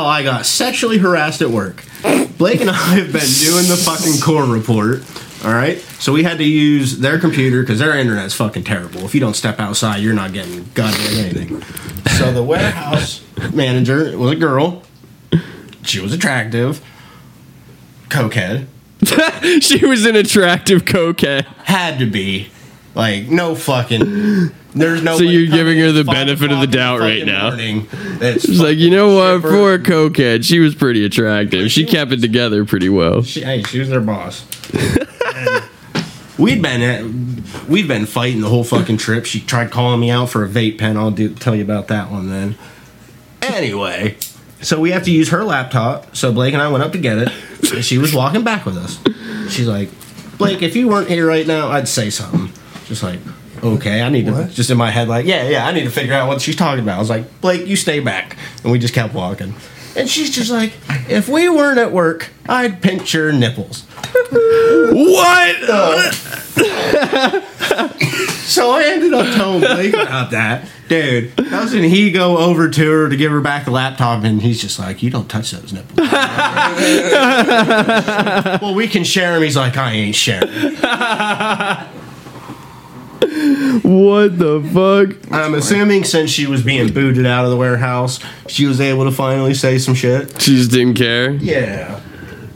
So 0.00 0.06
this 0.06 0.06
is 0.06 0.06
how 0.06 0.06
I 0.06 0.22
got 0.22 0.46
sexually 0.46 0.98
harassed 0.98 1.42
at 1.42 1.50
work. 1.50 1.84
Blake 2.38 2.60
and 2.60 2.70
I 2.70 2.94
have 2.94 3.12
been 3.12 3.20
doing 3.20 3.66
the 3.68 3.76
fucking 3.76 4.20
core 4.20 4.44
report. 4.44 5.04
All 5.44 5.52
right. 5.52 5.78
So 5.98 6.12
we 6.12 6.22
had 6.22 6.38
to 6.38 6.44
use 6.44 6.98
their 6.98 7.18
computer 7.18 7.62
because 7.62 7.78
their 7.78 7.96
internet's 7.96 8.34
fucking 8.34 8.64
terrible. 8.64 9.04
If 9.04 9.14
you 9.14 9.20
don't 9.20 9.34
step 9.34 9.60
outside, 9.60 9.98
you're 9.98 10.14
not 10.14 10.32
getting 10.32 10.64
goddamn 10.74 11.18
anything. 11.18 11.62
So 12.18 12.32
the 12.32 12.42
warehouse 12.42 13.24
manager 13.52 14.16
was 14.18 14.32
a 14.32 14.36
girl. 14.36 14.82
She 15.82 16.00
was 16.00 16.12
attractive. 16.12 16.84
Cokehead. 18.08 18.66
she 19.62 19.84
was 19.86 20.04
an 20.04 20.16
attractive 20.16 20.84
cokehead. 20.84 21.44
Had 21.64 21.98
to 22.00 22.06
be. 22.06 22.50
Like, 22.94 23.28
no 23.28 23.54
fucking. 23.54 24.50
There's 24.74 25.02
no. 25.02 25.16
So 25.16 25.24
you're 25.24 25.50
giving 25.50 25.78
her 25.78 25.90
the 25.92 26.04
benefit 26.04 26.52
of 26.52 26.60
the 26.60 26.66
doubt 26.66 27.00
right 27.00 27.24
now. 27.26 27.48
morning. 27.48 27.88
That's 28.18 28.44
She's 28.44 28.60
like, 28.60 28.78
you 28.78 28.90
know 28.90 29.16
what? 29.16 29.38
stripper. 29.40 29.56
For 29.56 29.74
a 29.74 29.78
cokehead, 29.78 30.44
she 30.44 30.60
was 30.60 30.74
pretty 30.74 31.04
attractive. 31.04 31.70
She 31.70 31.84
kept 31.84 32.12
it 32.12 32.20
together 32.20 32.64
pretty 32.64 32.88
well. 32.88 33.22
She, 33.22 33.42
hey, 33.42 33.62
she 33.64 33.80
was 33.80 33.88
their 33.88 34.00
boss. 34.00 34.46
We'd 36.38 36.62
been 36.62 36.80
at, 36.80 37.68
we'd 37.68 37.86
been 37.86 38.06
fighting 38.06 38.40
the 38.40 38.48
whole 38.48 38.64
fucking 38.64 38.96
trip. 38.96 39.26
She 39.26 39.40
tried 39.40 39.70
calling 39.70 40.00
me 40.00 40.10
out 40.10 40.30
for 40.30 40.42
a 40.42 40.48
vape 40.48 40.78
pen. 40.78 40.96
I'll 40.96 41.10
do, 41.10 41.34
tell 41.34 41.54
you 41.54 41.62
about 41.62 41.88
that 41.88 42.10
one 42.10 42.30
then. 42.30 42.56
Anyway, 43.42 44.16
so 44.62 44.80
we 44.80 44.90
have 44.92 45.02
to 45.04 45.10
use 45.10 45.28
her 45.28 45.44
laptop. 45.44 46.16
So 46.16 46.32
Blake 46.32 46.54
and 46.54 46.62
I 46.62 46.68
went 46.68 46.82
up 46.82 46.92
to 46.92 46.98
get 46.98 47.18
it. 47.18 47.28
And 47.74 47.84
she 47.84 47.98
was 47.98 48.14
walking 48.14 48.42
back 48.42 48.64
with 48.64 48.78
us. 48.78 48.98
She's 49.52 49.68
like, 49.68 49.90
Blake, 50.38 50.62
if 50.62 50.74
you 50.76 50.88
weren't 50.88 51.08
here 51.08 51.26
right 51.26 51.46
now, 51.46 51.68
I'd 51.68 51.88
say 51.88 52.08
something. 52.08 52.50
Just 52.86 53.02
like, 53.02 53.20
okay, 53.62 54.02
I 54.02 54.08
need 54.08 54.26
to. 54.26 54.48
Just 54.48 54.70
in 54.70 54.76
my 54.78 54.90
head, 54.90 55.08
like, 55.08 55.26
yeah, 55.26 55.48
yeah, 55.48 55.66
I 55.66 55.72
need 55.72 55.84
to 55.84 55.90
figure 55.90 56.14
out 56.14 56.28
what 56.28 56.40
she's 56.40 56.56
talking 56.56 56.82
about. 56.82 56.96
I 56.96 56.98
was 56.98 57.10
like, 57.10 57.40
Blake, 57.40 57.66
you 57.66 57.76
stay 57.76 58.00
back, 58.00 58.36
and 58.62 58.72
we 58.72 58.78
just 58.78 58.94
kept 58.94 59.14
walking. 59.14 59.54
And 59.96 60.08
she's 60.08 60.30
just 60.34 60.50
like, 60.50 60.72
if 61.08 61.28
we 61.28 61.48
weren't 61.48 61.78
at 61.78 61.90
work, 61.92 62.30
I'd 62.48 62.80
pinch 62.80 63.12
your 63.14 63.32
nipples. 63.32 63.84
What? 64.92 65.56
So 68.50 68.70
I 68.72 68.82
ended 68.84 69.12
up 69.12 69.32
telling 69.36 69.60
Blake 69.60 69.94
about 69.94 70.32
that. 70.32 70.68
Dude, 70.88 71.36
doesn't 71.36 71.84
he 71.84 72.10
go 72.10 72.38
over 72.38 72.68
to 72.68 72.90
her 72.90 73.08
to 73.08 73.16
give 73.16 73.30
her 73.30 73.40
back 73.40 73.64
the 73.64 73.70
laptop 73.70 74.24
and 74.24 74.42
he's 74.42 74.60
just 74.60 74.76
like, 74.80 75.04
You 75.04 75.10
don't 75.10 75.28
touch 75.28 75.52
those 75.52 75.72
nipples. 75.72 75.96
well, 78.60 78.74
we 78.74 78.88
can 78.88 79.04
share 79.04 79.36
him. 79.36 79.42
He's 79.44 79.56
like, 79.56 79.76
I 79.76 79.92
ain't 79.92 80.16
sharing. 80.16 80.48
What 83.82 84.38
the 84.38 84.60
fuck? 84.72 85.32
I'm 85.32 85.54
assuming 85.54 86.04
since 86.04 86.30
she 86.30 86.46
was 86.46 86.62
being 86.62 86.92
booted 86.92 87.26
out 87.26 87.44
of 87.44 87.50
the 87.50 87.56
warehouse, 87.56 88.18
she 88.48 88.66
was 88.66 88.80
able 88.80 89.04
to 89.04 89.10
finally 89.10 89.54
say 89.54 89.78
some 89.78 89.94
shit. 89.94 90.40
She 90.40 90.56
just 90.56 90.70
didn't 90.70 90.94
care. 90.94 91.32
Yeah. 91.32 92.00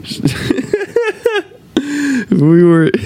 We 2.31 2.63
were. 2.63 2.91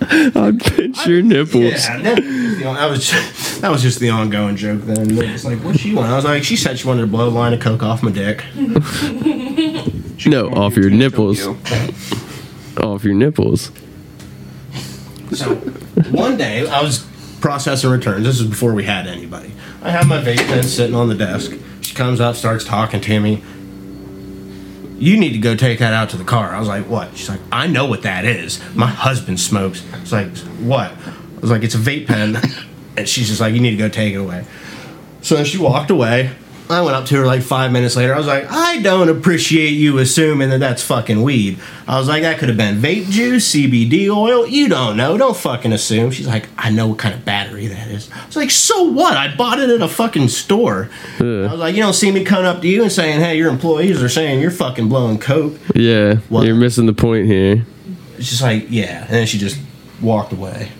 I'd 0.00 0.60
pinch 0.60 1.06
your 1.06 1.22
nipples. 1.22 1.64
Yeah, 1.64 1.98
that, 1.98 2.16
that 2.62 2.90
was 2.90 3.08
just, 3.08 3.60
that 3.60 3.70
was 3.70 3.82
just 3.82 3.98
the 3.98 4.10
ongoing 4.10 4.56
joke. 4.56 4.82
Then 4.82 5.18
it's 5.18 5.44
like, 5.44 5.58
what 5.58 5.78
she 5.78 5.94
want? 5.94 6.08
I 6.10 6.16
was 6.16 6.24
like, 6.24 6.42
she 6.44 6.56
said 6.56 6.78
she 6.78 6.86
wanted 6.86 7.02
to 7.02 7.06
blow 7.06 7.28
a 7.28 7.30
line 7.30 7.52
of 7.52 7.60
coke 7.60 7.82
off 7.82 8.02
my 8.02 8.10
dick. 8.10 8.44
No, 10.24 10.50
off 10.50 10.76
your 10.76 10.88
nipples. 10.88 11.44
Off 12.76 13.02
your 13.02 13.14
nipples. 13.14 13.72
So 15.34 15.54
one 16.10 16.36
day 16.36 16.68
I 16.68 16.82
was 16.82 17.06
processing 17.40 17.90
returns. 17.90 18.24
This 18.24 18.40
is 18.40 18.46
before 18.46 18.74
we 18.74 18.84
had 18.84 19.06
anybody. 19.06 19.52
I 19.82 19.90
have 19.90 20.06
my 20.06 20.20
vape 20.20 20.46
pen 20.46 20.62
sitting 20.62 20.94
on 20.94 21.08
the 21.08 21.14
desk. 21.14 21.52
She 21.80 21.94
comes 21.94 22.20
up, 22.20 22.36
starts 22.36 22.64
talking 22.64 23.00
to 23.00 23.20
me. 23.20 23.42
You 24.98 25.18
need 25.18 25.32
to 25.32 25.38
go 25.38 25.56
take 25.56 25.80
that 25.80 25.92
out 25.92 26.10
to 26.10 26.16
the 26.16 26.24
car. 26.24 26.54
I 26.54 26.60
was 26.60 26.68
like, 26.68 26.86
what? 26.86 27.16
She's 27.16 27.28
like, 27.28 27.40
I 27.50 27.66
know 27.66 27.86
what 27.86 28.02
that 28.02 28.24
is. 28.24 28.60
My 28.74 28.86
husband 28.86 29.40
smokes. 29.40 29.84
It's 29.94 30.12
like, 30.12 30.28
what? 30.60 30.92
I 30.92 31.40
was 31.40 31.50
like, 31.50 31.64
it's 31.64 31.74
a 31.74 31.78
vape 31.78 32.06
pen. 32.06 32.36
And 32.94 33.08
she's 33.08 33.28
just 33.28 33.40
like, 33.40 33.54
you 33.54 33.60
need 33.60 33.70
to 33.70 33.78
go 33.78 33.88
take 33.88 34.12
it 34.12 34.18
away. 34.18 34.44
So 35.22 35.44
she 35.44 35.56
walked 35.56 35.90
away. 35.90 36.30
I 36.72 36.80
went 36.80 36.96
up 36.96 37.06
to 37.06 37.16
her 37.16 37.26
like 37.26 37.42
five 37.42 37.70
minutes 37.72 37.94
later. 37.96 38.14
I 38.14 38.18
was 38.18 38.26
like, 38.26 38.46
I 38.50 38.80
don't 38.80 39.08
appreciate 39.08 39.70
you 39.70 39.98
assuming 39.98 40.50
that 40.50 40.58
that's 40.60 40.82
fucking 40.82 41.22
weed. 41.22 41.58
I 41.86 41.98
was 41.98 42.08
like, 42.08 42.22
that 42.22 42.38
could 42.38 42.48
have 42.48 42.56
been 42.58 42.78
vape 42.80 43.10
juice, 43.10 43.52
CBD 43.54 44.08
oil. 44.08 44.46
You 44.46 44.68
don't 44.68 44.96
know. 44.96 45.16
Don't 45.18 45.36
fucking 45.36 45.72
assume. 45.72 46.10
She's 46.10 46.26
like, 46.26 46.48
I 46.56 46.70
know 46.70 46.86
what 46.88 46.98
kind 46.98 47.14
of 47.14 47.24
battery 47.24 47.66
that 47.68 47.88
is. 47.88 48.10
I 48.12 48.26
was 48.26 48.36
like, 48.36 48.50
so 48.50 48.84
what? 48.84 49.16
I 49.16 49.34
bought 49.36 49.58
it 49.60 49.70
at 49.70 49.80
a 49.82 49.88
fucking 49.88 50.28
store. 50.28 50.88
I 51.20 51.22
was 51.22 51.60
like, 51.60 51.74
you 51.76 51.82
don't 51.82 51.92
see 51.94 52.10
me 52.10 52.24
coming 52.24 52.46
up 52.46 52.60
to 52.62 52.68
you 52.68 52.82
and 52.82 52.90
saying, 52.92 53.20
hey, 53.20 53.36
your 53.36 53.50
employees 53.50 54.02
are 54.02 54.08
saying 54.08 54.40
you're 54.40 54.50
fucking 54.50 54.88
blowing 54.88 55.18
coke. 55.18 55.54
Yeah, 55.74 56.14
What? 56.28 56.46
you're 56.46 56.54
missing 56.56 56.86
the 56.86 56.92
point 56.94 57.26
here. 57.26 57.66
It's 58.18 58.30
just 58.30 58.42
like, 58.42 58.66
yeah. 58.70 59.02
And 59.04 59.10
then 59.10 59.26
she 59.26 59.38
just 59.38 59.58
walked 60.00 60.32
away. 60.32 60.70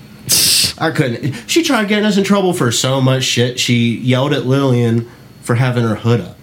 I 0.78 0.90
couldn't. 0.90 1.34
She 1.48 1.62
tried 1.62 1.88
getting 1.88 2.04
us 2.04 2.16
in 2.16 2.24
trouble 2.24 2.52
for 2.54 2.72
so 2.72 3.00
much 3.00 3.22
shit. 3.24 3.58
She 3.60 3.96
yelled 3.98 4.32
at 4.32 4.46
Lillian 4.46 5.08
for 5.42 5.56
having 5.56 5.84
her 5.84 5.96
hood 5.96 6.20
up. 6.20 6.38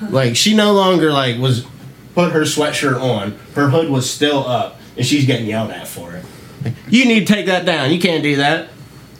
like 0.10 0.36
she 0.36 0.54
no 0.54 0.72
longer 0.72 1.12
like 1.12 1.38
was 1.38 1.66
put 2.14 2.32
her 2.32 2.42
sweatshirt 2.42 3.00
on. 3.00 3.32
Her 3.54 3.70
hood 3.70 3.90
was 3.90 4.10
still 4.10 4.46
up, 4.46 4.80
and 4.96 5.06
she's 5.06 5.26
getting 5.26 5.46
yelled 5.46 5.70
at 5.70 5.88
for 5.88 6.14
it. 6.14 6.24
Like, 6.64 6.74
you 6.88 7.06
need 7.06 7.26
to 7.26 7.32
take 7.32 7.46
that 7.46 7.64
down. 7.64 7.90
You 7.90 8.00
can't 8.00 8.22
do 8.22 8.36
that. 8.36 8.68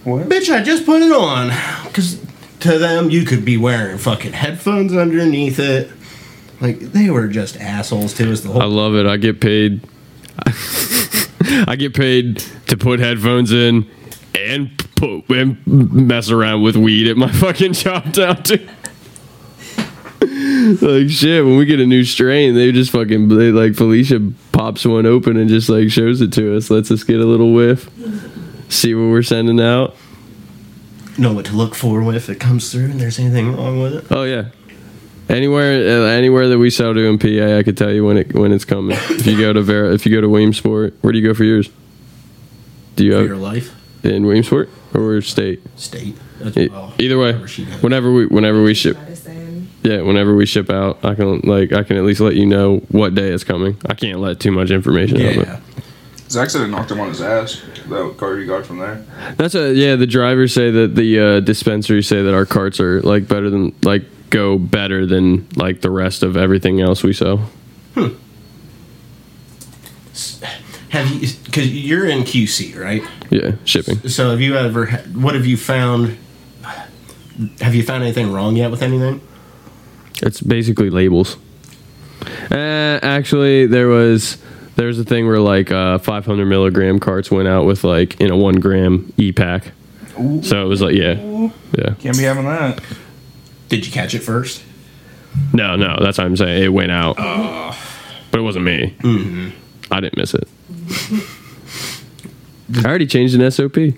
What? 0.04 0.28
Bitch, 0.28 0.54
I 0.54 0.62
just 0.62 0.86
put 0.86 1.02
it 1.02 1.12
on. 1.12 1.48
Because 1.86 2.20
to 2.60 2.78
them, 2.78 3.10
you 3.10 3.24
could 3.24 3.44
be 3.44 3.56
wearing 3.56 3.98
fucking 3.98 4.32
headphones 4.32 4.94
underneath 4.94 5.58
it. 5.58 5.90
Like, 6.60 6.78
they 6.78 7.10
were 7.10 7.28
just 7.28 7.56
assholes 7.58 8.12
to 8.14 8.30
us 8.30 8.42
the 8.42 8.48
whole 8.48 8.62
I 8.62 8.66
love 8.66 8.94
it. 8.94 9.06
I 9.06 9.16
get 9.16 9.40
paid. 9.40 9.80
I 11.66 11.76
get 11.76 11.94
paid 11.94 12.38
to 12.66 12.76
put 12.76 13.00
headphones 13.00 13.52
in 13.52 13.90
and 14.34 14.76
put 14.96 15.28
and 15.30 15.66
mess 15.66 16.30
around 16.30 16.62
with 16.62 16.76
weed 16.76 17.08
at 17.08 17.16
my 17.16 17.30
fucking 17.32 17.72
job 17.72 18.12
down 18.12 18.42
too. 18.42 18.66
like 20.82 21.08
shit, 21.08 21.44
when 21.44 21.56
we 21.56 21.64
get 21.64 21.80
a 21.80 21.86
new 21.86 22.04
strain, 22.04 22.54
they 22.54 22.72
just 22.72 22.90
fucking 22.90 23.28
they 23.28 23.50
like 23.50 23.74
Felicia 23.74 24.20
pops 24.52 24.84
one 24.84 25.06
open 25.06 25.36
and 25.36 25.48
just 25.48 25.68
like 25.68 25.90
shows 25.90 26.20
it 26.20 26.32
to 26.34 26.56
us, 26.56 26.70
lets 26.70 26.90
us 26.90 27.02
get 27.02 27.20
a 27.20 27.24
little 27.24 27.52
whiff, 27.54 27.88
see 28.68 28.94
what 28.94 29.10
we're 29.10 29.22
sending 29.22 29.60
out. 29.60 29.96
know 31.16 31.32
what 31.32 31.46
to 31.46 31.52
look 31.54 31.74
for 31.74 32.02
if 32.14 32.28
it 32.28 32.38
comes 32.38 32.70
through 32.70 32.86
and 32.86 33.00
there's 33.00 33.18
anything 33.18 33.56
wrong 33.56 33.80
with 33.80 33.94
it. 33.94 34.04
Oh 34.10 34.24
yeah. 34.24 34.50
Anywhere, 35.30 36.02
uh, 36.02 36.06
anywhere 36.08 36.48
that 36.48 36.58
we 36.58 36.70
sell 36.70 36.92
to 36.92 37.00
in 37.06 37.16
PA, 37.16 37.56
I 37.58 37.62
could 37.62 37.76
tell 37.76 37.92
you 37.92 38.04
when 38.04 38.16
it 38.18 38.34
when 38.34 38.52
it's 38.52 38.64
coming. 38.64 38.96
If 39.10 39.26
you 39.26 39.38
go 39.38 39.52
to 39.52 39.62
Vera, 39.62 39.94
if 39.94 40.04
you 40.04 40.12
go 40.12 40.20
to 40.20 40.28
Williamsport, 40.28 40.94
where 41.02 41.12
do 41.12 41.18
you 41.18 41.26
go 41.26 41.34
for 41.34 41.44
yours? 41.44 41.70
Do 42.96 43.04
you 43.04 43.12
For 43.12 43.18
have 43.18 43.26
your 43.26 43.36
life, 43.36 43.74
in 44.02 44.24
Williamsport 44.26 44.68
or 44.94 45.20
state? 45.22 45.60
state. 45.76 46.16
That's, 46.38 46.56
E- 46.56 46.68
well, 46.68 46.92
Either 46.98 47.18
way, 47.18 47.32
wherever 47.32 47.48
she 47.48 47.64
goes. 47.64 47.82
whenever 47.82 48.12
we 48.12 48.26
whenever 48.26 48.62
we 48.62 48.74
ship, 48.74 48.96
yeah, 49.82 50.00
whenever 50.02 50.34
we 50.34 50.46
ship 50.46 50.70
out, 50.70 51.04
I 51.04 51.14
can 51.14 51.40
like 51.40 51.72
I 51.72 51.82
can 51.84 51.96
at 51.96 52.04
least 52.04 52.20
let 52.20 52.34
you 52.34 52.46
know 52.46 52.78
what 52.90 53.14
day 53.14 53.28
it's 53.30 53.44
coming. 53.44 53.76
I 53.86 53.94
can't 53.94 54.20
let 54.20 54.40
too 54.40 54.50
much 54.52 54.70
information 54.70 55.16
out. 55.20 55.34
Yeah. 55.36 55.60
Zach 56.28 56.48
said 56.48 56.62
it 56.62 56.68
knocked 56.68 56.90
him 56.92 57.00
on 57.00 57.08
his 57.08 57.20
ass. 57.20 57.60
That 57.88 58.14
card 58.16 58.38
he 58.38 58.46
got 58.46 58.64
from 58.64 58.78
there. 58.78 59.04
That's 59.36 59.54
a 59.54 59.72
yeah. 59.74 59.96
The 59.96 60.06
drivers 60.06 60.54
say 60.54 60.70
that 60.70 60.94
the 60.94 61.18
uh, 61.18 61.40
dispensaries 61.40 62.06
say 62.06 62.22
that 62.22 62.32
our 62.34 62.46
carts 62.46 62.78
are 62.80 63.00
like 63.02 63.26
better 63.26 63.50
than 63.50 63.74
like 63.82 64.04
go 64.30 64.56
better 64.58 65.06
than 65.06 65.48
like 65.56 65.80
the 65.80 65.90
rest 65.90 66.22
of 66.22 66.36
everything 66.36 66.80
else 66.80 67.02
we 67.02 67.12
sell. 67.12 67.50
Have 70.90 71.08
you? 71.08 71.28
Because 71.44 71.72
you're 71.72 72.06
in 72.06 72.22
QC, 72.24 72.78
right? 72.78 73.02
Yeah, 73.30 73.52
shipping. 73.64 74.08
So 74.08 74.30
have 74.30 74.40
you 74.40 74.56
ever? 74.56 74.86
What 75.14 75.34
have 75.34 75.46
you 75.46 75.56
found? 75.56 76.18
Have 77.60 77.74
you 77.74 77.82
found 77.82 78.02
anything 78.02 78.32
wrong 78.32 78.56
yet 78.56 78.70
with 78.70 78.82
anything? 78.82 79.20
It's 80.22 80.40
basically 80.40 80.90
labels. 80.90 81.36
Uh, 82.50 82.98
actually, 83.02 83.66
there 83.66 83.88
was 83.88 84.38
there 84.76 84.88
was 84.88 84.98
a 84.98 85.04
thing 85.04 85.26
where 85.26 85.38
like 85.38 85.70
uh, 85.70 85.98
500 85.98 86.46
milligram 86.46 86.98
carts 86.98 87.30
went 87.30 87.48
out 87.48 87.66
with 87.66 87.84
like 87.84 88.20
in 88.20 88.30
a 88.30 88.36
one 88.36 88.56
gram 88.56 89.12
e 89.16 89.30
pack. 89.32 89.72
So 90.42 90.64
it 90.64 90.68
was 90.68 90.82
like 90.82 90.94
yeah, 90.96 91.50
yeah. 91.78 91.94
Can't 92.00 92.16
be 92.16 92.24
having 92.24 92.44
that. 92.44 92.82
Did 93.68 93.86
you 93.86 93.92
catch 93.92 94.14
it 94.14 94.20
first? 94.24 94.62
No, 95.52 95.76
no, 95.76 95.96
that's 96.00 96.18
what 96.18 96.24
I'm 96.26 96.36
saying. 96.36 96.64
It 96.64 96.72
went 96.72 96.90
out, 96.90 97.16
but 97.16 98.40
it 98.40 98.42
wasn't 98.42 98.64
me. 98.64 98.96
I 99.92 100.00
didn't 100.00 100.16
miss 100.16 100.34
it. 100.34 100.48
I 100.90 102.84
already 102.84 103.06
changed 103.06 103.34
an 103.34 103.50
SOP. 103.50 103.94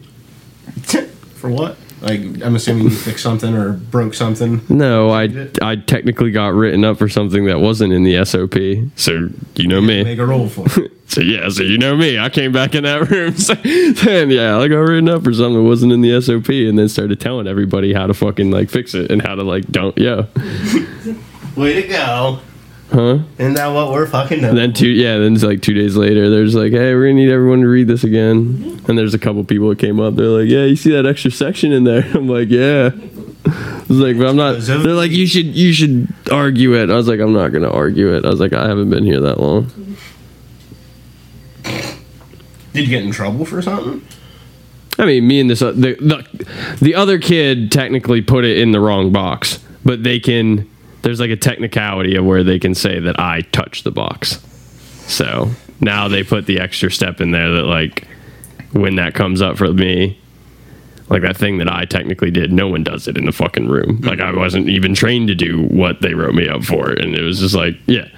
For 1.36 1.50
what? 1.50 1.76
Like 2.02 2.20
I'm 2.42 2.56
assuming 2.56 2.84
you 2.84 2.90
fixed 2.90 3.22
something 3.22 3.54
or 3.54 3.74
broke 3.74 4.14
something. 4.14 4.60
No, 4.68 5.10
I 5.10 5.48
I 5.62 5.76
technically 5.76 6.32
got 6.32 6.52
written 6.52 6.84
up 6.84 6.98
for 6.98 7.08
something 7.08 7.44
that 7.46 7.60
wasn't 7.60 7.92
in 7.92 8.02
the 8.02 8.24
SOP. 8.24 8.90
So 8.96 9.28
you 9.54 9.68
know 9.68 9.80
me. 9.80 10.02
Make 10.02 10.18
a 10.18 10.26
roll 10.26 10.48
for 10.48 10.66
it. 10.82 10.92
So 11.12 11.20
yeah, 11.20 11.50
so 11.50 11.62
you 11.62 11.76
know 11.76 11.94
me. 11.94 12.18
I 12.18 12.30
came 12.30 12.52
back 12.52 12.74
in 12.74 12.84
that 12.84 13.10
room 13.10 13.34
And 14.08 14.32
yeah, 14.32 14.56
I 14.56 14.66
got 14.66 14.78
written 14.78 15.10
up 15.10 15.22
for 15.22 15.34
something 15.34 15.56
that 15.56 15.68
wasn't 15.68 15.92
in 15.92 16.00
the 16.00 16.18
SOP, 16.22 16.48
and 16.48 16.78
then 16.78 16.88
started 16.88 17.20
telling 17.20 17.46
everybody 17.46 17.92
how 17.92 18.06
to 18.06 18.14
fucking 18.14 18.50
like 18.50 18.70
fix 18.70 18.94
it 18.94 19.10
and 19.10 19.20
how 19.20 19.34
to 19.34 19.42
like 19.42 19.66
don't 19.66 19.96
yeah, 19.98 20.24
Way 21.54 21.82
to 21.82 21.88
go! 21.88 22.40
Huh? 22.92 23.18
Isn't 23.38 23.54
that 23.54 23.68
what 23.68 23.90
we're 23.90 24.06
fucking 24.06 24.40
doing? 24.40 24.54
Then 24.54 24.72
two 24.72 24.88
yeah, 24.88 25.18
then 25.18 25.34
it's 25.34 25.42
like 25.42 25.62
two 25.62 25.74
days 25.74 25.96
later, 25.96 26.30
there's 26.30 26.54
like, 26.54 26.72
hey, 26.72 26.94
we're 26.94 27.08
gonna 27.08 27.14
need 27.14 27.30
everyone 27.30 27.60
to 27.62 27.68
read 27.68 27.88
this 27.88 28.04
again. 28.04 28.80
And 28.86 28.98
there's 28.98 29.14
a 29.14 29.18
couple 29.18 29.42
people 29.44 29.68
that 29.70 29.78
came 29.78 30.00
up. 30.00 30.16
They're 30.16 30.26
like, 30.26 30.48
yeah, 30.48 30.64
you 30.64 30.76
see 30.76 30.92
that 30.92 31.06
extra 31.06 31.30
section 31.30 31.72
in 31.72 31.84
there? 31.84 32.04
I'm 32.14 32.28
like, 32.28 32.48
yeah. 32.50 32.90
I 33.44 33.84
was 33.88 33.98
like, 33.98 34.16
but 34.16 34.28
I'm 34.28 34.36
not. 34.36 34.60
They're 34.60 34.94
like, 34.94 35.10
you 35.10 35.26
should 35.26 35.46
you 35.46 35.72
should 35.72 36.08
argue 36.30 36.74
it. 36.74 36.90
I 36.90 36.94
was 36.94 37.08
like, 37.08 37.20
I'm 37.20 37.32
not 37.32 37.48
gonna 37.48 37.70
argue 37.70 38.14
it. 38.14 38.24
I 38.24 38.28
was 38.28 38.40
like, 38.40 38.52
I 38.52 38.68
haven't 38.68 38.90
been 38.90 39.04
here 39.04 39.20
that 39.20 39.40
long. 39.40 39.70
Did 42.72 42.84
you 42.84 42.86
get 42.86 43.04
in 43.04 43.12
trouble 43.12 43.44
for 43.44 43.60
something? 43.60 44.06
I 44.98 45.06
mean, 45.06 45.26
me 45.26 45.40
and 45.40 45.50
this 45.50 45.62
uh, 45.62 45.72
the, 45.72 45.94
the 45.94 46.76
the 46.80 46.94
other 46.94 47.18
kid 47.18 47.72
technically 47.72 48.22
put 48.22 48.44
it 48.44 48.58
in 48.58 48.72
the 48.72 48.80
wrong 48.80 49.12
box, 49.12 49.58
but 49.84 50.02
they 50.02 50.20
can. 50.20 50.68
There's 51.02 51.20
like 51.20 51.30
a 51.30 51.36
technicality 51.36 52.16
of 52.16 52.24
where 52.24 52.44
they 52.44 52.58
can 52.58 52.74
say 52.74 53.00
that 53.00 53.18
I 53.18 53.40
touched 53.40 53.84
the 53.84 53.90
box. 53.90 54.40
So 55.08 55.50
now 55.80 56.08
they 56.08 56.22
put 56.22 56.46
the 56.46 56.60
extra 56.60 56.90
step 56.90 57.20
in 57.20 57.32
there 57.32 57.50
that 57.52 57.64
like 57.64 58.06
when 58.72 58.96
that 58.96 59.14
comes 59.14 59.42
up 59.42 59.58
for 59.58 59.72
me, 59.72 60.18
like 61.08 61.22
that 61.22 61.36
thing 61.36 61.58
that 61.58 61.68
I 61.68 61.84
technically 61.84 62.30
did, 62.30 62.52
no 62.52 62.68
one 62.68 62.84
does 62.84 63.06
it 63.06 63.18
in 63.18 63.26
the 63.26 63.32
fucking 63.32 63.68
room. 63.68 63.98
Mm-hmm. 63.98 64.06
Like 64.06 64.20
I 64.20 64.34
wasn't 64.34 64.68
even 64.68 64.94
trained 64.94 65.28
to 65.28 65.34
do 65.34 65.64
what 65.64 66.00
they 66.00 66.14
wrote 66.14 66.34
me 66.34 66.48
up 66.48 66.64
for, 66.64 66.90
and 66.90 67.14
it 67.14 67.22
was 67.22 67.40
just 67.40 67.54
like, 67.54 67.76
yeah. 67.86 68.08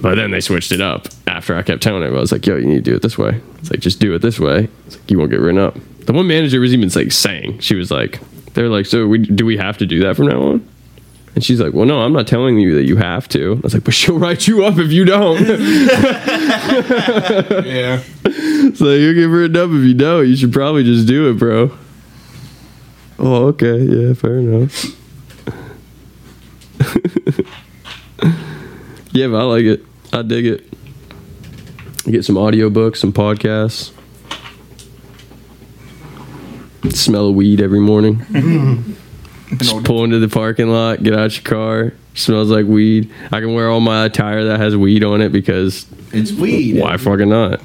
But 0.00 0.14
then 0.14 0.30
they 0.30 0.40
switched 0.40 0.72
it 0.72 0.80
up 0.80 1.08
after 1.26 1.56
I 1.56 1.62
kept 1.62 1.82
telling 1.82 2.02
everyone, 2.02 2.18
I 2.18 2.20
was 2.20 2.32
like, 2.32 2.46
yo, 2.46 2.56
you 2.56 2.66
need 2.66 2.84
to 2.84 2.90
do 2.90 2.94
it 2.94 3.02
this 3.02 3.18
way. 3.18 3.40
It's 3.58 3.70
like, 3.70 3.80
just 3.80 4.00
do 4.00 4.14
it 4.14 4.22
this 4.22 4.38
way. 4.40 4.68
It's 4.86 4.96
like, 4.96 5.10
you 5.10 5.18
won't 5.18 5.30
get 5.30 5.40
written 5.40 5.60
up. 5.60 5.76
The 6.06 6.12
one 6.12 6.26
manager 6.26 6.60
was 6.60 6.72
even 6.72 6.88
like 6.88 7.12
saying, 7.12 7.58
she 7.58 7.74
was 7.74 7.90
like, 7.90 8.20
they're 8.54 8.68
like, 8.68 8.86
so 8.86 9.06
we, 9.06 9.18
do 9.18 9.44
we 9.44 9.56
have 9.56 9.76
to 9.78 9.86
do 9.86 10.00
that 10.00 10.16
from 10.16 10.28
now 10.28 10.40
on? 10.40 10.68
And 11.34 11.44
she's 11.44 11.60
like, 11.60 11.72
well, 11.72 11.84
no, 11.86 12.00
I'm 12.00 12.12
not 12.12 12.26
telling 12.26 12.58
you 12.58 12.74
that 12.74 12.84
you 12.84 12.96
have 12.96 13.28
to. 13.28 13.52
I 13.52 13.60
was 13.60 13.74
like, 13.74 13.84
but 13.84 13.94
she'll 13.94 14.18
write 14.18 14.46
you 14.48 14.64
up 14.64 14.78
if 14.78 14.90
you 14.92 15.04
don't. 15.04 15.38
Yeah. 17.64 18.02
so 18.74 18.90
you'll 18.92 19.14
get 19.14 19.24
written 19.28 19.56
up 19.56 19.70
if 19.70 19.84
you 19.84 19.94
don't. 19.94 20.26
You 20.28 20.36
should 20.36 20.52
probably 20.52 20.84
just 20.84 21.06
do 21.06 21.30
it, 21.30 21.38
bro. 21.38 21.70
Oh, 23.18 23.46
okay. 23.46 23.78
Yeah, 23.78 24.14
fair 24.14 24.38
enough. 24.38 24.84
yeah, 29.12 29.28
but 29.28 29.36
I 29.36 29.42
like 29.44 29.64
it. 29.64 29.84
I 30.12 30.22
dig 30.22 30.46
it. 30.46 30.66
Get 32.04 32.24
some 32.24 32.36
audiobooks, 32.36 32.96
some 32.96 33.12
podcasts. 33.12 33.92
Smell 36.90 37.28
of 37.28 37.34
weed 37.34 37.60
every 37.60 37.80
morning. 37.80 38.96
Just 39.56 39.84
pull 39.84 40.04
into 40.04 40.18
the 40.18 40.28
parking 40.28 40.68
lot, 40.68 41.02
get 41.02 41.14
out 41.14 41.34
your 41.34 41.42
car. 41.44 41.92
Smells 42.14 42.50
like 42.50 42.66
weed. 42.66 43.10
I 43.32 43.40
can 43.40 43.54
wear 43.54 43.70
all 43.70 43.80
my 43.80 44.04
attire 44.06 44.44
that 44.44 44.58
has 44.60 44.76
weed 44.76 45.04
on 45.04 45.20
it 45.22 45.30
because 45.30 45.86
It's 46.12 46.32
weed. 46.32 46.80
why 46.80 46.96
fucking 46.96 47.28
not? 47.28 47.62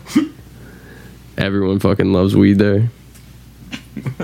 Everyone 1.37 1.79
fucking 1.79 2.13
loves 2.13 2.35
weed 2.35 2.53
there. 2.59 2.89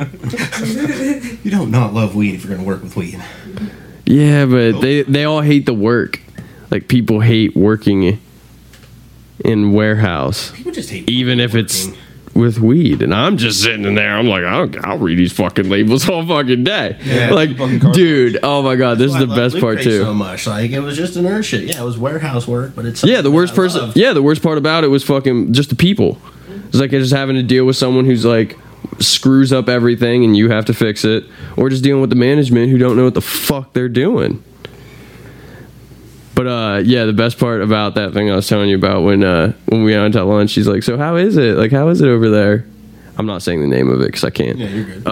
You 1.44 1.52
don't 1.52 1.72
not 1.72 1.94
love 1.94 2.16
weed 2.16 2.36
if 2.36 2.44
you're 2.44 2.56
gonna 2.56 2.68
work 2.68 2.84
with 2.84 2.96
weed. 2.96 3.20
Yeah, 4.06 4.46
but 4.46 4.80
they 4.82 5.04
they 5.04 5.24
all 5.24 5.42
hate 5.42 5.66
the 5.66 5.74
work. 5.74 6.20
Like 6.70 6.88
people 6.88 7.22
hate 7.22 7.56
working 7.56 8.20
in 9.44 9.72
warehouse, 9.74 10.52
People 10.52 10.72
just 10.74 10.90
hate 10.90 11.10
even 11.10 11.40
if 11.40 11.56
it's 11.56 11.88
working. 11.88 12.02
With 12.34 12.60
weed. 12.60 13.02
And 13.02 13.14
I'm 13.14 13.38
just 13.38 13.62
sitting 13.62 13.86
in 13.86 13.96
there. 13.96 14.16
I'm 14.16 14.28
like, 14.28 14.44
I'll, 14.44 14.70
I'll 14.86 14.98
read 14.98 15.18
these 15.18 15.34
fucking 15.34 15.70
labels 15.70 16.08
all 16.10 16.26
fucking 16.26 16.64
day. 16.64 16.98
Yeah. 17.04 17.32
like, 17.32 17.58
dude, 17.94 18.40
oh 18.44 18.62
my 18.62 18.76
god, 18.76 18.98
this 18.98 19.12
is 19.14 19.20
the 19.20 19.28
best 19.28 19.60
part 19.60 19.82
too. 19.82 20.04
So 20.04 20.14
much, 20.14 20.48
like 20.48 20.72
it 20.72 20.80
was 20.80 20.96
just 20.96 21.16
inertia. 21.18 21.60
Yeah, 21.64 21.82
it 21.82 21.86
was 21.86 21.98
warehouse 21.98 22.48
work, 22.48 22.74
but 22.76 22.86
it's 22.86 23.04
Yeah, 23.04 23.22
the 23.22 23.32
worst 23.32 23.56
person. 23.56 23.82
loved. 23.82 23.98
Yeah, 23.98 24.14
the 24.14 24.22
worst 24.24 24.42
part 24.44 24.58
about 24.58 24.84
it 24.84 24.88
was 24.88 25.04
fucking 25.04 25.54
just 25.54 25.70
the 25.70 25.76
people. 25.76 26.18
It's 26.68 26.78
like 26.78 26.92
just 26.92 27.14
having 27.14 27.36
to 27.36 27.44
deal 27.44 27.66
with 27.66 27.76
someone 27.76 28.06
who's 28.06 28.26
like 28.26 28.58
screws 29.00 29.52
up 29.54 29.70
everything 29.70 30.24
and 30.24 30.36
you 30.38 30.50
have 30.50 30.66
to 30.66 30.74
fix 30.74 31.04
it, 31.06 31.26
or 31.58 31.70
just 31.70 31.84
dealing 31.84 32.02
with 32.02 32.10
the 32.10 32.16
management 32.16 32.70
who 32.72 32.78
don't 32.78 32.96
know 32.96 33.04
what 33.06 33.14
the 33.16 33.22
fuck 33.22 33.74
they're 33.74 33.90
doing. 33.90 34.44
But 36.40 36.48
uh, 36.48 36.82
yeah, 36.86 37.04
the 37.04 37.12
best 37.12 37.38
part 37.38 37.62
about 37.62 37.96
that 37.96 38.14
thing 38.14 38.32
I 38.32 38.36
was 38.38 38.48
telling 38.48 38.70
you 38.70 38.78
about 38.78 39.04
when 39.04 39.26
uh, 39.26 39.52
when 39.66 39.84
we 39.84 39.92
went 39.92 40.16
out 40.16 40.20
to 40.20 40.26
lunch, 40.26 40.52
she's 40.52 40.70
like, 40.70 40.84
"So 40.84 40.98
how 40.98 41.18
is 41.18 41.36
it? 41.36 41.58
Like, 41.58 41.70
how 41.70 41.90
is 41.90 42.00
it 42.00 42.08
over 42.08 42.30
there?" 42.30 42.66
I'm 43.18 43.26
not 43.26 43.42
saying 43.42 43.60
the 43.60 43.68
name 43.68 43.90
of 43.90 44.00
it 44.00 44.06
because 44.06 44.24
I 44.24 44.30
can't. 44.30 44.58
Yeah, 44.58 44.70
you're 44.70 44.86
good. 44.86 45.04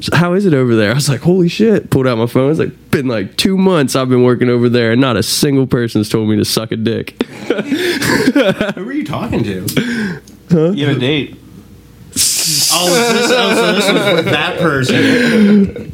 So 0.00 0.16
how 0.16 0.32
is 0.32 0.46
it 0.46 0.54
over 0.54 0.74
there? 0.74 0.90
I 0.90 0.94
was 0.94 1.10
like, 1.10 1.20
holy 1.20 1.48
shit. 1.50 1.90
Pulled 1.90 2.06
out 2.06 2.16
my 2.16 2.24
phone. 2.24 2.50
It's 2.50 2.58
like, 2.58 2.90
been 2.90 3.08
like 3.08 3.36
two 3.36 3.58
months 3.58 3.94
I've 3.94 4.08
been 4.08 4.22
working 4.22 4.48
over 4.48 4.70
there 4.70 4.92
and 4.92 5.02
not 5.02 5.18
a 5.18 5.22
single 5.22 5.66
person's 5.66 6.08
told 6.08 6.30
me 6.30 6.36
to 6.36 6.46
suck 6.46 6.72
a 6.72 6.76
dick. 6.76 7.22
Who 7.22 8.84
were 8.86 8.92
you 8.92 9.04
talking 9.04 9.44
to? 9.44 9.66
You 10.50 10.86
have 10.86 10.96
a 10.96 11.00
date. 11.00 11.36
Oh, 11.38 12.88
this, 12.88 13.30
oh, 13.30 13.54
so 13.54 13.72
this 13.72 13.92
was 13.92 14.14
with 14.14 14.24
that 14.32 14.58
person. 14.60 15.90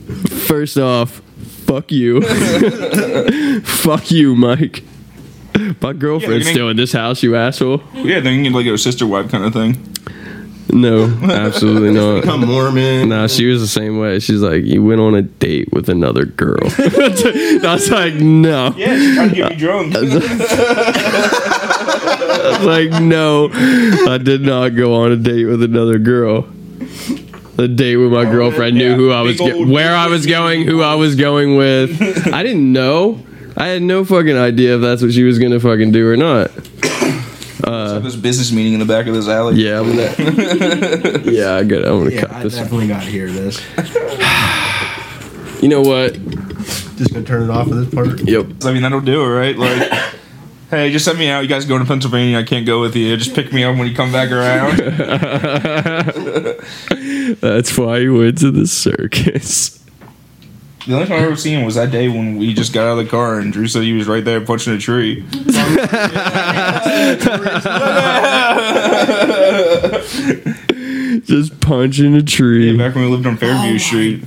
First 0.46 0.78
off, 0.78 1.20
fuck 1.72 1.90
you. 1.90 2.20
fuck 3.62 4.10
you, 4.10 4.34
Mike. 4.36 4.84
My 5.80 5.92
girlfriend's 5.92 6.46
Yeah, 6.46 6.52
still 6.52 6.68
in 6.68 6.76
this 6.76 6.92
house, 6.92 7.22
you 7.22 7.36
asshole. 7.36 7.82
Yeah, 7.94 8.20
then 8.20 8.34
you 8.38 8.44
get 8.44 8.52
like 8.52 8.66
a 8.66 8.76
sister 8.78 9.06
wife 9.06 9.30
kind 9.30 9.44
of 9.44 9.52
thing. 9.52 9.76
No, 10.70 11.04
absolutely 11.22 11.90
not. 11.98 12.22
Become 12.22 12.46
Mormon. 12.46 13.08
Nah, 13.10 13.26
she 13.26 13.46
was 13.46 13.60
the 13.60 13.66
same 13.68 13.98
way. 13.98 14.18
She's 14.20 14.40
like, 14.40 14.64
you 14.64 14.82
went 14.82 15.00
on 15.00 15.14
a 15.14 15.22
date 15.22 15.72
with 15.72 15.88
another 15.88 16.24
girl. 16.24 16.60
I 16.78 17.60
was 17.74 17.90
like, 17.90 18.14
no. 18.14 18.72
Yeah, 18.76 18.96
she's 18.96 19.14
trying 19.14 19.28
to 19.30 19.34
get 19.34 19.50
me 19.50 19.56
drunk. 19.56 19.94
I 19.96 20.00
was 22.58 22.66
like, 22.66 23.02
no, 23.02 23.50
I 24.10 24.18
did 24.18 24.42
not 24.42 24.70
go 24.70 24.94
on 24.94 25.12
a 25.12 25.16
date 25.16 25.44
with 25.46 25.62
another 25.62 25.98
girl. 25.98 26.46
The 27.56 27.68
date 27.68 27.96
with 27.96 28.12
my 28.12 28.22
oh, 28.26 28.30
girlfriend 28.30 28.76
knew 28.78 28.94
who 28.94 29.10
I 29.10 29.20
was, 29.20 29.36
Big 29.38 29.52
go- 29.52 29.66
where 29.66 29.94
I 29.94 30.06
was 30.06 30.24
going, 30.26 30.62
who 30.66 30.80
I 30.82 30.94
was 30.94 31.16
going 31.16 31.56
with. 31.56 32.00
I 32.32 32.42
didn't 32.42 32.72
know. 32.72 33.20
I 33.56 33.66
had 33.68 33.82
no 33.82 34.04
fucking 34.04 34.36
idea 34.36 34.76
if 34.76 34.80
that's 34.80 35.02
what 35.02 35.12
she 35.12 35.22
was 35.22 35.38
gonna 35.38 35.60
fucking 35.60 35.92
do 35.92 36.08
or 36.08 36.16
not. 36.16 36.50
Uh, 37.64 38.00
this 38.00 38.16
business 38.16 38.50
meeting 38.50 38.72
in 38.72 38.80
the 38.80 38.84
back 38.84 39.06
of 39.06 39.14
this 39.14 39.28
alley. 39.28 39.54
Yeah, 39.54 39.78
I'm 39.78 39.90
gonna. 39.90 41.20
yeah, 41.30 41.54
I 41.54 41.62
got. 41.62 41.84
I'm 41.84 41.98
gonna 42.02 42.10
Yeah, 42.10 42.20
cut 42.22 42.32
I 42.32 42.42
this. 42.42 42.56
definitely 42.56 42.88
got 42.88 43.04
to 43.04 43.08
hear 43.08 43.30
this. 43.30 43.60
You 45.62 45.68
know 45.68 45.80
what? 45.80 46.14
Just 46.96 47.12
gonna 47.12 47.24
turn 47.24 47.44
it 47.48 47.50
off 47.50 47.68
of 47.68 47.76
this 47.76 47.94
part. 47.94 48.20
Yep. 48.28 48.64
I 48.64 48.72
mean, 48.72 48.82
that'll 48.82 49.00
do 49.00 49.22
it, 49.22 49.28
right? 49.28 49.56
Like, 49.56 49.92
hey, 50.70 50.90
just 50.90 51.04
send 51.04 51.20
me 51.20 51.28
out. 51.30 51.42
You 51.44 51.48
guys 51.48 51.64
going 51.64 51.80
to 51.80 51.86
Pennsylvania? 51.86 52.36
I 52.36 52.42
can't 52.42 52.66
go 52.66 52.80
with 52.80 52.96
you. 52.96 53.16
Just 53.16 53.32
pick 53.36 53.52
me 53.52 53.62
up 53.62 53.76
when 53.76 53.86
you 53.86 53.94
come 53.94 54.10
back 54.10 54.32
around. 54.32 54.80
That's 57.40 57.76
why 57.78 58.00
he 58.00 58.08
went 58.08 58.38
to 58.38 58.50
the 58.50 58.66
circus. 58.66 59.78
The 60.86 60.94
only 60.94 61.06
time 61.06 61.22
I 61.22 61.26
ever 61.26 61.36
seen 61.36 61.60
him 61.60 61.64
was 61.64 61.76
that 61.76 61.92
day 61.92 62.08
when 62.08 62.36
we 62.38 62.52
just 62.54 62.72
got 62.72 62.88
out 62.88 62.98
of 62.98 63.04
the 63.04 63.10
car 63.10 63.38
and 63.38 63.52
Drew 63.52 63.68
said 63.68 63.82
he 63.84 63.92
was 63.92 64.08
right 64.08 64.24
there 64.24 64.40
punching 64.40 64.72
a 64.72 64.78
tree. 64.78 65.24
Just 71.24 71.60
punching 71.60 72.14
a 72.16 72.22
tree. 72.22 72.76
Back 72.76 72.94
when 72.94 73.04
we 73.04 73.10
lived 73.10 73.26
on 73.26 73.36
Fairview 73.36 73.74
Oh 73.74 73.78
Street. 73.78 74.24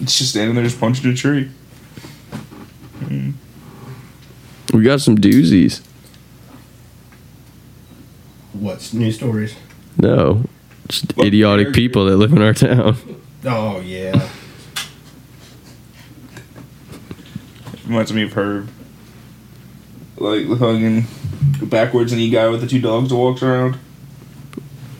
It's 0.00 0.18
just 0.18 0.30
standing 0.30 0.54
there, 0.54 0.64
just 0.64 0.80
punching 0.80 1.10
a 1.10 1.14
tree. 1.14 1.50
We 4.72 4.82
got 4.82 5.00
some 5.00 5.16
doozies. 5.16 5.82
What's 8.60 8.92
new 8.92 9.10
stories? 9.10 9.56
No, 9.96 10.44
just 10.86 11.16
Well, 11.16 11.26
idiotic 11.26 11.72
people 11.72 12.04
that 12.04 12.18
live 12.18 12.32
in 12.32 12.42
our 12.42 12.52
town. 12.52 12.94
Oh 13.42 13.80
yeah. 13.80 14.28
Reminds 17.86 18.12
me 18.12 18.24
of 18.24 18.34
Herb. 18.34 18.68
Like 20.18 20.46
hugging 20.46 21.06
backwards 21.62 22.12
and 22.12 22.20
the 22.20 22.28
guy 22.28 22.48
with 22.48 22.60
the 22.60 22.66
two 22.66 22.80
dogs 22.82 23.08
that 23.08 23.16
walks 23.16 23.42
around. 23.42 23.78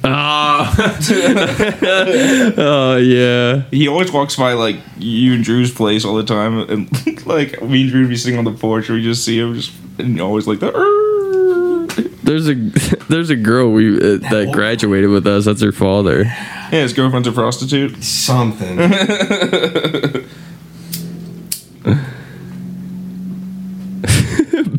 Ah. 0.02 0.74
oh 2.56 2.96
yeah. 2.96 3.64
He 3.70 3.88
always 3.88 4.10
walks 4.10 4.36
by 4.36 4.54
like 4.54 4.76
you 4.98 5.34
and 5.34 5.44
Drew's 5.44 5.70
place 5.70 6.06
all 6.06 6.14
the 6.14 6.24
time, 6.24 6.60
and 6.60 7.26
like 7.26 7.60
me 7.62 7.82
and 7.82 7.90
Drew 7.90 8.00
would 8.00 8.08
be 8.08 8.16
sitting 8.16 8.38
on 8.38 8.46
the 8.46 8.52
porch, 8.52 8.88
and 8.88 8.96
we 8.96 9.04
just 9.04 9.22
see 9.22 9.38
him 9.38 9.54
just 9.54 9.70
and 9.98 10.18
always 10.18 10.46
like 10.46 10.60
the. 10.60 10.99
"Arr." 12.30 12.38
there's 12.40 12.48
a 12.48 12.54
there's 13.08 13.30
a 13.30 13.36
girl 13.36 13.70
we 13.72 13.96
uh, 13.96 14.18
that 14.30 14.50
graduated 14.52 15.10
with 15.10 15.26
us. 15.26 15.44
That's 15.44 15.62
her 15.62 15.72
father. 15.72 16.22
Yeah, 16.24 16.82
his 16.82 16.92
girlfriend's 16.92 17.28
a 17.28 17.32
prostitute. 17.32 18.02
Something. 18.02 18.76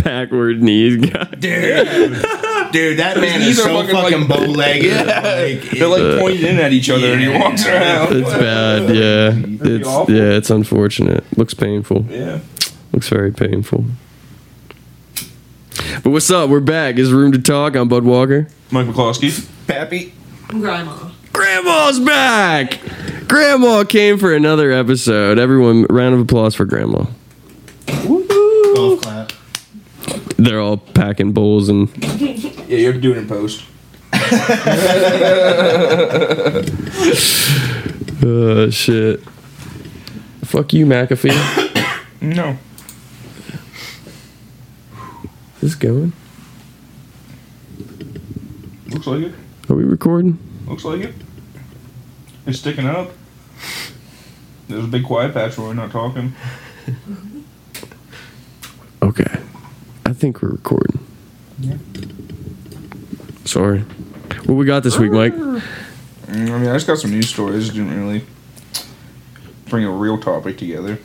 Backward 0.03 0.61
knees 0.61 0.97
guy. 1.09 1.23
Dude, 1.25 1.39
dude, 2.71 2.99
that 2.99 3.17
man 3.19 3.39
knees 3.39 3.59
is 3.59 3.65
are 3.65 3.69
so 3.69 3.83
fucking, 3.87 4.19
like- 4.21 4.27
bow 4.27 4.45
legged. 4.45 4.91
They're 5.77 5.87
like 5.87 6.19
pointed 6.19 6.43
in 6.43 6.59
at 6.59 6.71
each 6.73 6.89
other, 6.89 7.13
and 7.13 7.21
he 7.21 7.27
Yeah. 7.29 7.39
walks 7.39 7.65
around. 7.65 8.15
It's 8.17 8.29
bad. 8.29 8.81
Yeah, 8.95 9.29
That'd 9.29 9.61
it's 9.81 10.09
yeah, 10.09 10.37
it's 10.37 10.49
unfortunate. 10.49 11.23
Looks 11.37 11.53
painful. 11.53 12.05
Yeah. 12.09 12.39
Looks 12.93 13.09
very 13.09 13.31
painful. 13.31 13.85
But 16.03 16.09
what's 16.11 16.29
up? 16.31 16.49
We're 16.49 16.59
back. 16.61 16.97
Is 16.97 17.11
room 17.13 17.31
to 17.33 17.39
talk? 17.39 17.75
I'm 17.75 17.87
Bud 17.87 18.03
Walker. 18.03 18.47
Mike 18.71 18.87
McCloskey. 18.87 19.47
Pappy. 19.67 20.13
Grandma. 20.47 21.11
Grandma's 21.31 21.99
back. 21.99 22.79
Grandma 23.27 23.83
came 23.83 24.17
for 24.17 24.33
another 24.33 24.71
episode. 24.71 25.37
Everyone, 25.37 25.85
round 25.89 26.15
of 26.15 26.21
applause 26.21 26.55
for 26.55 26.65
Grandma. 26.65 27.05
Golf 27.87 29.01
clap. 29.01 29.31
They're 30.37 30.59
all 30.59 30.77
packing 30.77 31.33
bowls 31.33 31.69
and 31.69 31.89
Yeah, 32.19 32.77
you 32.77 32.85
have 32.87 32.95
to 32.95 33.01
do 33.01 33.11
it 33.11 33.17
in 33.17 33.27
post. 33.27 33.63
uh, 38.23 38.69
shit. 38.71 39.21
Fuck 40.43 40.73
you, 40.73 40.85
McAfee. 40.87 41.31
No. 42.21 42.57
Is 45.61 45.69
this 45.69 45.75
going? 45.75 46.11
Looks 48.87 49.05
like 49.05 49.21
it. 49.25 49.33
Are 49.69 49.75
we 49.75 49.83
recording? 49.83 50.39
Looks 50.65 50.83
like 50.83 51.01
it. 51.01 51.13
It's 52.47 52.57
sticking 52.59 52.87
up. 52.87 53.11
There's 54.67 54.85
a 54.85 54.87
big 54.87 55.03
quiet 55.03 55.33
patch 55.35 55.57
where 55.57 55.67
we're 55.67 55.73
not 55.73 55.91
talking. 55.91 56.33
Okay. 59.03 59.39
I 60.05 60.13
think 60.13 60.43
we're 60.43 60.49
recording. 60.49 60.99
Yeah. 61.59 61.77
Sorry. 63.45 63.79
What 64.45 64.55
we 64.55 64.65
got 64.65 64.83
this 64.83 64.99
week, 64.99 65.11
Mike? 65.11 65.33
Mm, 65.33 65.61
I 66.27 66.33
mean, 66.59 66.67
I 66.67 66.73
just 66.73 66.85
got 66.85 66.99
some 66.99 67.09
news 67.09 67.27
stories. 67.27 67.69
Didn't 67.69 67.99
really 67.99 68.23
bring 69.69 69.85
a 69.85 69.91
real 69.91 70.19
topic 70.19 70.59
together. 70.59 70.99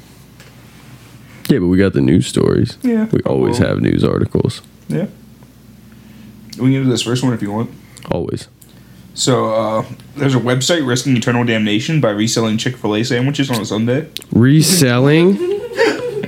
Yeah, 1.48 1.58
but 1.60 1.66
we 1.68 1.78
got 1.78 1.92
the 1.92 2.00
news 2.00 2.26
stories. 2.26 2.76
Yeah. 2.82 3.06
We 3.12 3.20
always 3.20 3.60
Well, 3.60 3.68
have 3.68 3.80
news 3.80 4.02
articles. 4.04 4.62
Yeah. 4.88 5.06
We 6.58 6.64
can 6.64 6.70
get 6.72 6.82
to 6.84 6.88
this 6.90 7.02
first 7.02 7.22
one 7.22 7.32
if 7.34 7.42
you 7.42 7.52
want. 7.52 7.70
Always. 8.10 8.48
So, 9.14 9.52
uh, 9.54 9.84
there's 10.16 10.34
a 10.34 10.38
website 10.40 10.86
risking 10.86 11.16
eternal 11.16 11.44
damnation 11.44 12.00
by 12.00 12.10
reselling 12.10 12.58
Chick 12.58 12.76
fil 12.76 12.96
A 12.96 13.04
sandwiches 13.04 13.50
on 13.50 13.60
a 13.60 13.64
Sunday. 13.64 14.08
Reselling? 14.32 15.38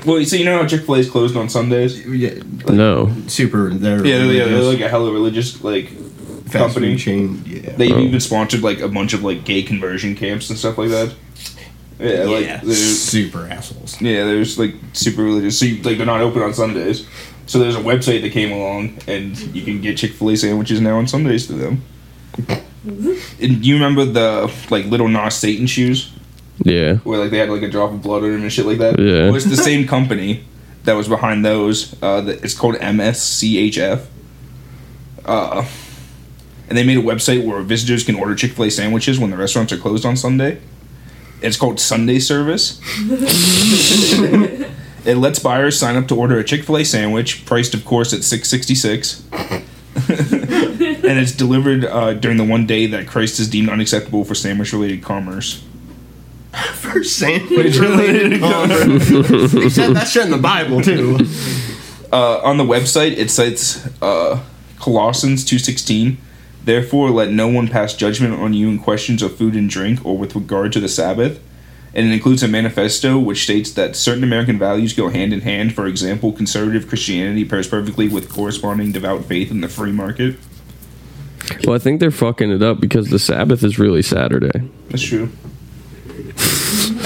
Well, 0.07 0.25
so 0.25 0.37
you 0.37 0.45
know 0.47 0.57
how 0.63 0.67
Chick 0.67 0.83
fil 0.87 0.95
A 0.95 0.99
is 1.01 1.11
closed 1.11 1.37
on 1.37 1.49
Sundays? 1.51 2.07
Yeah, 2.07 2.35
No. 2.69 3.13
super. 3.27 3.69
They're 3.71 3.97
Yeah, 3.97 4.19
they're, 4.19 4.27
yeah, 4.33 4.45
they're 4.45 4.55
religious. 4.59 4.67
like 4.81 4.81
a 4.81 4.89
hella 4.89 5.13
religious 5.13 5.63
like 5.63 5.89
Fast 6.45 6.53
company. 6.53 6.93
food 6.93 6.99
chain. 7.01 7.43
Yeah. 7.47 7.73
They've 7.77 7.93
Oh. 7.95 8.01
even 8.01 8.21
sponsored 8.21 8.63
like 8.63 8.81
a 8.81 8.89
bunch 8.89 9.13
of 9.13 9.23
like 9.23 9.45
gay 9.45 9.63
conversion 9.63 10.15
camps 10.15 10.49
and 10.49 10.59
stuff 10.59 10.79
like 10.79 10.89
that. 10.91 11.13
Yeah, 12.01 12.25
like 12.25 12.45
yeah, 12.45 12.61
there's 12.63 13.01
super 13.03 13.47
assholes. 13.51 14.01
yeah, 14.01 14.25
there's 14.25 14.59
like 14.59 14.75
super 14.93 15.23
religious. 15.25 15.59
So 15.59 15.67
you, 15.67 15.83
like 15.83 15.97
they're 15.97 16.07
not 16.07 16.21
open 16.21 16.43
on 16.43 16.55
Sundays. 16.55 17.07
So 17.47 17.59
there's 17.59 17.77
a 17.77 17.81
website 17.81 18.21
that 18.23 18.33
came 18.33 18.53
along, 18.53 18.99
and 19.09 19.37
you 19.55 19.63
can 19.63 19.81
get 19.81 19.97
Chick 19.99 20.13
Fil 20.13 20.31
A 20.31 20.37
sandwiches 20.37 20.81
now 20.81 20.99
on 20.99 21.09
Sundays 21.09 21.47
to 21.49 21.55
them. 21.55 21.83
And 23.41 23.65
you 23.67 23.75
remember 23.75 24.05
the 24.05 24.53
like 24.71 24.87
Lil 24.87 25.09
Nas 25.09 25.35
Satan 25.35 25.67
shoes 25.67 26.13
Yeah. 26.63 26.95
where 26.99 27.19
like 27.19 27.31
they 27.31 27.39
had 27.39 27.51
like 27.51 27.63
a 27.63 27.69
drop 27.71 27.91
of 27.93 28.03
blood 28.03 28.23
on 28.23 28.33
them 28.33 28.43
and 28.43 28.53
shit 28.53 28.67
like 28.67 28.79
that? 28.79 28.99
Yeah. 28.99 29.25
Well, 29.27 29.35
it's 29.35 29.45
the 29.47 29.57
same 29.57 29.87
company 29.87 30.45
that 30.85 30.93
was 30.95 31.09
behind 31.09 31.45
those. 31.45 31.95
Uh, 32.03 32.21
that 32.23 32.45
it's 32.45 32.55
called 32.55 32.77
MSCHF. 32.77 34.05
Uh, 35.25 35.67
and 36.69 36.77
they 36.79 36.85
made 36.85 36.99
a 36.99 37.03
website 37.03 37.45
where 37.45 37.61
visitors 37.63 38.05
can 38.05 38.15
order 38.15 38.35
Chick 38.35 38.53
Fil 38.53 38.67
A 38.67 38.71
sandwiches 38.71 39.19
when 39.19 39.31
the 39.31 39.37
restaurants 39.37 39.73
are 39.73 39.79
closed 39.79 40.07
on 40.07 40.17
Sunday. 40.17 40.61
It's 41.41 41.57
called 41.57 41.79
Sunday 41.81 42.19
Service. 42.19 42.81
it 45.07 45.17
lets 45.17 45.39
buyers 45.39 45.79
sign 45.79 45.97
up 45.97 46.09
to 46.09 46.17
order 46.17 46.39
a 46.39 46.45
Chick 46.45 46.65
Fil 46.65 46.79
A 46.79 46.85
sandwich, 46.85 47.45
priced 47.47 47.75
of 47.75 47.85
course 47.85 48.13
at 48.13 48.25
six 48.25 48.49
sixty 48.49 48.75
six. 48.75 49.23
and 50.09 51.19
it's 51.19 51.33
delivered 51.33 51.85
uh, 51.85 52.15
during 52.15 52.37
the 52.37 52.45
one 52.45 52.67
day 52.67 52.87
that 52.87 53.07
Christ 53.07 53.39
is 53.41 53.49
deemed 53.49 53.69
unacceptable 53.69 54.25
for 54.25 54.35
sandwich 54.35 54.73
related 54.73 55.03
commerce. 55.03 55.65
For 56.75 57.05
sandwich 57.05 57.77
related 57.77 58.41
commerce. 58.41 58.87
They 59.53 59.69
said 59.69 59.95
that 59.95 60.09
shit 60.09 60.25
in 60.25 60.31
the 60.31 60.39
Bible 60.39 60.81
too. 60.81 61.19
uh, 62.11 62.39
on 62.43 62.57
the 62.57 62.65
website 62.65 63.17
it 63.19 63.31
cites 63.31 63.87
uh, 64.03 64.43
Colossians 64.81 65.45
two 65.45 65.59
sixteen. 65.59 66.17
Therefore, 66.69 67.11
let 67.11 67.31
no 67.31 67.49
one 67.49 67.69
pass 67.69 67.95
judgment 67.95 68.35
on 68.35 68.53
you 68.53 68.69
in 68.69 68.79
questions 68.79 69.23
of 69.23 69.35
food 69.39 69.55
and 69.55 69.71
drink 69.71 70.05
or 70.05 70.19
with 70.19 70.35
regard 70.35 70.71
to 70.75 70.81
the 70.81 70.87
Sabbath. 70.87 71.43
And 71.95 72.07
it 72.07 72.13
includes 72.13 72.43
a 72.43 72.49
manifesto 72.49 73.19
which 73.19 73.45
states 73.45 73.73
that 73.73 73.97
certain 73.97 74.23
American 74.23 74.59
values 74.59 74.93
go 74.93 75.09
hand 75.09 75.33
in 75.33 75.41
hand. 75.41 75.75
For 75.75 75.87
example, 75.87 76.31
conservative 76.31 76.87
Christianity 76.87 77.47
pairs 77.47 77.67
perfectly 77.67 78.07
with 78.07 78.29
corresponding 78.29 78.93
devout 78.93 79.25
faith 79.25 79.51
in 79.51 79.63
the 79.63 79.69
free 79.71 79.93
market. 79.93 80.37
Well, 81.65 81.75
I 81.75 81.79
think 81.79 82.01
they're 82.01 82.11
fucking 82.11 82.51
it 82.51 82.63
up 82.63 82.81
because 82.81 83.09
the 83.09 83.19
Sabbath 83.19 83.65
is 83.65 83.79
really 83.79 84.03
Saturday. 84.03 84.69
That's 84.91 85.03
true. 85.03 85.31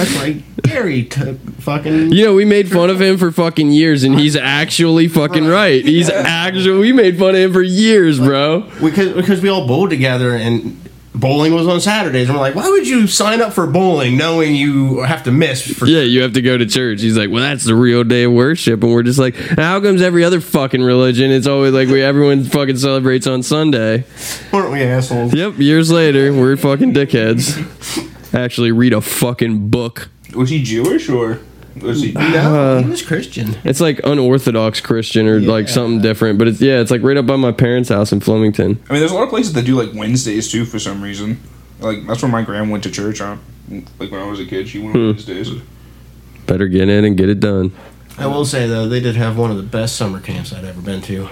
That's 0.03 0.15
like 0.17 0.63
Gary 0.63 1.05
took 1.05 1.39
fucking. 1.61 2.11
You 2.11 2.25
know, 2.25 2.33
we 2.33 2.45
made 2.45 2.69
fun 2.69 2.89
of 2.89 3.01
him 3.01 3.17
for 3.17 3.31
fucking 3.31 3.71
years, 3.71 4.03
and 4.03 4.19
he's 4.19 4.35
actually 4.35 5.07
fucking 5.07 5.45
right. 5.45 5.83
He's 5.83 6.09
actually 6.09 6.77
we 6.79 6.91
made 6.91 7.17
fun 7.17 7.29
of 7.29 7.41
him 7.41 7.53
for 7.53 7.61
years, 7.61 8.19
bro. 8.19 8.69
because 8.81 9.13
because 9.13 9.41
we 9.41 9.49
all 9.49 9.65
bowled 9.65 9.89
together 9.89 10.35
and 10.35 10.79
bowling 11.15 11.53
was 11.53 11.67
on 11.67 11.79
Saturdays 11.79 12.27
and 12.27 12.35
we're 12.35 12.41
like, 12.41 12.55
why 12.55 12.67
would 12.67 12.87
you 12.87 13.05
sign 13.05 13.39
up 13.39 13.53
for 13.53 13.67
bowling 13.67 14.17
knowing 14.17 14.55
you 14.55 15.03
have 15.03 15.23
to 15.23 15.31
miss 15.31 15.61
for 15.71 15.85
Yeah, 15.85 16.01
you 16.01 16.23
have 16.23 16.33
to 16.33 16.41
go 16.41 16.57
to 16.57 16.65
church. 16.65 17.01
He's 17.01 17.15
like, 17.15 17.29
well, 17.29 17.43
that's 17.43 17.63
the 17.65 17.75
real 17.75 18.03
day 18.03 18.23
of 18.23 18.33
worship, 18.33 18.83
and 18.83 18.91
we're 18.91 19.03
just 19.03 19.19
like, 19.19 19.35
how 19.35 19.79
comes 19.79 20.01
every 20.01 20.23
other 20.23 20.41
fucking 20.41 20.81
religion? 20.81 21.31
It's 21.31 21.47
always 21.47 21.71
like 21.73 21.87
we 21.87 22.01
everyone 22.01 22.43
fucking 22.43 22.77
celebrates 22.77 23.27
on 23.27 23.43
Sunday. 23.43 24.03
weren't 24.51 24.71
we 24.71 24.81
assholes? 24.81 25.33
Yep, 25.33 25.59
years 25.59 25.91
later, 25.91 26.33
we're 26.33 26.57
fucking 26.57 26.93
dickheads. 26.93 28.09
Actually, 28.33 28.71
read 28.71 28.93
a 28.93 29.01
fucking 29.01 29.69
book. 29.69 30.09
Was 30.35 30.49
he 30.49 30.63
Jewish 30.63 31.07
or 31.09 31.39
was 31.79 32.01
he? 32.01 32.11
No, 32.13 32.81
he 32.83 32.89
was 32.89 33.01
Christian. 33.01 33.55
It's 33.63 33.81
like 33.81 33.99
unorthodox 34.03 34.81
Christian 34.81 35.27
or 35.27 35.39
like 35.39 35.67
Yeah. 35.67 35.73
something 35.73 36.01
different, 36.01 36.39
but 36.39 36.47
it's 36.47 36.61
yeah, 36.61 36.79
it's 36.79 36.91
like 36.91 37.03
right 37.03 37.17
up 37.17 37.25
by 37.25 37.35
my 37.35 37.51
parents' 37.51 37.89
house 37.89 38.11
in 38.11 38.19
Flemington. 38.19 38.79
I 38.89 38.93
mean, 38.93 38.99
there's 38.99 39.11
a 39.11 39.15
lot 39.15 39.23
of 39.23 39.29
places 39.29 39.53
that 39.53 39.65
do 39.65 39.75
like 39.75 39.93
Wednesdays 39.93 40.51
too 40.51 40.65
for 40.65 40.79
some 40.79 41.01
reason. 41.01 41.39
Like 41.79 42.05
that's 42.07 42.21
where 42.21 42.31
my 42.31 42.41
grand 42.41 42.71
went 42.71 42.83
to 42.83 42.91
church 42.91 43.21
on. 43.21 43.39
Like 43.99 44.11
when 44.11 44.21
I 44.21 44.25
was 44.25 44.39
a 44.39 44.45
kid, 44.45 44.67
she 44.67 44.79
went 44.79 44.95
on 44.95 45.01
hmm. 45.01 45.07
Wednesdays. 45.11 45.49
Better 46.45 46.67
get 46.67 46.89
in 46.89 47.05
and 47.05 47.17
get 47.17 47.29
it 47.29 47.39
done. 47.39 47.71
I 48.17 48.27
will 48.27 48.45
say 48.45 48.67
though, 48.67 48.87
they 48.87 48.99
did 48.99 49.15
have 49.15 49.37
one 49.37 49.49
of 49.49 49.57
the 49.57 49.63
best 49.63 49.95
summer 49.95 50.19
camps 50.19 50.53
I'd 50.53 50.65
ever 50.65 50.81
been 50.81 51.01
to. 51.03 51.29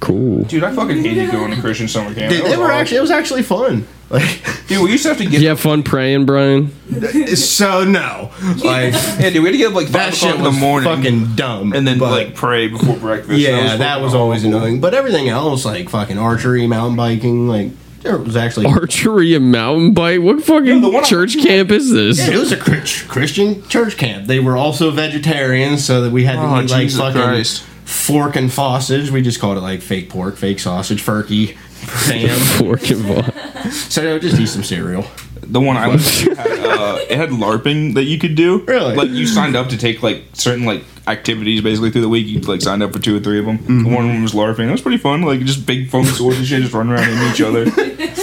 Cool. 0.00 0.44
Dude, 0.44 0.64
I 0.64 0.72
fucking 0.74 1.04
hated 1.04 1.30
going 1.30 1.54
to 1.54 1.60
Christian 1.60 1.86
summer 1.88 2.14
camp. 2.14 2.30
They, 2.32 2.40
That 2.40 2.48
they 2.50 2.56
were 2.56 2.64
awful. 2.64 2.76
actually 2.76 2.96
it 2.98 3.02
was 3.02 3.10
actually 3.10 3.42
fun. 3.42 3.86
Like 4.08 4.42
Dude, 4.66 4.82
we 4.82 4.90
used 4.90 5.04
to 5.04 5.10
have 5.10 5.18
to 5.18 5.24
get. 5.26 5.40
You 5.40 5.48
have 5.50 5.60
fun 5.60 5.82
praying, 5.84 6.26
Brian? 6.26 6.72
so 7.36 7.84
no, 7.84 8.32
like 8.64 8.92
Yeah, 8.92 9.30
dude, 9.30 9.42
we 9.42 9.48
had 9.48 9.52
to 9.52 9.56
get 9.58 9.68
up 9.68 9.74
like 9.74 9.86
that 9.88 10.06
five 10.06 10.14
shit 10.14 10.30
o'clock 10.30 10.38
in 10.40 10.44
was 10.46 10.54
the 10.54 10.60
morning 10.60 10.88
fucking 10.96 11.36
dumb. 11.36 11.72
and 11.74 11.86
then 11.86 11.98
but- 11.98 12.10
like 12.10 12.34
pray 12.34 12.66
before 12.68 12.96
breakfast. 12.96 13.38
yeah, 13.38 13.76
that 13.76 13.78
fucking 13.78 14.02
was 14.04 14.14
always 14.14 14.44
awful. 14.44 14.56
annoying. 14.58 14.80
But 14.80 14.94
everything 14.94 15.28
else, 15.28 15.64
like 15.64 15.88
fucking 15.90 16.18
archery, 16.18 16.66
mountain 16.66 16.96
biking, 16.96 17.46
like 17.46 17.70
there 18.00 18.16
was 18.16 18.34
actually 18.34 18.66
Archery 18.66 19.34
and 19.34 19.52
mountain 19.52 19.92
bike? 19.92 20.22
What 20.22 20.42
fucking 20.42 20.80
the 20.80 20.88
one 20.88 21.04
I- 21.04 21.06
church 21.06 21.36
camp 21.38 21.70
is 21.70 21.92
this? 21.92 22.18
Yeah, 22.18 22.34
it 22.34 22.38
was 22.38 22.50
a 22.50 22.56
Chris- 22.56 23.02
Christian 23.02 23.62
church 23.68 23.96
camp. 23.98 24.26
They 24.26 24.40
were 24.40 24.56
also 24.56 24.90
vegetarians, 24.90 25.84
so 25.84 26.00
that 26.00 26.10
we 26.10 26.24
had 26.24 26.36
to 26.36 26.40
Oh, 26.42 26.60
eat 26.62 26.70
like 26.70 26.82
Jesus 26.84 26.98
fucking 26.98 27.20
Christ. 27.20 27.62
Fork 27.90 28.36
and 28.36 28.50
sausage. 28.50 29.10
We 29.10 29.22
just 29.22 29.40
called 29.40 29.58
it 29.58 29.62
like 29.62 29.82
fake 29.82 30.08
pork, 30.08 30.36
fake 30.36 30.60
sausage, 30.60 31.02
furkey, 31.04 31.56
ham. 31.80 32.38
Fork 32.58 32.90
and 32.90 33.06
ball. 33.06 33.70
so 33.70 34.02
they 34.02 34.12
would 34.12 34.22
just 34.22 34.38
eat 34.38 34.46
some 34.46 34.62
cereal. 34.62 35.04
The 35.40 35.60
one 35.60 35.76
I 35.76 35.88
went 35.88 36.02
to 36.02 36.34
had, 36.36 36.46
uh, 36.46 36.98
it 37.08 37.16
had 37.16 37.30
LARPing 37.30 37.94
that 37.94 38.04
you 38.04 38.18
could 38.18 38.34
do. 38.34 38.62
Really? 38.64 38.94
Like 38.94 39.08
you 39.08 39.26
signed 39.26 39.56
up 39.56 39.68
to 39.70 39.78
take 39.78 40.02
like 40.02 40.24
certain 40.34 40.64
like 40.64 40.84
activities 41.08 41.60
basically 41.62 41.90
through 41.90 42.02
the 42.02 42.08
week. 42.08 42.26
You 42.26 42.40
like 42.40 42.60
signed 42.60 42.82
up 42.82 42.92
for 42.92 43.00
two 43.00 43.16
or 43.16 43.20
three 43.20 43.38
of 43.40 43.46
them. 43.46 43.58
Mm-hmm. 43.58 43.92
One 43.92 44.04
of 44.04 44.12
them 44.12 44.22
was 44.22 44.32
LARPing. 44.32 44.68
It 44.68 44.72
was 44.72 44.82
pretty 44.82 44.98
fun. 44.98 45.22
Like 45.22 45.40
just 45.40 45.66
big 45.66 45.88
foam 45.90 46.04
swords 46.04 46.38
and 46.38 46.46
shit, 46.46 46.62
just 46.62 46.74
run 46.74 46.90
around 46.90 47.08
and 47.08 47.34
each 47.34 47.40
other. 47.40 47.70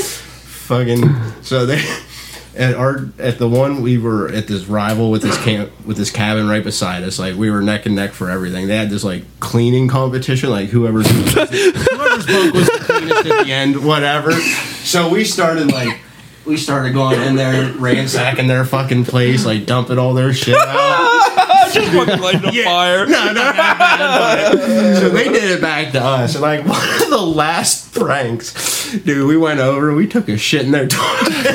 Fucking 0.67 1.03
so 1.41 1.65
they. 1.65 1.81
At 2.57 2.75
our 2.75 3.05
at 3.19 3.37
the 3.37 3.47
one 3.47 3.81
we 3.81 3.97
were 3.97 4.29
at 4.29 4.47
this 4.47 4.65
rival 4.65 5.11
with 5.11 5.21
this 5.21 5.37
camp 5.43 5.71
with 5.85 5.97
this 5.97 6.11
cabin 6.11 6.47
right 6.49 6.63
beside 6.63 7.03
us. 7.03 7.19
Like 7.19 7.35
we 7.35 7.49
were 7.51 7.61
neck 7.61 7.85
and 7.85 7.95
neck 7.95 8.11
for 8.11 8.29
everything. 8.29 8.67
They 8.67 8.75
had 8.77 8.89
this 8.89 9.03
like 9.03 9.23
cleaning 9.39 9.87
competition. 9.87 10.49
Like 10.49 10.69
whoever's 10.69 11.07
whoever's 11.09 12.25
bunk 12.25 12.53
was 12.53 12.65
the 12.67 12.79
cleanest 12.83 13.25
at 13.25 13.45
the 13.45 13.51
end, 13.51 13.83
whatever. 13.85 14.31
So 14.31 15.09
we 15.09 15.23
started 15.23 15.71
like. 15.71 15.99
We 16.45 16.55
started 16.55 16.93
going 16.93 17.19
in 17.19 17.35
there, 17.35 17.73
ransacking 17.73 18.47
their 18.47 18.63
fucking 18.63 19.03
place, 19.03 19.45
like 19.45 19.65
dumping 19.65 19.97
all 19.99 20.13
their 20.13 20.33
shit 20.33 20.55
out. 20.57 21.69
Just 21.73 21.91
fucking 21.91 22.21
lighting 22.21 22.45
a 22.57 22.63
fire. 22.63 23.05
No, 23.05 23.25
no, 23.25 23.33
not 23.33 23.53
bad, 23.57 24.53
but- 24.53 24.95
So 25.01 25.09
they 25.09 25.25
did 25.25 25.43
it 25.43 25.59
back 25.61 25.91
to 25.91 26.01
us. 26.01 26.35
And 26.35 26.41
like 26.41 26.61
one 26.65 27.01
of 27.03 27.09
the 27.09 27.17
last 27.21 27.93
pranks, 27.93 28.53
dude, 28.91 29.27
we 29.27 29.37
went 29.37 29.59
over, 29.59 29.93
we 29.93 30.07
took 30.07 30.29
a 30.29 30.37
shit 30.37 30.63
in 30.65 30.71
their 30.71 30.87
toilet. 30.87 31.45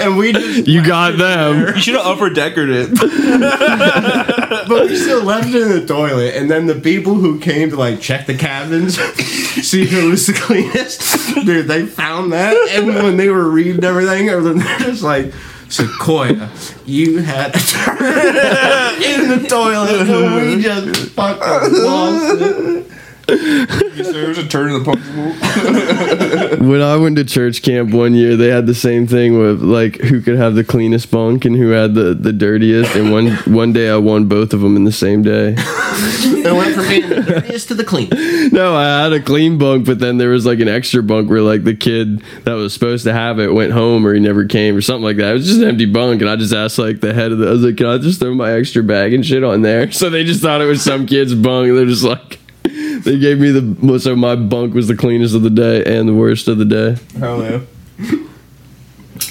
and 0.00 0.16
we 0.16 0.32
just 0.32 0.66
You 0.66 0.84
got 0.84 1.16
them. 1.18 1.74
You 1.74 1.80
should 1.80 1.94
have 1.94 2.06
upper 2.06 2.30
deckered 2.30 2.68
it. 2.70 2.90
but 4.68 4.88
we 4.88 4.96
still 4.96 5.22
left 5.22 5.48
it 5.48 5.62
in 5.62 5.68
the 5.68 5.86
toilet. 5.86 6.34
And 6.34 6.50
then 6.50 6.66
the 6.66 6.74
people 6.76 7.14
who 7.14 7.38
came 7.38 7.70
to 7.70 7.76
like 7.76 8.00
check 8.00 8.26
the 8.26 8.36
cabins, 8.36 8.98
see 9.66 9.84
who 9.86 10.10
was 10.10 10.26
the 10.26 10.32
cleanest, 10.32 11.34
dude, 11.44 11.66
they 11.68 11.86
found 11.86 12.32
that. 12.32 12.54
And 12.70 12.86
when 12.86 13.16
they 13.16 13.28
were 13.30 13.48
reading 13.48 13.84
everything, 13.84 14.26
they're 14.26 14.78
just 14.78 15.02
like, 15.02 15.32
Sequoia, 15.68 16.50
you 16.84 17.18
had 17.18 17.56
a 17.56 17.58
turd 17.58 19.02
in 19.02 19.28
the 19.28 19.46
toilet, 19.48 20.08
and 20.08 20.56
we 20.56 20.62
just 20.62 21.10
fucking 21.12 21.82
lost 21.82 22.40
it. 22.40 22.86
There 23.26 24.28
was 24.28 24.38
a 24.38 24.46
turn 24.46 24.70
in 24.70 24.82
the 24.82 24.84
punch 24.84 26.58
bowl. 26.58 26.68
When 26.68 26.82
I 26.82 26.96
went 26.96 27.16
to 27.16 27.24
church 27.24 27.62
camp 27.62 27.92
one 27.92 28.14
year, 28.14 28.36
they 28.36 28.48
had 28.48 28.66
the 28.66 28.74
same 28.74 29.06
thing 29.06 29.38
with 29.38 29.62
like 29.62 29.96
who 29.96 30.20
could 30.20 30.36
have 30.36 30.54
the 30.54 30.64
cleanest 30.64 31.10
bunk 31.10 31.44
and 31.44 31.56
who 31.56 31.70
had 31.70 31.94
the, 31.94 32.14
the 32.14 32.32
dirtiest. 32.32 32.94
And 32.94 33.12
one 33.12 33.32
one 33.52 33.72
day 33.72 33.90
I 33.90 33.96
won 33.96 34.26
both 34.26 34.52
of 34.52 34.60
them 34.60 34.76
in 34.76 34.84
the 34.84 34.92
same 34.92 35.22
day. 35.22 35.54
It 35.58 36.52
went 36.52 36.74
from 36.74 36.88
being 36.88 37.08
the 37.08 37.22
dirtiest 37.22 37.68
to 37.68 37.74
the 37.74 37.84
cleanest. 37.84 38.22
No, 38.52 38.76
I 38.76 39.04
had 39.04 39.12
a 39.12 39.20
clean 39.20 39.56
bunk, 39.58 39.86
but 39.86 39.98
then 40.00 40.18
there 40.18 40.28
was 40.28 40.44
like 40.44 40.60
an 40.60 40.68
extra 40.68 41.02
bunk 41.02 41.30
where 41.30 41.40
like 41.40 41.64
the 41.64 41.74
kid 41.74 42.22
that 42.44 42.52
was 42.52 42.74
supposed 42.74 43.04
to 43.04 43.12
have 43.12 43.40
it 43.40 43.52
went 43.52 43.72
home 43.72 44.06
or 44.06 44.12
he 44.12 44.20
never 44.20 44.44
came 44.44 44.76
or 44.76 44.82
something 44.82 45.02
like 45.02 45.16
that. 45.16 45.30
It 45.30 45.32
was 45.32 45.46
just 45.46 45.60
an 45.62 45.68
empty 45.68 45.86
bunk, 45.86 46.20
and 46.20 46.28
I 46.30 46.36
just 46.36 46.52
asked 46.52 46.78
like 46.78 47.00
the 47.00 47.14
head 47.14 47.32
of 47.32 47.38
the. 47.38 47.48
I 47.48 47.50
was 47.52 47.62
like, 47.62 47.78
"Can 47.78 47.86
I 47.86 47.96
just 47.98 48.20
throw 48.20 48.34
my 48.34 48.52
extra 48.52 48.82
bag 48.82 49.14
and 49.14 49.24
shit 49.24 49.42
on 49.42 49.62
there?" 49.62 49.90
So 49.92 50.10
they 50.10 50.24
just 50.24 50.42
thought 50.42 50.60
it 50.60 50.66
was 50.66 50.82
some 50.82 51.06
kid's 51.06 51.34
bunk. 51.34 51.72
They're 51.72 51.86
just 51.86 52.04
like, 52.04 52.38
they 53.04 53.18
gave 53.18 53.38
me 53.38 53.50
the 53.50 53.98
so 53.98 54.16
my 54.16 54.34
bunk 54.34 54.74
was 54.74 54.88
the 54.88 54.96
cleanest 54.96 55.34
of 55.34 55.42
the 55.42 55.50
day 55.50 55.84
and 55.84 56.08
the 56.08 56.14
worst 56.14 56.48
of 56.48 56.58
the 56.58 56.64
day. 56.64 56.96
Hell 57.18 57.42
yeah. 57.42 57.60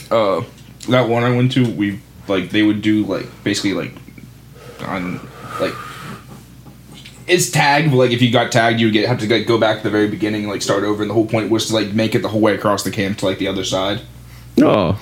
Uh, 0.10 0.44
that 0.90 1.10
one 1.10 1.24
I 1.24 1.36
went 1.36 1.52
to, 1.54 1.70
we 1.70 2.00
like 2.28 2.52
they 2.52 2.64
would 2.64 2.82
do 2.82 3.06
like 3.06 3.26
basically 3.44 3.74
like 3.74 3.94
on 4.88 5.20
like 5.60 5.74
it's 7.28 7.50
tagged. 7.50 7.92
But, 7.92 7.98
like 7.98 8.12
if 8.12 8.22
you 8.22 8.32
got 8.32 8.52
tagged, 8.52 8.80
you 8.80 8.88
would 8.88 8.94
get 8.94 9.08
have 9.08 9.20
to 9.20 9.30
like, 9.30 9.48
go 9.48 9.58
back 9.58 9.78
to 9.78 9.84
the 9.84 9.90
very 9.90 10.08
beginning 10.08 10.44
and 10.44 10.52
like 10.52 10.62
start 10.62 10.84
over. 10.84 11.02
And 11.02 11.10
the 11.10 11.16
whole 11.16 11.28
point 11.28 11.50
was 11.50 11.68
to 11.68 11.74
like 11.74 11.94
make 11.94 12.16
it 12.16 12.22
the 12.22 12.30
whole 12.30 12.42
way 12.42 12.54
across 12.54 12.84
the 12.84 12.92
camp 12.92 13.18
to 13.20 13.26
like 13.26 13.40
the 13.40 13.48
other 13.48 13.64
side. 13.64 14.02
Oh, 14.62 15.00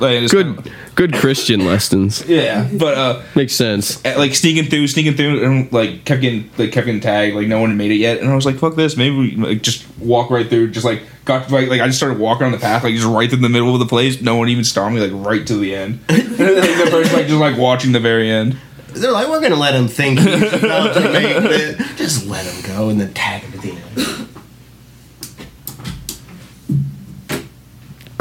Like, 0.00 0.30
good, 0.30 0.56
kinda- 0.56 0.70
good 0.94 1.12
Christian 1.14 1.66
lessons. 1.66 2.24
yeah, 2.28 2.68
but 2.72 2.96
uh. 2.96 3.22
Makes 3.34 3.52
sense. 3.54 4.04
uh, 4.04 4.14
Like 4.16 4.34
sneaking 4.34 4.64
through, 4.70 4.86
sneaking 4.88 5.14
through, 5.14 5.44
and 5.44 5.72
like 5.72 6.04
kept 6.04 6.22
getting, 6.22 6.48
like 6.58 6.72
kept 6.72 6.86
getting 6.86 7.00
tagged. 7.00 7.36
Like 7.36 7.46
no 7.48 7.60
one 7.60 7.70
had 7.70 7.76
made 7.78 7.90
it 7.90 7.96
yet, 7.96 8.18
and 8.20 8.28
I 8.30 8.34
was 8.34 8.46
like, 8.46 8.56
"Fuck 8.56 8.76
this!" 8.76 8.96
Maybe 8.96 9.14
we 9.16 9.36
like 9.36 9.62
just 9.62 9.84
walk 9.98 10.30
right 10.30 10.48
through. 10.48 10.70
Just 10.70 10.84
like 10.86 11.02
got 11.24 11.50
right, 11.50 11.68
like 11.68 11.80
I 11.80 11.86
just 11.86 11.98
started 11.98 12.18
walking 12.18 12.46
on 12.46 12.52
the 12.52 12.58
path, 12.58 12.82
like 12.82 12.94
just 12.94 13.06
right 13.06 13.28
through 13.28 13.40
the 13.40 13.48
middle 13.48 13.72
of 13.74 13.78
the 13.80 13.86
place. 13.86 14.20
No 14.22 14.36
one 14.36 14.48
even 14.48 14.64
stopped 14.64 14.94
me, 14.94 15.00
like 15.06 15.26
right 15.26 15.46
to 15.46 15.56
the 15.56 15.74
end. 15.74 16.00
and 16.08 16.18
then, 16.18 16.56
like, 16.56 16.84
the 16.84 16.90
person 16.90 17.12
like 17.16 17.26
just 17.26 17.38
like 17.40 17.56
watching 17.58 17.92
the 17.92 18.00
very 18.00 18.30
end. 18.30 18.56
They're 18.92 19.12
like, 19.12 19.28
we're 19.28 19.40
gonna 19.40 19.54
let 19.54 19.74
him 19.74 19.86
think 19.86 20.18
he's 20.18 20.52
about 20.52 20.94
to 20.94 21.00
make 21.12 21.24
it. 21.26 21.76
Just 21.96 22.26
let 22.26 22.44
him 22.44 22.74
go 22.74 22.88
and 22.88 23.00
then 23.00 23.12
tag 23.14 23.42
him 23.42 23.52
at 23.54 23.60
the 23.62 23.70
end. 23.72 24.28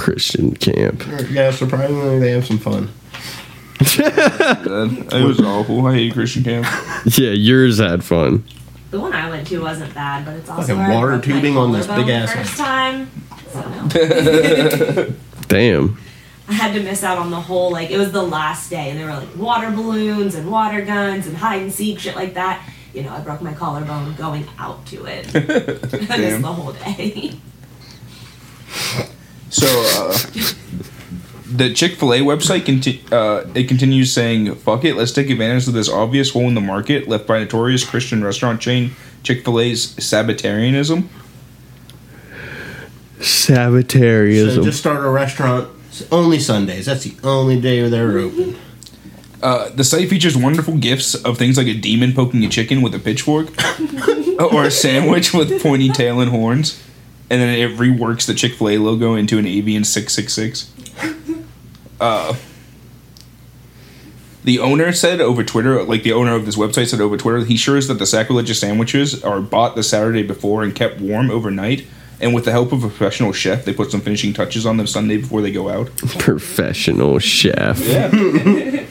Christian 0.10 0.56
camp. 0.56 1.04
Yeah, 1.30 1.52
surprisingly, 1.52 2.18
they 2.18 2.32
have 2.32 2.46
some 2.46 2.58
fun. 2.58 2.90
It 3.80 5.24
was 5.24 5.40
awful. 5.40 5.86
I 5.86 5.94
hate 5.94 6.14
Christian 6.14 6.44
camp. 6.44 6.66
Yeah, 7.18 7.30
yours 7.30 7.78
had 7.78 8.04
fun. 8.04 8.44
The 8.90 9.00
one 9.00 9.14
I 9.14 9.30
went 9.30 9.46
to 9.48 9.60
wasn't 9.60 9.94
bad, 9.94 10.26
but 10.26 10.36
it's 10.36 10.50
also 10.50 10.76
Fucking 10.76 10.78
where 10.78 10.88
I 10.88 10.96
water 10.96 11.08
broke 11.18 11.28
my 11.28 11.34
tubing 11.34 11.58
on 11.58 11.72
this 11.72 11.86
big 11.86 12.10
ass 12.10 12.34
First 12.34 12.58
time, 12.58 13.12
so 13.52 13.62
no. 13.70 15.14
Damn. 15.48 16.00
I 16.48 16.54
had 16.54 16.74
to 16.74 16.82
miss 16.82 17.04
out 17.04 17.20
on 17.20 17.30
the 17.30 17.40
whole 17.40 17.72
like 17.72 17.92
it 17.92 18.00
was 18.00 18.12
the 18.12 18.24
last 18.24 18.72
day, 18.72 18.90
and 18.90 19.00
there 19.00 19.06
were 19.06 19.14
like 19.14 19.36
water 19.36 19.70
balloons 19.70 20.34
and 20.34 20.50
water 20.52 20.82
guns 20.82 21.28
and 21.28 21.38
hide 21.38 21.62
and 21.62 21.72
seek 21.72 22.00
shit 22.00 22.16
like 22.16 22.34
that. 22.34 22.68
You 22.96 23.04
know, 23.04 23.12
I 23.14 23.20
broke 23.20 23.42
my 23.44 23.54
collarbone 23.54 24.16
going 24.16 24.48
out 24.58 24.88
to 24.88 25.06
it. 25.06 25.28
I 25.36 25.40
missed 25.40 26.08
Damn. 26.10 26.42
the 26.42 26.52
whole 26.52 26.74
day. 26.74 27.34
So 29.50 29.68
uh, 29.68 30.18
the 31.52 31.74
Chick 31.74 31.96
Fil 31.96 32.14
A 32.14 32.20
website 32.20 32.66
conti- 32.66 33.04
uh, 33.12 33.46
it 33.54 33.68
continues 33.68 34.14
saying, 34.14 34.56
"Fuck 34.56 34.86
it, 34.86 34.96
let's 34.96 35.12
take 35.12 35.30
advantage 35.30 35.68
of 35.68 35.74
this 35.74 35.90
obvious 35.90 36.32
hole 36.32 36.48
in 36.48 36.54
the 36.54 36.62
market 36.62 37.08
left 37.08 37.28
by 37.28 37.40
notorious 37.40 37.84
Christian 37.84 38.24
restaurant 38.24 38.62
chain 38.62 38.92
Chick 39.24 39.44
Fil 39.44 39.60
A's 39.60 39.96
Sabbatarianism." 40.04 41.10
Sabbatarianism. 43.20 44.56
So 44.56 44.64
just 44.64 44.80
start 44.80 45.04
a 45.04 45.10
restaurant 45.10 45.70
it's 45.90 46.12
only 46.12 46.40
Sundays. 46.40 46.86
That's 46.86 47.04
the 47.04 47.16
only 47.24 47.60
day 47.60 47.88
they're 47.90 48.18
open. 48.20 48.56
Uh, 49.42 49.70
the 49.70 49.84
site 49.84 50.10
features 50.10 50.36
wonderful 50.38 50.78
gifs 50.78 51.16
of 51.16 51.38
things 51.38 51.58
like 51.58 51.68
a 51.68 51.74
demon 51.74 52.14
poking 52.14 52.44
a 52.44 52.50
chicken 52.50 52.82
with 52.82 52.94
a 52.94 53.00
pitchfork, 53.00 53.50
or 54.54 54.66
a 54.66 54.72
sandwich 54.72 55.34
with 55.34 55.62
pointy 55.62 55.90
tail 55.90 56.20
and 56.20 56.30
horns, 56.32 56.82
and 57.30 57.42
then 57.42 57.58
it 57.58 57.78
reworks 57.78 58.26
the 58.26 58.34
Chick 58.34 58.54
Fil 58.54 58.70
A 58.70 58.78
logo 58.78 59.16
into 59.16 59.38
an 59.38 59.46
avian 59.46 59.84
six 59.84 60.14
six 60.14 60.34
six. 60.34 60.72
Uh, 62.02 62.34
the 64.46 64.60
owner 64.60 64.94
said 64.94 65.20
over 65.20 65.44
Twitter, 65.44 65.84
like 65.84 66.04
the 66.04 66.14
owner 66.14 66.34
of 66.34 66.46
this 66.46 66.56
website 66.56 66.88
said 66.88 67.02
over 67.02 67.18
Twitter, 67.18 67.44
he 67.44 67.58
sure 67.58 67.76
is 67.76 67.90
that 67.90 67.96
the 67.96 68.06
sacrilegious 68.06 68.60
sandwiches 68.60 69.22
are 69.24 69.42
bought 69.42 69.76
the 69.76 69.84
Saturday 69.84 70.24
before 70.24 70.64
and 70.64 70.74
kept 70.74 71.02
warm 71.02 71.30
overnight. 71.30 71.86
And 72.22 72.34
with 72.34 72.46
the 72.46 72.52
help 72.52 72.72
of 72.72 72.84
a 72.84 72.88
professional 72.88 73.32
chef, 73.32 73.66
they 73.66 73.74
put 73.74 73.92
some 73.92 74.02
finishing 74.02 74.34
touches 74.34 74.66
on 74.66 74.78
them 74.78 74.88
Sunday 74.88 75.18
before 75.18 75.42
they 75.42 75.52
go 75.52 75.70
out. 75.70 75.96
Professional 75.98 77.20
chef. 77.20 77.80
Yeah. 77.80 78.10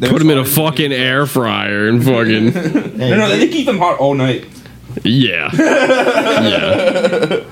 Put 0.00 0.18
them 0.18 0.28
in 0.28 0.36
a 0.36 0.44
fucking 0.44 0.92
air 0.92 1.24
fryer 1.24 1.88
and 1.88 2.04
fucking. 2.04 2.52
No, 2.96 3.16
no, 3.16 3.28
they 3.28 3.48
keep 3.48 3.66
them 3.66 3.78
hot 3.78 3.98
all 3.98 4.14
night. 4.14 4.46
Yeah. 5.04 5.50
Yeah. 5.54 7.44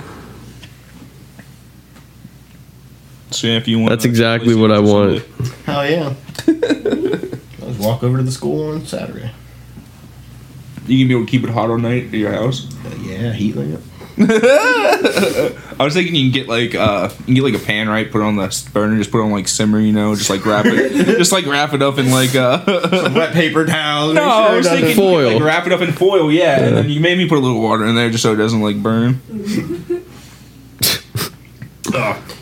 So 3.30 3.48
yeah, 3.48 3.56
if 3.56 3.66
you 3.66 3.78
want, 3.80 3.90
That's 3.90 4.04
exactly 4.04 4.54
what 4.54 4.70
I 4.70 4.78
want. 4.78 5.24
Hell 5.66 5.90
yeah. 5.90 6.14
Let's 6.46 7.78
walk 7.78 8.04
over 8.04 8.18
to 8.18 8.22
the 8.22 8.30
school 8.30 8.70
on 8.70 8.86
Saturday. 8.86 9.32
You 10.86 10.98
can 10.98 11.08
be 11.08 11.14
able 11.14 11.24
to 11.24 11.30
keep 11.30 11.42
it 11.42 11.50
hot 11.50 11.68
all 11.70 11.78
night 11.78 12.04
at 12.06 12.12
your 12.12 12.30
house. 12.30 12.72
Uh, 12.84 12.94
yeah, 13.02 13.32
heat 13.32 13.56
lamp. 13.56 13.82
I 14.18 15.76
was 15.80 15.94
thinking 15.94 16.14
you 16.14 16.30
can 16.30 16.32
get 16.32 16.48
like 16.48 16.74
uh, 16.74 17.08
you 17.20 17.24
can 17.24 17.34
get 17.34 17.42
like 17.42 17.54
a 17.54 17.58
pan 17.58 17.88
right, 17.88 18.08
put 18.10 18.20
it 18.20 18.24
on 18.24 18.36
the 18.36 18.70
burner, 18.72 18.96
just 18.96 19.10
put 19.10 19.18
it 19.20 19.24
on 19.24 19.32
like 19.32 19.48
simmer, 19.48 19.80
you 19.80 19.92
know, 19.92 20.14
just 20.14 20.30
like 20.30 20.46
wrap 20.46 20.66
it, 20.66 20.92
just 21.18 21.32
like 21.32 21.46
wrap 21.46 21.72
it 21.74 21.82
up 21.82 21.98
in 21.98 22.10
like 22.10 22.34
uh. 22.36 22.64
Some 22.90 23.14
wet 23.14 23.32
paper 23.34 23.66
towels. 23.66 24.14
no, 24.14 24.22
I 24.22 24.56
was 24.56 24.68
thinking 24.68 24.94
Foil. 24.94 25.34
like 25.34 25.42
wrap 25.42 25.66
it 25.66 25.72
up 25.72 25.80
in 25.80 25.92
foil, 25.92 26.30
yeah, 26.30 26.60
and 26.60 26.76
then 26.76 26.90
you 26.90 27.00
made 27.00 27.18
me 27.18 27.28
put 27.28 27.38
a 27.38 27.40
little 27.40 27.60
water 27.60 27.84
in 27.86 27.96
there 27.96 28.08
just 28.08 28.22
so 28.22 28.32
it 28.32 28.36
doesn't 28.36 28.60
like 28.60 28.82
burn. 28.82 29.20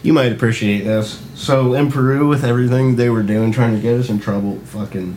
You 0.03 0.13
might 0.13 0.33
appreciate 0.33 0.83
this. 0.83 1.23
So 1.35 1.75
in 1.75 1.91
Peru, 1.91 2.27
with 2.27 2.45
everything 2.45 2.97
they 2.97 3.09
were 3.09 3.23
doing, 3.23 3.53
trying 3.53 3.75
to 3.75 3.81
get 3.81 3.99
us 4.01 4.09
in 4.09 4.19
trouble, 4.19 4.59
fucking. 4.65 5.17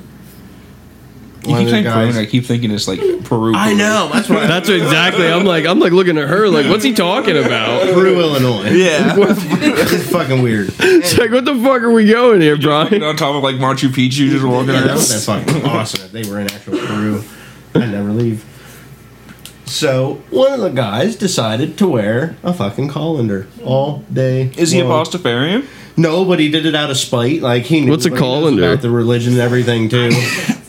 You 1.45 1.51
one 1.51 1.59
keep 1.59 1.67
of 1.67 1.71
the 1.71 1.71
saying 1.71 1.83
Peru, 1.85 1.93
guys- 1.93 2.15
and 2.17 2.27
I 2.27 2.29
keep 2.29 2.45
thinking 2.45 2.71
it's 2.71 2.87
like 2.87 2.99
Peru. 3.25 3.53
I 3.55 3.73
know. 3.73 4.09
That's 4.13 4.29
what. 4.29 4.47
That's 4.47 4.69
exactly. 4.69 5.27
I'm 5.27 5.45
like, 5.45 5.65
I'm 5.65 5.79
like 5.79 5.91
looking 5.91 6.17
at 6.17 6.27
her, 6.27 6.47
like, 6.49 6.67
what's 6.67 6.83
he 6.83 6.93
talking 6.93 7.37
about? 7.37 7.83
Peru, 7.93 8.19
Illinois. 8.19 8.69
Yeah, 8.71 9.13
it's 9.17 10.09
fucking 10.11 10.41
weird. 10.41 10.71
It's 10.79 11.17
like, 11.17 11.31
what 11.31 11.45
the 11.45 11.55
fuck 11.55 11.81
are 11.81 11.91
we 11.91 12.07
going 12.07 12.41
here, 12.41 12.57
Brian? 12.57 13.03
on 13.03 13.15
top 13.15 13.35
of 13.35 13.43
like 13.43 13.55
Machu 13.55 13.89
Picchu, 13.89 14.29
just 14.29 14.43
walking 14.45 14.73
Yeah, 14.73 14.81
that 14.81 14.87
around. 14.87 14.97
would 14.97 15.07
have 15.09 15.45
been 15.45 15.53
fucking 15.61 15.69
awesome 15.69 16.01
if 16.05 16.11
they 16.11 16.29
were 16.29 16.39
in 16.39 16.51
actual 16.51 16.77
Peru. 16.79 17.23
I'd 17.75 17.91
never 17.91 18.11
leave. 18.11 18.43
So 19.65 20.21
one 20.29 20.53
of 20.53 20.59
the 20.59 20.69
guys 20.69 21.15
decided 21.15 21.77
to 21.79 21.87
wear 21.87 22.35
a 22.43 22.53
fucking 22.53 22.87
colander 22.89 23.47
all 23.63 24.03
day. 24.13 24.51
Is 24.57 24.71
he 24.71 24.79
a 24.79 24.85
long. 24.85 25.03
Pastafarian? 25.05 25.65
No, 25.97 26.23
but 26.25 26.39
he 26.39 26.49
did 26.51 26.65
it 26.65 26.75
out 26.75 26.91
of 26.91 26.97
spite. 26.97 27.41
Like 27.41 27.63
he 27.63 27.81
knew 27.81 27.91
What's 27.91 28.05
a 28.05 28.09
what 28.11 28.19
he 28.19 28.21
knows 28.25 28.39
colander? 28.41 28.71
about 28.73 28.81
the 28.83 28.89
religion 28.91 29.33
and 29.33 29.41
everything 29.41 29.89
too. 29.89 30.09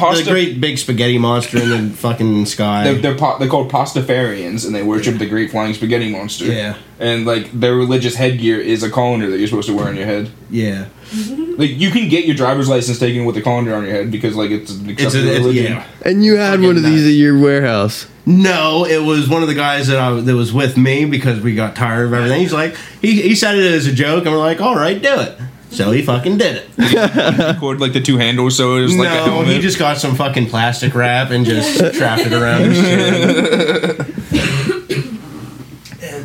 pasta. 0.00 0.24
the 0.24 0.30
great 0.30 0.60
big 0.60 0.78
spaghetti 0.78 1.18
monster 1.18 1.58
in 1.58 1.68
the 1.90 1.90
fucking 1.96 2.46
sky. 2.46 2.84
They're 2.84 3.00
they're, 3.02 3.16
pa- 3.16 3.38
they're 3.38 3.48
called 3.48 3.70
Pastafarians, 3.70 4.66
and 4.66 4.74
they 4.74 4.82
worship 4.82 5.18
the 5.18 5.26
great 5.26 5.50
flying 5.50 5.74
spaghetti 5.74 6.10
monster. 6.10 6.46
Yeah. 6.46 6.76
And 6.98 7.24
like 7.24 7.50
their 7.52 7.74
religious 7.74 8.14
headgear 8.14 8.58
is 8.60 8.82
a 8.82 8.90
colander 8.90 9.30
that 9.30 9.38
you're 9.38 9.48
supposed 9.48 9.68
to 9.68 9.74
wear 9.74 9.88
on 9.88 9.96
your 9.96 10.04
head. 10.06 10.30
yeah, 10.50 10.86
Like 11.56 11.70
you 11.70 11.90
can 11.90 12.08
get 12.08 12.24
your 12.26 12.36
driver's 12.36 12.68
license 12.68 12.98
taken 12.98 13.24
with 13.24 13.36
a 13.36 13.42
colander 13.42 13.74
on 13.74 13.84
your 13.84 13.92
head 13.92 14.10
because 14.10 14.36
like 14.36 14.50
it's 14.50 14.70
an 14.70 14.90
it's 14.90 15.02
accepted 15.02 15.26
a, 15.26 15.30
it's, 15.30 15.38
religion. 15.40 15.72
yeah. 15.72 15.86
And 16.04 16.22
you 16.24 16.36
had 16.36 16.50
Fucking 16.52 16.66
one 16.66 16.76
of 16.76 16.82
these 16.82 17.02
nuts. 17.02 17.08
at 17.14 17.14
your 17.18 17.38
warehouse. 17.40 18.06
No, 18.26 18.84
it 18.84 19.02
was 19.02 19.28
one 19.28 19.40
of 19.42 19.48
the 19.48 19.54
guys 19.54 19.86
that 19.88 19.98
I, 19.98 20.12
that 20.20 20.36
was 20.36 20.52
with 20.52 20.76
me 20.76 21.06
because 21.06 21.40
we 21.40 21.54
got 21.54 21.74
tired 21.74 22.06
of 22.06 22.12
everything. 22.12 22.40
He's 22.40 22.52
like, 22.52 22.76
he, 23.00 23.20
he 23.22 23.34
said 23.34 23.56
it 23.58 23.72
as 23.72 23.86
a 23.86 23.92
joke, 23.92 24.24
and 24.26 24.32
we're 24.34 24.38
like, 24.38 24.60
all 24.60 24.76
right, 24.76 25.00
do 25.00 25.20
it. 25.20 25.38
So 25.70 25.90
he 25.92 26.02
fucking 26.02 26.36
did 26.38 26.64
it. 26.76 27.56
Cord 27.60 27.80
like 27.80 27.92
the 27.92 28.00
two 28.00 28.16
handles, 28.18 28.56
so 28.56 28.76
it 28.76 28.82
was 28.82 28.96
like 28.96 29.08
no, 29.08 29.24
helmet. 29.24 29.48
he 29.48 29.60
just 29.60 29.78
got 29.78 29.98
some 29.98 30.16
fucking 30.16 30.46
plastic 30.46 30.94
wrap 30.94 31.30
and 31.30 31.46
just 31.46 31.78
trapped 31.98 32.22
it 32.26 32.32
around 32.32 32.62
his 32.70 32.80
chin. 32.80 33.96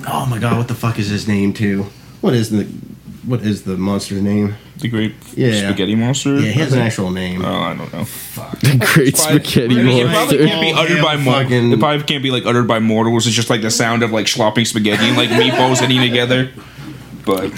oh 0.08 0.26
my 0.30 0.40
god, 0.40 0.58
what 0.58 0.68
the 0.68 0.74
fuck 0.76 0.98
is 1.00 1.10
his 1.10 1.28
name 1.28 1.54
too? 1.54 1.86
What 2.22 2.34
is 2.34 2.50
the 2.50 2.64
what 3.26 3.42
is 3.42 3.64
the 3.64 3.78
monster's 3.78 4.22
name? 4.22 4.56
the 4.78 4.88
great 4.90 5.16
Yeah. 5.36 5.70
spaghetti 5.70 5.96
monster. 5.96 6.36
Yeah, 6.36 6.52
he 6.52 6.60
has 6.60 6.74
an 6.74 6.80
actual 6.80 7.10
name. 7.10 7.44
Oh, 7.46 7.48
I 7.56 7.74
don't 7.76 7.92
know. 7.94 8.04
Fuck. 8.04 8.60
The 8.60 8.76
great 8.78 9.16
Probably- 9.16 9.40
spaghetti 9.40 9.80
I 9.80 9.84
mean, 9.84 10.06
It 10.06 10.10
probably 10.12 10.38
monster. 10.38 10.48
can't 10.48 10.62
be 10.62 10.74
Oh, 10.74 10.78
uttered 10.82 10.98
yeah, 10.98 11.02
by 11.04 11.16
mor- 11.16 11.34
fucking- 11.44 11.72
It 11.72 11.80
probably 11.80 12.04
can't 12.04 12.22
be 12.24 12.30
like 12.32 12.46
uttered 12.46 12.68
by 12.68 12.80
mortals. 12.80 13.26
It's 13.26 13.36
just 13.36 13.50
like 13.50 13.62
the 13.62 13.72
sound 13.72 14.04
of 14.04 14.12
like 14.12 14.28
slopping 14.28 14.66
spaghetti 14.66 15.06
and 15.08 15.16
like 15.16 15.30
meatballs 15.30 15.80
hitting 15.80 16.02
together. 16.02 16.52
But 17.26 17.52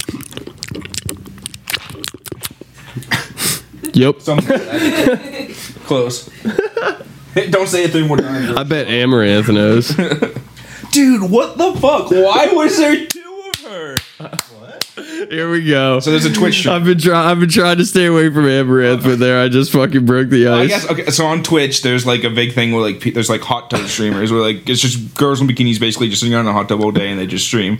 Yep. 3.98 4.22
something 4.22 4.60
close. 5.86 6.30
Don't 7.50 7.68
say 7.68 7.84
it 7.84 7.92
three 7.92 8.08
more 8.08 8.18
times. 8.18 8.56
I 8.58 8.64
bet 8.64 8.88
Amouranth 8.88 9.54
knows. 9.54 9.90
Dude, 10.92 11.30
what 11.30 11.58
the 11.58 11.74
fuck? 11.80 12.10
Why 12.12 12.48
was 12.52 12.78
there 12.78 13.06
two 13.06 13.52
of 13.54 13.60
her? 13.72 13.96
What? 14.18 14.84
Here 15.30 15.50
we 15.52 15.64
go. 15.68 16.00
So 16.00 16.10
there's 16.12 16.26
a 16.26 16.34
Twitch 16.34 16.58
stream. 16.60 16.74
I've 16.76 16.86
been 16.86 16.98
trying. 16.98 17.28
I've 17.28 17.40
been 17.40 17.50
trying 17.50 17.78
to 17.78 17.86
stay 17.86 18.06
away 18.08 18.30
from 18.30 18.46
Amouranth, 18.46 19.04
but 19.04 19.20
there 19.20 19.42
I 19.44 19.50
just 19.50 19.72
fucking 19.72 20.06
broke 20.06 20.30
the 20.30 20.48
ice. 20.48 20.64
I 20.66 20.68
guess 20.68 20.90
okay. 20.92 21.06
So 21.12 21.26
on 21.28 21.44
Twitch, 21.44 21.82
there's 21.84 22.06
like 22.06 22.24
a 22.24 22.30
big 22.30 22.54
thing 22.54 22.72
where 22.72 22.82
like 22.82 23.02
pe- 23.02 23.12
there's 23.12 23.30
like 23.30 23.42
hot 23.42 23.70
tub 23.70 23.86
streamers 23.88 24.32
where 24.32 24.42
like 24.42 24.68
it's 24.68 24.82
just 24.82 25.14
girls 25.16 25.40
in 25.42 25.48
bikinis 25.48 25.80
basically 25.80 26.10
just 26.10 26.22
sitting 26.22 26.34
around 26.34 26.46
in 26.46 26.50
a 26.50 26.54
hot 26.54 26.70
tub 26.70 26.82
all 26.82 26.92
day 26.92 27.10
and 27.10 27.20
they 27.20 27.28
just 27.28 27.46
stream. 27.46 27.80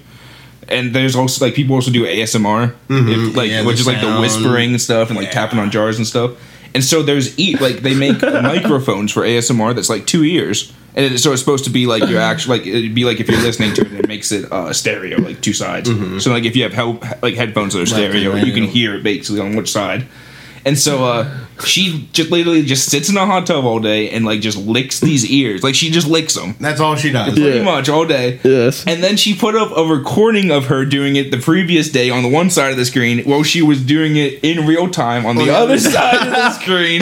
And 0.70 0.94
there's 0.94 1.16
also 1.16 1.46
like 1.46 1.54
people 1.56 1.76
also 1.76 1.92
do 1.92 2.04
ASMR, 2.06 2.74
if, 2.90 3.36
like 3.36 3.50
Yeah, 3.50 3.66
which 3.66 3.80
is 3.80 3.88
like 3.88 4.02
the 4.02 4.20
whispering 4.22 4.72
and 4.72 4.82
stuff 4.82 5.10
and 5.10 5.18
like 5.18 5.32
tapping 5.32 5.60
on 5.60 5.72
jars 5.72 5.98
and 5.98 6.06
stuff. 6.06 6.32
And 6.76 6.84
so 6.84 7.02
there's 7.04 7.38
e- 7.40 7.56
like 7.58 7.78
they 7.78 7.96
make 7.96 8.22
microphones 8.54 9.12
for 9.12 9.22
ASMR 9.24 9.74
that's 9.74 9.90
like 9.90 10.06
two 10.06 10.24
ears, 10.24 10.74
and 10.96 11.06
it, 11.14 11.20
so 11.20 11.32
it's 11.32 11.42
supposed 11.42 11.64
to 11.64 11.70
be 11.70 11.88
like 11.88 12.08
your 12.10 12.20
actual 12.32 12.58
like 12.58 12.68
it'd 12.68 12.94
be 12.94 13.06
like 13.06 13.20
if 13.20 13.30
you're 13.30 13.42
listening 13.42 13.74
to 13.76 13.82
it, 13.82 13.94
it 13.94 14.08
makes 14.08 14.32
it 14.32 14.52
uh, 14.52 14.74
stereo 14.74 15.20
like 15.22 15.40
two 15.42 15.54
sides. 15.54 15.90
So 16.22 16.32
like 16.32 16.44
if 16.46 16.56
you 16.56 16.64
have 16.64 16.74
hel- 16.74 17.00
like 17.22 17.36
headphones 17.36 17.74
that 17.74 17.82
are 17.82 17.86
stereo, 17.86 18.34
right, 18.34 18.46
you 18.46 18.54
can 18.54 18.64
hear 18.66 18.96
it 18.96 19.04
basically 19.04 19.42
on 19.42 19.56
which 19.56 19.72
side. 19.72 20.06
And 20.66 20.78
so 20.78 21.06
uh, 21.06 21.38
she 21.66 22.08
just 22.14 22.30
literally 22.30 22.62
just 22.64 22.90
sits 22.90 23.10
in 23.10 23.18
a 23.18 23.26
hot 23.26 23.48
tub 23.48 23.66
all 23.66 23.80
day 23.80 24.10
and 24.12 24.26
like 24.26 24.42
just 24.42 24.58
licks 24.58 25.00
these 25.00 25.26
ears. 25.26 25.64
Like 25.64 25.76
she 25.76 25.90
just 25.90 26.08
licks 26.08 26.36
them 26.36 26.56
That's 26.60 26.80
all 26.80 26.96
she 26.96 27.12
does. 27.12 27.34
pretty 27.34 27.58
Yeah. 27.58 27.64
much 27.64 27.90
all 27.90 28.06
day. 28.06 28.40
Yes. 28.44 28.86
And 28.86 29.04
then 29.04 29.18
she 29.18 29.36
put 29.36 29.56
up 29.56 29.76
a 29.76 29.84
recording 29.84 30.52
of 30.52 30.66
her 30.68 30.86
doing 30.86 31.16
it 31.16 31.32
the 31.32 31.38
previous 31.38 31.90
day 31.90 32.10
on 32.10 32.22
the 32.24 32.30
one 32.30 32.50
side 32.50 32.72
of 32.72 32.78
the 32.78 32.86
screen 32.86 33.24
while 33.26 33.44
she 33.44 33.62
was 33.62 33.82
doing 33.82 34.16
it 34.18 34.44
in 34.44 34.66
real 34.68 34.90
time 34.90 35.26
on 35.26 35.36
the 35.36 35.46
the 35.46 35.52
other 35.52 35.74
other 35.74 35.80
side 35.80 36.16
of 36.28 36.30
the 36.34 36.52
screen. 36.52 37.02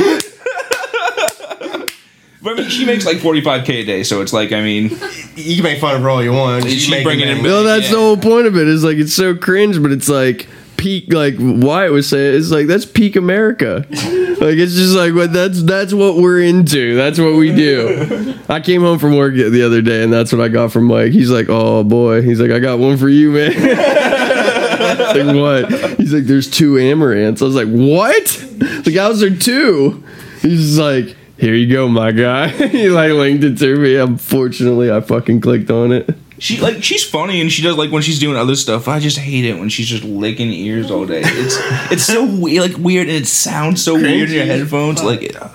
but 2.42 2.54
I 2.54 2.62
mean, 2.62 2.70
she 2.70 2.86
makes 2.86 3.06
like 3.06 3.18
45k 3.18 3.70
a 3.70 3.84
day, 3.86 4.04
so 4.04 4.22
it's 4.22 4.32
like, 4.34 4.52
I 4.52 4.62
mean, 4.62 4.92
You 5.36 5.56
can 5.56 5.64
make 5.64 5.80
fun 5.82 5.96
of 5.96 6.02
her 6.04 6.10
all 6.10 6.24
you 6.24 6.32
want. 6.32 6.64
She's 6.66 6.74
She's 6.84 6.90
making 6.90 7.04
bringing 7.06 7.28
it 7.28 7.38
in- 7.38 7.44
No, 7.44 7.64
that's 7.64 7.90
the 7.90 7.98
whole 7.98 8.18
point 8.18 8.48
of 8.48 8.56
it. 8.56 8.62
it. 8.64 8.68
Is 8.68 8.84
like 8.84 8.98
it's 8.98 9.14
so 9.14 9.36
cringe, 9.36 9.82
but 9.82 9.92
it's 9.92 10.08
like 10.08 10.48
peak. 10.86 11.12
Like 11.12 11.36
Wyatt 11.40 11.92
was 11.92 12.08
saying, 12.08 12.36
it's 12.36 12.52
like 12.52 12.68
that's 12.68 12.86
peak 12.86 13.16
America. 13.16 13.86
like 13.90 14.58
it's 14.58 14.76
just 14.76 14.96
like 14.96 15.16
what 15.16 15.34
that's 15.34 15.64
that's 15.64 15.94
what 15.94 16.18
we're 16.18 16.42
into. 16.42 16.96
That's 16.96 17.18
what 17.20 17.34
we 17.34 17.54
do. 17.54 18.36
I 18.48 18.60
came 18.60 18.82
home 18.82 19.00
from 19.00 19.18
work 19.18 19.34
the 19.34 19.66
other 19.66 19.82
day, 19.82 20.04
and 20.04 20.14
that's 20.14 20.32
what 20.32 20.42
I 20.42 20.48
got 20.48 20.72
from 20.72 20.86
Mike. 20.86 21.12
He's 21.12 21.32
like, 21.32 21.48
"Oh 21.50 21.84
boy," 21.84 22.22
he's 22.22 22.40
like, 22.40 22.52
"I 22.52 22.60
got 22.60 22.78
one 22.78 22.98
for 22.98 23.10
you, 23.10 23.32
man." 23.32 23.52
like 25.26 25.36
what? 25.36 25.98
He's 25.98 26.14
like, 26.14 26.26
"There's 26.26 26.50
two 26.50 26.74
Amouranths." 26.74 27.42
I 27.42 27.46
was 27.46 27.56
like, 27.56 27.68
"What?" 27.68 28.86
Like, 28.86 28.96
how's 28.96 29.20
there 29.20 29.36
two? 29.36 30.04
He's 30.42 30.78
like. 30.78 31.18
Here 31.38 31.54
you 31.54 31.70
go, 31.70 31.90
my 31.90 32.14
guy. 32.14 32.48
he 32.70 32.90
like 32.90 33.12
linked 33.12 33.44
it 33.44 33.58
to 33.58 33.76
me. 33.76 33.98
Unfortunately, 33.98 34.90
I 34.90 35.02
fucking 35.02 35.42
clicked 35.42 35.70
on 35.70 35.92
it. 35.92 36.10
She 36.40 36.60
like 36.60 36.84
she's 36.84 37.04
funny 37.04 37.40
and 37.42 37.52
she 37.52 37.62
does 37.62 37.78
like 37.78 37.92
when 37.92 38.02
she's 38.02 38.20
doing 38.20 38.36
other 38.38 38.56
stuff. 38.56 38.88
I 38.88 39.00
just 39.00 39.18
hate 39.18 39.46
it 39.46 39.58
when 39.58 39.70
she's 39.70 39.88
just 39.88 40.04
licking 40.04 40.52
ears 40.52 40.92
all 40.92 41.06
day. 41.06 41.22
It's 41.24 41.58
it's 41.92 42.04
so 42.04 42.26
weird, 42.26 42.62
like 42.72 42.78
weird, 42.78 43.08
and 43.08 43.18
it 43.18 43.28
sounds 43.28 43.84
so 43.84 43.96
weird 43.96 44.30
in 44.30 44.36
your 44.36 44.46
headphones. 44.46 45.02
Like 45.04 45.22
it, 45.24 45.36
uh, 45.36 45.50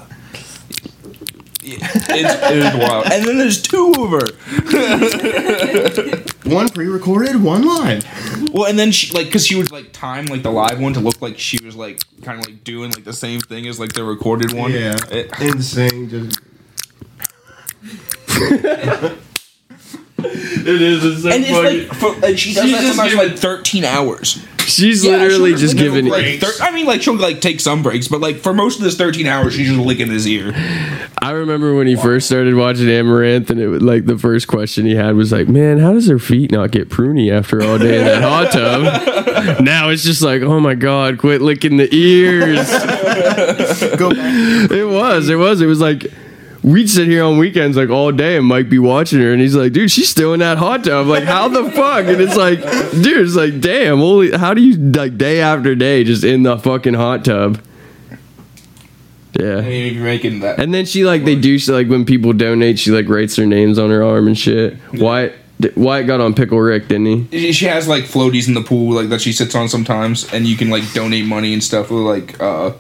yeah, 1.63 1.77
it's, 1.95 2.51
it 2.51 2.57
is 2.57 2.75
wild. 2.89 3.05
And 3.13 3.25
then 3.27 3.37
there's 3.39 3.61
two 3.63 3.93
of 3.99 4.11
her. 4.11 4.27
One 6.51 6.69
pre-recorded, 6.71 7.37
one 7.43 7.63
live. 7.65 8.05
Well, 8.53 8.65
and 8.65 8.77
then 8.77 8.91
she 8.91 9.13
like 9.15 9.27
because 9.27 9.47
she 9.47 9.55
was 9.55 9.71
like 9.71 9.93
time 9.93 10.25
like 10.27 10.43
the 10.43 10.51
live 10.51 10.81
one 10.81 10.95
to 10.95 11.01
look 11.01 11.21
like 11.23 11.39
she 11.39 11.63
was 11.65 11.77
like 11.77 12.01
kind 12.23 12.41
of 12.41 12.47
like 12.47 12.65
doing 12.65 12.91
like 12.91 13.05
the 13.05 13.13
same 13.13 13.41
thing 13.41 13.69
as 13.69 13.79
like 13.79 13.93
the 13.93 14.03
recorded 14.03 14.53
one. 14.53 14.73
Yeah, 14.73 14.97
It- 15.13 15.31
insane. 15.41 16.09
Just 16.09 16.41
It 20.25 20.83
is. 20.83 21.05
It's 21.05 21.23
so 21.23 21.31
and 21.31 21.45
it's 21.45 21.91
like 21.91 21.99
for, 21.99 22.27
and 22.27 22.39
she 22.39 22.55
does 22.55 22.65
She's 22.65 22.73
that 22.73 22.81
just 22.83 22.97
sometimes 22.97 23.13
for 23.13 23.19
giving- 23.19 23.31
like 23.33 23.39
13 23.39 23.85
hours. 23.85 24.45
She's 24.67 25.05
Yeah, 25.05 25.17
literally 25.17 25.55
just 25.57 25.77
giving. 25.77 26.07
like, 26.07 26.39
thir- 26.39 26.53
I 26.63 26.71
mean, 26.71 26.87
like 26.87 27.03
she'll 27.03 27.17
like 27.17 27.41
take 27.41 27.59
some 27.59 27.83
breaks, 27.83 28.07
but 28.07 28.21
like 28.21 28.37
for 28.37 28.53
most 28.55 28.79
of 28.79 28.85
this 28.85 28.97
13 28.97 29.27
hours, 29.27 29.55
she's 29.55 29.67
just 29.69 29.81
licking 29.81 30.09
his 30.09 30.29
ear. 30.29 30.53
I 31.21 31.33
remember 31.33 31.75
when 31.75 31.87
he 31.89 31.97
first 31.97 32.27
started 32.27 32.55
watching 32.55 32.87
Amouranth, 32.87 33.51
and 33.51 33.59
it 33.59 33.67
was 33.67 33.83
like 33.83 34.07
the 34.07 34.17
first 34.17 34.47
question 34.47 34.87
he 34.87 34.95
had 34.95 35.17
was 35.17 35.33
like, 35.33 35.49
"Man, 35.49 35.79
how 35.79 35.93
does 35.93 36.07
her 36.09 36.19
feet 36.21 36.53
not 36.53 36.71
get 36.71 36.89
pruny 36.89 37.33
after 37.33 37.63
all 37.65 37.79
day 37.79 37.99
in 37.99 38.05
that 38.05 38.23
hot 38.23 38.53
tub?" 38.53 39.61
now 39.65 39.89
it's 39.89 40.05
just 40.05 40.23
like, 40.23 40.43
"Oh 40.43 40.61
my 40.61 40.75
god, 40.77 41.19
quit 41.19 41.43
licking 41.43 41.77
the 41.77 41.93
ears." 41.93 42.69
go 43.97 44.11
back. 44.15 44.71
it 44.71 44.85
was. 44.89 45.29
It 45.31 45.37
was. 45.37 45.61
It 45.63 45.67
was 45.67 45.81
like. 45.81 46.07
We'd 46.63 46.91
sit 46.91 47.09
here 47.09 47.25
on 47.25 47.39
weekends 47.39 47.77
like 47.77 47.89
all 47.89 48.13
day 48.13 48.37
and 48.37 48.45
Mike 48.45 48.69
be 48.69 48.79
watching 48.79 49.21
her 49.21 49.33
and 49.33 49.41
he's 49.41 49.57
like, 49.57 49.73
dude, 49.73 49.91
she's 49.91 50.11
still 50.11 50.35
in 50.35 50.41
that 50.41 50.59
hot 50.59 50.85
tub. 50.85 51.07
Like, 51.07 51.25
how 51.25 51.49
the 51.49 51.71
fuck? 51.71 52.05
And 52.07 52.21
it's 52.21 52.37
like, 52.37 52.61
dude, 53.03 53.27
it's 53.27 53.35
like, 53.35 53.61
damn, 53.61 53.99
holy, 53.99 54.33
how 54.33 54.53
do 54.53 54.61
you 54.63 54.77
like 54.77 55.17
day 55.17 55.41
after 55.41 55.75
day 55.75 56.05
just 56.05 56.23
in 56.23 56.43
the 56.43 56.59
fucking 56.59 56.95
hot 56.95 57.25
tub? 57.25 57.63
Yeah. 59.39 59.59
I 59.59 59.63
mean, 59.63 59.87
if 59.87 59.93
you're 59.95 60.05
making 60.05 60.41
that. 60.41 60.59
And 60.59 60.75
then 60.75 60.85
she 60.85 61.05
like 61.05 61.25
they 61.25 61.37
do 61.37 61.59
she, 61.59 61.73
like 61.73 61.89
when 61.89 62.05
people 62.05 62.33
donate, 62.33 62.79
she 62.79 62.91
like 62.91 63.09
writes 63.09 63.37
their 63.37 63.47
names 63.47 63.79
on 63.79 63.91
her 63.91 64.03
arm 64.03 64.27
and 64.27 64.37
shit. 64.37 64.77
Wyatt 64.93 65.35
Wyatt 65.77 66.07
got 66.07 66.21
on 66.21 66.35
Pickle 66.35 66.61
Rick, 66.61 66.89
didn't 66.89 67.29
he? 67.31 67.53
she 67.53 67.67
has 67.67 67.87
like 67.89 68.05
floaties 68.05 68.49
in 68.49 68.55
the 68.55 68.63
pool 68.63 68.95
like 68.95 69.09
that 69.09 69.21
she 69.21 69.33
sits 69.33 69.55
on 69.55 69.69
sometimes 69.69 70.31
and 70.33 70.47
you 70.47 70.57
can 70.57 70.71
like 70.71 70.91
donate 70.93 71.27
money 71.27 71.53
and 71.53 71.63
stuff 71.63 71.91
with 71.91 72.01
like 72.01 72.41
uh 72.41 72.73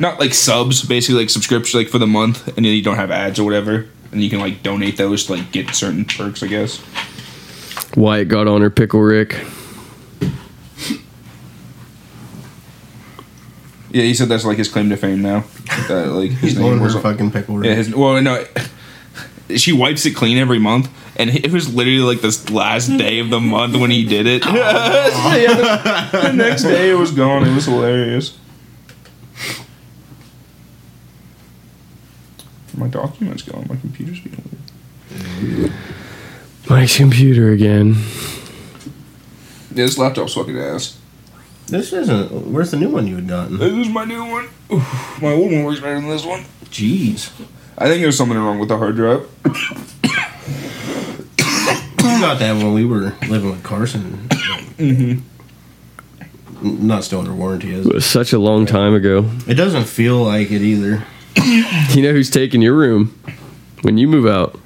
not 0.00 0.18
like 0.18 0.34
subs 0.34 0.82
basically 0.82 1.20
like 1.20 1.30
subscriptions 1.30 1.74
like 1.74 1.88
for 1.88 1.98
the 1.98 2.06
month 2.06 2.48
and 2.48 2.56
then 2.56 2.64
you 2.64 2.82
don't 2.82 2.96
have 2.96 3.10
ads 3.10 3.38
or 3.38 3.44
whatever 3.44 3.86
and 4.10 4.22
you 4.22 4.30
can 4.30 4.40
like 4.40 4.62
donate 4.62 4.96
those 4.96 5.26
to 5.26 5.34
like 5.34 5.52
get 5.52 5.72
certain 5.74 6.04
perks 6.04 6.42
i 6.42 6.46
guess. 6.46 6.82
Wyatt 7.96 8.28
got 8.28 8.46
on 8.48 8.60
her 8.62 8.70
Pickle 8.70 9.00
Rick. 9.00 9.44
yeah 13.92 14.02
he 14.04 14.14
said 14.14 14.28
that's 14.28 14.44
like 14.44 14.58
his 14.58 14.68
claim 14.68 14.88
to 14.90 14.96
fame 14.96 15.20
now 15.20 15.44
that 15.88 16.06
like 16.08 16.30
his 16.30 16.52
He's 16.52 16.56
on 16.58 16.62
name 16.62 16.78
her 16.78 16.84
was 16.84 16.94
fucking 16.96 17.30
pickle. 17.32 17.64
yeah, 17.64 17.74
his, 17.74 17.94
well 17.94 18.20
no 18.22 18.44
she 19.56 19.72
wipes 19.72 20.06
it 20.06 20.12
clean 20.12 20.38
every 20.38 20.60
month 20.60 20.88
and 21.16 21.30
it 21.44 21.52
was 21.52 21.74
literally 21.74 21.98
like 22.00 22.20
this 22.20 22.48
last 22.50 22.86
day 22.96 23.18
of 23.18 23.30
the 23.30 23.40
month 23.40 23.76
when 23.76 23.90
he 23.90 24.04
did 24.04 24.26
it. 24.26 24.44
Yeah, 24.50 26.08
the, 26.12 26.18
the 26.28 26.32
next 26.32 26.62
day 26.62 26.90
it 26.90 26.94
was 26.94 27.10
gone. 27.10 27.46
It 27.46 27.54
was 27.54 27.66
hilarious 27.66 28.36
my 32.76 32.86
documents 32.88 33.42
gone 33.42 33.66
my 33.68 33.76
computer's 33.76 34.20
being 34.20 34.42
weird 35.42 35.72
Mike's 36.68 36.96
computer 36.96 37.50
again. 37.50 37.94
yeah 37.94 39.84
this 39.86 39.96
laptop's 39.98 40.34
fucking 40.34 40.58
ass 40.58 40.98
This 41.68 41.92
isn't. 41.92 42.30
Where's 42.52 42.70
the 42.72 42.76
new 42.76 42.90
one 42.90 43.06
you 43.06 43.16
had 43.16 43.28
gotten? 43.28 43.58
this 43.58 43.72
is 43.72 43.88
my 43.88 44.04
new 44.04 44.24
one 44.24 44.48
Oof, 44.72 45.18
my 45.22 45.32
old 45.32 45.50
one 45.52 45.64
works 45.64 45.80
better 45.80 45.94
than 46.00 46.08
this 46.08 46.24
one 46.24 46.44
Jeez. 46.66 47.30
I 47.78 47.86
think 47.88 48.02
there's 48.02 48.16
something 48.16 48.36
wrong 48.38 48.58
with 48.58 48.68
the 48.68 48.76
hard 48.78 48.96
drive 48.96 49.26
You 52.02 52.18
got 52.26 52.38
that 52.40 52.56
when 52.56 52.72
we 52.74 52.84
were 52.84 53.14
living 53.28 53.50
with 53.50 53.62
Carson. 53.62 54.28
Mm-hmm. 54.78 55.20
Not 56.86 57.04
still 57.04 57.20
under 57.20 57.32
warranty, 57.32 57.72
is 57.72 57.86
It 57.86 57.90
it? 57.90 57.94
was 57.94 58.04
such 58.06 58.32
a 58.34 58.38
long 58.38 58.66
time 58.66 58.92
ago. 58.94 59.30
It 59.46 59.54
doesn't 59.54 59.84
feel 59.84 60.22
like 60.22 60.50
it 60.50 60.60
either. 60.62 61.04
You 61.94 62.02
know 62.02 62.12
who's 62.12 62.30
taking 62.30 62.62
your 62.62 62.74
room 62.74 63.18
when 63.82 63.98
you 63.98 64.06
move 64.08 64.26
out 64.26 64.58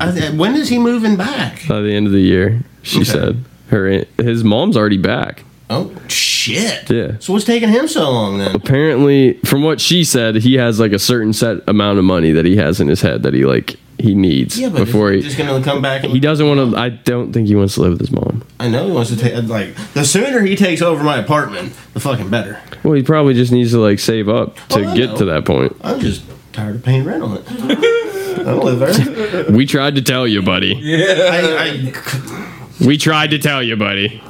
th- 0.00 0.32
when 0.34 0.54
is 0.56 0.68
he 0.68 0.78
moving 0.78 1.16
back? 1.16 1.66
by 1.68 1.80
the 1.80 1.92
end 1.92 2.06
of 2.06 2.12
the 2.12 2.20
year? 2.20 2.62
She 2.82 3.00
Okay. 3.00 3.04
said 3.10 3.44
her 3.68 4.04
his 4.18 4.42
mom's 4.44 4.76
already 4.76 4.96
back. 4.96 5.44
Oh 5.68 5.92
shit! 6.08 6.90
Yeah. 6.90 7.12
So 7.20 7.32
what's 7.32 7.44
taking 7.44 7.68
him 7.68 7.86
so 7.86 8.10
long 8.10 8.38
then? 8.38 8.54
Apparently, 8.56 9.34
from 9.44 9.62
what 9.62 9.80
she 9.80 10.02
said, 10.02 10.36
he 10.36 10.54
has 10.54 10.80
like 10.80 10.92
a 10.92 10.98
certain 10.98 11.32
set 11.32 11.58
amount 11.68 11.98
of 12.00 12.04
money 12.04 12.32
that 12.32 12.44
he 12.44 12.56
has 12.56 12.80
in 12.80 12.88
his 12.88 13.02
head 13.02 13.22
that 13.22 13.34
he 13.34 13.44
like 13.44 13.76
he 13.98 14.14
needs 14.16 14.58
Yeah, 14.58 14.70
but 14.70 14.86
before 14.86 15.12
he. 15.12 15.20
just 15.20 15.38
gonna 15.38 15.62
come 15.62 15.80
back. 15.82 16.02
And 16.02 16.12
He 16.12 16.18
doesn't 16.18 16.48
want 16.48 16.72
to. 16.72 16.76
I 16.76 16.88
don't 16.88 17.32
think 17.32 17.46
he 17.46 17.54
wants 17.54 17.74
to 17.74 17.82
live 17.82 17.92
with 17.92 18.00
his 18.00 18.10
mom. 18.10 18.42
I 18.58 18.68
know 18.68 18.86
he 18.86 18.90
wants 18.92 19.10
to 19.10 19.16
take. 19.16 19.34
Like 19.48 19.76
the 19.92 20.04
sooner 20.04 20.40
he 20.40 20.56
takes 20.56 20.82
over 20.82 21.04
my 21.04 21.18
apartment, 21.18 21.72
the 21.94 22.00
fucking 22.00 22.30
better. 22.30 22.58
Well, 22.82 22.94
he 22.94 23.02
probably 23.02 23.34
just 23.34 23.52
needs 23.52 23.72
to 23.72 23.78
like 23.78 23.98
save 23.98 24.28
up 24.28 24.56
to 24.70 24.84
Oh, 24.84 24.90
I 24.90 24.96
get 24.96 25.10
know. 25.10 25.16
to 25.18 25.24
that 25.26 25.44
point. 25.44 25.76
I'm 25.82 26.00
just 26.00 26.22
tired 26.52 26.76
of 26.76 26.82
paying 26.84 27.04
rent 27.04 27.22
on 27.22 27.36
it. 27.38 27.44
I 27.48 28.42
don't 28.44 28.64
live 28.64 28.78
there. 28.78 29.44
We 29.54 29.66
tried 29.66 29.96
to 29.96 30.02
tell 30.02 30.26
you, 30.26 30.40
buddy. 30.42 30.74
I, 30.76 31.92
I, 31.92 32.84
We 32.86 32.96
tried 32.96 33.30
to 33.32 33.38
tell 33.38 33.62
you, 33.62 33.76
buddy. 33.76 34.22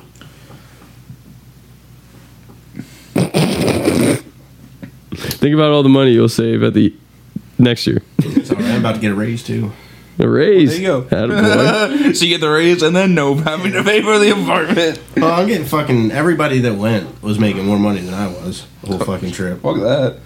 Think 5.12 5.54
about 5.54 5.70
all 5.70 5.82
the 5.82 5.88
money 5.88 6.12
you'll 6.12 6.28
save 6.28 6.62
at 6.62 6.74
the 6.74 6.94
next 7.58 7.86
year. 7.86 8.02
it's 8.18 8.50
all 8.50 8.56
right. 8.56 8.66
I'm 8.66 8.80
about 8.80 8.94
to 8.96 9.00
get 9.00 9.12
a 9.12 9.14
raise 9.14 9.42
too. 9.42 9.72
A 10.22 10.28
raise. 10.28 10.70
There 10.70 10.80
you 10.80 11.08
go. 11.08 12.12
So 12.14 12.24
you 12.24 12.30
get 12.34 12.40
the 12.40 12.50
raise 12.50 12.82
and 12.82 12.94
then 12.94 13.14
no 13.14 13.34
having 13.36 13.72
to 13.72 13.82
pay 13.84 14.02
for 14.02 14.18
the 14.18 14.30
apartment. 14.30 15.00
Well, 15.16 15.32
I'm 15.32 15.46
getting 15.48 15.66
fucking. 15.66 16.12
Everybody 16.12 16.58
that 16.60 16.74
went 16.74 17.22
was 17.22 17.38
making 17.38 17.64
more 17.66 17.78
money 17.78 18.00
than 18.00 18.14
I 18.14 18.26
was 18.26 18.66
the 18.82 18.88
whole 18.88 18.98
fucking 18.98 19.30
trip 19.32 19.60
Fuck 19.62 19.76
that. 19.76 20.18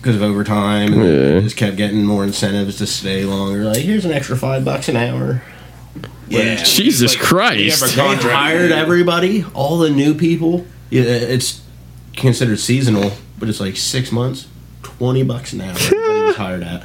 because 0.00 0.16
of 0.16 0.22
overtime. 0.22 0.92
And 0.94 1.04
Yeah. 1.34 1.40
just 1.40 1.56
kept 1.56 1.76
getting 1.76 2.04
more 2.04 2.24
incentives 2.24 2.78
to 2.78 2.86
stay 2.86 3.24
longer. 3.24 3.64
Like 3.64 3.78
here's 3.78 4.04
an 4.04 4.12
extra 4.12 4.36
five 4.36 4.64
bucks 4.64 4.88
an 4.88 4.96
hour. 4.96 5.42
Yeah. 6.28 6.62
Jesus 6.62 7.14
Like, 7.16 7.24
Christ. 7.24 7.60
you 7.60 7.70
have 7.70 7.80
They 7.80 7.96
contract. 8.02 8.36
hired 8.36 8.70
everybody, 8.72 9.44
all 9.54 9.78
the 9.78 9.90
new 9.90 10.14
people. 10.14 10.66
Yeah, 10.90 11.02
it's 11.02 11.60
considered 12.16 12.60
seasonal, 12.60 13.12
but 13.38 13.48
it's 13.48 13.60
like 13.60 13.76
six 13.76 14.12
months, 14.12 14.46
twenty 14.82 15.22
bucks 15.22 15.52
an 15.52 15.62
hour. 15.62 15.70
Everybody 15.76 16.20
was 16.22 16.36
hired 16.44 16.62
at, 16.62 16.84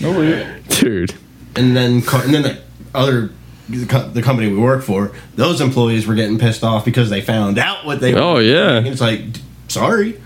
No 0.00 0.12
way. 0.18 0.60
Dude. 0.68 1.14
And 1.56 1.76
then 1.76 2.02
co- 2.02 2.20
and 2.20 2.34
then 2.34 2.42
the 2.42 2.58
other 2.94 3.30
the, 3.68 3.86
co- 3.86 4.08
the 4.08 4.22
company 4.22 4.50
we 4.52 4.58
work 4.58 4.82
for, 4.82 5.12
those 5.36 5.60
employees 5.60 6.06
were 6.06 6.14
getting 6.14 6.38
pissed 6.38 6.62
off 6.62 6.84
because 6.84 7.10
they 7.10 7.20
found 7.20 7.58
out 7.58 7.84
what 7.84 8.00
they. 8.00 8.14
Oh, 8.14 8.34
were 8.34 8.42
yeah. 8.42 8.80
It's 8.80 9.00
like, 9.00 9.32
d- 9.32 9.40
sorry, 9.68 10.20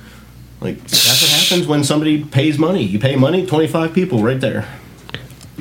like 0.61 0.79
that's 0.83 1.23
what 1.23 1.31
happens 1.31 1.67
when 1.67 1.85
somebody 1.85 2.25
pays 2.25 2.59
money. 2.59 2.83
You 2.83 2.99
pay 2.99 3.17
money, 3.17 3.47
twenty 3.47 3.69
five 3.69 3.93
people 3.95 4.23
right 4.23 4.41
there. 4.41 4.69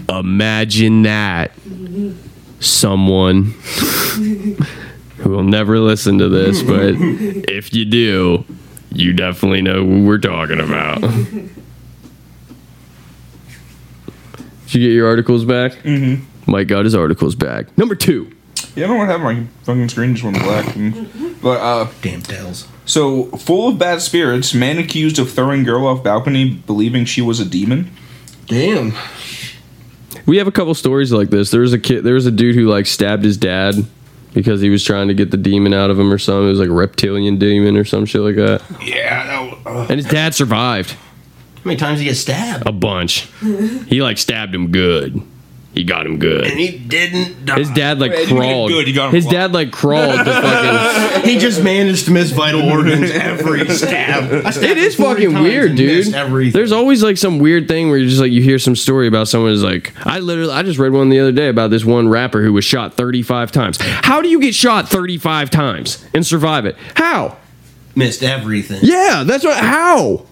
Imagine 0.09 1.03
that. 1.03 1.51
Someone 2.59 3.43
who 5.17 5.29
will 5.29 5.43
never 5.43 5.77
listen 5.79 6.17
to 6.17 6.27
this, 6.27 6.63
but 6.63 6.95
if 6.97 7.71
you 7.71 7.85
do, 7.85 8.45
you 8.91 9.13
definitely 9.13 9.61
know 9.61 9.85
who 9.85 10.03
we're 10.03 10.17
talking 10.17 10.59
about. 10.59 11.01
Did 14.66 14.66
you 14.77 14.87
get 14.87 14.93
your 14.93 15.07
articles 15.07 15.45
back? 15.45 15.71
Mm-hmm. 15.83 16.51
Mike 16.51 16.67
got 16.67 16.85
his 16.85 16.95
articles 16.95 17.35
back. 17.35 17.77
Number 17.77 17.95
two. 17.95 18.31
Yeah, 18.75 18.85
I 18.85 18.87
don't 18.87 18.97
want 18.97 19.09
to 19.09 19.11
have 19.17 19.21
my 19.21 19.43
fucking 19.63 19.89
screen 19.89 20.15
just 20.15 20.23
went 20.23 20.41
black. 20.43 20.75
And- 20.75 21.39
but 21.41 21.59
uh, 21.61 21.87
Damn 22.01 22.21
Dells. 22.21 22.67
so 22.85 23.25
full 23.37 23.67
of 23.69 23.77
bad 23.77 24.01
spirits, 24.01 24.53
man 24.53 24.77
accused 24.79 25.19
of 25.19 25.29
throwing 25.31 25.63
girl 25.63 25.85
off 25.85 26.03
balcony, 26.03 26.49
believing 26.65 27.05
she 27.05 27.21
was 27.21 27.39
a 27.39 27.45
demon. 27.45 27.91
Damn. 28.47 28.93
We 30.25 30.37
have 30.37 30.47
a 30.47 30.51
couple 30.51 30.73
stories 30.73 31.11
like 31.11 31.29
this. 31.29 31.51
There 31.51 31.61
was 31.61 31.73
a 31.73 31.79
kid. 31.79 32.03
There 32.03 32.15
was 32.15 32.25
a 32.25 32.31
dude 32.31 32.55
who 32.55 32.67
like 32.67 32.85
stabbed 32.85 33.23
his 33.23 33.37
dad 33.37 33.75
because 34.33 34.61
he 34.61 34.69
was 34.69 34.83
trying 34.83 35.07
to 35.09 35.13
get 35.13 35.31
the 35.31 35.37
demon 35.37 35.73
out 35.73 35.89
of 35.89 35.99
him 35.99 36.11
or 36.11 36.17
something. 36.17 36.45
It 36.47 36.49
was 36.49 36.59
like 36.59 36.69
a 36.69 36.73
reptilian 36.73 37.37
demon 37.37 37.77
or 37.77 37.85
some 37.85 38.05
shit 38.05 38.21
like 38.21 38.35
that. 38.35 38.61
Yeah, 38.81 39.25
that 39.25 39.65
was, 39.65 39.89
And 39.89 39.99
his 39.99 40.05
dad 40.09 40.33
survived 40.35 40.91
How 40.91 40.97
many 41.67 41.77
times 41.77 41.99
did 41.99 42.03
he 42.05 42.09
get 42.09 42.15
stabbed? 42.15 42.65
a 42.67 42.71
bunch. 42.71 43.27
He 43.87 44.01
like 44.01 44.17
stabbed 44.17 44.53
him 44.55 44.71
good. 44.71 45.21
He 45.73 45.83
got 45.83 46.07
him 46.07 46.17
good. 46.17 46.45
And 46.47 46.59
he 46.59 46.75
didn't 46.75 47.45
die. 47.45 47.59
His 47.59 47.69
dad 47.69 47.99
like 47.99 48.09
Yeah, 48.11 48.19
you 48.21 48.25
get 48.27 48.35
crawled. 48.35 48.71
good, 48.71 48.87
you 48.87 48.95
got 48.95 49.09
him 49.09 49.15
His 49.15 49.25
clawed. 49.25 49.33
dad 49.33 49.53
like 49.53 49.71
crawled 49.71 50.17
to 50.17 50.25
fucking. 50.25 51.21
He 51.29 51.37
just 51.37 51.61
managed 51.63 52.05
to 52.05 52.11
miss 52.11 52.31
vital 52.31 52.67
organs 52.67 53.11
every 53.11 53.67
stab. 53.75 54.31
It 54.31 54.77
is 54.77 54.95
fucking 54.95 55.33
weird, 55.35 55.75
dude. 55.75 56.13
Everything. 56.15 56.53
There's 56.53 56.71
always 56.71 57.03
like 57.03 57.17
some 57.17 57.37
weird 57.37 57.67
thing 57.67 57.89
where 57.89 57.99
you 57.99 58.07
just 58.07 58.19
like 58.21 58.31
you 58.31 58.41
hear 58.41 58.57
some 58.57 58.75
story 58.75 59.07
about 59.07 59.27
someone 59.27 59.51
who's 59.51 59.61
like 59.63 59.93
I 60.03 60.17
literally 60.19 60.51
I 60.53 60.63
just 60.63 60.79
read 60.79 60.93
one 60.93 61.09
the 61.09 61.19
other 61.19 61.31
day 61.31 61.47
about 61.49 61.69
this 61.69 61.85
one 61.85 62.07
rapper 62.09 62.41
who 62.41 62.53
was 62.53 62.65
shot 62.65 62.95
35 62.95 63.51
times. 63.51 63.77
How 63.81 64.21
do 64.21 64.29
you 64.29 64.39
get 64.39 64.55
shot 64.55 64.89
35 64.89 65.49
times 65.51 66.03
and 66.13 66.25
survive 66.25 66.65
it? 66.65 66.75
How? 66.95 67.37
missed 67.95 68.23
everything. 68.23 68.79
Yeah, 68.83 69.23
that's 69.25 69.43
what. 69.43 69.57
How? 69.57 70.25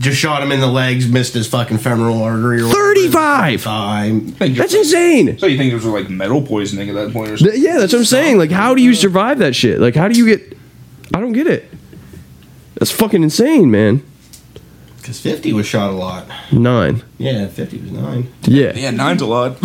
Just 0.00 0.18
shot 0.18 0.42
him 0.42 0.50
in 0.50 0.58
the 0.60 0.66
legs, 0.66 1.06
missed 1.08 1.34
his 1.34 1.46
fucking 1.46 1.76
femoral 1.78 2.22
artery. 2.22 2.62
Or 2.62 2.68
whatever. 2.68 2.94
35. 2.94 3.60
Thigh. 3.62 4.20
That's 4.38 4.72
insane. 4.74 5.36
So 5.38 5.46
you 5.46 5.58
think 5.58 5.70
it 5.70 5.74
was 5.74 5.84
like 5.84 6.08
metal 6.08 6.40
poisoning 6.40 6.88
at 6.88 6.94
that 6.94 7.12
point 7.12 7.28
or 7.30 7.36
something? 7.36 7.60
Th- 7.60 7.62
Yeah, 7.62 7.78
that's 7.78 7.92
what 7.92 7.98
I'm 7.98 8.04
saying. 8.06 8.38
Like, 8.38 8.50
how 8.50 8.74
do 8.74 8.80
you 8.82 8.94
survive 8.94 9.38
that 9.40 9.54
shit? 9.54 9.78
Like, 9.78 9.94
how 9.94 10.08
do 10.08 10.16
you 10.18 10.24
get? 10.24 10.56
I 11.14 11.20
don't 11.20 11.34
get 11.34 11.46
it. 11.46 11.70
That's 12.76 12.90
fucking 12.90 13.22
insane, 13.22 13.70
man. 13.70 14.02
Because 14.96 15.20
50 15.20 15.52
was 15.52 15.66
shot 15.66 15.90
a 15.90 15.92
lot. 15.92 16.26
Nine. 16.50 17.02
Yeah, 17.18 17.46
50 17.48 17.78
was 17.80 17.92
nine. 17.92 18.32
Yeah, 18.44 18.72
Yeah, 18.74 18.92
nine's 18.92 19.20
a 19.20 19.26
lot. 19.26 19.60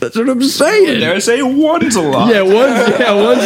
that's 0.00 0.16
what 0.16 0.28
I'm 0.28 0.42
saying. 0.42 0.98
Dare 1.00 1.14
I 1.14 1.18
say 1.20 1.40
one's 1.42 1.94
a 1.94 2.02
lot? 2.02 2.34
Yeah, 2.34 2.42
one's 2.42 2.88
yeah, 2.98 3.14
one's 3.14 3.44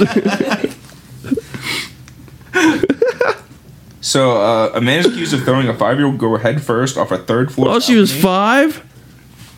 one's. 0.00 0.74
So 4.04 4.32
uh, 4.32 4.70
a 4.74 4.82
man 4.82 4.98
is 4.98 5.06
accused 5.06 5.32
of 5.32 5.44
throwing 5.44 5.66
a 5.66 5.72
five-year-old 5.72 6.18
girl 6.18 6.36
head 6.36 6.62
first 6.62 6.98
off 6.98 7.10
a 7.10 7.16
third 7.16 7.50
floor. 7.50 7.70
Oh, 7.70 7.80
she 7.80 7.94
was 7.94 8.14
five. 8.14 8.84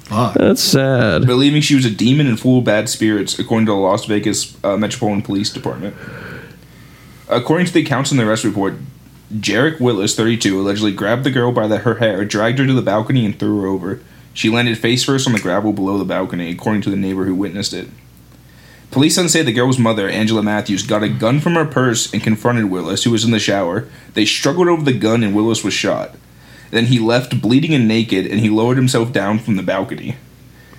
Fuck. 0.04 0.34
That's 0.34 0.62
sad. 0.62 1.26
believing 1.26 1.60
she 1.60 1.74
was 1.74 1.84
a 1.84 1.90
demon 1.90 2.28
and 2.28 2.38
full 2.38 2.60
of 2.60 2.64
bad 2.64 2.88
spirits, 2.88 3.40
according 3.40 3.66
to 3.66 3.72
the 3.72 3.76
Las 3.76 4.04
Vegas 4.04 4.56
uh, 4.62 4.76
Metropolitan 4.76 5.22
Police 5.22 5.52
Department. 5.52 5.96
According 7.28 7.66
to 7.66 7.72
the 7.72 7.82
accounts 7.82 8.12
in 8.12 8.18
the 8.18 8.28
arrest 8.28 8.44
report, 8.44 8.74
Jarek 9.34 9.80
Willis, 9.80 10.14
32, 10.14 10.60
allegedly 10.60 10.92
grabbed 10.92 11.24
the 11.24 11.32
girl 11.32 11.50
by 11.50 11.66
the, 11.66 11.78
her 11.78 11.96
hair, 11.96 12.24
dragged 12.24 12.60
her 12.60 12.66
to 12.68 12.72
the 12.72 12.82
balcony, 12.82 13.26
and 13.26 13.36
threw 13.36 13.60
her 13.62 13.66
over. 13.66 14.00
She 14.32 14.48
landed 14.48 14.78
face 14.78 15.02
first 15.02 15.26
on 15.26 15.32
the 15.32 15.40
gravel 15.40 15.72
below 15.72 15.98
the 15.98 16.04
balcony, 16.04 16.52
according 16.52 16.82
to 16.82 16.90
the 16.90 16.96
neighbor 16.96 17.24
who 17.24 17.34
witnessed 17.34 17.72
it. 17.72 17.88
Police 18.90 19.16
then 19.16 19.28
say 19.28 19.42
the 19.42 19.52
girl's 19.52 19.78
mother, 19.78 20.08
Angela 20.08 20.42
Matthews, 20.42 20.86
got 20.86 21.02
a 21.02 21.08
gun 21.08 21.40
from 21.40 21.54
her 21.54 21.64
purse 21.66 22.12
and 22.12 22.22
confronted 22.22 22.66
Willis, 22.66 23.04
who 23.04 23.10
was 23.10 23.24
in 23.24 23.30
the 23.30 23.38
shower. 23.38 23.88
They 24.14 24.24
struggled 24.24 24.68
over 24.68 24.82
the 24.82 24.92
gun 24.96 25.22
and 25.22 25.34
Willis 25.34 25.62
was 25.64 25.74
shot. 25.74 26.14
Then 26.70 26.86
he 26.86 26.98
left 26.98 27.40
bleeding 27.40 27.74
and 27.74 27.86
naked, 27.86 28.26
and 28.26 28.40
he 28.40 28.48
lowered 28.48 28.76
himself 28.76 29.12
down 29.12 29.38
from 29.38 29.56
the 29.56 29.62
balcony. 29.62 30.16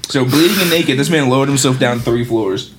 So 0.09 0.25
bleeding 0.25 0.59
and 0.59 0.69
naked, 0.69 0.97
this 0.97 1.09
man 1.09 1.29
lowered 1.29 1.47
himself 1.49 1.79
down 1.79 1.99
three 1.99 2.23
floors. 2.25 2.73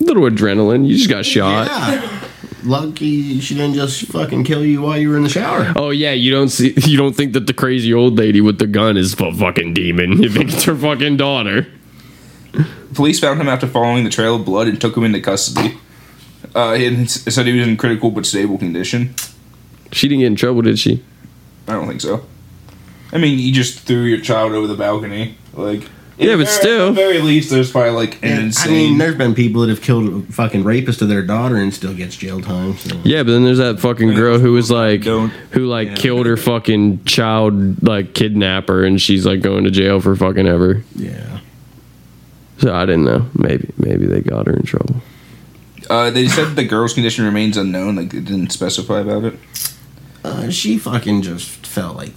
little 0.00 0.22
adrenaline. 0.24 0.86
You 0.86 0.96
just 0.96 1.10
got 1.10 1.24
shot. 1.26 1.66
Yeah. 1.66 2.24
Lucky 2.64 3.38
she 3.40 3.54
didn't 3.54 3.74
just 3.74 4.06
fucking 4.06 4.42
kill 4.44 4.64
you 4.64 4.82
while 4.82 4.98
you 4.98 5.10
were 5.10 5.16
in 5.16 5.22
the 5.22 5.28
shower. 5.28 5.72
Oh 5.76 5.90
yeah, 5.90 6.12
you 6.12 6.30
don't 6.30 6.48
see. 6.48 6.74
You 6.88 6.96
don't 6.96 7.14
think 7.14 7.32
that 7.34 7.46
the 7.46 7.54
crazy 7.54 7.94
old 7.94 8.18
lady 8.18 8.40
with 8.40 8.58
the 8.58 8.66
gun 8.66 8.96
is 8.96 9.14
a 9.14 9.32
fucking 9.32 9.74
demon. 9.74 10.22
You 10.22 10.28
think 10.28 10.52
it's 10.52 10.64
her 10.64 10.74
fucking 10.74 11.18
daughter. 11.18 11.66
Police 12.94 13.20
found 13.20 13.40
him 13.40 13.48
after 13.48 13.66
following 13.66 14.04
the 14.04 14.10
trail 14.10 14.36
of 14.36 14.44
blood 14.44 14.68
and 14.68 14.80
took 14.80 14.96
him 14.96 15.04
into 15.04 15.20
custody. 15.20 15.76
Uh, 16.54 16.74
he 16.74 17.06
said 17.06 17.46
he 17.46 17.58
was 17.58 17.66
in 17.68 17.76
critical 17.76 18.10
but 18.10 18.24
stable 18.26 18.58
condition. 18.58 19.14
She 19.92 20.08
didn't 20.08 20.20
get 20.20 20.26
in 20.28 20.36
trouble, 20.36 20.62
did 20.62 20.78
she? 20.78 21.02
I 21.66 21.72
don't 21.72 21.86
think 21.88 22.00
so. 22.00 22.24
I 23.12 23.18
mean, 23.18 23.38
you 23.38 23.52
just 23.52 23.80
threw 23.80 24.04
your 24.04 24.20
child 24.20 24.52
over 24.52 24.66
the 24.66 24.74
balcony, 24.76 25.36
like. 25.54 25.82
Yeah, 26.18 26.34
but 26.34 26.46
at 26.46 26.52
still. 26.52 26.86
the 26.88 26.92
very 26.94 27.20
least, 27.20 27.48
there's 27.50 27.70
probably 27.70 27.92
like 27.92 28.14
an 28.24 28.30
And, 28.30 28.40
I 28.40 28.42
insane. 28.46 28.72
mean, 28.72 28.98
there's 28.98 29.14
been 29.14 29.36
people 29.36 29.60
that 29.60 29.68
have 29.70 29.80
killed 29.80 30.08
a 30.28 30.32
fucking 30.32 30.64
rapist 30.64 31.00
of 31.00 31.08
their 31.08 31.22
daughter 31.22 31.54
and 31.56 31.72
still 31.72 31.94
gets 31.94 32.16
jail 32.16 32.40
time. 32.40 32.76
So. 32.76 32.96
Yeah, 33.04 33.22
but 33.22 33.30
then 33.32 33.44
there's 33.44 33.58
that 33.58 33.78
fucking 33.78 34.14
girl 34.14 34.40
who 34.40 34.52
was 34.52 34.68
like, 34.68 35.02
Don't. 35.02 35.30
who 35.52 35.66
like 35.66 35.88
Yeah. 35.90 35.94
killed 35.94 36.26
her 36.26 36.36
fucking 36.36 37.04
child, 37.04 37.84
like 37.86 38.14
kidnapper, 38.14 38.82
and 38.82 39.00
she's 39.00 39.24
like 39.24 39.42
going 39.42 39.62
to 39.62 39.70
jail 39.70 40.00
for 40.00 40.16
fucking 40.16 40.46
ever. 40.48 40.82
Yeah. 40.96 41.38
So 42.58 42.74
I 42.74 42.86
didn't 42.86 43.04
know. 43.04 43.26
Maybe, 43.34 43.70
maybe 43.76 44.06
they 44.06 44.20
got 44.20 44.46
her 44.46 44.52
in 44.54 44.64
trouble. 44.64 44.96
uh, 45.88 46.10
they 46.10 46.26
said 46.28 46.56
the 46.56 46.64
girl's 46.64 46.92
condition 46.94 47.24
remains 47.24 47.56
unknown. 47.56 47.96
Like 47.96 48.10
they 48.10 48.20
didn't 48.20 48.50
specify 48.50 49.00
about 49.00 49.24
it. 49.24 49.38
Uh, 50.24 50.50
she 50.50 50.76
fucking 50.78 51.22
just 51.22 51.66
fell 51.66 51.92
like 51.94 52.12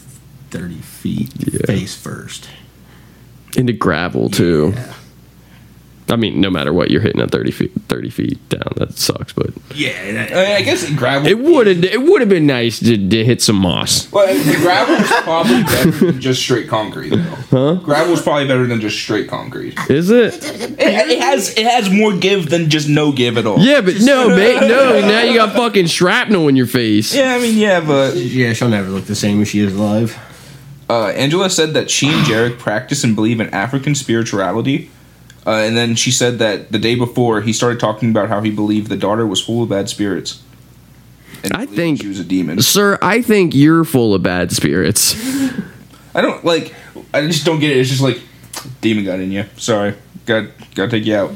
30 0.50 0.76
feet 0.76 1.30
Yeah. 1.38 1.66
face 1.66 1.96
first. 1.96 2.50
Into 3.56 3.74
gravel 3.74 4.30
too. 4.30 4.74
Yeah. 4.76 4.94
I 6.12 6.16
mean, 6.18 6.42
no 6.42 6.50
matter 6.50 6.74
what, 6.74 6.92
you're 6.92 7.02
hitting 7.02 7.22
at 7.22 7.32
30 7.32 7.52
feet, 7.52 7.72
30 7.88 8.10
feet 8.10 8.50
down. 8.50 8.74
That 8.76 8.98
sucks, 8.98 9.32
but 9.34 9.52
Yeah, 9.74 10.28
I, 10.34 10.56
I 10.58 10.62
guess 10.62 10.90
gravel. 10.92 11.28
it 11.28 11.40
would 11.40 11.68
have 11.68 11.84
it 11.84 12.02
would 12.02 12.22
have 12.22 12.30
been 12.30 12.46
nice 12.46 12.80
to, 12.80 12.98
to 13.10 13.24
hit 13.26 13.42
some 13.42 13.56
moss. 13.56 14.12
well, 14.12 14.28
the 14.28 14.58
gravel 14.58 14.96
is 14.96 15.10
probably 15.24 15.64
better 15.64 15.92
than 15.92 16.20
just 16.30 16.42
straight 16.42 16.68
concrete. 16.68 17.10
Though. 17.12 17.18
Huh? 17.50 17.76
Gravel 17.76 18.14
is 18.14 18.22
probably 18.22 18.48
better 18.48 18.68
than 18.68 18.82
just 18.82 18.98
straight 19.00 19.28
concrete. 19.30 19.78
Is 19.90 20.10
it? 20.10 20.34
It, 20.44 20.80
it 20.80 21.20
has 21.22 21.58
it 21.58 21.66
has 21.66 21.90
more 21.90 22.16
give 22.16 22.50
than 22.50 22.70
just 22.70 22.90
no 22.90 23.12
give 23.12 23.38
at 23.38 23.46
all. 23.46 23.60
Yeah, 23.60 23.82
but 23.82 23.96
no, 24.02 24.30
mate, 24.30 24.60
no. 24.68 25.00
Now 25.12 25.22
you 25.24 25.36
got 25.36 25.54
fucking 25.56 25.88
shrapnel 25.88 26.48
in 26.48 26.56
your 26.56 26.68
face. 26.68 27.14
Yeah, 27.16 27.36
I 27.36 27.40
mean, 27.40 27.58
yeah, 27.58 27.80
but 27.80 28.16
Yeah, 28.16 28.54
she'll 28.54 28.70
never 28.70 28.90
look 28.90 29.06
the 29.06 29.16
same 29.16 29.38
when 29.38 29.46
she 29.46 29.60
is 29.60 29.74
alive. 29.76 30.18
uh, 30.90 31.08
Angela 31.08 31.50
said 31.50 31.74
that 31.74 31.90
she 31.90 32.08
and 32.10 32.26
Jarek 32.26 32.60
practice 32.60 33.04
and 33.04 33.16
believe 33.16 33.40
in 33.40 33.50
African 33.54 33.96
spirituality. 33.96 34.90
Uh, 35.46 35.52
and 35.52 35.76
then 35.76 35.96
she 35.96 36.12
said 36.12 36.38
that 36.40 36.72
the 36.72 36.78
day 36.80 36.96
before 36.96 37.42
he 37.42 37.52
started 37.52 37.80
talking 37.80 38.12
about 38.12 38.30
how 38.30 38.42
he 38.42 38.52
believed 38.52 38.90
the 38.90 38.98
daughter 38.98 39.26
was 39.26 39.42
full 39.42 39.64
of 39.64 39.70
bad 39.70 39.90
spirits. 39.90 40.42
And 41.44 41.54
I 41.54 41.66
think- 41.66 42.02
she 42.02 42.08
was 42.08 42.20
a 42.20 42.24
demon. 42.24 42.62
Sir, 42.62 43.00
I 43.02 43.22
think 43.22 43.56
you're 43.56 43.84
full 43.84 44.14
of 44.14 44.22
bad 44.22 44.52
spirits. 44.52 45.16
I 46.16 46.22
don't 46.22 46.44
like. 46.46 46.76
I 47.14 47.26
just 47.26 47.46
don't 47.46 47.60
get 47.60 47.72
it. 47.72 47.78
It's 47.78 47.90
just 47.90 48.02
like 48.02 48.20
demon 48.82 49.06
got 49.06 49.20
in 49.20 49.32
you. 49.32 49.46
Sorry, 49.58 49.96
got 50.26 50.46
got 50.76 50.86
to 50.86 50.90
take 50.92 51.06
you 51.06 51.16
out. 51.16 51.32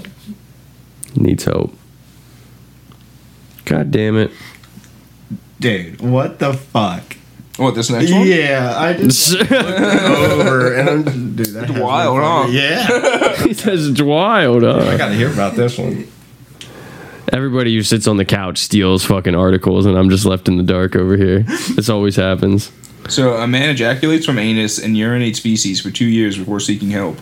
Needs 1.15 1.46
help. 1.46 1.74
God 3.63 3.89
damn 3.89 4.18
it. 4.18 4.32
Dude, 5.60 6.02
what 6.02 6.39
the 6.39 6.54
fuck? 6.54 7.15
What 7.58 7.74
this 7.74 7.89
next 7.89 8.12
one? 8.12 8.28
Yeah, 8.28 8.74
I 8.78 8.94
just 8.94 9.32
looked 9.39 9.52
over 9.52 10.74
and 10.74 10.89
I'm 10.89 11.36
dude, 11.36 11.48
that 11.48 11.70
has 11.70 11.80
wild, 11.82 12.20
huh? 12.20 12.48
Yeah, 12.50 13.36
he 13.44 13.54
says 13.54 13.88
it's 13.88 14.02
wild. 14.02 14.63
Uh. 14.63 14.80
I 14.80 14.98
gotta 14.98 15.15
hear 15.15 15.32
about 15.32 15.56
this 15.56 15.78
one. 15.78 16.08
Everybody 17.32 17.74
who 17.74 17.82
sits 17.82 18.08
on 18.08 18.18
the 18.18 18.26
couch 18.26 18.58
steals 18.58 19.06
fucking 19.06 19.36
articles, 19.36 19.86
and 19.86 19.98
I'm 19.98 20.10
just 20.10 20.26
left 20.26 20.48
in 20.48 20.58
the 20.58 20.63
dark 20.63 20.96
over 20.96 21.18
here. 21.18 21.44
This 21.76 21.89
always 21.89 22.15
happens. 22.15 22.72
So 23.08 23.36
a 23.36 23.48
man 23.48 23.70
ejaculates 23.70 24.26
from 24.26 24.38
anus 24.38 24.78
and 24.78 24.96
urinates 24.96 25.39
feces 25.39 25.80
for 25.80 25.91
two 25.91 26.06
years 26.06 26.38
before 26.38 26.60
seeking 26.60 26.89
help. 26.91 27.18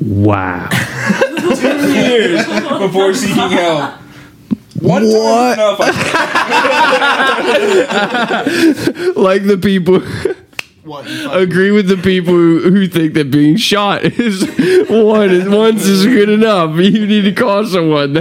Wow. 0.00 0.68
Two 1.56 1.92
years 1.92 2.46
before 2.46 3.14
seeking 3.14 3.36
help. 3.36 3.94
One 4.84 5.02
What? 5.08 5.56
time 5.56 5.80
enough. 5.80 5.80
Like 9.16 9.44
the 9.46 9.56
people 9.58 10.00
What? 10.84 11.06
agree 11.34 11.70
with 11.70 11.88
the 11.88 11.96
people 11.96 12.34
who, 12.34 12.60
who 12.70 12.86
think 12.86 13.14
that 13.14 13.30
being 13.30 13.56
shot 13.56 14.04
is 14.04 14.42
one 14.90 15.30
is 15.30 15.48
once 15.48 15.84
is 15.86 16.04
good 16.06 16.28
enough. 16.28 16.76
You 16.78 17.06
need 17.06 17.22
to 17.22 17.32
call 17.32 17.64
someone. 17.66 18.12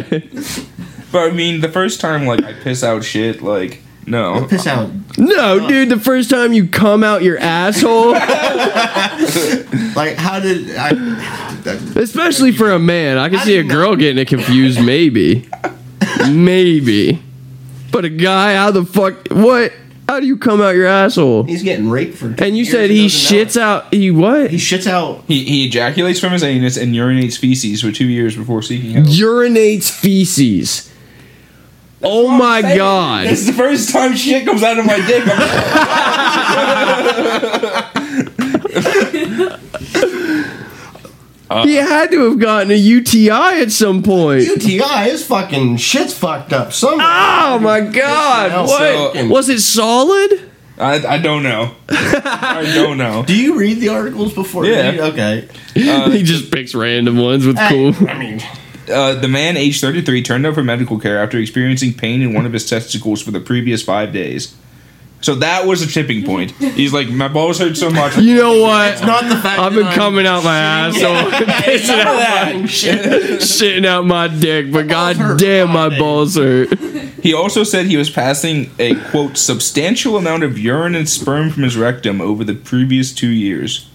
But 1.12 1.30
I 1.30 1.32
mean, 1.32 1.60
the 1.62 1.69
first 1.69 1.99
time 2.02 2.26
like 2.26 2.43
I 2.43 2.54
piss 2.54 2.84
out 2.84 3.04
shit, 3.04 3.41
like 3.41 3.82
no. 4.06 4.45
Piss 4.49 4.65
out. 4.67 4.89
no, 5.17 5.67
dude, 5.67 5.89
the 5.89 5.99
first 5.99 6.30
time 6.30 6.54
you 6.54 6.67
come 6.67 7.04
out 7.04 7.23
your 7.23 7.38
asshole, 7.38 8.12
Like, 9.95 10.15
how 10.17 10.39
did 10.41 10.76
I? 10.76 10.89
especially 11.95 12.52
for 12.52 12.71
a 12.71 12.80
man, 12.80 13.17
I 13.17 13.30
can 13.30 13.39
see 13.39 13.58
a 13.58 13.63
girl 13.63 13.95
getting 13.95 14.17
it 14.17 14.28
confused. 14.28 14.84
Maybe, 14.84 15.47
maybe, 16.31 17.21
but 17.91 18.05
a 18.05 18.09
guy, 18.09 18.55
how 18.55 18.71
the 18.71 18.86
fuck? 18.86 19.27
What? 19.29 19.73
How 20.07 20.19
do 20.19 20.25
you 20.27 20.38
come 20.38 20.62
out 20.62 20.75
your 20.75 20.86
asshole? 20.86 21.43
He's 21.43 21.63
getting 21.63 21.89
raped 21.89 22.17
for. 22.17 22.27
And 22.27 22.57
you 22.57 22.65
years 22.65 22.71
said 22.71 22.89
he 22.89 23.03
doesn't 23.07 23.38
know 23.38 23.43
shits 23.45 23.59
out. 23.59 23.93
He 23.93 24.12
what? 24.12 24.51
He 24.51 24.57
shits 24.57 24.86
out. 24.86 25.23
He, 25.27 25.45
he 25.45 25.65
ejaculates 25.65 26.19
from 26.19 26.33
his 26.33 26.43
anus 26.43 26.75
and 26.77 26.93
urinates 26.93 27.38
feces 27.38 27.81
for 27.81 27.91
two 27.91 28.07
years 28.07 28.36
before 28.36 28.62
seeking 28.62 28.91
help. 28.91 29.07
urinates 29.07 29.89
feces. 29.89 30.91
Oh 32.01 32.27
my 32.27 32.62
god. 32.62 33.27
This 33.27 33.39
is 33.41 33.47
the 33.47 33.53
first 33.53 33.91
time 33.91 34.13
shit 34.15 34.45
comes 34.45 34.62
out 34.62 34.77
of 34.77 34.86
my 34.86 34.97
dick. 35.07 35.23
I'm 35.25 35.39
He 41.63 41.75
had 41.75 42.09
to 42.11 42.29
have 42.29 42.39
gotten 42.39 42.71
a 42.71 42.75
UTI 42.75 43.29
at 43.61 43.71
some 43.71 44.01
point. 44.03 44.43
UTI 44.47 45.09
is 45.09 45.25
fucking 45.25 45.77
shit's 45.77 46.17
fucked 46.17 46.51
up. 46.53 46.73
Some. 46.73 46.99
Oh 47.01 47.59
my 47.59 47.81
god. 47.81 48.67
What? 48.67 49.13
So- 49.15 49.27
Was 49.29 49.49
it 49.49 49.59
solid? 49.61 50.49
I, 50.77 51.05
I 51.05 51.17
don't 51.19 51.43
know. 51.43 51.75
I 51.89 52.71
don't 52.73 52.97
know. 52.97 53.23
Do 53.27 53.35
you 53.35 53.59
read 53.59 53.79
the 53.79 53.89
articles 53.89 54.33
before? 54.33 54.65
Yeah. 54.65 54.91
you- 54.91 55.01
Okay. 55.03 55.47
he 55.75 56.23
just 56.23 56.51
picks 56.51 56.73
random 56.73 57.17
ones 57.17 57.45
with 57.45 57.57
cool. 57.69 57.93
I 58.09 58.17
mean, 58.17 58.41
Uh, 58.91 59.13
the 59.13 59.27
man, 59.29 59.55
age 59.55 59.79
33, 59.79 60.23
turned 60.23 60.45
up 60.45 60.55
for 60.55 60.63
medical 60.63 60.99
care 60.99 61.21
after 61.23 61.37
experiencing 61.37 61.93
pain 61.93 62.21
in 62.21 62.33
one 62.33 62.45
of 62.45 62.51
his 62.53 62.67
testicles 62.67 63.21
for 63.21 63.31
the 63.31 63.39
previous 63.39 63.81
five 63.83 64.11
days. 64.11 64.55
So 65.23 65.36
that 65.36 65.65
was 65.65 65.81
a 65.81 65.88
tipping 65.88 66.25
point. 66.25 66.51
He's 66.51 66.91
like, 66.91 67.09
my 67.09 67.29
balls 67.29 67.57
hurt 67.57 67.77
so 67.77 67.89
much. 67.89 68.17
You 68.17 68.36
know 68.36 68.62
what? 68.62 68.91
It's 68.91 69.01
not 69.01 69.23
the 69.23 69.38
fact. 69.38 69.57
I've 69.59 69.73
that 69.73 69.79
been 69.79 69.88
I'm 69.88 69.95
coming 69.95 70.27
out 70.27 70.43
my 70.43 70.57
asshole, 70.59 71.31
pissing 71.31 71.88
None 71.88 71.99
of 72.01 72.07
out, 72.07 72.19
that. 72.19 72.55
shitting 73.41 73.86
out 73.86 74.05
my 74.05 74.27
dick, 74.27 74.71
but 74.71 74.88
god 74.89 75.15
hurt 75.15 75.39
damn, 75.39 75.69
my 75.69 75.83
my 75.86 75.89
dick. 75.89 75.99
balls 75.99 76.36
hurt. 76.36 76.77
He 77.23 77.33
also 77.33 77.63
said 77.63 77.86
he 77.86 77.95
was 77.95 78.09
passing 78.09 78.69
a 78.79 78.95
quote 79.12 79.38
substantial 79.38 80.17
amount 80.17 80.43
of 80.43 80.59
urine 80.59 80.93
and 80.93 81.07
sperm 81.07 81.49
from 81.51 81.63
his 81.63 81.77
rectum 81.77 82.19
over 82.19 82.43
the 82.43 82.53
previous 82.55 83.13
two 83.13 83.29
years. 83.29 83.89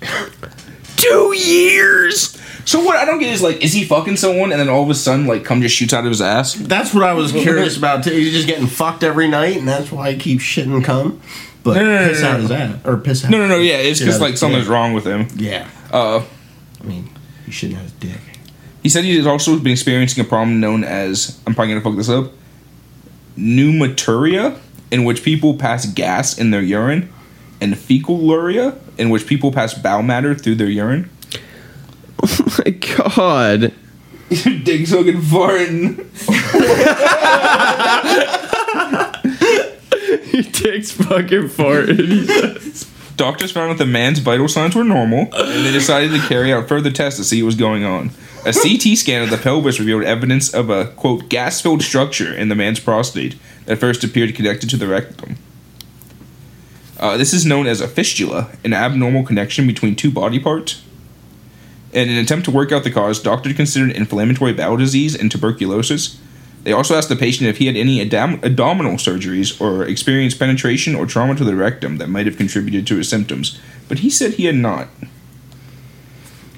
Two 0.96 1.34
years. 1.36 2.38
So 2.68 2.82
what 2.84 2.96
I 2.96 3.06
don't 3.06 3.18
get 3.18 3.32
is 3.32 3.40
like, 3.40 3.62
is 3.64 3.72
he 3.72 3.84
fucking 3.84 4.16
someone 4.18 4.52
and 4.52 4.60
then 4.60 4.68
all 4.68 4.82
of 4.82 4.90
a 4.90 4.94
sudden 4.94 5.26
like 5.26 5.42
cum 5.42 5.62
just 5.62 5.74
shoots 5.74 5.94
out 5.94 6.04
of 6.04 6.10
his 6.10 6.20
ass? 6.20 6.52
That's 6.52 6.92
what 6.92 7.02
I 7.02 7.14
was 7.14 7.32
curious 7.46 7.78
about. 7.78 8.04
Too. 8.04 8.10
He's 8.10 8.32
just 8.34 8.46
getting 8.46 8.66
fucked 8.66 9.02
every 9.02 9.26
night, 9.26 9.56
and 9.56 9.66
that's 9.66 9.90
why 9.90 10.12
he 10.12 10.18
keeps 10.18 10.44
shitting 10.44 10.84
cum. 10.84 11.18
But 11.62 11.76
No, 11.76 11.84
no, 11.84 11.98
no, 12.02 12.08
piss 12.10 12.20
no, 12.20 12.28
out 12.28 12.32
no. 12.36 12.40
his 12.42 12.50
ass 12.50 12.80
or 12.84 12.96
piss 12.98 13.24
out. 13.24 13.30
No, 13.30 13.38
no, 13.38 13.48
no. 13.48 13.58
Yeah, 13.58 13.76
it's 13.76 13.98
shit 14.00 14.06
because 14.06 14.20
like 14.20 14.36
something's 14.36 14.64
dick. 14.64 14.72
wrong 14.72 14.92
with 14.92 15.06
him. 15.06 15.28
Yeah, 15.36 15.66
Uh, 15.90 16.18
I 16.80 16.84
mean, 16.84 17.08
he 17.46 17.52
shouldn't 17.52 17.78
have 17.78 17.84
his 17.90 17.92
dick. 17.94 18.20
he 18.82 18.90
said 18.90 19.04
he 19.04 19.16
has 19.16 19.26
also 19.26 19.58
been 19.58 19.72
experiencing 19.72 20.22
a 20.22 20.28
problem 20.28 20.60
known 20.60 20.84
as 20.84 21.40
I'm 21.46 21.54
probably 21.54 21.72
gonna 21.72 21.84
fuck 21.84 21.96
this 21.96 22.10
up. 22.10 22.32
Pneumaturia, 23.38 24.58
in 24.90 25.04
which 25.04 25.22
people 25.22 25.54
pass 25.54 25.86
gas 25.86 26.38
in 26.38 26.50
their 26.50 26.60
urine, 26.62 27.10
and 27.62 27.74
fecaluria, 27.74 28.78
in 28.98 29.08
which 29.10 29.26
people 29.26 29.52
pass 29.52 29.72
bowel 29.74 30.02
matter 30.02 30.34
through 30.34 30.56
their 30.56 30.68
urine. 30.68 31.08
My 32.58 32.70
god. 32.70 33.72
Dick's 34.30 34.90
fucking 34.92 35.22
farting. 35.22 36.04
He 40.24 40.42
takes 40.42 40.90
fucking 40.92 41.48
farting. 41.48 43.16
Doctors 43.16 43.50
found 43.50 43.72
that 43.72 43.78
the 43.78 43.90
man's 43.90 44.20
vital 44.20 44.46
signs 44.46 44.76
were 44.76 44.84
normal, 44.84 45.28
and 45.34 45.66
they 45.66 45.72
decided 45.72 46.12
to 46.12 46.26
carry 46.28 46.52
out 46.52 46.68
further 46.68 46.90
tests 46.90 47.18
to 47.18 47.24
see 47.24 47.42
what 47.42 47.46
was 47.46 47.56
going 47.56 47.84
on. 47.84 48.10
A 48.46 48.52
CT 48.52 48.96
scan 48.96 49.22
of 49.22 49.30
the 49.30 49.36
pelvis 49.36 49.80
revealed 49.80 50.04
evidence 50.04 50.54
of 50.54 50.70
a, 50.70 50.86
quote, 50.86 51.28
gas 51.28 51.60
filled 51.60 51.82
structure 51.82 52.32
in 52.32 52.48
the 52.48 52.54
man's 52.54 52.78
prostate 52.78 53.36
that 53.64 53.78
first 53.78 54.04
appeared 54.04 54.34
connected 54.36 54.70
to 54.70 54.76
the 54.76 54.86
rectum. 54.86 55.36
Uh, 57.00 57.16
this 57.16 57.32
is 57.32 57.44
known 57.44 57.66
as 57.66 57.80
a 57.80 57.88
fistula, 57.88 58.50
an 58.64 58.72
abnormal 58.72 59.24
connection 59.24 59.66
between 59.66 59.96
two 59.96 60.10
body 60.10 60.38
parts. 60.38 60.82
In 61.92 62.08
an 62.08 62.16
attempt 62.18 62.44
to 62.44 62.50
work 62.50 62.70
out 62.70 62.84
the 62.84 62.90
cause, 62.90 63.20
doctors 63.20 63.54
considered 63.54 63.92
inflammatory 63.92 64.52
bowel 64.52 64.76
disease 64.76 65.14
and 65.14 65.30
tuberculosis. 65.30 66.20
They 66.64 66.72
also 66.72 66.94
asked 66.96 67.08
the 67.08 67.16
patient 67.16 67.48
if 67.48 67.58
he 67.58 67.66
had 67.66 67.76
any 67.76 68.00
abdom- 68.00 68.40
abdominal 68.42 68.94
surgeries 68.94 69.58
or 69.60 69.84
experienced 69.84 70.38
penetration 70.38 70.94
or 70.94 71.06
trauma 71.06 71.34
to 71.36 71.44
the 71.44 71.56
rectum 71.56 71.96
that 71.98 72.10
might 72.10 72.26
have 72.26 72.36
contributed 72.36 72.86
to 72.88 72.96
his 72.96 73.08
symptoms, 73.08 73.58
but 73.88 74.00
he 74.00 74.10
said 74.10 74.34
he 74.34 74.44
had 74.44 74.56
not. 74.56 74.88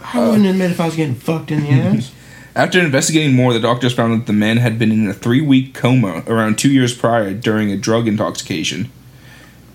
I 0.00 0.18
wouldn't 0.26 0.46
admit 0.46 0.72
if 0.72 0.80
I 0.80 0.86
was 0.86 0.96
getting 0.96 1.14
fucked 1.14 1.52
in 1.52 1.62
the 1.62 1.70
ass. 1.70 2.12
After 2.56 2.80
investigating 2.80 3.36
more, 3.36 3.52
the 3.52 3.60
doctors 3.60 3.94
found 3.94 4.20
that 4.20 4.26
the 4.26 4.32
man 4.32 4.56
had 4.56 4.78
been 4.78 4.90
in 4.90 5.06
a 5.06 5.14
three 5.14 5.40
week 5.40 5.74
coma 5.74 6.24
around 6.26 6.58
two 6.58 6.72
years 6.72 6.92
prior 6.92 7.33
during 7.33 7.70
a 7.70 7.76
drug 7.76 8.08
intoxication. 8.08 8.90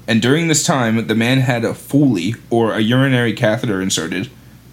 And 0.07 0.21
during 0.21 0.49
this 0.49 0.65
time, 0.65 1.07
the 1.07 1.15
man 1.15 1.39
had 1.39 1.63
a 1.63 1.73
Foley, 1.73 2.35
or 2.49 2.73
a 2.73 2.81
urinary 2.81 3.33
catheter, 3.33 3.81
inserted, 3.81 4.29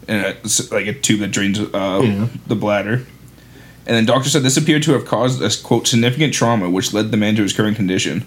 in 0.08 0.16
a, 0.20 0.36
like 0.70 0.86
a 0.86 0.92
tube 0.94 1.20
that 1.20 1.28
drains 1.30 1.58
uh, 1.60 2.00
Yeah. 2.04 2.28
the 2.46 2.56
bladder. 2.56 3.06
And 3.84 3.96
then 3.96 4.06
doctors 4.06 4.32
said 4.32 4.42
this 4.42 4.56
appeared 4.56 4.82
to 4.84 4.92
have 4.92 5.04
caused 5.04 5.42
a 5.42 5.50
quote 5.66 5.86
significant 5.88 6.32
trauma, 6.34 6.70
which 6.70 6.92
led 6.92 7.10
the 7.10 7.16
man 7.16 7.34
to 7.36 7.42
his 7.42 7.52
current 7.52 7.76
condition. 7.76 8.24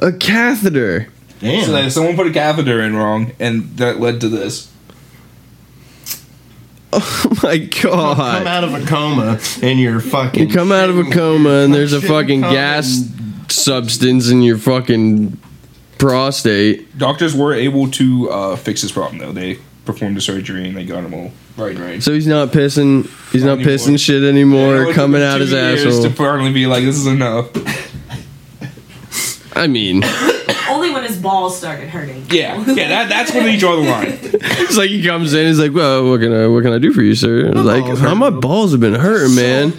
A 0.00 0.12
catheter. 0.12 1.08
Damn. 1.38 1.64
So 1.64 1.72
that 1.72 1.92
someone 1.92 2.16
put 2.16 2.26
a 2.26 2.32
catheter 2.32 2.80
in 2.82 2.96
wrong, 2.96 3.32
and 3.38 3.76
that 3.76 4.00
led 4.00 4.20
to 4.22 4.28
this. 4.28 4.70
Oh 6.92 7.36
my 7.44 7.56
god! 7.58 8.16
come 8.16 8.16
god. 8.16 8.46
out 8.48 8.64
of 8.64 8.74
a 8.74 8.84
coma 8.84 9.38
and 9.62 9.78
you're 9.78 10.00
fucking. 10.00 10.48
You 10.48 10.52
come 10.52 10.72
out 10.72 10.90
of 10.90 10.98
a 10.98 11.04
coma 11.04 11.60
and 11.60 11.72
there's 11.72 11.92
a 11.92 12.00
fucking 12.00 12.40
gas 12.40 12.98
and- 13.00 13.50
substance 13.52 14.28
in 14.28 14.42
your 14.42 14.58
fucking 14.58 15.38
prostate. 15.98 16.98
Doctors 16.98 17.32
were 17.34 17.54
able 17.54 17.88
to 17.92 18.28
uh, 18.30 18.56
fix 18.56 18.80
his 18.80 18.90
problem 18.90 19.18
though. 19.18 19.30
They 19.30 19.58
performed 19.84 20.16
the 20.16 20.20
surgery 20.20 20.68
and 20.68 20.76
they 20.76 20.84
got 20.84 21.04
him 21.04 21.14
all 21.14 21.32
right 21.56 21.76
right. 21.78 22.02
So 22.02 22.12
he's 22.12 22.26
not 22.26 22.48
pissing. 22.48 23.04
He's 23.32 23.44
not 23.44 23.58
Anymore. 23.58 23.74
pissing 23.74 23.98
shit 23.98 24.22
anymore. 24.22 24.82
it 24.82 24.86
took 24.86 24.94
coming 24.94 25.22
out 25.22 25.34
two 25.36 25.40
his 25.42 25.52
years 25.52 25.84
asshole. 25.86 26.02
to 26.04 26.10
finally 26.10 26.52
be 26.52 26.66
like, 26.66 26.84
this 26.84 26.96
is 26.96 27.06
enough. 27.06 27.50
I 29.54 29.66
mean, 29.66 30.02
Only 30.68 30.90
when 30.92 31.02
his 31.02 31.18
balls 31.18 31.58
started 31.58 31.88
hurting. 31.88 32.26
Yeah, 32.30 32.64
yeah. 32.64 32.88
That, 32.88 33.08
that's 33.08 33.34
when 33.34 33.52
you 33.52 33.58
draw 33.58 33.74
the 33.74 33.82
line. 33.82 34.06
it's 34.22 34.76
like 34.76 34.88
he 34.90 35.04
comes 35.04 35.34
in. 35.34 35.48
He's 35.48 35.58
like, 35.58 35.72
"Well, 35.74 36.08
what 36.08 36.20
can 36.20 36.32
I 36.32 36.46
what 36.46 36.62
can 36.62 36.72
I 36.72 36.78
do 36.78 36.92
for 36.92 37.02
you, 37.02 37.16
sir?" 37.16 37.46
And 37.46 37.58
I 37.58 37.62
was 37.62 37.66
like, 37.66 37.84
balls 37.84 38.02
"Oh, 38.04 38.14
my 38.14 38.30
balls 38.30 38.70
have 38.70 38.80
been 38.80 38.94
hurting, 38.94 39.34
man. 39.34 39.70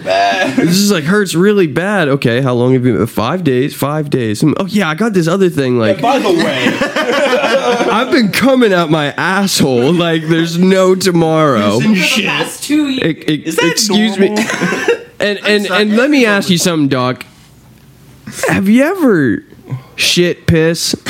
This 0.56 0.76
is 0.76 0.92
like 0.92 1.04
hurts 1.04 1.34
really 1.34 1.66
bad. 1.66 2.08
Okay, 2.08 2.42
how 2.42 2.52
long 2.52 2.74
have 2.74 2.84
you? 2.84 2.98
Been? 2.98 3.06
Five 3.06 3.42
days. 3.42 3.74
Five 3.74 4.10
days. 4.10 4.42
Hmm, 4.42 4.52
Oh 4.58 4.66
yeah, 4.66 4.88
I 4.90 4.94
got 4.94 5.14
this 5.14 5.26
other 5.28 5.48
thing. 5.48 5.78
Like 5.78 6.02
By 6.02 6.18
the 6.18 6.28
way, 6.28 6.66
I've 7.90 8.10
been 8.12 8.30
coming 8.30 8.74
out 8.74 8.90
my 8.90 9.12
asshole. 9.12 9.94
Like 9.94 10.24
there's 10.24 10.58
no 10.58 10.94
tomorrow. 10.94 11.80
For 11.80 11.88
the 11.88 12.22
past 12.26 12.64
two 12.64 12.88
years. 12.90 13.16
E- 13.16 13.32
e- 13.32 13.42
Is 13.46 13.56
that 13.56 13.70
excuse 13.70 14.18
me. 14.18 14.28
And 15.20 15.38
and 15.46 15.66
and 15.70 15.96
let 15.96 16.10
me 16.10 16.26
ask 16.26 16.50
you 16.50 16.58
something, 16.58 16.88
Doc. 16.88 17.24
Have 18.48 18.68
you 18.68 18.82
ever 18.82 19.44
shit 19.96 20.46
piss? 20.46 20.92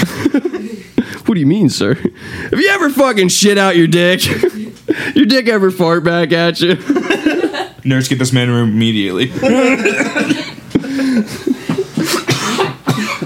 what 1.24 1.34
do 1.34 1.40
you 1.40 1.46
mean, 1.46 1.68
sir? 1.68 1.94
Have 1.94 2.60
you 2.60 2.68
ever 2.68 2.90
fucking 2.90 3.28
shit 3.28 3.58
out 3.58 3.76
your 3.76 3.86
dick? 3.86 4.24
your 5.14 5.26
dick 5.26 5.48
ever 5.48 5.70
fart 5.70 6.04
back 6.04 6.32
at 6.32 6.60
you? 6.60 6.74
nurse, 7.84 8.08
get 8.08 8.18
this 8.18 8.32
man 8.32 8.50
room 8.50 8.70
immediately. 8.70 9.26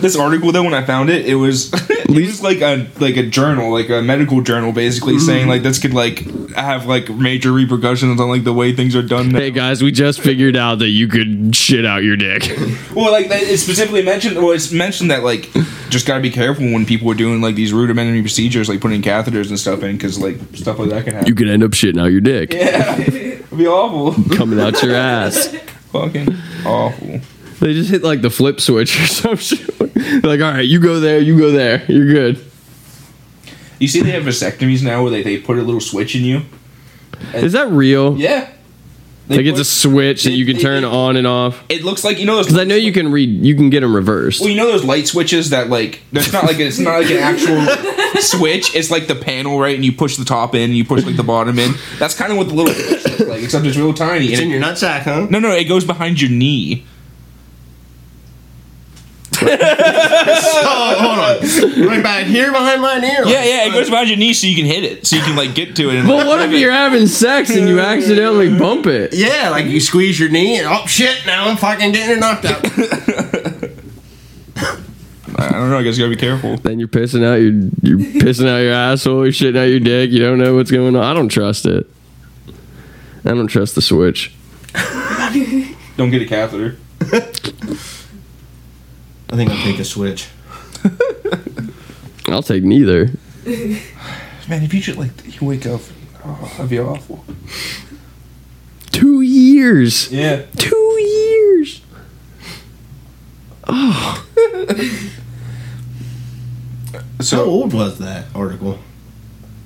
This 0.07 0.17
article 0.17 0.53
though, 0.53 0.63
when 0.63 0.75
I 0.75 0.85
found 0.85 1.11
it, 1.11 1.27
it 1.27 1.35
was 1.35 1.71
it 1.91 2.09
was 2.09 2.43
like 2.43 2.61
a 2.61 2.89
like 2.99 3.17
a 3.17 3.27
journal, 3.27 3.71
like 3.73 3.91
a 3.91 4.03
medical 4.03 4.41
journal, 4.41 4.73
basically 4.73 5.15
mm-hmm. 5.15 5.27
saying 5.27 5.49
like 5.49 5.63
this 5.63 5.79
could 5.79 5.95
like 5.95 6.21
have 6.53 6.87
like 6.87 7.09
major 7.11 7.53
repercussions 7.53 8.21
on 8.21 8.29
like 8.29 8.45
the 8.45 8.53
way 8.53 8.75
things 8.75 8.95
are 8.95 9.03
done. 9.03 9.31
Now. 9.31 9.41
Hey 9.41 9.51
guys, 9.51 9.83
we 9.83 9.91
just 9.91 10.21
figured 10.21 10.57
out 10.57 10.79
that 10.79 10.89
you 10.89 11.09
could 11.09 11.55
shit 11.55 11.85
out 11.85 12.03
your 12.03 12.17
dick. 12.17 12.57
Well, 12.95 13.13
like 13.13 13.27
it 13.29 13.59
specifically 13.59 14.03
mentioned. 14.03 14.37
Well, 14.37 14.53
it's 14.53 14.73
mentioned 14.73 15.11
that 15.11 15.23
like 15.23 15.51
just 15.91 16.07
gotta 16.07 16.23
be 16.23 16.31
careful 16.31 16.65
when 16.65 16.87
people 16.87 17.11
are 17.11 17.15
doing 17.15 17.43
like 17.43 17.55
these 17.55 17.73
rudimentary 17.73 18.23
procedures, 18.23 18.71
like 18.71 18.81
putting 18.81 19.03
catheters 19.03 19.51
and 19.51 19.59
stuff 19.59 19.83
in, 19.83 19.97
because 19.97 20.19
like 20.19 20.37
stuff 20.55 20.79
like 20.79 20.89
that 20.91 21.05
can 21.05 21.13
happen. 21.13 21.29
You 21.29 21.35
could 21.35 21.49
end 21.49 21.63
up 21.63 21.73
shitting 21.73 22.01
out 22.01 22.07
your 22.07 22.23
dick 22.23 22.55
yeah, 22.55 22.97
it'd 23.01 23.59
be 23.59 23.67
awful. 23.67 24.15
coming 24.35 24.59
out 24.59 24.83
your 24.83 24.95
ass. 24.95 25.49
Fucking 25.93 26.35
awful. 26.65 27.21
They 27.61 27.75
just 27.75 27.91
hit 27.91 28.03
like 28.03 28.23
the 28.23 28.31
flip 28.31 28.61
switch 28.61 28.99
or 29.01 29.07
some 29.07 29.37
shit. 29.37 29.76
like, 30.23 30.41
all 30.41 30.53
right, 30.53 30.61
you 30.67 30.81
go 30.81 31.01
there, 31.01 31.19
you 31.21 31.39
go 31.39 31.51
there, 31.51 31.85
you're 31.91 32.07
good. 32.07 32.45
You 33.79 33.89
see, 33.89 34.01
they 34.03 34.11
have 34.13 34.23
vasectomies 34.25 34.83
now 34.83 35.03
where 35.03 35.11
they, 35.11 35.23
they 35.23 35.39
put 35.39 35.59
a 35.59 35.63
little 35.63 35.81
switch 35.81 36.15
in 36.17 36.23
you. 36.25 36.43
Is 37.35 37.53
that 37.53 37.69
real? 37.71 38.17
Yeah. 38.17 38.51
They 39.29 39.39
Like 39.39 39.47
it's 39.47 39.59
a 39.59 39.65
switch 39.65 40.23
that 40.23 40.31
they- 40.31 40.37
you 40.37 40.47
can 40.47 40.57
they- 40.57 40.63
turn 40.63 40.83
they- 40.83 40.89
on 40.89 41.17
and 41.17 41.27
off. 41.27 41.63
It 41.69 41.83
looks 41.83 42.05
like 42.05 42.19
you 42.21 42.27
know 42.27 42.37
those. 42.37 42.47
Because 42.47 42.61
I 42.61 42.65
know 42.65 42.77
you 42.77 42.93
can 42.93 43.11
read, 43.11 43.45
you 43.45 43.57
can 43.57 43.71
get 43.71 43.81
them 43.81 43.93
reversed. 43.95 44.41
Well, 44.41 44.49
you 44.49 44.57
know 44.57 44.71
those 44.71 44.85
light 44.85 45.09
switches 45.09 45.51
that 45.51 45.69
like 45.69 46.01
there's 46.13 46.33
not 46.33 46.45
like 46.45 46.59
it's 46.61 46.79
not 46.79 47.01
like 47.03 47.11
an 47.11 47.17
actual 47.19 47.67
switch. 48.21 48.75
It's 48.77 48.89
like 48.91 49.09
the 49.09 49.17
panel, 49.17 49.59
right? 49.59 49.75
And 49.75 49.85
you 49.85 49.91
push 49.93 50.17
the 50.17 50.25
top 50.25 50.55
in, 50.55 50.63
and 50.63 50.77
you 50.77 50.85
push 50.85 51.05
like 51.05 51.17
the 51.17 51.25
bottom 51.25 51.59
in. 51.59 51.73
That's 51.99 52.15
kind 52.15 52.31
of 52.31 52.39
what 52.39 52.49
the 52.49 52.55
little 52.55 53.27
like, 53.29 53.43
except 53.43 53.67
it's 53.67 53.77
real 53.77 53.93
tiny. 53.93 54.27
It's 54.27 54.35
And 54.41 54.43
in 54.43 54.49
it- 54.53 54.55
your 54.55 54.63
nutsack, 54.63 55.01
huh? 55.03 55.27
no, 55.29 55.41
no, 55.41 55.51
it 55.51 55.65
goes 55.65 55.85
behind 55.85 56.21
your 56.21 56.31
knee. 56.31 56.87
Oh, 60.69 60.95
hold 60.99 61.19
on. 61.19 61.87
Right 61.89 62.03
back 62.03 62.27
here 62.27 62.51
behind 62.53 62.81
my 62.83 62.97
ear. 62.97 63.25
Yeah, 63.27 63.45
yeah, 63.45 63.67
it 63.67 63.73
goes 63.73 63.89
behind 63.91 64.09
your 64.09 64.19
knee 64.19 64.33
so 64.35 64.47
you 64.47 64.55
can 64.57 64.65
hit 64.67 64.85
it, 64.85 65.07
so 65.07 65.17
you 65.17 65.23
can 65.23 65.37
like 65.37 65.55
get 65.55 65.75
to 65.77 65.91
it. 65.91 65.97
And, 65.97 66.09
But 66.09 66.19
like, 66.19 66.27
what 66.27 66.41
if 66.43 66.53
it. 66.53 66.59
you're 66.59 66.73
having 66.73 67.07
sex 67.07 67.51
and 67.51 67.69
you 67.69 67.81
accidentally 67.81 68.57
bump 68.59 68.87
it? 68.87 69.13
Yeah, 69.15 69.51
like 69.51 69.67
you 69.67 69.81
squeeze 69.81 70.19
your 70.21 70.29
knee 70.29 70.59
and 70.59 70.67
oh 70.69 70.87
shit, 70.87 71.25
now 71.27 71.49
I'm 71.49 71.57
fucking 71.57 71.93
getting 71.93 72.17
it 72.17 72.21
knocked 72.21 72.45
out. 72.45 72.65
I 75.39 75.51
don't 75.53 75.71
know. 75.71 75.79
I 75.79 75.83
guess 75.83 75.97
you 75.99 76.05
gotta 76.05 76.15
be 76.17 76.21
careful. 76.21 76.57
Then 76.57 76.79
you're 76.79 76.89
pissing 76.89 77.25
out 77.25 77.35
your, 77.35 77.53
you're 77.83 77.99
pissing 78.23 78.49
out 78.49 78.59
your 78.59 78.73
asshole, 78.73 79.25
you're 79.25 79.33
shitting 79.33 79.59
out 79.59 79.65
your 79.65 79.81
dick. 79.81 80.11
You 80.11 80.21
don't 80.21 80.39
know 80.39 80.55
what's 80.55 80.71
going 80.71 80.97
on. 80.97 81.03
I 81.05 81.13
don't 81.13 81.29
trust 81.29 81.67
it. 81.67 81.87
I 83.25 83.31
don't 83.31 83.49
trust 83.49 83.75
the 83.75 83.83
switch. 83.83 84.35
Don't 85.97 86.11
get 86.11 86.23
a 86.23 86.27
catheter. 86.27 86.77
I 89.37 89.39
think 89.45 89.51
I'll 89.51 89.63
take 89.65 89.79
a 89.79 89.85
switch. 89.85 90.29
I'll 92.27 92.43
take 92.43 92.65
neither. 92.65 93.11
Man, 94.49 94.63
if 94.63 94.73
you 94.73 94.81
should 94.81 94.97
like 94.97 95.11
you 95.41 95.47
wake 95.47 95.67
up, 95.67 95.83
uh, 96.25 96.29
oh, 96.41 96.53
that'd 96.57 96.71
be 96.71 96.79
awful. 96.81 97.23
Two 98.93 99.21
years. 99.21 100.11
Yeah. 100.11 100.47
Two 100.57 100.97
years. 101.01 101.83
Oh. 103.69 104.27
How 106.95 107.01
So, 107.21 107.45
old 107.45 107.75
was 107.75 107.99
that 107.99 108.25
article? 108.35 108.79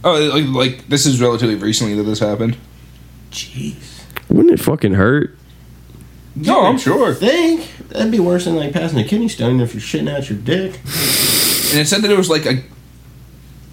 oh, 0.02 0.18
like, 0.34 0.46
like 0.46 0.88
this 0.88 1.06
is 1.06 1.20
relatively 1.20 1.54
recently 1.54 1.94
that 1.94 2.02
this 2.02 2.18
happened. 2.18 2.56
Jeez. 3.30 4.02
Wouldn't 4.28 4.52
it 4.52 4.58
fucking 4.60 4.94
hurt? 4.94 5.38
No, 6.40 6.62
I'm 6.66 6.78
sure. 6.78 7.14
Think 7.14 7.68
that'd 7.88 8.10
be 8.10 8.20
worse 8.20 8.44
than 8.44 8.56
like 8.56 8.72
passing 8.72 8.98
a 8.98 9.04
kidney 9.04 9.28
stone 9.28 9.60
if 9.60 9.74
you're 9.74 9.80
shitting 9.80 10.08
out 10.14 10.28
your 10.30 10.38
dick. 10.38 10.74
And 11.72 11.78
it 11.80 11.86
said 11.88 12.02
that 12.02 12.10
it 12.10 12.16
was 12.18 12.28
like 12.30 12.46
a 12.46 12.62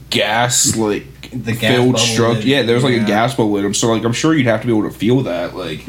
gas 0.10 0.76
like 0.76 1.06
The 1.32 1.54
gas 1.54 1.62
filled 1.76 1.94
bubble 1.94 1.98
structure. 2.00 2.42
in- 2.42 2.48
Yeah, 2.48 2.62
there 2.64 2.76
was 2.76 2.84
like 2.84 2.96
a 2.96 3.04
gas 3.06 3.36
bubble 3.36 3.58
in 3.58 3.64
them. 3.64 3.74
So 3.74 3.88
like 3.92 4.04
I'm 4.04 4.14
sure 4.14 4.34
you'd 4.36 4.46
have 4.48 4.62
to 4.62 4.68
be 4.68 4.74
able 4.78 4.90
to 4.90 4.96
feel 4.96 5.22
that. 5.24 5.56
Like 5.56 5.86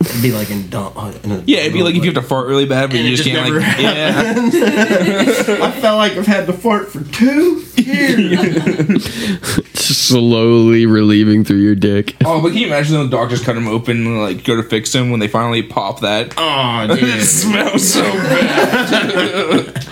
It'd 0.00 0.22
be 0.22 0.30
like 0.30 0.50
in 0.50 0.68
dump. 0.70 0.96
Uh, 0.96 1.12
in 1.24 1.32
a, 1.32 1.42
yeah, 1.46 1.58
it'd 1.58 1.72
be 1.72 1.82
like 1.82 1.96
if 1.96 2.04
you 2.04 2.12
have 2.12 2.22
to 2.22 2.28
fart 2.28 2.46
really 2.46 2.66
bad, 2.66 2.90
but 2.90 3.00
you 3.00 3.10
just 3.10 3.24
just 3.24 3.34
can't 3.34 3.48
never 3.48 3.60
like 3.60 3.78
yeah. 3.78 4.34
I 5.66 5.80
felt 5.80 5.98
like 5.98 6.12
I've 6.12 6.26
had 6.26 6.46
to 6.46 6.52
fart 6.52 6.88
for 6.88 7.02
two 7.12 7.64
years. 7.76 9.04
Slowly 9.74 10.86
relieving 10.86 11.44
through 11.44 11.58
your 11.58 11.74
dick. 11.74 12.16
Oh, 12.24 12.40
but 12.40 12.48
can 12.50 12.58
you 12.58 12.66
imagine 12.68 12.96
the 12.96 13.08
doctors 13.08 13.42
cut 13.42 13.56
him 13.56 13.66
open 13.66 14.06
and 14.06 14.20
like 14.20 14.44
go 14.44 14.54
to 14.56 14.62
fix 14.62 14.94
him 14.94 15.10
when 15.10 15.18
they 15.18 15.28
finally 15.28 15.62
pop 15.62 16.00
that? 16.00 16.34
oh, 16.36 16.86
dude. 16.86 17.02
it 17.02 17.24
smells 17.26 17.92
so 17.92 18.02
bad. 18.02 19.84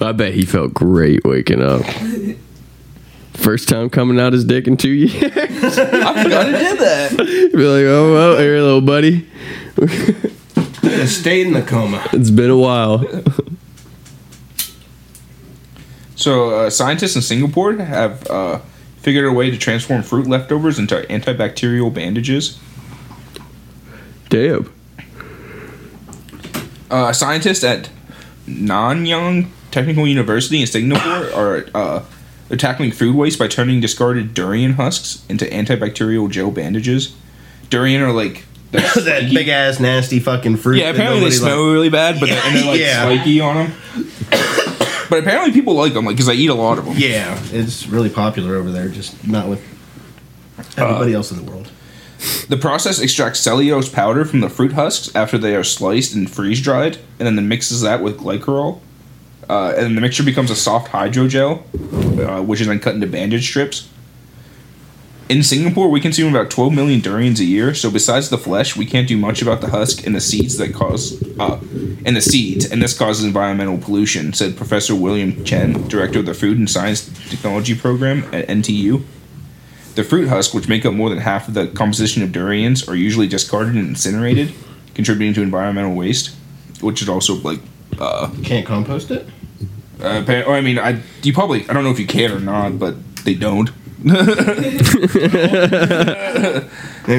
I 0.00 0.12
bet 0.12 0.34
he 0.34 0.44
felt 0.44 0.72
great 0.74 1.24
waking 1.24 1.62
up. 1.62 1.82
First 3.42 3.68
time 3.68 3.90
coming 3.90 4.20
out 4.20 4.32
his 4.32 4.44
dick 4.44 4.66
in 4.68 4.76
two 4.76 4.88
years. 4.90 5.22
I 5.24 6.22
forgot 6.22 6.48
it 6.48 6.58
did 6.58 6.78
that. 6.78 7.16
Be 7.52 7.64
like, 7.64 7.84
oh 7.84 8.12
well, 8.12 8.38
here, 8.38 8.60
little 8.60 8.80
buddy. 8.80 9.26
Could 9.74 11.08
stayed 11.08 11.48
in 11.48 11.52
the 11.52 11.62
coma. 11.62 12.06
It's 12.12 12.30
been 12.30 12.50
a 12.50 12.56
while. 12.56 13.04
So 16.14 16.50
uh, 16.50 16.70
scientists 16.70 17.16
in 17.16 17.22
Singapore 17.22 17.74
have 17.74 18.30
uh, 18.30 18.60
figured 18.98 19.24
a 19.24 19.32
way 19.32 19.50
to 19.50 19.58
transform 19.58 20.02
fruit 20.04 20.28
leftovers 20.28 20.78
into 20.78 20.94
antibacterial 21.10 21.92
bandages. 21.92 22.60
Damn. 24.28 24.72
Uh, 26.90 27.12
scientists 27.12 27.64
at 27.64 27.90
Nanyang 28.46 29.48
Technical 29.72 30.06
University 30.06 30.60
in 30.60 30.66
Singapore 30.66 31.32
are 31.34 31.66
uh, 31.74 32.04
they're 32.52 32.58
tackling 32.58 32.92
food 32.92 33.16
waste 33.16 33.38
by 33.38 33.48
turning 33.48 33.80
discarded 33.80 34.34
durian 34.34 34.74
husks 34.74 35.24
into 35.26 35.46
antibacterial 35.46 36.30
gel 36.30 36.50
bandages. 36.50 37.16
Durian 37.70 38.02
are 38.02 38.12
like 38.12 38.44
that 38.72 39.30
big 39.32 39.48
ass 39.48 39.80
nasty 39.80 40.20
fucking 40.20 40.58
fruit. 40.58 40.76
yeah. 40.76 40.90
Apparently 40.90 41.20
they 41.20 41.30
smell 41.30 41.56
likes. 41.62 41.72
really 41.72 41.88
bad, 41.88 42.20
but 42.20 42.28
they're, 42.28 42.42
and 42.44 42.54
they're 42.54 42.66
like 42.66 42.78
Yeah. 42.80 43.04
spiky 43.04 43.40
on 43.40 43.56
them. 43.56 43.72
but 45.08 45.20
apparently 45.20 45.50
people 45.54 45.72
like 45.72 45.94
them, 45.94 46.04
like 46.04 46.14
because 46.16 46.28
I 46.28 46.34
eat 46.34 46.50
a 46.50 46.54
lot 46.54 46.76
of 46.78 46.84
them. 46.84 46.94
Yeah, 46.98 47.40
it's 47.52 47.86
really 47.86 48.10
popular 48.10 48.56
over 48.56 48.70
there, 48.70 48.90
just 48.90 49.26
not 49.26 49.48
with 49.48 49.60
uh, 50.58 50.84
everybody 50.84 51.14
else 51.14 51.30
in 51.30 51.42
the 51.42 51.50
world. 51.50 51.70
The 52.50 52.58
process 52.58 53.00
extracts 53.00 53.40
cellulose 53.40 53.88
powder 53.88 54.26
from 54.26 54.40
the 54.40 54.50
fruit 54.50 54.72
husks 54.74 55.10
after 55.16 55.38
they 55.38 55.56
are 55.56 55.64
sliced 55.64 56.14
and 56.14 56.30
freeze 56.30 56.60
dried, 56.60 56.98
and 57.18 57.38
then 57.38 57.48
mixes 57.48 57.80
that 57.80 58.02
with 58.02 58.18
glycerol. 58.18 58.80
Uh, 59.48 59.74
and 59.76 59.96
the 59.96 60.00
mixture 60.00 60.22
becomes 60.22 60.50
a 60.50 60.56
soft 60.56 60.92
hydrogel, 60.92 61.62
uh, 62.20 62.42
which 62.42 62.60
is 62.60 62.66
then 62.66 62.78
cut 62.78 62.94
into 62.94 63.06
bandage 63.06 63.48
strips. 63.48 63.88
In 65.28 65.42
Singapore, 65.42 65.88
we 65.88 66.00
consume 66.00 66.34
about 66.34 66.50
12 66.50 66.74
million 66.74 67.00
durians 67.00 67.40
a 67.40 67.44
year. 67.44 67.74
So 67.74 67.90
besides 67.90 68.28
the 68.28 68.36
flesh, 68.36 68.76
we 68.76 68.84
can't 68.84 69.08
do 69.08 69.16
much 69.16 69.40
about 69.40 69.62
the 69.62 69.70
husk 69.70 70.06
and 70.06 70.14
the 70.14 70.20
seeds 70.20 70.58
that 70.58 70.74
cause 70.74 71.22
uh, 71.38 71.58
and 72.04 72.14
the 72.16 72.20
seeds, 72.20 72.70
and 72.70 72.82
this 72.82 72.96
causes 72.96 73.24
environmental 73.24 73.78
pollution," 73.78 74.32
said 74.32 74.56
Professor 74.56 74.94
William 74.94 75.42
Chen, 75.44 75.88
director 75.88 76.18
of 76.18 76.26
the 76.26 76.34
Food 76.34 76.58
and 76.58 76.68
Science 76.68 77.08
Technology 77.30 77.74
Program 77.74 78.24
at 78.32 78.46
NTU. 78.48 79.04
The 79.94 80.04
fruit 80.04 80.28
husk, 80.28 80.52
which 80.52 80.68
make 80.68 80.84
up 80.84 80.92
more 80.94 81.08
than 81.08 81.18
half 81.18 81.48
of 81.48 81.54
the 81.54 81.66
composition 81.68 82.22
of 82.22 82.32
durians, 82.32 82.86
are 82.88 82.96
usually 82.96 83.26
discarded 83.26 83.74
and 83.74 83.88
incinerated, 83.88 84.52
contributing 84.94 85.34
to 85.34 85.42
environmental 85.42 85.94
waste, 85.94 86.34
which 86.80 87.00
is 87.00 87.08
also 87.08 87.36
like 87.36 87.60
uh, 87.98 88.30
Can't 88.44 88.66
compost 88.66 89.10
it. 89.10 89.26
Uh, 90.00 90.22
or 90.46 90.54
I 90.54 90.60
mean, 90.60 90.78
I 90.78 91.00
you 91.22 91.32
probably 91.32 91.68
I 91.68 91.72
don't 91.72 91.82
know 91.84 91.90
if 91.90 91.98
you 92.00 92.06
can 92.06 92.30
or 92.32 92.40
not, 92.40 92.78
but 92.78 92.96
they 93.24 93.34
don't. 93.34 93.70
Maybe 94.04 94.24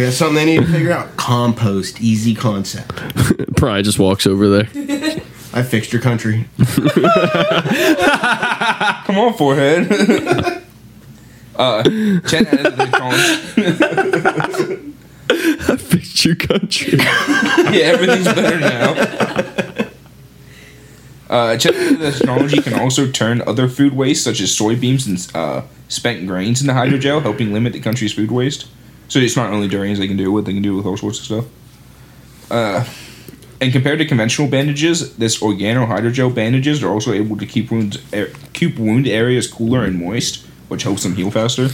that's 0.03 0.17
something 0.17 0.35
they 0.35 0.45
need 0.45 0.59
to 0.61 0.67
figure 0.71 0.91
out. 0.91 1.15
Compost, 1.15 2.01
easy 2.01 2.35
concept. 2.35 2.95
Probably 3.55 3.83
just 3.83 3.99
walks 3.99 4.27
over 4.27 4.49
there. 4.49 4.67
I 5.53 5.63
fixed 5.63 5.93
your 5.93 6.01
country. 6.01 6.45
Come 9.05 9.17
on, 9.17 9.33
forehead. 9.35 9.89
uh, 11.55 11.83
Chen 11.83 12.47
added 12.47 12.75
the 12.75 12.85
technology. 12.91 14.93
Fix 15.77 16.25
your 16.25 16.35
country. 16.35 16.97
yeah, 16.97 17.93
everything's 17.93 18.25
better 18.25 18.59
now. 18.59 18.93
Uh, 21.33 21.55
the 21.55 22.13
technology 22.15 22.61
can 22.61 22.79
also 22.79 23.09
turn 23.09 23.41
other 23.47 23.67
food 23.67 23.93
waste, 23.93 24.23
such 24.23 24.39
as 24.39 24.55
soybeans 24.55 25.07
and 25.07 25.35
uh, 25.35 25.63
spent 25.87 26.27
grains, 26.27 26.61
into 26.61 26.73
hydrogel, 26.73 27.23
helping 27.23 27.51
limit 27.51 27.73
the 27.73 27.79
country's 27.79 28.13
food 28.13 28.29
waste. 28.29 28.67
So 29.07 29.17
it's 29.17 29.35
not 29.35 29.51
only 29.51 29.67
durians 29.67 29.97
they 29.97 30.07
can 30.07 30.15
do 30.15 30.27
it 30.27 30.29
with; 30.29 30.45
they 30.45 30.53
can 30.53 30.61
do 30.61 30.73
it 30.73 30.77
with 30.77 30.85
all 30.85 30.95
sorts 30.95 31.17
of 31.17 31.25
stuff. 31.25 31.45
Uh, 32.51 32.85
and 33.59 33.71
compared 33.71 33.97
to 33.97 34.05
conventional 34.05 34.47
bandages, 34.47 35.17
this 35.17 35.39
organo 35.39 35.87
hydrogel 35.87 36.35
bandages 36.35 36.83
are 36.83 36.89
also 36.89 37.13
able 37.13 37.35
to 37.37 37.47
keep 37.47 37.71
wounds 37.71 37.97
er, 38.13 38.31
keep 38.53 38.77
wound 38.77 39.07
areas 39.07 39.47
cooler 39.47 39.83
and 39.83 39.99
moist, 39.99 40.45
which 40.67 40.83
helps 40.83 41.01
them 41.01 41.15
heal 41.15 41.31
faster. 41.31 41.69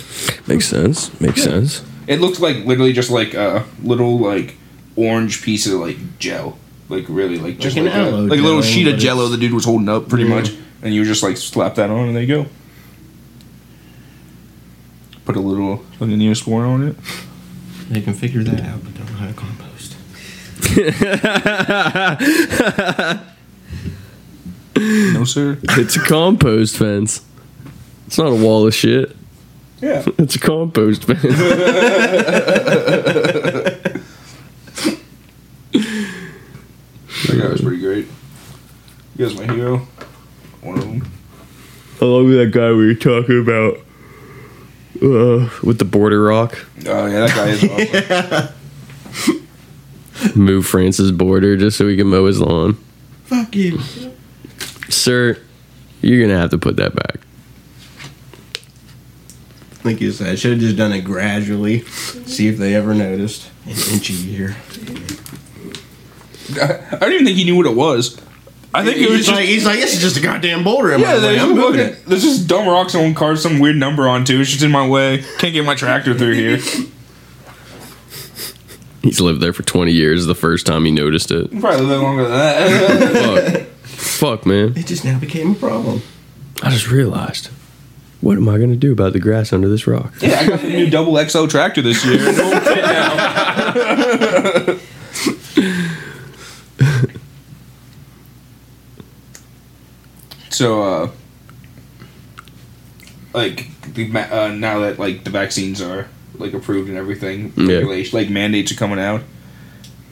Makes 0.48 0.68
sense. 0.68 1.20
Makes 1.20 1.44
sense. 1.44 1.84
It 2.08 2.22
looks 2.22 2.40
like 2.40 2.64
literally 2.64 2.94
just 2.94 3.12
like 3.12 3.34
a 3.34 3.66
little 3.84 4.20
like 4.20 4.56
orange 4.96 5.42
piece 5.42 5.68
of 5.68 5.74
like 5.74 5.98
gel, 6.18 6.58
like 6.90 7.06
really 7.08 7.38
like 7.38 7.60
just 7.60 7.78
an 7.78 7.86
like, 7.86 7.94
a, 7.94 7.98
aloe 7.98 8.22
like 8.26 8.40
a 8.40 8.44
little 8.44 8.62
gel, 8.62 8.72
sheet 8.72 8.88
of 8.88 8.94
but 8.96 9.00
jello 9.00 9.22
it's- 9.26 9.32
the 9.32 9.38
dude 9.38 9.54
was 9.54 9.66
holding 9.66 9.88
up 9.90 10.10
pretty 10.10 10.26
Yeah. 10.26 10.36
much, 10.36 10.52
and 10.82 10.94
you 10.94 11.04
just 11.06 11.24
like 11.24 11.38
slap 11.38 11.76
that 11.76 11.90
on 11.90 12.08
and 12.08 12.16
there 12.16 12.24
you 12.24 12.44
go. 12.44 12.50
Put 15.26 15.36
a 15.36 15.40
little 15.42 15.78
fucking 16.00 16.18
neosporin 16.18 16.68
on 16.68 16.88
it. 16.88 16.96
They 17.90 18.02
can 18.02 18.14
figure 18.16 18.44
that 18.44 18.62
out, 18.62 18.84
but 18.84 18.94
don't 18.96 19.06
know 19.12 19.18
how 19.18 19.28
to 19.28 19.34
compost. 19.34 19.96
No 24.76 25.24
sir. 25.26 25.58
It's 25.64 25.96
a 25.98 26.00
compost 26.00 26.78
fence. 26.78 27.22
It's 28.08 28.18
not 28.18 28.32
a 28.32 28.36
wall 28.36 28.66
of 28.66 28.74
shit. 28.74 29.14
Yeah. 29.82 30.06
It's 30.18 30.36
a 30.36 30.40
compost 30.40 31.04
fence. 31.04 31.24
That 37.28 37.40
guy 37.42 37.50
was 37.50 37.62
pretty 37.62 37.82
great. 37.82 38.08
He 39.18 39.24
was 39.24 39.36
my 39.36 39.52
hero. 39.54 39.88
One 40.62 40.78
of 40.78 40.84
them. 40.86 41.12
I 42.02 42.06
love 42.06 42.28
that 42.30 42.52
guy 42.52 42.72
we 42.72 42.88
were 42.88 42.96
talking 42.96 43.42
about 43.42 43.76
uh, 45.02 45.50
with 45.64 45.80
the 45.80 45.86
border 45.86 46.24
rock. 46.24 46.66
Oh 46.86 47.06
yeah, 47.06 47.28
that 47.28 47.36
guy 47.36 47.50
is 47.50 47.64
awesome. 47.64 48.56
Move 50.36 50.66
France's 50.66 51.12
border 51.12 51.56
just 51.58 51.78
so 51.78 51.88
he 51.88 51.96
can 51.96 52.08
mow 52.08 52.26
his 52.26 52.40
lawn. 52.40 52.74
Fuck 53.26 53.56
you. 53.56 53.80
Sir, 54.90 55.38
you're 56.02 56.22
gonna 56.22 56.40
have 56.40 56.50
to 56.52 56.58
put 56.58 56.78
that 56.78 56.96
back. 56.96 57.20
Like 59.84 60.02
you 60.02 60.12
said, 60.12 60.30
I 60.30 60.36
should 60.36 60.52
have 60.52 60.60
just 60.60 60.76
done 60.76 60.92
it 60.92 61.02
gradually. 61.02 61.82
See 61.84 62.48
if 62.48 62.58
they 62.58 62.76
ever 62.76 62.94
noticed. 62.94 63.50
An 63.66 63.72
inch 63.72 64.10
a 64.10 64.14
year. 64.14 64.58
I 66.58 66.98
don't 67.00 67.12
even 67.14 67.26
think 67.26 67.38
he 67.38 67.44
knew 67.44 67.56
what 67.56 67.66
it 67.66 67.76
was. 67.76 68.20
I 68.74 68.84
think 68.86 68.98
it 68.98 69.10
was 69.10 69.18
he's 69.20 69.26
just 69.26 69.36
like, 69.38 69.48
he's 69.48 69.66
like, 69.66 69.80
this 69.80 69.96
is 69.96 70.02
just 70.02 70.16
a 70.18 70.22
goddamn 70.22 70.64
boulder 70.64 70.94
in 70.94 71.00
Yeah, 71.00 71.08
my 71.08 71.14
way. 71.16 71.20
there's, 71.22 71.42
I'm 71.42 71.56
moving 71.56 71.80
it. 71.82 72.06
there's 72.06 72.22
just 72.22 72.48
dumb 72.48 72.68
rocks 72.68 72.92
someone 72.94 73.16
carved 73.16 73.40
some 73.42 73.58
weird 73.60 73.78
number 73.78 74.08
on 74.08 74.20
onto. 74.22 74.40
It's 74.40 74.52
just 74.52 74.64
in 74.64 74.70
my 74.72 74.88
way. 74.88 75.24
Can't 75.40 75.54
get 75.54 75.66
my 75.66 75.74
tractor 75.76 76.14
through 76.14 76.34
here. 76.34 76.58
He's 79.02 79.20
lived 79.22 79.42
there 79.42 79.54
for 79.54 79.64
20 79.64 79.92
years. 79.92 80.26
The 80.28 80.36
first 80.36 80.68
time 80.68 80.86
he 80.86 80.92
noticed 80.92 81.32
it. 81.32 81.50
Probably 81.60 81.86
live 81.86 82.02
longer 82.02 82.24
than 82.28 82.32
that. 82.32 83.66
Fuck. 83.84 84.40
Fuck, 84.40 84.46
man. 84.46 84.74
It 84.78 84.86
just 84.86 85.04
now 85.06 85.18
became 85.18 85.52
a 85.54 85.56
problem. 85.56 86.02
I 86.62 86.70
just 86.70 86.92
realized. 86.92 87.48
What 88.22 88.36
am 88.38 88.50
I 88.50 88.58
gonna 88.60 88.76
do 88.76 88.92
about 88.92 89.14
the 89.14 89.20
grass 89.20 89.54
under 89.54 89.70
this 89.70 89.88
rock? 89.88 90.14
yeah, 90.22 90.42
I 90.42 90.48
got 90.48 90.60
the 90.60 90.68
new 90.68 90.90
double 90.90 91.16
XL 91.28 91.48
tractor 91.48 91.82
this 91.82 92.06
year. 92.06 92.20
It 92.30 92.38
won't 92.38 92.64
fit 92.66 92.84
now. 92.84 94.80
So, 100.60 100.84
uh, 100.84 101.10
like 103.34 103.68
the 103.94 104.12
uh, 104.14 104.50
now 104.50 104.80
that 104.80 105.00
like 105.00 105.24
the 105.24 105.30
vaccines 105.30 105.82
are 105.82 106.08
like 106.38 106.54
approved 106.54 106.90
and 106.90 106.98
everything, 106.98 107.54
Yeah. 107.56 107.80
like 108.12 108.30
mandates 108.30 108.70
are 108.74 108.76
coming 108.76 109.00
out, 109.00 109.22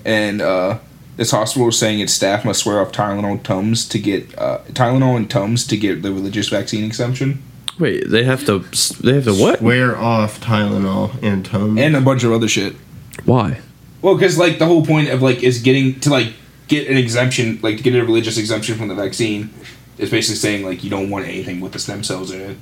and 0.06 0.42
uh, 0.42 0.80
this 1.18 1.32
hospital 1.32 1.68
is 1.68 1.78
saying 1.78 2.00
its 2.00 2.14
staff 2.14 2.46
must 2.46 2.62
swear 2.64 2.80
off 2.80 2.94
Tylenol 2.94 3.44
Tums 3.44 3.86
to 3.90 4.00
get 4.00 4.38
uh, 4.40 4.60
Tylenol 4.72 5.18
and 5.18 5.30
Tums 5.30 5.68
to 5.68 5.76
get 5.76 6.02
the 6.02 6.12
religious 6.14 6.48
vaccine 6.48 6.86
exemption, 6.86 7.42
Wait, 7.78 8.10
they 8.10 8.24
have 8.24 8.46
to. 8.46 8.60
They 9.04 9.16
have 9.16 9.26
to 9.26 9.34
what? 9.34 9.62
Wear 9.62 9.98
off 9.98 10.40
Tylenol 10.40 11.22
and 11.22 11.46
Tums. 11.46 11.78
and 11.80 11.94
a 11.96 12.02
bunch 12.02 12.24
of 12.24 12.32
other 12.32 12.48
shit. 12.48 12.74
Why? 13.26 13.60
Well, 14.02 14.16
because 14.16 14.38
like 14.38 14.60
the 14.60 14.66
whole 14.66 14.86
point 14.86 15.10
of 15.10 15.22
like 15.22 15.44
is 15.44 15.62
getting 15.62 16.00
to 16.02 16.10
like 16.10 16.32
get 16.70 16.88
an 16.88 16.98
exemption, 16.98 17.60
like 17.62 17.78
to 17.78 17.84
get 17.84 17.96
a 17.96 18.04
religious 18.06 18.38
exemption 18.38 18.78
from 18.78 18.88
the 18.90 18.96
vaccine, 18.96 19.50
is 19.98 20.10
basically 20.12 20.36
saying 20.38 20.66
like 20.66 20.84
you 20.84 20.90
don't 20.90 21.10
want 21.10 21.26
anything 21.26 21.60
with 21.60 21.74
the 21.74 21.80
stem 21.80 22.04
cells 22.04 22.32
in 22.32 22.42
it, 22.42 22.58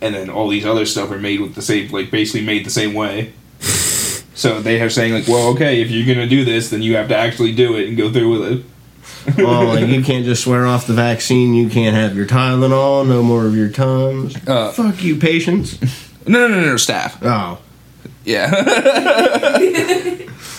and 0.00 0.14
then 0.14 0.30
all 0.30 0.48
these 0.48 0.64
other 0.66 0.86
stuff 0.86 1.10
are 1.10 1.18
made 1.18 1.40
with 1.40 1.54
the 1.54 1.62
same, 1.62 1.90
like 1.90 2.10
basically 2.10 2.44
made 2.46 2.64
the 2.64 2.70
same 2.70 2.94
way. 2.94 3.32
So 4.36 4.60
they 4.60 4.82
are 4.82 4.90
saying 4.90 5.14
like, 5.14 5.26
well, 5.26 5.48
okay, 5.54 5.80
if 5.80 5.90
you're 5.90 6.06
gonna 6.06 6.26
do 6.28 6.44
this, 6.44 6.68
then 6.68 6.82
you 6.82 6.96
have 6.96 7.08
to 7.08 7.16
actually 7.16 7.54
do 7.54 7.74
it 7.74 7.88
and 7.88 7.96
go 7.96 8.12
through 8.12 8.38
with 8.38 8.52
it. 8.52 8.64
well, 9.38 9.64
like 9.64 9.88
you 9.88 10.02
can't 10.02 10.26
just 10.26 10.44
swear 10.44 10.66
off 10.66 10.86
the 10.86 10.92
vaccine. 10.92 11.54
You 11.54 11.70
can't 11.70 11.96
have 11.96 12.14
your 12.14 12.26
Tylenol. 12.26 13.08
No 13.08 13.22
more 13.22 13.46
of 13.46 13.56
your 13.56 13.70
Tums. 13.70 14.36
Uh, 14.46 14.72
Fuck 14.72 15.02
you, 15.02 15.16
patients. 15.16 15.78
No, 16.28 16.48
no, 16.48 16.60
no, 16.60 16.66
no, 16.66 16.76
staff. 16.76 17.18
Oh, 17.22 17.60
Yeah. 18.24 18.50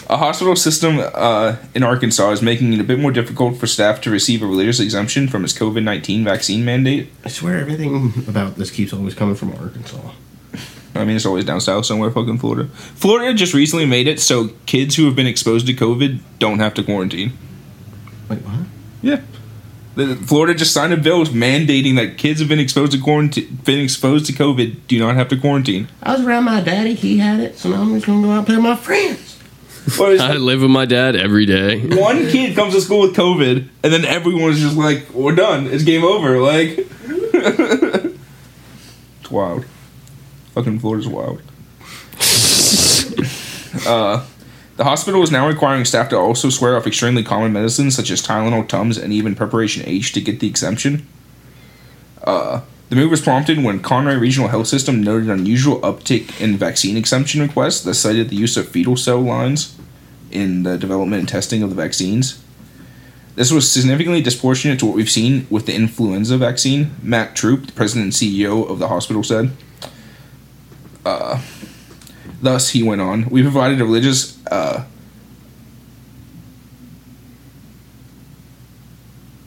A 0.09 0.17
hospital 0.17 0.55
system 0.55 0.99
uh, 0.99 1.57
in 1.75 1.83
Arkansas 1.83 2.31
is 2.31 2.41
making 2.41 2.73
it 2.73 2.79
a 2.79 2.83
bit 2.83 2.99
more 2.99 3.11
difficult 3.11 3.57
for 3.57 3.67
staff 3.67 3.99
to 4.01 4.09
receive 4.09 4.41
a 4.41 4.45
religious 4.45 4.79
exemption 4.79 5.27
from 5.27 5.43
its 5.43 5.53
COVID 5.53 5.83
19 5.83 6.23
vaccine 6.23 6.63
mandate. 6.63 7.09
I 7.25 7.29
swear 7.29 7.59
everything 7.59 8.13
about 8.27 8.55
this 8.55 8.71
keeps 8.71 8.93
always 8.93 9.13
coming 9.13 9.35
from 9.35 9.53
Arkansas. 9.53 10.11
I 10.95 11.05
mean, 11.05 11.15
it's 11.15 11.25
always 11.25 11.45
down 11.45 11.61
south 11.61 11.85
somewhere, 11.85 12.09
fucking 12.09 12.39
Florida. 12.39 12.69
Florida 12.73 13.33
just 13.33 13.53
recently 13.53 13.85
made 13.85 14.07
it 14.07 14.19
so 14.19 14.49
kids 14.65 14.95
who 14.95 15.05
have 15.05 15.15
been 15.15 15.27
exposed 15.27 15.67
to 15.67 15.73
COVID 15.73 16.19
don't 16.39 16.59
have 16.59 16.73
to 16.75 16.83
quarantine. 16.83 17.33
Wait, 18.29 18.39
what? 18.39 18.65
Yeah. 19.01 19.21
Florida 20.25 20.53
just 20.53 20.73
signed 20.73 20.93
a 20.93 20.97
bill 20.97 21.25
mandating 21.25 21.95
that 21.95 22.17
kids 22.17 22.39
who 22.39 22.43
have 22.43 22.49
been 22.49 22.59
exposed 22.59 22.91
to 22.93 22.99
quarantine, 22.99 23.59
been 23.63 23.79
exposed 23.79 24.27
to 24.27 24.33
COVID, 24.33 24.87
do 24.87 24.99
not 24.99 25.15
have 25.15 25.27
to 25.29 25.37
quarantine. 25.37 25.87
I 26.03 26.13
was 26.13 26.25
around 26.25 26.45
my 26.45 26.61
daddy. 26.61 26.93
He 26.93 27.17
had 27.17 27.39
it, 27.39 27.57
so 27.57 27.69
now 27.69 27.81
I'm 27.81 27.93
just 27.93 28.05
gonna 28.05 28.21
go 28.25 28.31
out 28.31 28.37
and 28.39 28.45
play 28.47 28.55
with 28.55 28.63
my 28.63 28.75
friends. 28.75 29.26
I 29.99 30.33
live 30.33 30.61
with 30.61 30.71
my 30.71 30.85
dad 30.85 31.15
every 31.15 31.45
day. 31.45 31.79
one 31.79 32.27
kid 32.27 32.55
comes 32.55 32.73
to 32.73 32.81
school 32.81 33.01
with 33.01 33.15
COVID, 33.15 33.67
and 33.83 33.93
then 33.93 34.03
everyone's 34.05 34.59
just 34.59 34.75
like, 34.75 35.09
"We're 35.11 35.35
done. 35.35 35.67
It's 35.67 35.83
game 35.83 36.03
over." 36.03 36.39
Like, 36.39 36.77
it's 39.21 39.31
wild. 39.31 39.65
Fucking 40.53 40.79
Florida's 40.79 41.07
wild. 41.07 41.41
uh, 43.87 44.25
the 44.75 44.83
hospital 44.83 45.23
is 45.23 45.31
now 45.31 45.47
requiring 45.47 45.85
staff 45.85 46.09
to 46.09 46.17
also 46.17 46.49
swear 46.49 46.75
off 46.75 46.85
extremely 46.85 47.23
common 47.23 47.53
medicines 47.53 47.95
such 47.95 48.11
as 48.11 48.21
Tylenol, 48.21 48.67
Tums, 48.67 48.97
and 48.97 49.13
even 49.13 49.35
Preparation 49.35 49.83
H 49.85 50.11
to 50.13 50.21
get 50.21 50.39
the 50.39 50.47
exemption. 50.47 51.07
Uh, 52.23 52.61
the 52.89 52.95
move 52.95 53.11
was 53.11 53.21
prompted 53.21 53.63
when 53.63 53.79
Conway 53.81 54.15
Regional 54.15 54.49
Health 54.49 54.67
System 54.67 55.03
noted 55.03 55.29
unusual 55.29 55.79
uptick 55.81 56.39
in 56.41 56.57
vaccine 56.57 56.97
exemption 56.97 57.41
requests 57.41 57.81
that 57.81 57.95
cited 57.95 58.29
the 58.29 58.35
use 58.35 58.57
of 58.57 58.67
fetal 58.67 58.95
cell 58.95 59.19
lines 59.19 59.76
in 60.31 60.63
the 60.63 60.77
development 60.77 61.21
and 61.21 61.29
testing 61.29 61.63
of 61.63 61.69
the 61.69 61.75
vaccines. 61.75 62.43
This 63.35 63.51
was 63.51 63.71
significantly 63.71 64.21
disproportionate 64.21 64.79
to 64.79 64.87
what 64.87 64.95
we've 64.95 65.11
seen 65.11 65.45
with 65.49 65.67
the 65.67 65.75
influenza 65.75 66.37
vaccine. 66.37 66.95
Matt 67.03 67.35
Troup, 67.35 67.67
the 67.67 67.71
president 67.71 68.05
and 68.05 68.13
CEO 68.13 68.67
of 68.67 68.79
the 68.79 68.87
hospital, 68.87 69.23
said. 69.23 69.51
Uh, 71.05 71.39
thus, 72.41 72.69
he 72.69 72.81
went 72.81 72.99
on, 72.99 73.29
we 73.29 73.43
provided 73.43 73.79
a 73.79 73.85
religious. 73.85 74.43
Uh, 74.47 74.85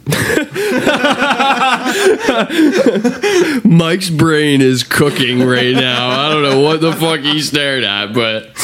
Mike's 3.64 4.08
brain 4.08 4.60
is 4.60 4.84
cooking 4.84 5.44
right 5.44 5.74
now. 5.74 6.10
I 6.10 6.28
don't 6.30 6.42
know 6.42 6.60
what 6.60 6.80
the 6.80 6.92
fuck 6.92 7.20
he 7.20 7.40
stared 7.40 7.82
at, 7.82 8.14
but 8.14 8.50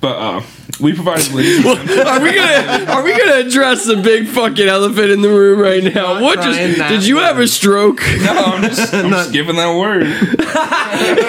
but 0.00 0.16
uh, 0.16 0.42
we 0.80 0.92
provide 0.94 1.26
religious 1.28 1.64
Are 1.66 2.20
we 2.22 2.32
gonna 2.34 2.84
are 2.88 3.02
we 3.02 3.10
gonna 3.18 3.46
address 3.46 3.84
the 3.84 3.96
big 3.96 4.26
fucking 4.28 4.68
elephant 4.68 5.10
in 5.10 5.22
the 5.22 5.28
room 5.28 5.58
right 5.60 5.82
now? 5.82 6.22
What 6.22 6.40
just 6.40 6.58
did 6.88 7.04
you 7.06 7.16
have 7.18 7.38
a 7.38 7.46
stroke? 7.48 8.00
No, 8.22 8.32
I'm 8.32 8.62
just, 8.62 8.94
I'm 8.94 9.10
just 9.18 9.32
giving 9.32 9.56
that 9.56 9.76
word. 9.76 10.04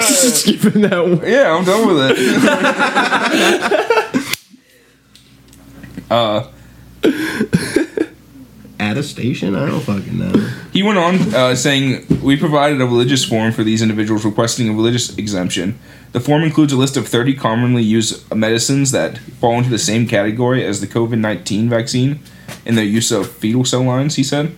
just 0.02 0.46
giving 0.46 0.82
that 0.84 1.04
one. 1.04 1.22
Yeah, 1.28 1.56
I'm 1.56 1.64
done 1.66 1.88
with 1.88 2.12
it. 2.12 2.18
uh, 6.12 6.48
At 8.80 8.98
a 8.98 9.04
station? 9.04 9.56
I 9.56 9.66
don't 9.68 9.82
fucking 9.82 10.18
know. 10.18 10.32
he 10.72 10.84
went 10.84 10.98
on 11.00 11.34
uh, 11.36 11.56
saying, 11.56 12.06
We 12.24 12.38
provided 12.38 12.80
a 12.82 12.86
religious 12.86 13.26
form 13.26 13.52
for 13.52 13.64
these 13.64 13.82
individuals 13.82 14.24
requesting 14.26 14.70
a 14.70 14.74
religious 14.74 15.18
exemption. 15.18 15.78
The 16.12 16.20
form 16.20 16.44
includes 16.44 16.74
a 16.74 16.78
list 16.78 16.98
of 16.98 17.08
30 17.08 17.36
commonly 17.36 17.84
used 17.84 18.34
medicines 18.34 18.92
that 18.92 19.20
fall 19.40 19.58
into 19.58 19.70
the 19.70 19.78
same 19.78 20.08
category 20.08 20.66
as 20.66 20.82
the 20.82 20.88
COVID 20.88 21.20
19 21.20 21.70
vaccine 21.70 22.20
in 22.66 22.76
their 22.76 22.86
use 22.86 23.12
of 23.12 23.32
fetal 23.32 23.64
cell 23.64 23.84
lines, 23.84 24.16
he 24.16 24.24
said. 24.24 24.56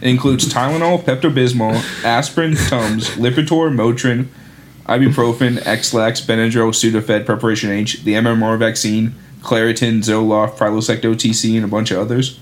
It 0.00 0.08
includes 0.08 0.52
Tylenol, 0.52 1.02
Pepto-Bismol, 1.02 2.04
aspirin, 2.04 2.56
Tums, 2.56 3.10
Lipitor, 3.10 3.72
Motrin, 3.72 4.26
ibuprofen, 4.86 5.64
Ex-Lax, 5.64 6.20
Benadryl, 6.20 6.72
Sudafed, 6.72 7.24
Preparation 7.24 7.70
H, 7.70 8.02
the 8.02 8.14
MMR 8.14 8.58
vaccine, 8.58 9.14
Claritin, 9.40 9.98
Zoloft, 9.98 10.56
Prilosec 10.56 11.02
OTC, 11.02 11.56
and 11.56 11.64
a 11.64 11.68
bunch 11.68 11.90
of 11.90 11.98
others. 11.98 12.40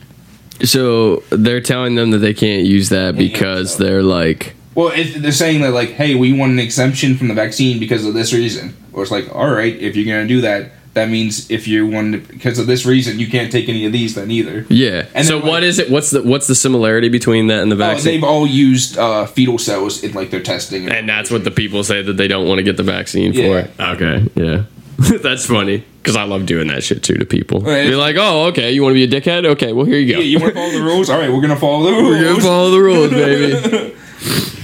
So 0.64 1.22
they're 1.30 1.60
telling 1.60 1.94
them 1.94 2.10
that 2.10 2.18
they 2.18 2.34
can't 2.34 2.66
use 2.66 2.90
that 2.90 3.16
because 3.16 3.78
they're 3.78 4.02
like 4.02 4.54
Well, 4.74 4.90
they're 5.16 5.32
saying 5.32 5.62
that 5.62 5.72
like, 5.72 5.90
hey, 5.90 6.14
we 6.14 6.32
want 6.32 6.52
an 6.52 6.58
exemption 6.58 7.16
from 7.16 7.28
the 7.28 7.34
vaccine 7.34 7.78
because 7.80 8.06
of 8.06 8.14
this 8.14 8.32
reason. 8.32 8.76
Or 8.92 9.02
it's 9.02 9.10
like, 9.10 9.34
all 9.34 9.50
right, 9.50 9.74
if 9.76 9.96
you're 9.96 10.06
gonna 10.06 10.28
do 10.28 10.40
that, 10.42 10.72
that 10.94 11.08
means 11.08 11.48
if 11.50 11.68
you 11.68 11.86
want 11.86 12.12
to, 12.12 12.18
because 12.32 12.58
of 12.58 12.66
this 12.66 12.84
reason, 12.84 13.20
you 13.20 13.28
can't 13.28 13.52
take 13.52 13.68
any 13.68 13.84
of 13.86 13.92
these 13.92 14.14
then 14.16 14.30
either. 14.30 14.66
yeah. 14.68 15.06
And 15.14 15.26
so 15.26 15.36
like- 15.36 15.44
what 15.44 15.62
is 15.62 15.78
it? 15.78 15.90
What's 15.90 16.10
the 16.10 16.22
what's 16.22 16.46
the 16.48 16.54
similarity 16.54 17.08
between 17.08 17.46
that 17.48 17.62
and 17.62 17.70
the 17.70 17.76
Uh, 17.76 17.78
vaccine? 17.78 18.12
they've 18.14 18.24
all 18.24 18.46
used 18.46 18.98
uh, 18.98 19.26
fetal 19.26 19.58
cells 19.58 20.02
in 20.02 20.12
like 20.14 20.30
their 20.30 20.42
testing, 20.42 20.88
and 20.88 21.08
that's 21.08 21.30
what 21.30 21.44
the 21.44 21.50
people 21.52 21.84
say 21.84 22.02
that 22.02 22.16
they 22.16 22.26
don't 22.28 22.46
want 22.48 22.58
to 22.58 22.64
get 22.64 22.76
the 22.76 22.82
vaccine 22.82 23.32
Yeah. 23.32 23.66
for. 23.76 23.82
Okay, 23.94 24.24
yeah. 24.34 24.62
That's 25.22 25.46
funny 25.46 25.82
because 26.02 26.14
I 26.16 26.24
love 26.24 26.44
doing 26.44 26.66
that 26.68 26.82
shit 26.82 27.02
too 27.02 27.14
to 27.14 27.24
people. 27.24 27.60
Right. 27.60 27.86
Be 27.88 27.94
like, 27.94 28.16
oh, 28.18 28.46
okay, 28.48 28.72
you 28.72 28.82
want 28.82 28.94
to 28.96 29.06
be 29.06 29.16
a 29.16 29.20
dickhead? 29.20 29.46
Okay, 29.46 29.72
well 29.72 29.86
here 29.86 29.98
you 29.98 30.12
go. 30.12 30.18
Yeah, 30.20 30.26
you 30.26 30.38
want 30.38 30.52
to 30.54 30.60
follow 30.60 30.72
the 30.72 30.82
rules? 30.82 31.08
All 31.08 31.18
right, 31.18 31.32
we're 31.32 31.40
gonna 31.40 31.56
follow 31.56 31.84
the 31.86 31.92
rules. 31.92 32.16
We're 32.18 32.24
gonna 32.24 32.40
follow 32.42 32.70
the 32.70 32.80
rules, 32.80 33.10
baby. 33.10 33.94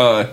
uh, 0.00 0.26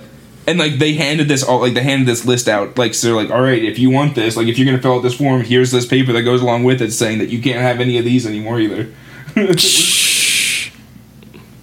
and 0.48 0.58
like 0.58 0.74
they 0.80 0.94
handed 0.94 1.28
this 1.28 1.44
all 1.44 1.60
like 1.60 1.74
they 1.74 1.84
handed 1.84 2.08
this 2.08 2.24
list 2.26 2.48
out 2.48 2.78
like 2.78 2.94
so 2.94 3.08
they're 3.08 3.16
like 3.24 3.30
all 3.30 3.42
right 3.42 3.64
if 3.64 3.78
you 3.78 3.90
want 3.90 4.16
this 4.16 4.38
like 4.38 4.48
if 4.48 4.58
you're 4.58 4.66
gonna 4.66 4.82
fill 4.82 4.96
out 4.96 5.04
this 5.04 5.16
form 5.18 5.42
here's 5.42 5.72
this 5.72 5.86
paper 5.86 6.14
that 6.14 6.22
goes 6.24 6.42
along 6.42 6.64
with 6.64 6.82
it 6.82 6.92
saying 6.92 7.18
that 7.20 7.30
you 7.30 7.42
can't 7.42 7.60
have 7.62 7.80
any 7.82 7.98
of 7.98 8.06
these 8.06 8.26
anymore 8.26 8.60
either 8.60 8.88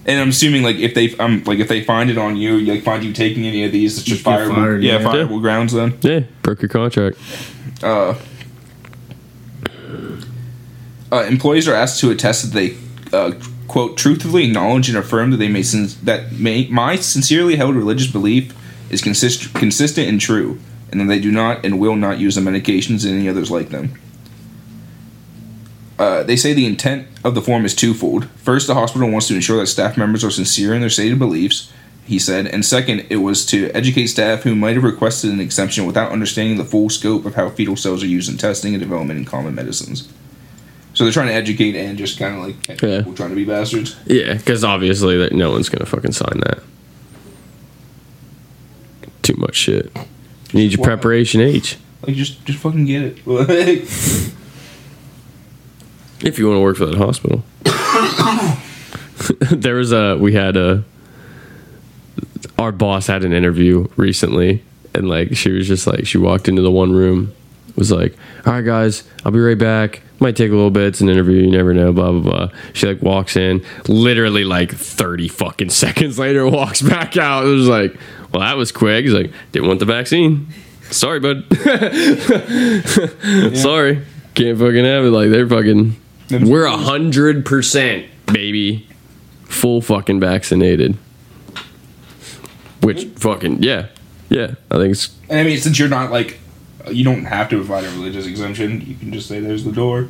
and 0.07 0.21
i'm 0.21 0.29
assuming 0.29 0.63
like 0.63 0.77
if 0.77 0.93
they 0.95 1.17
um 1.17 1.43
like 1.47 1.59
if 1.59 1.69
they 1.69 1.83
find 1.83 2.11
it 2.11 2.19
on 2.19 2.37
you 2.37 2.59
like 2.61 2.83
find 2.83 3.03
you 3.05 3.13
taking 3.13 3.47
any 3.47 3.65
of 3.65 3.73
these 3.73 3.97
it's 3.99 4.07
just 4.07 4.21
You 4.21 4.31
get 4.31 4.39
fireable 4.41 4.55
fired, 4.55 4.83
yeah, 4.83 4.99
yeah. 4.99 5.07
fireable 5.07 5.41
grounds 5.41 5.73
then 5.73 5.97
yeah, 6.03 6.21
broke 6.43 6.61
your 6.63 6.69
contract. 6.69 7.17
uh, 7.83 8.15
uh, 11.13 11.23
employees 11.29 11.67
are 11.69 11.75
asked 11.75 12.01
to 12.01 12.11
attest 12.11 12.43
that 12.43 12.53
they 12.53 12.77
uh, 13.17 13.33
quote 13.75 13.97
truthfully 13.97 14.45
acknowledge 14.45 14.89
and 14.89 14.97
affirm 14.97 15.33
that 15.33 15.39
they 15.39 15.49
may 15.49 15.61
sin- 15.61 15.89
that 16.05 16.31
may 16.31 16.69
my 16.69 16.95
sincerely 16.95 17.57
held 17.57 17.75
religious 17.75 18.07
belief 18.07 18.55
is 18.89 19.03
consist- 19.03 19.53
consistent 19.53 20.09
and 20.09 20.21
true, 20.21 20.61
and 20.93 21.01
that 21.01 21.07
they 21.07 21.19
do 21.19 21.33
not 21.33 21.65
and 21.65 21.81
will 21.81 21.97
not 21.97 22.21
use 22.21 22.37
the 22.37 22.41
medications 22.41 23.05
and 23.05 23.19
any 23.19 23.29
others 23.29 23.51
like 23.51 23.71
them. 23.71 23.99
Uh, 25.99 26.23
they 26.23 26.37
say 26.37 26.53
the 26.53 26.67
intent 26.67 27.09
of 27.25 27.35
the 27.35 27.43
form 27.43 27.65
is 27.65 27.75
twofold. 27.75 28.29
First, 28.37 28.69
the 28.69 28.75
hospital 28.75 29.11
wants 29.11 29.27
to 29.27 29.35
ensure 29.35 29.59
that 29.59 29.67
staff 29.67 29.97
members 29.97 30.23
are 30.23 30.31
sincere 30.31 30.73
in 30.73 30.81
their 30.81 30.89
stated 30.89 31.19
beliefs, 31.19 31.73
he 32.05 32.21
said, 32.21 32.47
and 32.47 32.65
second, 32.65 33.05
it 33.11 33.17
was 33.17 33.45
to 33.47 33.73
educate 33.73 34.07
staff 34.07 34.45
who 34.45 34.55
might 34.55 34.77
have 34.77 34.85
requested 34.85 35.33
an 35.33 35.41
exemption 35.41 35.85
without 35.85 36.13
understanding 36.13 36.59
the 36.59 36.65
full 36.65 36.91
scope 36.91 37.25
of 37.25 37.35
how 37.35 37.51
fetal 37.51 37.75
cells 37.75 38.05
are 38.05 38.07
used 38.07 38.31
in 38.31 38.39
testing 38.39 38.73
and 38.73 38.81
development 38.81 39.19
in 39.19 39.25
common 39.25 39.53
medicines. 39.53 40.09
So 40.95 41.05
they're 41.05 41.13
trying 41.13 41.27
to 41.29 41.35
educate 41.35 41.75
and 41.77 41.99
just 41.99 42.19
kind 42.19 42.35
of 42.37 42.45
like 42.47 42.69
Yeah. 42.83 42.99
people 42.99 43.15
trying 43.15 43.31
to 43.31 43.35
be 43.37 43.45
bastards. 43.45 43.97
Yeah, 44.07 44.35
because 44.35 44.63
obviously 44.65 45.17
that 45.19 45.33
no 45.33 45.51
one's 45.51 45.69
gonna 45.69 45.87
fucking 45.87 46.13
sign 46.13 46.41
that. 46.47 46.61
Too 49.23 49.35
much 49.37 49.57
shit. 49.57 49.91
You 50.53 50.61
need 50.61 50.73
your 50.73 50.81
Wow. 50.81 50.87
preparation 50.87 51.41
H. 51.41 51.77
Like 52.07 52.15
just 52.17 52.45
just 52.45 52.59
fucking 52.61 52.85
get 52.87 53.03
it. 53.03 53.19
If 56.23 56.39
you 56.39 56.47
want 56.49 56.57
to 56.57 56.63
work 56.63 56.77
for 56.79 56.87
that 56.87 56.95
hospital. 56.97 57.45
there 59.51 59.75
was 59.75 59.93
a 59.93 60.17
we 60.17 60.33
had 60.33 60.57
a 60.57 60.85
our 62.59 62.73
boss 62.73 63.09
had 63.09 63.25
an 63.25 63.33
interview 63.35 63.87
recently 63.97 64.63
and 64.95 65.07
like 65.09 65.37
she 65.37 65.51
was 65.51 65.67
just 65.69 65.87
like 65.87 66.07
she 66.07 66.17
walked 66.17 66.49
into 66.49 66.63
the 66.63 66.71
one 66.71 66.93
room 66.93 67.35
was 67.77 67.91
like 67.91 68.15
all 68.47 68.53
right 68.53 68.65
guys 68.65 69.03
i'll 69.25 69.33
be 69.33 69.41
right 69.41 69.59
back. 69.59 70.03
Might 70.21 70.37
take 70.37 70.51
a 70.51 70.55
little 70.55 70.71
bit. 70.71 70.85
It's 70.85 71.01
an 71.01 71.09
interview. 71.09 71.43
You 71.43 71.51
never 71.51 71.75
know 71.75 71.93
blah 71.93 72.13
blah 72.13 72.21
blah. 72.21 72.49
She 72.73 72.87
like 72.87 73.03
walks 73.03 73.37
in. 73.37 73.65
Literally 73.89 74.45
like 74.45 74.71
30 74.71 75.29
fucking 75.29 75.71
seconds 75.71 76.19
later 76.19 76.49
walks 76.49 76.81
back 76.81 77.17
out. 77.17 77.45
It 77.45 77.49
was 77.49 77.69
like 77.69 77.97
well 78.33 78.41
that 78.41 78.57
was 78.57 78.73
quick. 78.73 79.05
He's 79.05 79.13
like 79.13 79.33
didn't 79.53 79.69
want 79.69 79.81
the 79.81 79.87
vaccine. 79.87 80.49
Sorry 80.91 81.19
bud. 81.19 81.45
Sorry. 83.57 84.03
Can't 84.35 84.59
fucking 84.59 84.85
have 84.85 85.05
it. 85.05 85.11
Like 85.11 85.31
they're 85.31 85.49
fucking 85.49 85.97
we're 86.31 86.65
a 86.65 86.77
hundred 86.77 87.45
percent 87.45 88.07
baby 88.33 88.87
full 89.45 89.81
fucking 89.81 90.21
vaccinated. 90.21 90.97
Which 92.83 93.05
fucking 93.17 93.63
yeah. 93.63 93.89
Yeah. 94.29 94.55
I 94.71 94.77
think 94.77 94.93
it's 94.93 95.17
and 95.29 95.41
I 95.41 95.43
mean, 95.43 95.59
since 95.59 95.79
you're 95.79 95.89
not 95.89 96.11
like, 96.11 96.39
you 96.91 97.05
don't 97.05 97.25
have 97.25 97.49
to 97.51 97.57
provide 97.57 97.85
a 97.85 97.91
religious 97.91 98.27
exemption. 98.27 98.81
You 98.87 98.95
can 98.95 99.13
just 99.13 99.29
say 99.29 99.41
there's 99.41 99.65
the 99.65 99.73
door. 99.73 100.09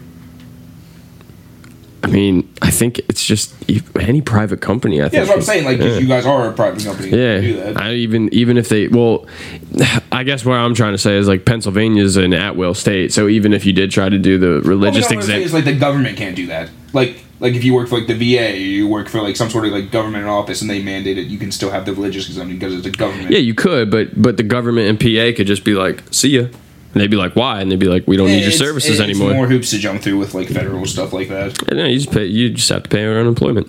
i 2.03 2.07
mean 2.07 2.47
i 2.61 2.71
think 2.71 2.99
it's 3.09 3.25
just 3.25 3.55
any 3.99 4.21
private 4.21 4.61
company 4.61 5.01
i 5.01 5.05
think 5.09 5.15
Yeah, 5.15 5.21
that's 5.21 5.31
what 5.31 5.39
I'm 5.39 5.43
saying. 5.43 5.65
Like, 5.65 5.79
yeah. 5.79 5.87
if 5.87 6.03
you 6.03 6.07
guys 6.07 6.27
are 6.27 6.51
a 6.51 6.53
private 6.53 6.85
company, 6.85 7.09
you 7.09 7.17
yeah, 7.17 7.35
can 7.37 7.45
do 7.45 7.57
that. 7.61 7.81
I 7.81 7.95
even 7.95 8.29
even 8.33 8.59
if 8.59 8.69
they 8.69 8.89
well, 8.89 9.27
I 10.13 10.23
guess 10.23 10.45
what 10.45 10.55
I'm 10.55 10.75
trying 10.75 10.93
to 10.93 10.99
say 10.99 11.17
is 11.17 11.27
like 11.27 11.45
Pennsylvania's 11.47 12.17
an 12.19 12.35
at-will 12.35 12.75
state, 12.75 13.13
so 13.13 13.27
even 13.29 13.53
if 13.55 13.65
you 13.65 13.73
did 13.73 13.91
try 13.91 14.09
to 14.11 14.19
do 14.19 14.37
the 14.39 14.61
religious 14.69 15.09
no, 15.11 15.17
what 15.17 15.23
I'm 15.23 15.23
saying 15.23 15.41
exemption, 15.41 15.43
is 15.43 15.55
like 15.55 15.65
the 15.65 15.79
government 15.79 16.19
can't 16.19 16.37
do 16.37 16.47
that. 16.49 16.69
Like, 16.93 17.25
like 17.41 17.55
if 17.55 17.65
you 17.65 17.73
work 17.75 17.89
for 17.89 17.99
like 17.99 18.07
the 18.07 18.15
VA, 18.15 18.53
or 18.53 18.57
you 18.57 18.87
work 18.87 19.09
for 19.09 19.21
like 19.23 19.37
some 19.37 19.49
sort 19.49 19.65
of 19.65 19.73
like 19.73 19.91
government 19.91 20.27
office, 20.27 20.61
and 20.61 20.69
they 20.71 20.83
mandate 20.83 21.17
it, 21.17 21.27
you 21.29 21.39
can 21.39 21.51
still 21.51 21.71
have 21.71 21.87
the 21.87 21.93
religious 21.95 22.29
exemption 22.29 22.59
because 22.59 22.75
it's 22.75 22.87
a 22.87 22.91
government. 22.91 23.31
yeah, 23.31 23.39
you 23.39 23.55
could, 23.55 23.91
but 23.91 24.07
but 24.21 24.37
the 24.37 24.43
government 24.45 24.89
and 24.91 25.01
PA 25.01 25.35
could 25.37 25.47
just 25.47 25.65
be 25.65 25.75
like, 25.75 26.03
see 26.11 26.39
ya, 26.39 26.47
and 26.95 27.03
they'd 27.03 27.11
be 27.11 27.17
like, 27.17 27.35
why? 27.37 27.61
And 27.61 27.71
they'd 27.71 27.79
be 27.79 27.87
like, 27.89 28.07
we 28.07 28.17
don't 28.17 28.29
need 28.29 28.39
your 28.39 28.49
It's- 28.49 28.59
services 28.59 28.93
it's 28.93 29.01
anymore. 29.01 29.35
more 29.35 29.47
hoops 29.49 29.71
to 29.71 29.79
jump 29.79 30.01
through 30.01 30.17
with 30.19 30.33
like 30.33 30.49
federal 30.49 30.87
stuff 30.87 31.13
like 31.13 31.29
that. 31.29 31.61
And 31.69 31.79
no, 31.79 31.87
you 31.87 31.99
just 31.99 32.13
pay. 32.13 32.25
You 32.27 32.51
just 32.51 32.69
have 32.71 32.85
to 32.85 32.89
pay 32.89 33.05
unemployment. 33.05 33.69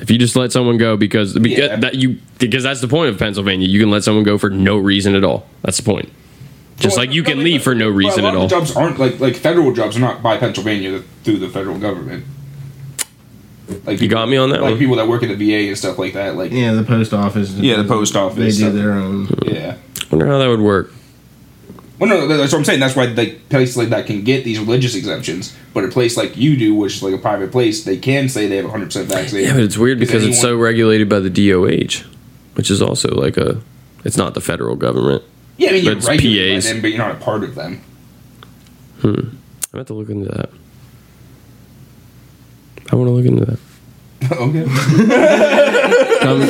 If 0.00 0.10
you 0.10 0.18
just 0.18 0.34
let 0.34 0.50
someone 0.50 0.78
go 0.78 0.96
because 0.96 1.34
because 1.38 1.58
Yeah. 1.58 1.76
that 1.76 1.94
you 1.96 2.16
because 2.38 2.64
that's 2.64 2.80
the 2.80 2.88
point 2.88 3.10
of 3.10 3.18
Pennsylvania. 3.18 3.68
You 3.68 3.78
can 3.78 3.90
let 3.90 4.02
someone 4.02 4.24
go 4.24 4.36
for 4.38 4.50
no 4.50 4.76
reason 4.78 5.14
at 5.14 5.22
all. 5.22 5.46
That's 5.62 5.76
the 5.76 5.84
point. 5.84 6.08
Just 6.78 6.96
Well, 6.96 7.06
like 7.06 7.14
you 7.14 7.22
no, 7.22 7.28
can 7.28 7.38
like, 7.38 7.44
leave 7.44 7.62
for 7.62 7.74
no 7.74 7.86
well, 7.88 7.94
reason 7.96 8.20
a 8.20 8.22
lot 8.24 8.28
at 8.30 8.34
of 8.34 8.40
all. 8.42 8.48
the 8.48 8.56
Jobs 8.56 8.74
aren't 8.76 8.98
like 8.98 9.20
like 9.20 9.36
federal 9.36 9.72
jobs 9.72 9.96
are 9.96 10.00
not 10.00 10.22
by 10.22 10.38
Pennsylvania 10.38 11.02
through 11.22 11.38
the 11.38 11.48
federal 11.48 11.78
government. 11.78 12.24
Like 13.86 14.00
You 14.00 14.08
got 14.08 14.28
me 14.28 14.36
on 14.36 14.50
that 14.50 14.60
Like 14.60 14.70
one. 14.72 14.78
people 14.78 14.96
that 14.96 15.06
work 15.06 15.22
at 15.22 15.28
the 15.28 15.36
VA 15.36 15.68
and 15.68 15.78
stuff 15.78 15.98
like 15.98 16.14
that. 16.14 16.36
Like 16.36 16.50
Yeah, 16.50 16.72
the 16.72 16.82
post 16.82 17.12
office. 17.14 17.52
Yeah, 17.52 17.76
the 17.76 17.84
post 17.88 18.16
office 18.16 18.58
They 18.58 18.64
do 18.66 18.72
their 18.72 18.92
own. 18.92 19.28
yeah. 19.46 19.76
Wonder 20.10 20.26
how 20.26 20.38
that 20.38 20.48
would 20.48 20.60
work. 20.60 20.92
Well, 22.02 22.08
no, 22.08 22.26
that's 22.26 22.52
what 22.52 22.58
I'm 22.58 22.64
saying. 22.64 22.80
That's 22.80 22.96
why 22.96 23.04
like 23.04 23.48
places 23.48 23.76
like 23.76 23.90
that 23.90 24.06
can 24.06 24.24
get 24.24 24.42
these 24.42 24.58
religious 24.58 24.96
exemptions, 24.96 25.56
but 25.72 25.84
a 25.84 25.88
place 25.88 26.16
like 26.16 26.36
you 26.36 26.56
do, 26.56 26.74
which 26.74 26.96
is 26.96 27.02
like 27.04 27.14
a 27.14 27.18
private 27.18 27.52
place, 27.52 27.84
they 27.84 27.96
can 27.96 28.28
say 28.28 28.48
they 28.48 28.56
have 28.56 28.64
100 28.64 28.86
percent 28.86 29.08
vaccinated. 29.08 29.50
Yeah, 29.50 29.54
but 29.54 29.62
it's 29.62 29.78
weird 29.78 30.00
because 30.00 30.26
it's 30.26 30.40
so 30.40 30.56
regulated 30.56 31.08
by 31.08 31.20
the 31.20 31.30
DOH, 31.30 32.04
which 32.54 32.72
is 32.72 32.82
also 32.82 33.08
like 33.14 33.36
a. 33.36 33.62
It's 34.04 34.16
not 34.16 34.34
the 34.34 34.40
federal 34.40 34.74
government. 34.74 35.22
Yeah, 35.58 35.68
I 35.68 35.72
mean 35.74 35.84
you're 35.84 35.94
regulated 35.94 36.64
by 36.64 36.68
them, 36.72 36.82
but 36.82 36.88
you're 36.88 36.98
not 36.98 37.12
a 37.12 37.20
part 37.20 37.44
of 37.44 37.54
them. 37.54 37.80
Hmm. 39.02 39.36
I 39.72 39.76
have 39.76 39.86
to 39.86 39.94
look 39.94 40.08
into 40.08 40.28
that. 40.28 40.50
I 42.90 42.96
want 42.96 43.06
to 43.06 43.12
look 43.12 43.26
into 43.26 43.44
that. 43.44 43.58
okay. 44.32 44.66
Um, 46.22 46.46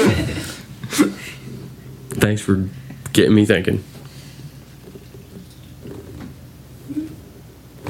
thanks 2.10 2.40
for 2.42 2.68
getting 3.12 3.34
me 3.34 3.46
thinking. 3.46 3.82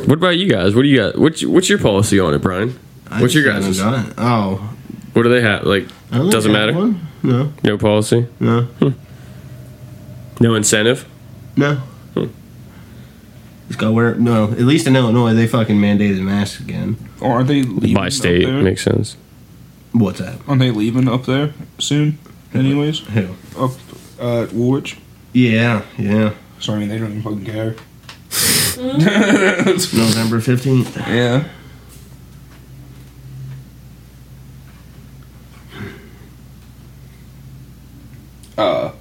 What 0.07 0.19
about 0.19 0.37
you 0.39 0.49
guys? 0.49 0.75
What 0.75 0.83
do 0.83 0.89
you 0.89 0.99
got? 0.99 1.19
What's 1.19 1.45
what's 1.45 1.69
your 1.69 1.79
policy 1.79 2.19
on 2.19 2.35
it, 2.35 2.39
Brian? 2.39 2.79
I 3.11 3.21
What's 3.21 3.35
your 3.35 3.45
guys'? 3.45 3.65
haven't 3.79 3.93
done 3.93 4.07
it. 4.11 4.15
Oh, 4.19 4.75
What 5.13 5.23
do 5.23 5.29
they 5.29 5.43
have? 5.43 5.65
Like, 5.65 5.87
I 6.11 6.19
doesn't 6.31 6.53
matter. 6.53 6.73
One. 6.73 7.07
No, 7.23 7.53
No 7.63 7.79
policy. 7.79 8.27
no, 8.41 8.67
No 10.41 10.55
incentive. 10.55 11.07
no. 11.57 11.81
Just 13.69 13.79
go 13.81 13.93
wear 13.93 14.15
no. 14.17 14.51
At 14.51 14.59
least 14.61 14.87
in 14.87 14.97
Illinois, 14.97 15.33
they 15.35 15.47
fucking 15.47 15.77
mandated 15.77 16.21
masks 16.21 16.61
again. 16.61 16.97
Or 17.21 17.33
aren't 17.33 17.49
they 17.49 17.63
leaving 17.63 17.95
By 17.95 18.07
up 18.09 18.13
state 18.13 18.45
there? 18.45 18.61
makes 18.63 18.83
sense. 18.83 19.17
What's 19.93 20.19
that? 20.19 20.39
Aren't 20.47 20.61
they 20.61 20.71
leaving 20.71 21.09
up 21.09 21.25
there 21.25 21.55
soon? 21.79 22.19
Anyways, 22.53 22.99
Who? 23.01 23.29
up 23.57 23.71
uh, 24.21 24.43
at 24.43 24.53
Woolwich. 24.53 24.99
Yeah, 25.33 25.85
yeah. 25.97 26.35
So 26.61 26.75
I 26.75 26.79
mean, 26.81 26.89
they 26.89 26.99
don't 26.99 27.11
even 27.19 27.23
fucking 27.23 27.45
care. 27.47 27.77
November 29.95 30.41
fifteenth. 30.41 30.97
Yeah. 30.97 31.49
Uh, 38.57 38.93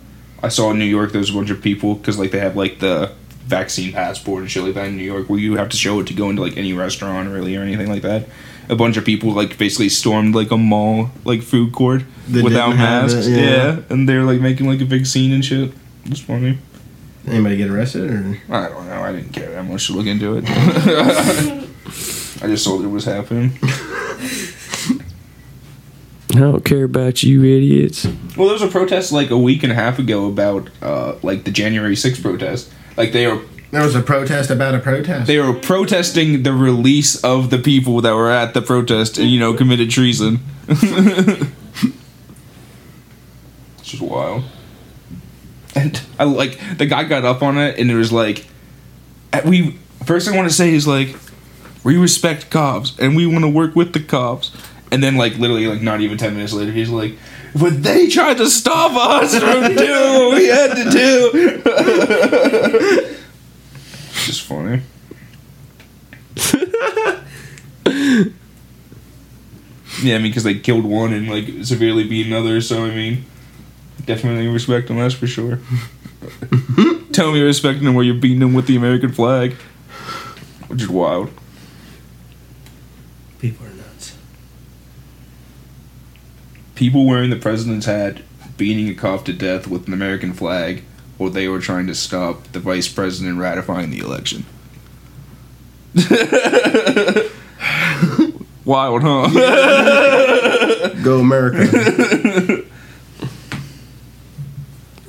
I 0.42 0.48
saw 0.50 0.72
in 0.72 0.80
New 0.80 0.86
York 0.86 1.12
there's 1.12 1.30
a 1.30 1.34
bunch 1.34 1.50
of 1.50 1.62
people 1.62 1.96
because 1.96 2.18
like 2.18 2.32
they 2.32 2.40
have 2.40 2.56
like 2.56 2.80
the 2.80 3.12
vaccine 3.46 3.92
passport 3.92 4.42
and 4.42 4.50
shit 4.52 4.64
like 4.64 4.76
that 4.76 4.88
in 4.88 4.98
New 4.98 5.04
York 5.04 5.30
where 5.30 5.40
you 5.40 5.56
have 5.58 5.70
to 5.70 5.78
show 5.78 6.00
it 6.00 6.08
to 6.08 6.14
go 6.14 6.30
into 6.30 6.42
like 6.42 6.56
any 6.58 6.74
restaurant 6.74 7.30
really 7.30 7.56
or 7.56 7.62
anything 7.62 7.90
like 7.90 8.02
that. 8.02 8.28
A 8.70 8.76
bunch 8.76 8.96
of 8.96 9.04
people 9.04 9.32
like 9.34 9.58
basically 9.58 9.90
stormed 9.90 10.34
like 10.36 10.52
a 10.52 10.58
mall 10.58 11.12
like 11.26 11.42
food 11.42 11.74
court 11.74 12.04
That 12.30 12.44
without 12.44 12.76
masks. 12.76 13.28
it, 13.28 13.32
yeah. 13.32 13.46
yeah. 13.76 13.80
and 13.90 14.08
they're 14.08 14.24
like 14.24 14.40
making 14.40 14.68
like 14.68 14.80
a 14.82 14.86
big 14.86 15.06
scene 15.06 15.34
and 15.34 15.44
shit. 15.44 15.74
It's 16.06 16.22
funny. 16.22 16.58
Anybody 17.28 17.58
get 17.58 17.70
arrested 17.70 18.10
or? 18.10 18.38
I 18.50 18.68
don't 18.70 18.88
know. 18.88 19.02
I 19.04 19.12
didn't 19.12 19.32
care 19.34 19.52
that 19.52 19.64
much 19.64 19.88
to 19.88 19.94
look 19.94 20.08
into 20.08 20.38
it. 20.38 20.46
I 22.44 22.48
just 22.48 22.64
saw 22.64 22.78
that 22.78 22.86
it 22.86 22.90
was 22.90 23.06
happening. 23.06 23.52
I 26.34 26.40
don't 26.40 26.64
care 26.66 26.86
about 26.86 27.24
you 27.24 27.44
idiots. 27.44 28.06
Well, 28.06 28.48
there 28.48 28.54
was 28.54 28.62
a 28.62 28.68
protest 28.70 29.12
like 29.12 29.30
a 29.32 29.38
week 29.38 29.64
and 29.64 29.72
a 29.72 29.76
half 29.76 30.00
ago 30.00 30.28
about 30.28 30.70
uh, 30.82 31.16
like 31.22 31.44
the 31.44 31.52
January 31.52 31.94
6th 31.96 32.22
protest. 32.22 32.72
Like 32.98 33.12
they 33.12 33.26
are 33.26 33.40
There 33.72 33.84
was 33.84 33.96
a 33.96 34.02
protest 34.02 34.50
about 34.50 34.74
a 34.74 34.80
protest. 34.80 35.28
they 35.28 35.40
were 35.40 35.54
protesting 35.54 36.44
the 36.44 36.54
release 36.54 37.22
of 37.24 37.50
the 37.50 37.58
people 37.60 38.00
that 38.02 38.14
were 38.16 38.32
at 38.32 38.54
the 38.54 38.62
protest 38.62 39.18
and 39.18 39.30
you 39.30 39.40
know 39.40 39.54
committed 39.54 39.90
treason. 39.92 40.40
it's 40.70 41.52
just 43.84 44.02
wild. 44.02 44.44
And 45.76 46.02
I 46.20 46.26
like 46.26 46.60
the 46.78 46.86
guy 46.86 47.04
got 47.06 47.26
up 47.26 47.42
on 47.42 47.58
it 47.58 47.80
and 47.80 47.90
it 47.90 47.96
was 47.96 48.12
like 48.12 48.46
we 49.46 49.78
first 50.06 50.28
I 50.28 50.36
want 50.36 50.50
to 50.50 50.54
say 50.54 50.74
is 50.74 50.88
like 50.88 51.16
we 51.84 51.98
respect 51.98 52.50
cops 52.50 52.98
and 53.00 53.16
we 53.16 53.26
want 53.26 53.44
to 53.44 53.50
work 53.50 53.76
with 53.76 53.94
the 53.94 54.02
cops. 54.02 54.52
And 54.92 55.02
then 55.02 55.16
like 55.16 55.38
literally 55.38 55.68
like 55.68 55.82
not 55.82 56.02
even 56.02 56.18
10 56.18 56.34
minutes 56.34 56.54
later 56.54 56.72
he's 56.72 56.90
like 56.90 57.16
but 57.58 57.84
they 57.84 58.08
tried 58.08 58.38
to 58.38 58.50
stop 58.50 58.92
us 58.96 59.38
from 59.38 59.62
doing 59.76 60.14
what 60.14 60.36
we 60.36 60.48
had 60.48 60.74
to 60.76 60.90
do. 60.90 61.32
It's 64.10 64.26
just 64.26 64.42
funny. 64.44 64.82
yeah, 70.02 70.16
I 70.16 70.20
mean, 70.20 70.32
because 70.32 70.44
they 70.44 70.56
killed 70.56 70.86
one 70.86 71.14
and 71.14 71.30
like 71.30 71.66
severely 71.66 72.08
beat 72.08 72.28
another, 72.28 72.62
so 72.62 72.86
I 72.86 72.92
mean, 72.92 73.26
definitely 74.06 74.48
respect 74.48 74.88
them. 74.88 74.98
That's 74.98 75.14
for 75.14 75.28
sure. 75.28 75.60
Tell 77.12 77.32
me 77.32 77.40
you're 77.40 77.48
respecting 77.48 77.84
them 77.84 77.96
while 77.96 78.04
you're 78.04 78.16
beating 78.16 78.40
them 78.40 78.54
with 78.54 78.68
the 78.68 78.76
American 78.76 79.12
flag, 79.12 79.54
which 80.68 80.82
is 80.82 80.90
wild. 80.90 81.30
People 83.40 83.66
are 83.66 83.74
nuts. 83.74 84.16
People 86.76 87.06
wearing 87.06 87.30
the 87.30 87.36
president's 87.36 87.86
hat, 87.86 88.22
beating 88.58 88.88
a 88.90 88.94
cop 88.94 89.26
to 89.26 89.34
death 89.34 89.68
with 89.68 89.88
an 89.88 89.94
American 89.94 90.34
flag, 90.34 90.84
or 91.18 91.30
they 91.30 91.48
were 91.48 91.60
trying 91.60 91.88
to 91.88 91.96
stop 91.96 92.44
the 92.52 92.60
vice 92.60 92.88
president 92.88 93.40
ratifying 93.40 93.90
the 93.90 94.00
election. 94.00 94.46
Wild, 98.64 99.02
huh? 99.04 99.28
Go 101.04 101.20
America. 101.20 101.68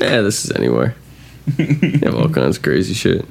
Yeah, 0.03 0.21
this 0.23 0.45
is 0.45 0.51
anywhere. 0.53 0.95
you 1.59 1.99
have 2.03 2.15
all 2.15 2.29
kinds 2.29 2.57
of 2.59 2.63
crazy 2.63 2.95
shit. 2.95 3.25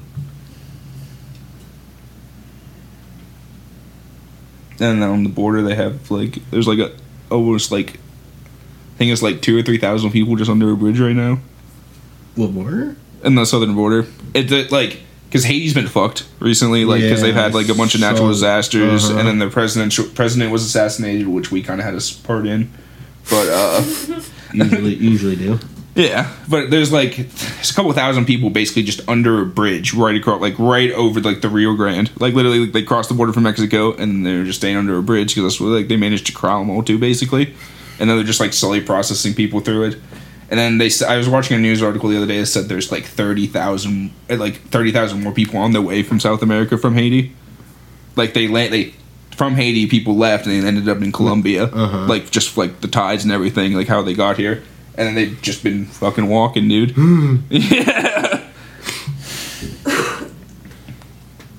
and 4.80 5.02
on 5.04 5.22
the 5.22 5.28
border 5.30 5.62
they 5.62 5.74
have 5.76 6.10
like 6.10 6.38
there's 6.50 6.66
like 6.66 6.78
a 6.78 6.90
almost 7.30 7.70
like 7.70 7.90
I 8.94 8.98
think 8.98 9.12
it's 9.12 9.22
like 9.22 9.40
two 9.40 9.56
or 9.58 9.62
three 9.62 9.78
thousand 9.78 10.10
people 10.10 10.34
just 10.36 10.50
under 10.50 10.70
a 10.72 10.76
bridge 10.76 10.98
right 10.98 11.14
now 11.14 11.38
what 12.34 12.52
border? 12.52 12.96
in 13.22 13.34
the 13.36 13.44
southern 13.44 13.74
border. 13.74 14.06
It's 14.34 14.72
like 14.72 15.00
because 15.28 15.44
Haiti's 15.44 15.74
been 15.74 15.86
fucked 15.86 16.26
recently, 16.40 16.84
like 16.84 17.02
because 17.02 17.20
they've 17.20 17.34
had 17.34 17.54
like 17.54 17.68
a 17.68 17.74
bunch 17.74 17.94
of 17.94 18.00
natural 18.00 18.26
So- 18.28 18.32
disasters, 18.32 19.08
uh-huh. 19.10 19.18
and 19.18 19.28
then 19.28 19.38
the 19.38 19.48
president 19.50 19.96
president 20.14 20.50
was 20.50 20.64
assassinated, 20.64 21.28
which 21.28 21.52
we 21.52 21.62
kind 21.62 21.78
of 21.80 21.84
had 21.84 21.94
a 21.94 21.98
s- 21.98 22.10
part 22.10 22.46
in. 22.46 22.72
But 23.30 23.48
uh, 23.50 23.82
Usually, 24.54 24.94
usually 24.94 25.36
do. 25.36 25.58
Yeah, 25.94 26.32
but 26.48 26.70
there's 26.70 26.90
like 26.92 27.16
there's 27.16 27.70
a 27.70 27.74
couple 27.74 27.92
thousand 27.92 28.24
people 28.26 28.48
basically 28.50 28.82
just 28.82 29.06
under 29.08 29.42
a 29.42 29.46
bridge 29.46 29.92
right 29.92 30.16
across, 30.16 30.40
like 30.40 30.58
right 30.58 30.90
over 30.92 31.20
like 31.20 31.40
the 31.42 31.48
Rio 31.48 31.74
Grande, 31.74 32.10
like 32.20 32.34
literally 32.34 32.60
like, 32.60 32.72
they 32.72 32.82
crossed 32.82 33.08
the 33.10 33.14
border 33.14 33.32
from 33.32 33.42
Mexico 33.42 33.94
and 33.94 34.24
they're 34.24 34.44
just 34.44 34.58
staying 34.60 34.76
under 34.76 34.96
a 34.96 35.02
bridge 35.02 35.34
because 35.34 35.52
that's 35.52 35.60
what 35.60 35.68
like 35.68 35.88
they 35.88 35.96
managed 35.96 36.26
to 36.26 36.32
corral 36.32 36.60
them 36.60 36.70
all 36.70 36.82
to 36.82 36.98
basically, 36.98 37.54
and 37.98 38.08
then 38.08 38.16
they're 38.16 38.24
just 38.24 38.40
like 38.40 38.52
slowly 38.52 38.80
processing 38.80 39.34
people 39.34 39.60
through 39.60 39.84
it. 39.84 39.98
And 40.50 40.58
then 40.58 40.76
they, 40.76 40.90
I 41.08 41.16
was 41.16 41.30
watching 41.30 41.56
a 41.56 41.60
news 41.60 41.82
article 41.82 42.10
the 42.10 42.16
other 42.18 42.26
day 42.26 42.38
that 42.40 42.46
said 42.46 42.66
there's 42.66 42.92
like 42.92 43.04
thirty 43.04 43.46
thousand, 43.46 44.12
like 44.28 44.56
thirty 44.68 44.92
thousand 44.92 45.22
more 45.22 45.32
people 45.32 45.58
on 45.58 45.72
their 45.72 45.80
way 45.82 46.02
from 46.02 46.20
South 46.20 46.42
America 46.42 46.76
from 46.76 46.94
Haiti. 46.94 47.32
Like 48.16 48.34
they 48.34 48.48
land, 48.48 48.72
they 48.72 48.94
from 49.34 49.54
Haiti, 49.54 49.86
people 49.86 50.14
left 50.16 50.44
and 50.46 50.62
they 50.62 50.66
ended 50.68 50.88
up 50.90 51.00
in 51.02 51.10
Colombia, 51.10 51.64
Uh-huh. 51.64 52.06
like 52.06 52.30
just 52.30 52.58
like 52.58 52.82
the 52.82 52.88
tides 52.88 53.24
and 53.24 53.32
everything, 53.32 53.72
like 53.72 53.88
how 53.88 54.02
they 54.02 54.12
got 54.12 54.36
here, 54.36 54.62
and 54.96 55.06
then 55.08 55.14
they've 55.14 55.38
just 55.42 55.62
been 55.62 55.86
fucking 55.86 56.26
walking, 56.28 56.68
dude. 56.68 56.94
yeah, 57.50 58.40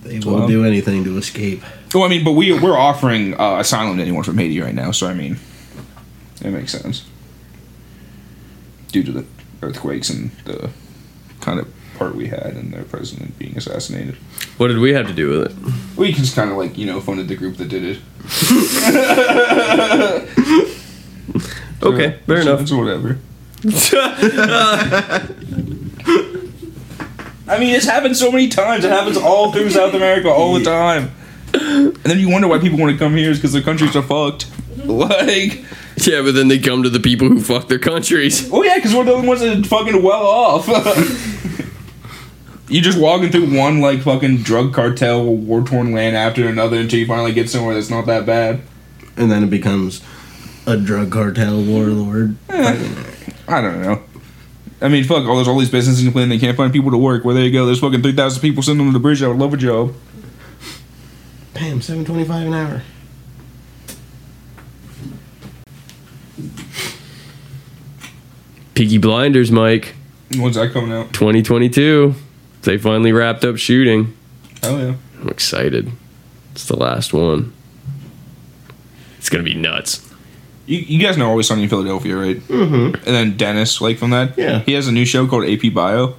They 0.03 0.19
will 0.19 0.35
wild. 0.37 0.49
do 0.49 0.63
anything 0.65 1.03
to 1.05 1.17
escape. 1.17 1.63
well, 1.93 2.03
I 2.03 2.07
mean, 2.09 2.23
but 2.23 2.33
we 2.33 2.51
we're 2.59 2.77
offering 2.77 3.39
uh, 3.39 3.57
asylum 3.59 3.97
to 3.97 4.03
anyone 4.03 4.23
from 4.23 4.37
Haiti 4.37 4.59
right 4.61 4.75
now, 4.75 4.91
so 4.91 5.07
I 5.07 5.13
mean, 5.13 5.37
it 6.43 6.51
makes 6.51 6.71
sense 6.73 7.05
due 8.91 9.03
to 9.03 9.11
the 9.11 9.25
earthquakes 9.63 10.09
and 10.09 10.29
the 10.45 10.69
kind 11.41 11.59
of 11.59 11.67
part 11.97 12.15
we 12.15 12.27
had 12.27 12.55
in 12.57 12.69
their 12.71 12.83
president 12.83 13.37
being 13.39 13.57
assassinated. 13.57 14.15
What 14.57 14.67
did 14.67 14.77
we 14.79 14.93
have 14.93 15.07
to 15.07 15.13
do 15.13 15.29
with 15.29 15.47
it? 15.51 15.53
We 15.97 16.11
just 16.11 16.35
kind 16.35 16.51
of 16.51 16.57
like 16.57 16.77
you 16.77 16.85
know 16.85 16.99
funded 17.01 17.27
the 17.27 17.35
group 17.35 17.57
that 17.57 17.69
did 17.69 17.83
it. 17.83 17.99
Okay, 21.83 22.17
fair 22.25 22.37
It's- 22.37 22.47
enough. 22.47 22.61
It's 22.61 22.71
whatever. 22.71 23.17
I 27.47 27.59
mean, 27.59 27.75
it's 27.75 27.85
happened 27.85 28.15
so 28.17 28.31
many 28.31 28.47
times. 28.47 28.85
It 28.85 28.91
happens 28.91 29.17
all 29.17 29.51
through 29.51 29.69
South 29.69 29.93
America 29.93 30.29
all 30.29 30.53
the 30.53 30.63
time. 30.63 31.11
And 31.53 31.95
then 32.03 32.19
you 32.19 32.29
wonder 32.29 32.47
why 32.47 32.59
people 32.59 32.79
want 32.79 32.93
to 32.93 32.97
come 32.97 33.15
here 33.15 33.29
is 33.31 33.37
because 33.37 33.53
their 33.53 33.61
countries 33.61 33.95
are 33.95 34.01
fucked. 34.01 34.47
Like, 34.85 35.63
Yeah, 35.97 36.21
but 36.23 36.33
then 36.33 36.47
they 36.47 36.57
come 36.59 36.83
to 36.83 36.89
the 36.89 36.99
people 36.99 37.27
who 37.27 37.41
fuck 37.41 37.67
their 37.67 37.79
countries. 37.79 38.49
oh 38.51 38.63
yeah, 38.63 38.75
because 38.75 38.95
we're 38.95 39.03
the 39.03 39.13
only 39.13 39.27
ones 39.27 39.41
that 39.41 39.57
are 39.59 39.63
fucking 39.63 40.01
well 40.01 40.25
off. 40.25 40.67
you 42.69 42.81
just 42.81 42.97
walking 42.97 43.29
through 43.29 43.55
one 43.55 43.81
like 43.81 44.01
fucking 44.01 44.37
drug 44.37 44.73
cartel 44.73 45.23
war 45.35 45.61
torn 45.63 45.93
land 45.93 46.15
after 46.15 46.47
another 46.47 46.79
until 46.79 46.99
you 46.99 47.05
finally 47.05 47.33
get 47.33 47.49
somewhere 47.49 47.75
that's 47.75 47.89
not 47.89 48.05
that 48.07 48.25
bad. 48.25 48.61
And 49.15 49.29
then 49.29 49.43
it 49.43 49.49
becomes 49.51 50.01
a 50.65 50.77
drug 50.77 51.11
cartel 51.11 51.61
warlord. 51.63 52.35
Eh, 52.49 53.03
I 53.47 53.61
don't 53.61 53.81
know. 53.81 54.01
I 54.81 54.89
mean, 54.89 55.03
fuck, 55.05 55.25
all 55.25 55.35
there's 55.35 55.47
all 55.47 55.59
these 55.59 55.69
businesses 55.69 56.03
complaining 56.03 56.29
they 56.29 56.45
can't 56.45 56.57
find 56.57 56.71
people 56.73 56.91
to 56.91 56.97
work. 56.97 57.23
Well, 57.23 57.35
there 57.35 57.45
you 57.45 57.51
go. 57.51 57.65
There's 57.65 57.79
fucking 57.79 58.01
3,000 58.01 58.41
people 58.41 58.61
sitting 58.63 58.81
on 58.81 58.91
the 58.91 58.99
bridge. 58.99 59.23
I 59.23 59.27
would 59.27 59.37
love 59.37 59.53
a 59.53 59.57
job. 59.57 59.93
Bam, 61.53 61.81
seven 61.81 62.03
twenty-five 62.03 62.47
an 62.47 62.53
hour. 62.53 62.81
Peaky 68.73 68.97
Blinders, 68.97 69.51
Mike. 69.51 69.93
When's 70.35 70.55
that 70.55 70.71
coming 70.73 70.91
out? 70.91 71.13
2022. 71.13 72.15
They 72.63 72.77
finally 72.77 73.11
wrapped 73.11 73.45
up 73.45 73.57
shooting. 73.57 74.15
Oh, 74.63 74.77
yeah. 74.77 74.95
I'm 75.21 75.29
excited. 75.29 75.91
It's 76.53 76.65
the 76.65 76.75
last 76.75 77.13
one. 77.13 77.53
It's 79.17 79.29
gonna 79.29 79.43
be 79.43 79.53
nuts. 79.53 80.12
You, 80.65 80.79
you 80.79 80.99
guys 81.05 81.17
know 81.17 81.29
Always 81.29 81.47
Sunny 81.47 81.63
in 81.63 81.69
Philadelphia, 81.69 82.15
right? 82.15 82.37
Mm-hmm. 82.37 82.95
And 82.95 83.03
then 83.15 83.37
Dennis, 83.37 83.81
like 83.81 83.97
from 83.97 84.11
that. 84.11 84.37
Yeah. 84.37 84.59
He 84.59 84.73
has 84.73 84.87
a 84.87 84.91
new 84.91 85.05
show 85.05 85.27
called 85.27 85.45
AP 85.45 85.73
Bio. 85.73 86.15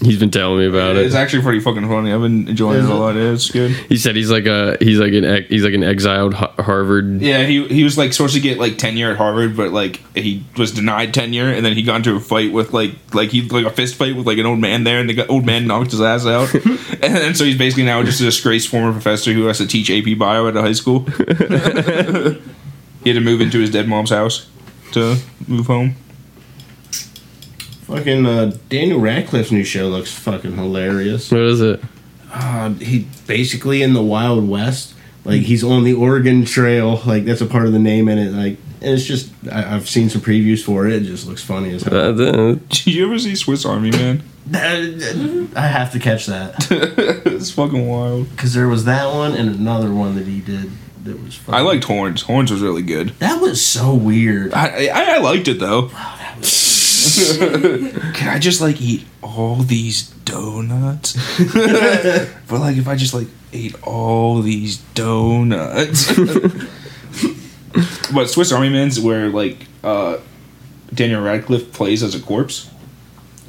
He's 0.00 0.18
been 0.18 0.32
telling 0.32 0.58
me 0.58 0.66
about 0.66 0.96
it. 0.96 1.06
It's 1.06 1.14
actually 1.14 1.44
pretty 1.44 1.60
fucking 1.60 1.86
funny. 1.86 2.12
I've 2.12 2.20
been 2.22 2.48
enjoying 2.48 2.78
Is 2.80 2.86
it 2.86 2.90
a 2.90 2.94
it? 2.94 2.98
lot. 2.98 3.14
Yeah, 3.14 3.32
it's 3.34 3.48
good. 3.52 3.70
He 3.70 3.96
said 3.96 4.16
he's 4.16 4.32
like 4.32 4.46
a 4.46 4.76
he's 4.80 4.98
like 4.98 5.12
an 5.12 5.24
ex- 5.24 5.48
he's 5.48 5.62
like 5.62 5.74
an 5.74 5.84
exiled 5.84 6.34
Har- 6.34 6.54
Harvard. 6.58 7.20
Yeah, 7.20 7.44
he 7.44 7.68
he 7.68 7.84
was 7.84 7.96
like 7.96 8.12
supposed 8.12 8.34
to 8.34 8.40
get 8.40 8.58
like 8.58 8.78
tenure 8.78 9.12
at 9.12 9.16
Harvard, 9.16 9.56
but 9.56 9.70
like 9.70 10.00
he 10.16 10.44
was 10.56 10.72
denied 10.72 11.14
tenure, 11.14 11.52
and 11.52 11.64
then 11.64 11.74
he 11.74 11.84
got 11.84 11.96
into 11.96 12.16
a 12.16 12.20
fight 12.20 12.52
with 12.52 12.72
like 12.72 12.92
like 13.14 13.28
he 13.30 13.42
like 13.48 13.64
a 13.64 13.70
fist 13.70 13.94
fight 13.94 14.16
with 14.16 14.26
like 14.26 14.38
an 14.38 14.46
old 14.46 14.58
man 14.58 14.82
there, 14.82 14.98
and 14.98 15.08
the 15.08 15.24
old 15.28 15.46
man 15.46 15.68
knocked 15.68 15.92
his 15.92 16.00
ass 16.00 16.26
out, 16.26 16.52
and 16.54 17.14
then 17.14 17.34
so 17.36 17.44
he's 17.44 17.58
basically 17.58 17.84
now 17.84 18.02
just 18.02 18.20
a 18.20 18.24
disgraced 18.24 18.68
former 18.68 18.90
professor 18.90 19.32
who 19.32 19.44
has 19.44 19.58
to 19.58 19.68
teach 19.68 19.88
AP 19.88 20.18
Bio 20.18 20.48
at 20.48 20.56
a 20.56 20.62
high 20.62 20.72
school. 20.72 21.06
he 23.02 23.10
had 23.10 23.14
to 23.14 23.20
move 23.20 23.40
into 23.40 23.58
his 23.58 23.70
dead 23.70 23.88
mom's 23.88 24.10
house 24.10 24.48
to 24.92 25.16
move 25.46 25.66
home. 25.66 25.94
Fucking 27.86 28.24
uh, 28.26 28.56
Daniel 28.68 29.00
Radcliffe's 29.00 29.52
new 29.52 29.64
show 29.64 29.88
looks 29.88 30.12
fucking 30.12 30.56
hilarious. 30.56 31.30
What 31.30 31.42
is 31.42 31.60
it? 31.60 31.80
Uh, 32.32 32.70
he 32.74 33.06
basically 33.26 33.82
in 33.82 33.92
the 33.92 34.02
Wild 34.02 34.48
West. 34.48 34.94
Like 35.24 35.42
he's 35.42 35.62
on 35.62 35.84
the 35.84 35.92
Oregon 35.92 36.44
Trail. 36.44 37.00
Like 37.06 37.24
that's 37.24 37.40
a 37.40 37.46
part 37.46 37.66
of 37.66 37.72
the 37.72 37.78
name 37.78 38.08
in 38.08 38.18
it. 38.18 38.32
Like 38.32 38.56
and 38.80 38.94
it's 38.94 39.04
just 39.04 39.30
I, 39.50 39.74
I've 39.76 39.88
seen 39.88 40.08
some 40.10 40.20
previews 40.20 40.64
for 40.64 40.86
it. 40.86 40.94
It 40.94 41.04
just 41.04 41.26
looks 41.26 41.42
funny 41.44 41.74
as 41.74 41.82
hell. 41.82 42.14
Did 42.68 42.86
you 42.86 43.04
ever 43.06 43.18
see 43.18 43.34
Swiss 43.34 43.64
Army 43.64 43.90
Man? 43.90 44.22
I 44.54 45.66
have 45.66 45.92
to 45.92 46.00
catch 46.00 46.26
that 46.26 46.66
it's 47.26 47.52
fucking 47.52 47.86
wild. 47.86 48.28
because 48.30 48.54
there 48.54 48.66
was 48.66 48.84
that 48.86 49.14
one 49.14 49.34
and 49.34 49.48
another 49.48 49.94
one 49.94 50.16
that 50.16 50.26
he 50.26 50.40
did 50.40 50.72
that 51.04 51.22
was. 51.22 51.38
I 51.48 51.60
liked 51.62 51.84
Horns. 51.84 52.22
Horns 52.22 52.50
was 52.50 52.62
really 52.62 52.82
good. 52.82 53.10
that. 53.18 53.40
Was 53.40 53.64
so 53.64 53.94
weird. 53.94 54.52
I, 54.54 54.86
I 54.86 55.14
I 55.14 55.18
liked 55.18 55.48
it 55.48 55.58
though. 55.58 55.90
Can 58.14 58.28
I 58.28 58.38
just 58.38 58.60
like 58.60 58.80
eat 58.80 59.04
all 59.22 59.56
these 59.56 60.08
donuts? 60.24 61.14
but 61.54 62.60
like 62.60 62.76
if 62.76 62.86
I 62.88 62.94
just 62.96 63.14
like 63.14 63.26
ate 63.52 63.74
all 63.82 64.40
these 64.42 64.78
donuts. 64.94 66.06
but 68.12 68.30
Swiss 68.30 68.52
Army 68.52 68.70
Men's 68.70 69.00
where 69.00 69.28
like 69.28 69.66
uh 69.82 70.18
Daniel 70.94 71.22
Radcliffe 71.22 71.72
plays 71.72 72.02
as 72.02 72.14
a 72.14 72.20
corpse. 72.20 72.70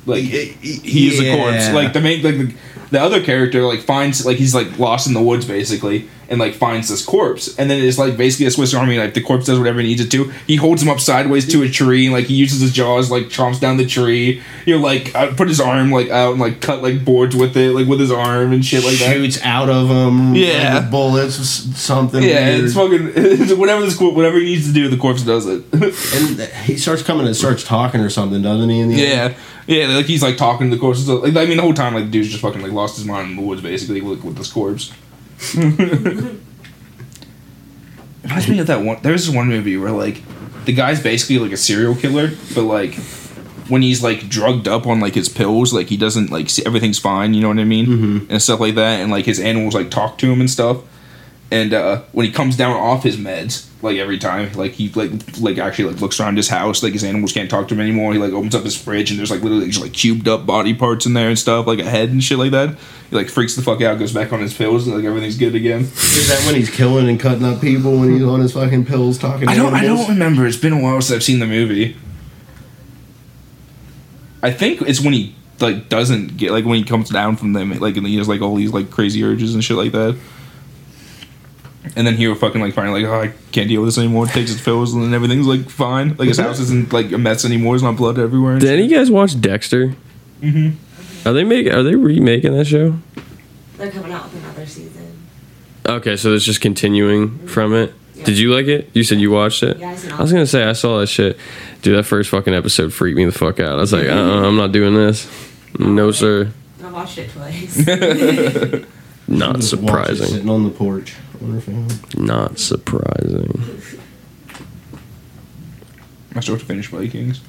Like 0.05 0.23
he 0.23 1.07
is 1.07 1.19
a 1.19 1.35
corpse. 1.35 1.71
Like 1.71 1.93
the 1.93 2.01
main 2.01 2.23
like 2.23 2.37
the, 2.37 2.53
the 2.91 3.01
other 3.01 3.23
character 3.23 3.63
like 3.63 3.79
finds 3.79 4.23
like 4.25 4.37
he's 4.37 4.53
like 4.53 4.77
lost 4.77 5.07
in 5.07 5.13
the 5.13 5.21
woods 5.21 5.45
basically 5.45 6.07
and 6.29 6.39
like 6.39 6.53
finds 6.53 6.89
this 6.89 7.03
corpse 7.03 7.57
and 7.57 7.69
then 7.69 7.83
it's 7.83 7.97
like 7.97 8.15
basically 8.17 8.45
a 8.45 8.51
Swiss 8.51 8.73
Army 8.73 8.99
like 8.99 9.15
the 9.15 9.21
corpse 9.21 9.47
does 9.47 9.57
whatever 9.57 9.81
he 9.81 9.87
needs 9.87 10.01
it 10.01 10.11
to. 10.11 10.31
He 10.45 10.57
holds 10.57 10.83
him 10.83 10.89
up 10.89 10.99
sideways 10.99 11.51
to 11.51 11.63
a 11.63 11.69
tree 11.69 12.05
and 12.05 12.13
like 12.13 12.25
he 12.25 12.35
uses 12.35 12.61
his 12.61 12.71
jaws 12.71 13.09
like 13.09 13.25
chomps 13.25 13.59
down 13.59 13.77
the 13.77 13.85
tree. 13.87 14.43
You 14.67 14.75
know 14.75 14.81
like 14.81 15.13
uh, 15.15 15.33
put 15.33 15.47
his 15.47 15.59
arm 15.59 15.91
like 15.91 16.09
out 16.09 16.33
and 16.33 16.39
like 16.39 16.61
cut 16.61 16.83
like 16.83 17.03
boards 17.03 17.35
with 17.35 17.57
it 17.57 17.71
like 17.71 17.87
with 17.87 17.99
his 17.99 18.11
arm 18.11 18.53
and 18.53 18.63
shit 18.63 18.83
like 18.83 18.99
that. 18.99 19.13
shoots 19.13 19.41
out 19.41 19.69
of 19.69 19.89
him. 19.89 20.35
Yeah. 20.35 20.81
with 20.81 20.91
bullets. 20.91 21.35
Something. 21.35 22.21
Yeah, 22.21 22.57
weird. 22.57 22.65
it's 22.65 22.73
fucking 22.75 23.57
whatever 23.57 23.81
this 23.81 23.99
whatever 23.99 24.37
he 24.37 24.45
needs 24.45 24.67
to 24.67 24.73
do. 24.73 24.87
The 24.87 24.97
corpse 24.97 25.23
does 25.23 25.47
it. 25.47 25.63
and 25.73 26.39
he 26.65 26.77
starts 26.77 27.01
coming 27.01 27.25
and 27.25 27.35
starts 27.35 27.63
talking 27.63 28.01
or 28.01 28.11
something, 28.11 28.43
doesn't 28.43 28.69
he? 28.69 28.79
In 28.79 28.89
the 28.89 29.03
end? 29.03 29.35
Yeah. 29.67 29.87
Like 29.87 30.05
he's 30.05 30.21
like 30.23 30.37
talking 30.37 30.69
to 30.69 30.75
the 30.75 30.79
corpse. 30.79 31.07
Like 31.07 31.35
I 31.35 31.45
mean, 31.45 31.57
the 31.57 31.63
whole 31.63 31.73
time 31.73 31.93
like 31.93 32.05
the 32.05 32.11
dude's 32.11 32.29
just 32.29 32.41
fucking 32.41 32.61
like 32.61 32.71
lost 32.71 32.97
his 32.97 33.05
mind 33.05 33.31
in 33.31 33.35
the 33.37 33.41
woods 33.41 33.61
basically 33.61 34.01
with, 34.01 34.23
with 34.23 34.37
this 34.37 34.51
corpse. 34.51 34.91
Reminds 38.23 38.47
me 38.47 38.59
of 38.59 38.67
that 38.67 38.81
one. 38.83 38.99
There's 39.01 39.25
this 39.25 39.35
one 39.35 39.47
movie 39.49 39.75
where 39.77 39.91
like 39.91 40.21
the 40.65 40.73
guy's 40.73 41.01
basically 41.03 41.39
like 41.39 41.51
a 41.51 41.57
serial 41.57 41.95
killer, 41.95 42.29
but 42.55 42.63
like 42.63 42.95
when 43.67 43.81
he's 43.81 44.01
like 44.03 44.29
drugged 44.29 44.67
up 44.67 44.87
on 44.87 44.99
like 44.99 45.13
his 45.13 45.27
pills, 45.29 45.73
like 45.73 45.87
he 45.87 45.97
doesn't 45.97 46.31
like 46.31 46.49
see, 46.49 46.65
everything's 46.65 46.99
fine. 46.99 47.33
You 47.33 47.41
know 47.41 47.49
what 47.49 47.59
I 47.59 47.65
mean? 47.65 47.85
Mhm. 47.85 48.29
And 48.29 48.41
stuff 48.41 48.59
like 48.61 48.75
that, 48.75 49.01
and 49.01 49.11
like 49.11 49.25
his 49.25 49.39
animals 49.39 49.73
like 49.73 49.91
talk 49.91 50.17
to 50.19 50.31
him 50.31 50.39
and 50.39 50.49
stuff. 50.49 50.77
And 51.51 51.73
uh, 51.73 52.01
when 52.13 52.25
he 52.25 52.31
comes 52.31 52.57
down 52.57 52.75
off 52.75 53.03
his 53.03 53.15
meds, 53.15 53.67
like 53.83 53.97
every 53.97 54.17
time, 54.17 54.51
like 54.53 54.71
he 54.71 54.89
like 54.89 55.11
like 55.39 55.59
actually 55.59 55.91
like 55.91 56.01
looks 56.01 56.19
around 56.19 56.37
his 56.37 56.49
house, 56.49 56.81
like 56.81 56.93
his 56.93 57.03
animals 57.03 57.31
can't 57.31 57.49
talk 57.49 57.67
to 57.67 57.75
him 57.75 57.81
anymore. 57.81 58.11
He 58.13 58.17
like 58.17 58.33
opens 58.33 58.55
up 58.55 58.63
his 58.63 58.75
fridge 58.75 59.11
and 59.11 59.19
there's 59.19 59.29
like 59.29 59.41
literally 59.41 59.67
just 59.67 59.81
like 59.81 59.93
cubed 59.93 60.27
up 60.27 60.47
body 60.47 60.73
parts 60.73 61.05
in 61.05 61.13
there 61.13 61.29
and 61.29 61.37
stuff, 61.37 61.67
like 61.67 61.77
a 61.79 61.83
head 61.83 62.09
and 62.09 62.23
shit 62.23 62.39
like 62.39 62.51
that. 62.51 62.77
He 63.09 63.15
like 63.15 63.29
freaks 63.29 63.55
the 63.55 63.61
fuck 63.61 63.81
out, 63.81 63.99
goes 63.99 64.13
back 64.13 64.33
on 64.33 64.39
his 64.39 64.55
pills, 64.55 64.87
and 64.87 64.95
like 64.95 65.05
everything's 65.05 65.37
good 65.37 65.53
again. 65.53 65.81
Is 65.81 66.27
that 66.29 66.43
when 66.47 66.55
he's 66.55 66.71
killing 66.71 67.07
and 67.07 67.19
cutting 67.19 67.45
up 67.45 67.61
people 67.61 67.99
when 67.99 68.13
he's 68.13 68.23
on 68.23 68.39
his 68.39 68.53
fucking 68.53 68.85
pills 68.85 69.19
talking? 69.19 69.47
I 69.47 69.55
don't. 69.55 69.75
I 69.75 69.83
don't 69.83 70.09
remember. 70.09 70.47
It's 70.47 70.57
been 70.57 70.73
a 70.73 70.81
while 70.81 71.01
since 71.01 71.17
I've 71.17 71.23
seen 71.23 71.39
the 71.39 71.45
movie. 71.45 71.95
I 74.41 74.51
think 74.51 74.81
it's 74.81 75.01
when 75.01 75.13
he 75.13 75.35
like 75.59 75.87
doesn't 75.89 76.37
get 76.37 76.51
like 76.51 76.65
when 76.65 76.77
he 76.77 76.83
comes 76.83 77.09
down 77.09 77.35
from 77.35 77.53
them, 77.53 77.77
like 77.79 77.95
and 77.97 78.07
he 78.07 78.17
has 78.17 78.27
like 78.27 78.41
all 78.41 78.55
these 78.55 78.73
like 78.73 78.89
crazy 78.89 79.23
urges 79.23 79.53
and 79.53 79.63
shit 79.63 79.77
like 79.77 79.91
that. 79.91 80.17
And 81.95 82.07
then 82.07 82.15
he 82.15 82.27
will 82.27 82.35
fucking 82.35 82.61
like 82.61 82.73
finally 82.73 83.03
like 83.03 83.11
oh 83.11 83.21
I 83.21 83.33
can't 83.51 83.67
deal 83.67 83.81
with 83.81 83.89
this 83.89 83.97
anymore. 83.97 84.25
Takes 84.25 84.51
his 84.51 84.61
pills 84.61 84.93
and 84.93 85.03
then 85.03 85.13
everything's 85.13 85.47
like 85.47 85.69
fine. 85.69 86.15
Like 86.17 86.29
his 86.29 86.39
house 86.39 86.59
isn't 86.59 86.93
like 86.93 87.11
a 87.11 87.17
mess 87.17 87.45
anymore. 87.45 87.73
There's 87.73 87.83
not 87.83 87.97
blood 87.97 88.17
everywhere. 88.17 88.57
Did 88.59 88.69
any 88.69 88.85
of 88.85 88.91
you 88.91 88.97
guys 88.97 89.11
watch 89.11 89.39
Dexter? 89.39 89.95
Mhm. 90.41 90.75
Are 91.25 91.33
they 91.33 91.43
make 91.43 91.67
Are 91.67 91.83
they 91.83 91.95
remaking 91.95 92.53
that 92.57 92.65
show? 92.65 92.95
They're 93.77 93.91
coming 93.91 94.11
out 94.11 94.25
with 94.31 94.43
another 94.43 94.65
season. 94.65 95.11
Okay, 95.85 96.15
so 96.15 96.33
it's 96.33 96.45
just 96.45 96.61
continuing 96.61 97.47
from 97.47 97.73
it. 97.73 97.93
Did 98.23 98.37
you 98.37 98.53
like 98.53 98.67
it? 98.67 98.89
You 98.93 99.03
said 99.03 99.19
you 99.19 99.31
watched 99.31 99.63
it. 99.63 99.77
Yeah, 99.77 99.89
I 99.89 99.95
seen 99.95 100.11
I 100.13 100.21
was 100.21 100.31
gonna 100.31 100.47
say 100.47 100.63
I 100.63 100.73
saw 100.73 100.99
that 100.99 101.07
shit. 101.07 101.37
Dude, 101.81 101.97
that 101.97 102.03
first 102.03 102.29
fucking 102.29 102.53
episode 102.53 102.93
freaked 102.93 103.17
me 103.17 103.25
the 103.25 103.33
fuck 103.33 103.59
out. 103.59 103.73
I 103.73 103.81
was 103.81 103.91
like, 103.91 104.07
uh, 104.07 104.13
I'm 104.13 104.55
not 104.55 104.71
doing 104.71 104.93
this. 104.95 105.27
No, 105.77 106.11
sir. 106.11 106.49
I 106.81 106.89
watched 106.89 107.17
it 107.17 107.29
twice. 107.31 107.85
Not 109.27 109.55
Just 109.55 109.73
watch 109.75 109.83
it 109.83 109.87
surprising. 109.87 110.27
Sitting 110.27 110.49
on 110.49 110.63
the 110.63 110.69
porch. 110.69 111.15
Wonder 111.43 111.57
if 111.57 111.65
he- 111.65 112.21
Not 112.21 112.57
surprising. 112.57 113.61
I 116.33 116.39
still 116.39 116.55
have 116.55 116.61
to 116.61 116.65
finish 116.65 116.87
Vikings. 116.87 117.41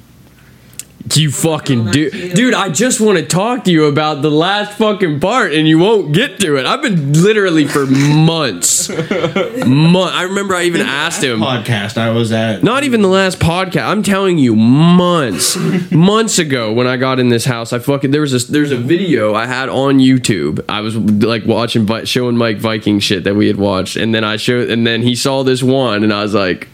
You 1.13 1.29
fucking 1.29 1.91
dude, 1.91 2.33
dude. 2.33 2.53
I 2.55 2.69
just 2.69 2.99
want 2.99 3.19
to 3.19 3.25
talk 3.25 3.65
to 3.65 3.71
you 3.71 3.85
about 3.85 4.23
the 4.23 4.31
last 4.31 4.75
fucking 4.77 5.19
part, 5.19 5.53
and 5.53 5.67
you 5.67 5.77
won't 5.77 6.13
get 6.13 6.39
to 6.39 6.57
it. 6.57 6.65
I've 6.65 6.81
been 6.81 7.13
literally 7.13 7.67
for 7.67 7.85
months, 7.85 8.89
month. 8.89 10.11
I 10.11 10.23
remember 10.23 10.55
I 10.55 10.63
even 10.63 10.81
asked 10.81 11.23
him. 11.23 11.39
podcast 11.39 11.97
I 11.97 12.09
was 12.09 12.31
at. 12.31 12.63
Not 12.63 12.83
even 12.83 13.03
the 13.03 13.07
last 13.07 13.39
podcast. 13.39 13.87
I'm 13.87 14.01
telling 14.01 14.39
you, 14.39 14.55
months, 14.55 15.55
months 15.91 16.39
ago 16.39 16.73
when 16.73 16.87
I 16.87 16.97
got 16.97 17.19
in 17.19 17.29
this 17.29 17.45
house, 17.45 17.71
I 17.71 17.79
fucking 17.79 18.09
there 18.09 18.21
was 18.21 18.33
a 18.33 18.51
there's 18.51 18.71
a 18.71 18.77
video 18.77 19.35
I 19.35 19.45
had 19.45 19.69
on 19.69 19.99
YouTube. 19.99 20.65
I 20.67 20.81
was 20.81 20.97
like 20.97 21.45
watching 21.45 21.87
showing 22.05 22.35
Mike 22.35 22.57
Viking 22.57 22.99
shit 22.99 23.25
that 23.25 23.35
we 23.35 23.45
had 23.47 23.57
watched, 23.57 23.95
and 23.95 24.13
then 24.13 24.23
I 24.23 24.37
showed, 24.37 24.71
and 24.71 24.87
then 24.87 25.03
he 25.03 25.15
saw 25.15 25.43
this 25.43 25.61
one, 25.61 26.03
and 26.03 26.11
I 26.11 26.23
was 26.23 26.33
like. 26.33 26.67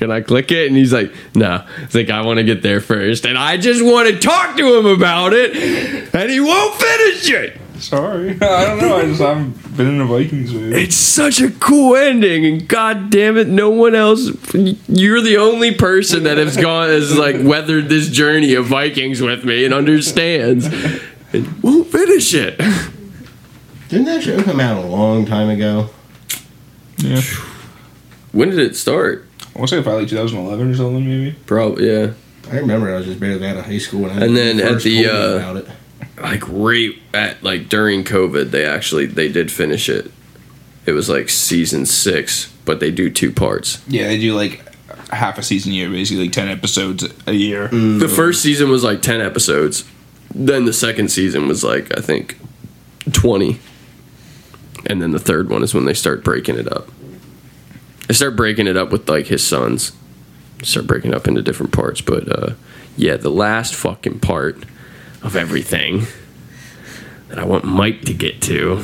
Can 0.00 0.10
I 0.10 0.22
click 0.22 0.50
it? 0.50 0.66
And 0.68 0.78
he's 0.78 0.94
like, 0.94 1.12
no. 1.34 1.62
It's 1.82 1.94
like, 1.94 2.08
I 2.08 2.22
want 2.22 2.38
to 2.38 2.42
get 2.42 2.62
there 2.62 2.80
first. 2.80 3.26
And 3.26 3.36
I 3.36 3.58
just 3.58 3.84
want 3.84 4.08
to 4.08 4.18
talk 4.18 4.56
to 4.56 4.78
him 4.78 4.86
about 4.86 5.34
it. 5.34 5.54
And 6.14 6.30
he 6.30 6.40
won't 6.40 6.74
finish 6.80 7.30
it. 7.30 7.60
Sorry, 7.78 8.30
I 8.40 8.64
don't 8.64 8.78
know. 8.78 8.96
I 8.96 9.02
just 9.04 9.20
haven't 9.20 9.76
been 9.76 9.88
in 9.88 10.00
a 10.00 10.06
Vikings 10.06 10.54
movie. 10.54 10.74
It's 10.82 10.96
such 10.96 11.42
a 11.42 11.50
cool 11.50 11.96
ending, 11.96 12.46
and 12.46 12.66
god 12.66 13.10
damn 13.10 13.36
it, 13.36 13.46
no 13.48 13.68
one 13.68 13.94
else. 13.94 14.30
You're 14.88 15.20
the 15.20 15.36
only 15.38 15.74
person 15.74 16.22
that 16.22 16.38
has 16.38 16.56
gone 16.56 16.88
has 16.88 17.16
like 17.18 17.36
weathered 17.40 17.90
this 17.90 18.08
journey 18.08 18.54
of 18.54 18.66
Vikings 18.66 19.20
with 19.20 19.44
me 19.44 19.66
and 19.66 19.74
understands. 19.74 20.66
And 21.34 21.62
won't 21.62 21.88
finish 21.88 22.32
it. 22.34 22.58
Didn't 23.88 24.06
that 24.06 24.22
show 24.22 24.42
come 24.42 24.60
out 24.60 24.82
a 24.82 24.86
long 24.86 25.26
time 25.26 25.50
ago? 25.50 25.90
Yeah, 26.98 27.20
When 28.32 28.50
did 28.50 28.58
it 28.60 28.76
start? 28.76 29.26
I 29.54 29.58
want 29.58 29.70
to 29.70 29.76
say 29.76 29.82
probably 29.82 30.06
2011 30.06 30.70
or 30.70 30.74
something, 30.76 31.06
maybe. 31.06 31.36
Probably 31.46 31.90
yeah. 31.90 32.12
I 32.50 32.58
remember 32.58 32.92
I 32.92 32.96
was 32.96 33.06
just 33.06 33.20
barely 33.20 33.46
out 33.46 33.56
of 33.56 33.66
high 33.66 33.78
school 33.78 34.02
when 34.02 34.10
I 34.10 34.24
And 34.24 34.36
then 34.36 34.60
at 34.60 34.82
the, 34.82 35.06
uh, 35.06 35.36
about 35.36 35.56
it. 35.56 35.68
Like 36.20 36.42
right 36.48 36.92
at 37.14 37.42
like 37.42 37.68
during 37.68 38.04
COVID, 38.04 38.50
they 38.50 38.64
actually 38.64 39.06
they 39.06 39.28
did 39.30 39.50
finish 39.50 39.88
it. 39.88 40.10
It 40.86 40.92
was 40.92 41.08
like 41.08 41.28
season 41.28 41.86
six, 41.86 42.52
but 42.64 42.80
they 42.80 42.90
do 42.90 43.10
two 43.10 43.32
parts. 43.32 43.82
Yeah, 43.86 44.08
they 44.08 44.18
do 44.18 44.34
like 44.34 44.62
half 45.12 45.38
a 45.38 45.42
season 45.42 45.72
a 45.72 45.74
year, 45.74 45.90
basically 45.90 46.24
like 46.24 46.32
10 46.32 46.48
episodes 46.48 47.04
a 47.26 47.32
year. 47.32 47.68
The 47.68 48.08
first 48.08 48.42
season 48.42 48.70
was 48.70 48.84
like 48.84 49.02
10 49.02 49.20
episodes. 49.20 49.84
Then 50.34 50.64
the 50.64 50.72
second 50.72 51.10
season 51.10 51.48
was 51.48 51.64
like, 51.64 51.96
I 51.96 52.00
think, 52.00 52.38
20. 53.12 53.58
And 54.86 55.02
then 55.02 55.10
the 55.10 55.18
third 55.18 55.50
one 55.50 55.62
is 55.62 55.74
when 55.74 55.84
they 55.84 55.94
start 55.94 56.24
breaking 56.24 56.56
it 56.56 56.70
up. 56.72 56.88
They 58.10 58.14
start 58.14 58.34
breaking 58.34 58.66
it 58.66 58.76
up 58.76 58.90
with 58.90 59.08
like 59.08 59.28
his 59.28 59.40
sons. 59.40 59.92
Start 60.64 60.88
breaking 60.88 61.12
it 61.12 61.14
up 61.14 61.28
into 61.28 61.42
different 61.42 61.70
parts. 61.70 62.00
But 62.00 62.28
uh, 62.28 62.54
yeah, 62.96 63.16
the 63.16 63.30
last 63.30 63.72
fucking 63.72 64.18
part 64.18 64.64
of 65.22 65.36
everything 65.36 66.08
that 67.28 67.38
I 67.38 67.44
want 67.44 67.62
Mike 67.62 68.02
to 68.06 68.12
get 68.12 68.42
to, 68.42 68.78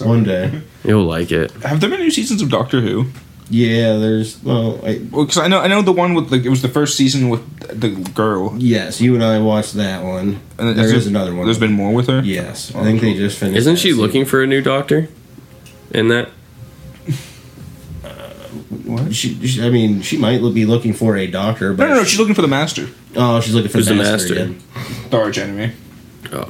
One 0.00 0.22
day. 0.22 0.62
you'll 0.84 1.02
like 1.02 1.32
it. 1.32 1.50
Have 1.64 1.80
there 1.80 1.90
been 1.90 1.98
new 1.98 2.10
seasons 2.12 2.40
of 2.40 2.50
Doctor 2.50 2.80
Who? 2.80 3.06
Yeah, 3.50 3.96
there's 3.96 4.40
well, 4.44 4.78
I, 4.86 5.04
Well, 5.10 5.24
because 5.24 5.38
I 5.38 5.48
know 5.48 5.58
I 5.58 5.66
know 5.66 5.82
the 5.82 5.90
one 5.90 6.14
with 6.14 6.30
like 6.30 6.44
it 6.44 6.50
was 6.50 6.62
the 6.62 6.68
first 6.68 6.96
season 6.96 7.30
with 7.30 7.80
the 7.80 7.90
girl. 8.12 8.54
yes, 8.58 9.00
you 9.00 9.16
and 9.16 9.24
I 9.24 9.40
watched 9.40 9.74
that 9.74 10.04
one. 10.04 10.38
And 10.56 10.78
there 10.78 10.86
is 10.86 10.92
is 10.92 11.06
another 11.08 11.34
one. 11.34 11.46
There's 11.46 11.58
been 11.58 11.72
more 11.72 11.92
with 11.92 12.06
her. 12.06 12.20
Yes, 12.20 12.72
I 12.76 12.84
think 12.84 13.00
they 13.00 13.14
just 13.14 13.38
finished. 13.40 13.58
Isn't 13.58 13.74
that 13.74 13.80
she 13.80 13.88
season. 13.88 14.02
looking 14.02 14.24
for 14.24 14.40
a 14.40 14.46
new 14.46 14.62
doctor? 14.62 15.08
In 15.90 16.06
that? 16.08 16.30
What? 18.86 19.14
She, 19.14 19.34
she, 19.46 19.62
I 19.62 19.70
mean, 19.70 20.00
she 20.02 20.16
might 20.16 20.38
be 20.54 20.64
looking 20.64 20.92
for 20.92 21.16
a 21.16 21.26
doctor, 21.26 21.72
but 21.72 21.84
No, 21.84 21.90
no, 21.94 21.96
no. 22.00 22.04
She's 22.04 22.18
looking 22.18 22.34
for 22.34 22.42
the 22.42 22.48
master, 22.48 22.88
oh, 23.16 23.40
she's 23.40 23.54
looking 23.54 23.70
for 23.70 23.78
Who's 23.78 23.86
the 23.86 23.94
the 23.94 24.02
master. 24.02 24.34
master? 24.48 25.08
the 25.10 25.16
arch 25.18 25.38
enemy. 25.38 25.72
Oh. 26.32 26.48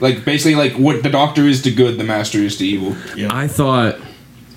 Like 0.00 0.24
basically, 0.24 0.54
like 0.54 0.72
what 0.74 1.02
the 1.02 1.08
doctor 1.10 1.44
is 1.46 1.62
to 1.62 1.70
good, 1.70 1.98
the 1.98 2.04
master 2.04 2.38
is 2.38 2.56
to 2.58 2.66
evil. 2.66 2.96
Yeah. 3.16 3.28
I 3.34 3.46
thought 3.48 3.96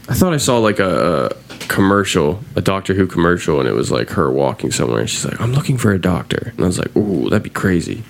I 0.09 0.13
thought 0.13 0.34
I 0.34 0.38
saw 0.38 0.57
like 0.59 0.80
a, 0.80 1.28
a 1.49 1.57
commercial, 1.68 2.41
a 2.55 2.61
Doctor 2.61 2.93
Who 2.93 3.07
commercial, 3.07 3.59
and 3.59 3.68
it 3.70 3.74
was 3.74 3.91
like 3.91 4.09
her 4.11 4.30
walking 4.32 4.72
somewhere, 4.72 4.99
and 5.01 5.09
she's 5.09 5.26
like, 5.26 5.39
"I'm 5.39 5.53
looking 5.53 5.78
for 5.78 5.91
a 5.91 5.99
doctor," 5.99 6.51
and 6.55 6.63
I 6.63 6.68
was 6.68 6.78
like, 6.80 6.95
"Ooh, 6.95 7.30
that'd 7.30 7.43
be 7.43 7.49
crazy." 7.49 8.03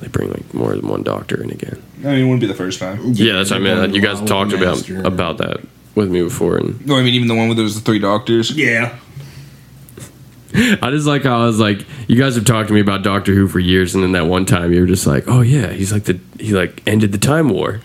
They 0.00 0.08
bring 0.08 0.30
like 0.30 0.54
more 0.54 0.74
than 0.76 0.86
one 0.88 1.02
doctor 1.02 1.42
in 1.42 1.50
again. 1.50 1.82
I 2.04 2.06
mean, 2.08 2.18
it 2.18 2.22
wouldn't 2.22 2.40
be 2.40 2.46
the 2.46 2.54
first 2.54 2.78
time. 2.78 2.98
Yeah, 3.14 3.34
that's 3.34 3.50
what 3.50 3.60
I 3.60 3.64
they're 3.64 3.82
mean. 3.88 3.94
You 3.94 4.00
guys 4.00 4.20
talked 4.22 4.52
about 4.52 4.88
about 4.90 5.38
that 5.38 5.60
with 5.98 6.10
me 6.10 6.22
before, 6.22 6.56
and 6.56 6.84
No, 6.86 6.96
I 6.96 7.02
mean 7.02 7.14
even 7.14 7.28
the 7.28 7.34
one 7.34 7.48
where 7.48 7.54
there 7.54 7.64
was 7.64 7.74
the 7.74 7.80
three 7.82 7.98
doctors. 7.98 8.50
Yeah, 8.50 8.96
I 10.54 10.90
just 10.90 11.06
like 11.06 11.24
how 11.24 11.42
I 11.42 11.46
was 11.46 11.60
like, 11.60 11.84
you 12.08 12.16
guys 12.16 12.34
have 12.36 12.44
talked 12.46 12.68
to 12.68 12.74
me 12.74 12.80
about 12.80 13.02
Doctor 13.02 13.34
Who 13.34 13.48
for 13.48 13.58
years, 13.60 13.94
and 13.94 14.02
then 14.02 14.12
that 14.12 14.26
one 14.26 14.46
time 14.46 14.72
you 14.72 14.80
were 14.80 14.86
just 14.86 15.06
like, 15.06 15.24
oh 15.28 15.42
yeah, 15.42 15.68
he's 15.72 15.92
like 15.92 16.04
the 16.04 16.18
he 16.40 16.52
like 16.52 16.82
ended 16.86 17.12
the 17.12 17.18
time 17.18 17.48
war. 17.50 17.80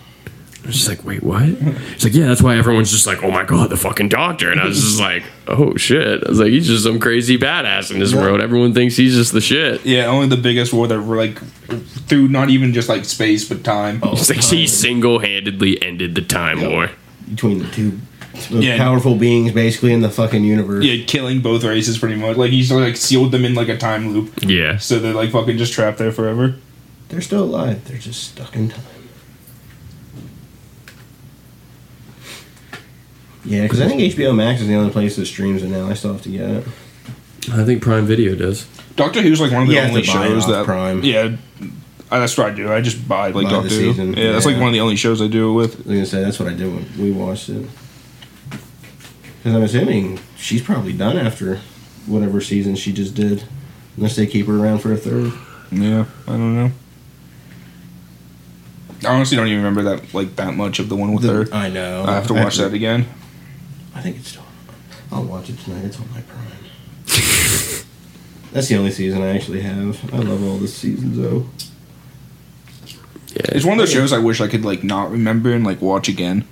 I 0.62 0.66
was 0.68 0.76
just 0.76 0.88
like, 0.88 1.04
wait, 1.04 1.22
what? 1.22 1.42
He's 1.42 2.04
like, 2.04 2.14
yeah, 2.14 2.26
that's 2.26 2.40
why 2.40 2.56
everyone's 2.56 2.90
just 2.90 3.06
like, 3.06 3.22
oh 3.22 3.30
my 3.30 3.44
god, 3.44 3.68
the 3.68 3.76
fucking 3.76 4.08
doctor. 4.08 4.50
And 4.50 4.58
I 4.58 4.64
was 4.64 4.80
just 4.80 4.98
like, 4.98 5.22
oh 5.46 5.76
shit. 5.76 6.24
I 6.24 6.28
was 6.30 6.40
like, 6.40 6.48
he's 6.52 6.66
just 6.66 6.84
some 6.84 6.98
crazy 6.98 7.36
badass 7.36 7.90
in 7.90 7.98
this 7.98 8.12
Yeah. 8.14 8.22
world. 8.22 8.40
Everyone 8.40 8.72
thinks 8.72 8.96
he's 8.96 9.14
just 9.14 9.34
the 9.34 9.42
shit. 9.42 9.84
Yeah, 9.84 10.06
only 10.06 10.26
the 10.28 10.38
biggest 10.38 10.72
war 10.72 10.86
that 10.88 11.02
were 11.02 11.16
like 11.18 11.36
through 12.08 12.28
not 12.28 12.48
even 12.48 12.72
just 12.72 12.88
like 12.88 13.04
space 13.04 13.46
but 13.46 13.62
time. 13.62 14.00
He's 14.00 14.30
like, 14.30 14.40
he 14.42 14.66
single 14.66 15.18
handedly 15.18 15.82
ended 15.82 16.14
the 16.14 16.22
time 16.22 16.62
war. 16.62 16.88
Between 17.30 17.58
the 17.60 17.66
two 17.70 17.98
Yeah. 18.50 18.76
powerful 18.76 19.14
beings, 19.16 19.52
basically 19.52 19.92
in 19.92 20.00
the 20.00 20.10
fucking 20.10 20.42
universe. 20.44 20.84
Yeah, 20.84 21.04
killing 21.06 21.40
both 21.40 21.62
races 21.64 21.98
pretty 21.98 22.16
much. 22.16 22.36
Like 22.36 22.50
he's 22.50 22.70
like 22.72 22.96
sealed 22.96 23.32
them 23.32 23.44
in 23.44 23.54
like 23.54 23.68
a 23.68 23.76
time 23.76 24.12
loop, 24.12 24.32
Yeah. 24.42 24.78
so 24.78 24.98
they're 24.98 25.14
like 25.14 25.30
fucking 25.30 25.56
just 25.58 25.72
trapped 25.72 25.98
there 25.98 26.12
forever. 26.12 26.56
They're 27.08 27.20
still 27.20 27.44
alive. 27.44 27.84
They're 27.86 27.98
just 27.98 28.22
stuck 28.32 28.56
in 28.56 28.70
time. 28.70 28.82
Yeah, 33.44 33.62
because 33.62 33.80
I 33.80 33.88
think 33.88 34.00
HBO 34.00 34.34
Max 34.34 34.60
is 34.62 34.68
the 34.68 34.74
only 34.74 34.90
place 34.90 35.16
that 35.16 35.26
streams 35.26 35.62
it 35.62 35.68
now. 35.68 35.88
I 35.88 35.94
still 35.94 36.12
have 36.12 36.22
to 36.22 36.30
get 36.30 36.48
it. 36.48 36.64
I 37.52 37.62
think 37.64 37.82
Prime 37.82 38.06
Video 38.06 38.34
does. 38.34 38.66
Doctor 38.96 39.20
Who's 39.20 39.40
like 39.40 39.52
one 39.52 39.62
of 39.62 39.68
the 39.68 39.74
You 39.74 39.80
have 39.80 39.90
only 39.90 40.02
to 40.02 40.06
shows 40.08 40.46
that 40.46 40.64
Prime. 40.64 41.04
Yeah, 41.04 41.36
I, 42.14 42.18
that's 42.20 42.36
what 42.38 42.46
I 42.46 42.54
do. 42.54 42.72
I 42.72 42.80
just 42.80 43.08
buy 43.08 43.26
like 43.30 43.34
Buy 43.34 43.42
the 43.42 43.48
Doctor 43.50 43.68
Who. 43.70 43.74
season. 43.92 44.14
Yeah, 44.14 44.32
that's 44.32 44.46
like 44.46 44.54
Yeah. 44.54 44.60
one 44.60 44.68
of 44.68 44.72
the 44.74 44.80
only 44.80 44.96
shows 44.96 45.20
I 45.20 45.26
do 45.26 45.50
it 45.50 45.54
with. 45.54 45.74
I 45.74 45.76
was 45.78 45.84
gonna 45.86 46.06
say 46.06 46.22
that's 46.22 46.38
what 46.38 46.48
I 46.48 46.54
did 46.54 46.72
when 46.72 46.86
we 46.98 47.10
watched 47.10 47.48
it. 47.48 47.66
Because 48.50 49.54
I'm 49.56 49.62
assuming 49.62 50.20
she's 50.36 50.62
probably 50.62 50.92
done 50.92 51.16
after 51.18 51.60
whatever 52.06 52.40
season 52.40 52.76
she 52.76 52.92
just 52.92 53.14
did, 53.14 53.44
unless 53.96 54.16
they 54.16 54.26
keep 54.26 54.46
her 54.46 54.56
around 54.58 54.78
for 54.78 54.92
a 54.92 54.96
third. 54.96 55.32
Yeah, 55.72 56.04
I 56.26 56.30
don't 56.30 56.54
know. 56.54 56.70
I 59.06 59.08
honestly 59.14 59.36
don't 59.36 59.46
even 59.48 59.58
remember 59.58 59.82
that 59.82 60.14
like 60.14 60.36
that 60.36 60.54
much 60.54 60.78
of 60.78 60.88
the 60.88 60.96
one 60.96 61.12
with 61.14 61.24
her. 61.24 61.46
I 61.52 61.68
know. 61.68 62.04
I 62.06 62.12
have 62.14 62.26
to 62.28 62.34
watch 62.34 62.56
that 62.58 62.72
again. 62.72 63.06
I 63.94 64.00
think 64.00 64.16
it's 64.16 64.28
still. 64.28 64.44
I'll 65.12 65.24
watch 65.24 65.50
it 65.50 65.58
tonight. 65.58 65.84
It's 65.84 65.98
on 66.00 66.08
my 66.12 66.20
Prime. 66.22 66.46
That's 68.52 68.68
the 68.68 68.76
only 68.76 68.90
season 68.92 69.20
I 69.22 69.34
actually 69.34 69.60
have. 69.62 70.14
I 70.14 70.18
love 70.18 70.42
all 70.44 70.56
the 70.58 70.68
seasons 70.68 71.16
though. 71.18 71.46
Yeah. 73.34 73.42
It's 73.56 73.64
one 73.64 73.74
of 73.74 73.78
those 73.80 73.92
shows 73.92 74.12
I 74.12 74.18
wish 74.18 74.40
I 74.40 74.48
could 74.48 74.64
like 74.64 74.84
not 74.84 75.10
remember 75.10 75.52
and 75.52 75.64
like 75.64 75.80
watch 75.82 76.08
again. 76.08 76.44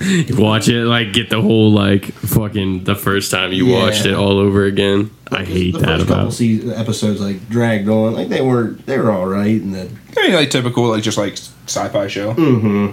You 0.00 0.36
watch 0.38 0.68
it, 0.68 0.84
like, 0.84 1.12
get 1.12 1.28
the 1.28 1.40
whole, 1.42 1.72
like, 1.72 2.04
fucking, 2.12 2.84
the 2.84 2.94
first 2.94 3.32
time 3.32 3.52
you 3.52 3.66
Yeah. 3.66 3.80
watched 3.82 4.06
it 4.06 4.14
all 4.14 4.38
over 4.38 4.64
again. 4.64 5.10
I 5.32 5.42
hate 5.44 5.72
the 5.72 5.80
that 5.80 5.86
first 5.98 6.06
couple 6.06 6.22
about 6.22 6.32
season, 6.34 6.72
episodes 6.72 7.20
like 7.20 7.48
dragged 7.48 7.88
on. 7.88 8.14
Like 8.14 8.28
they 8.28 8.42
were 8.42 8.72
they 8.86 8.98
were 8.98 9.10
all 9.10 9.26
right, 9.26 9.60
and 9.60 9.74
then 9.74 9.98
I 10.16 10.22
mean, 10.28 10.34
like 10.34 10.50
typical 10.50 10.88
like 10.88 11.02
just 11.02 11.18
like 11.18 11.32
sci-fi 11.66 12.06
show. 12.06 12.34
mm-hmm. 12.34 12.90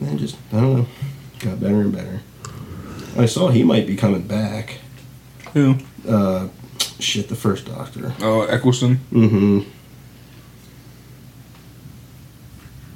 And 0.00 0.08
then 0.08 0.18
just 0.18 0.36
I 0.52 0.60
don't 0.60 0.76
know, 0.80 0.86
got 1.40 1.58
better 1.60 1.80
and 1.80 1.92
better. 1.92 2.20
I 3.16 3.26
saw 3.26 3.48
he 3.48 3.62
might 3.64 3.86
be 3.86 3.96
coming 3.96 4.22
back. 4.22 4.78
Who? 5.54 5.76
Uh, 6.06 6.48
shit, 7.00 7.28
the 7.28 7.34
first 7.34 7.66
Doctor. 7.66 8.14
Oh, 8.20 8.42
Eccleston. 8.42 9.00
Mm-hmm. 9.10 9.60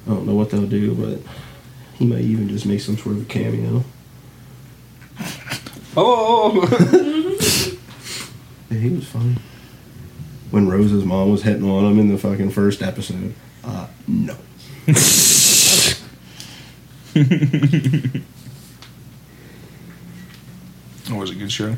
I 0.07 0.11
don't 0.11 0.27
know 0.27 0.35
what 0.35 0.51
they'll 0.51 0.67
do, 0.67 0.95
but 0.95 1.19
he 1.99 2.07
might 2.07 2.23
even 2.23 2.49
just 2.49 2.67
make 2.67 2.81
some 2.81 2.97
sort 2.97 3.17
of 3.17 3.23
a 3.23 3.25
cameo. 3.27 3.85
Oh, 5.99 6.69
Yeah, 8.71 8.79
he 8.79 8.91
was 8.91 9.07
fine. 9.07 9.39
When 10.51 10.69
Rose's 10.69 11.05
mom 11.07 11.31
was 11.31 11.43
hitting 11.43 11.65
on 11.69 11.91
him 11.91 11.99
in 11.99 12.09
the 12.09 12.19
fucking 12.19 12.51
first 12.51 12.83
episode. 12.83 13.33
Uh, 13.65 13.87
no. 14.07 14.37
that 17.15 18.23
was 21.11 21.31
a 21.31 21.35
good 21.35 21.51
show. 21.51 21.77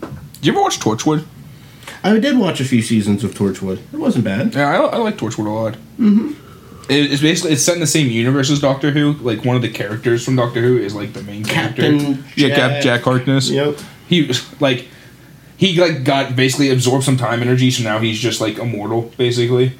Did 0.00 0.46
you 0.46 0.52
ever 0.52 0.62
watch 0.62 0.78
Torchwood? 0.78 1.26
I 2.02 2.18
did 2.18 2.38
watch 2.38 2.60
a 2.60 2.64
few 2.64 2.80
seasons 2.82 3.24
of 3.24 3.34
Torchwood. 3.34 3.80
It 3.92 3.98
wasn't 3.98 4.24
bad. 4.24 4.54
Yeah, 4.54 4.70
I, 4.70 4.76
I 4.86 4.96
like 4.98 5.16
Torchwood 5.18 5.46
a 5.46 5.50
lot. 5.50 5.74
Mm-hmm. 5.98 6.32
It, 6.88 7.12
it's 7.12 7.20
basically 7.22 7.52
it's 7.52 7.62
set 7.62 7.74
in 7.74 7.80
the 7.80 7.86
same 7.86 8.08
universe 8.10 8.50
as 8.50 8.60
Doctor 8.60 8.90
Who. 8.90 9.12
Like 9.14 9.44
one 9.44 9.56
of 9.56 9.62
the 9.62 9.68
characters 9.70 10.24
from 10.24 10.36
Doctor 10.36 10.60
Who 10.60 10.78
is 10.78 10.94
like 10.94 11.12
the 11.12 11.22
main 11.22 11.44
Captain 11.44 11.98
character. 12.00 12.24
Yeah, 12.36 12.48
Cap, 12.54 12.70
Jack. 12.70 12.82
Jack 12.82 13.00
Harkness. 13.02 13.50
Yep. 13.50 13.78
He 14.08 14.22
was 14.22 14.60
like 14.60 14.86
he 15.56 15.78
like 15.80 16.04
got 16.04 16.34
basically 16.36 16.70
absorbed 16.70 17.04
some 17.04 17.16
time 17.16 17.42
energy, 17.42 17.70
so 17.70 17.82
now 17.84 17.98
he's 17.98 18.18
just 18.18 18.40
like 18.40 18.58
immortal, 18.58 19.12
basically. 19.16 19.72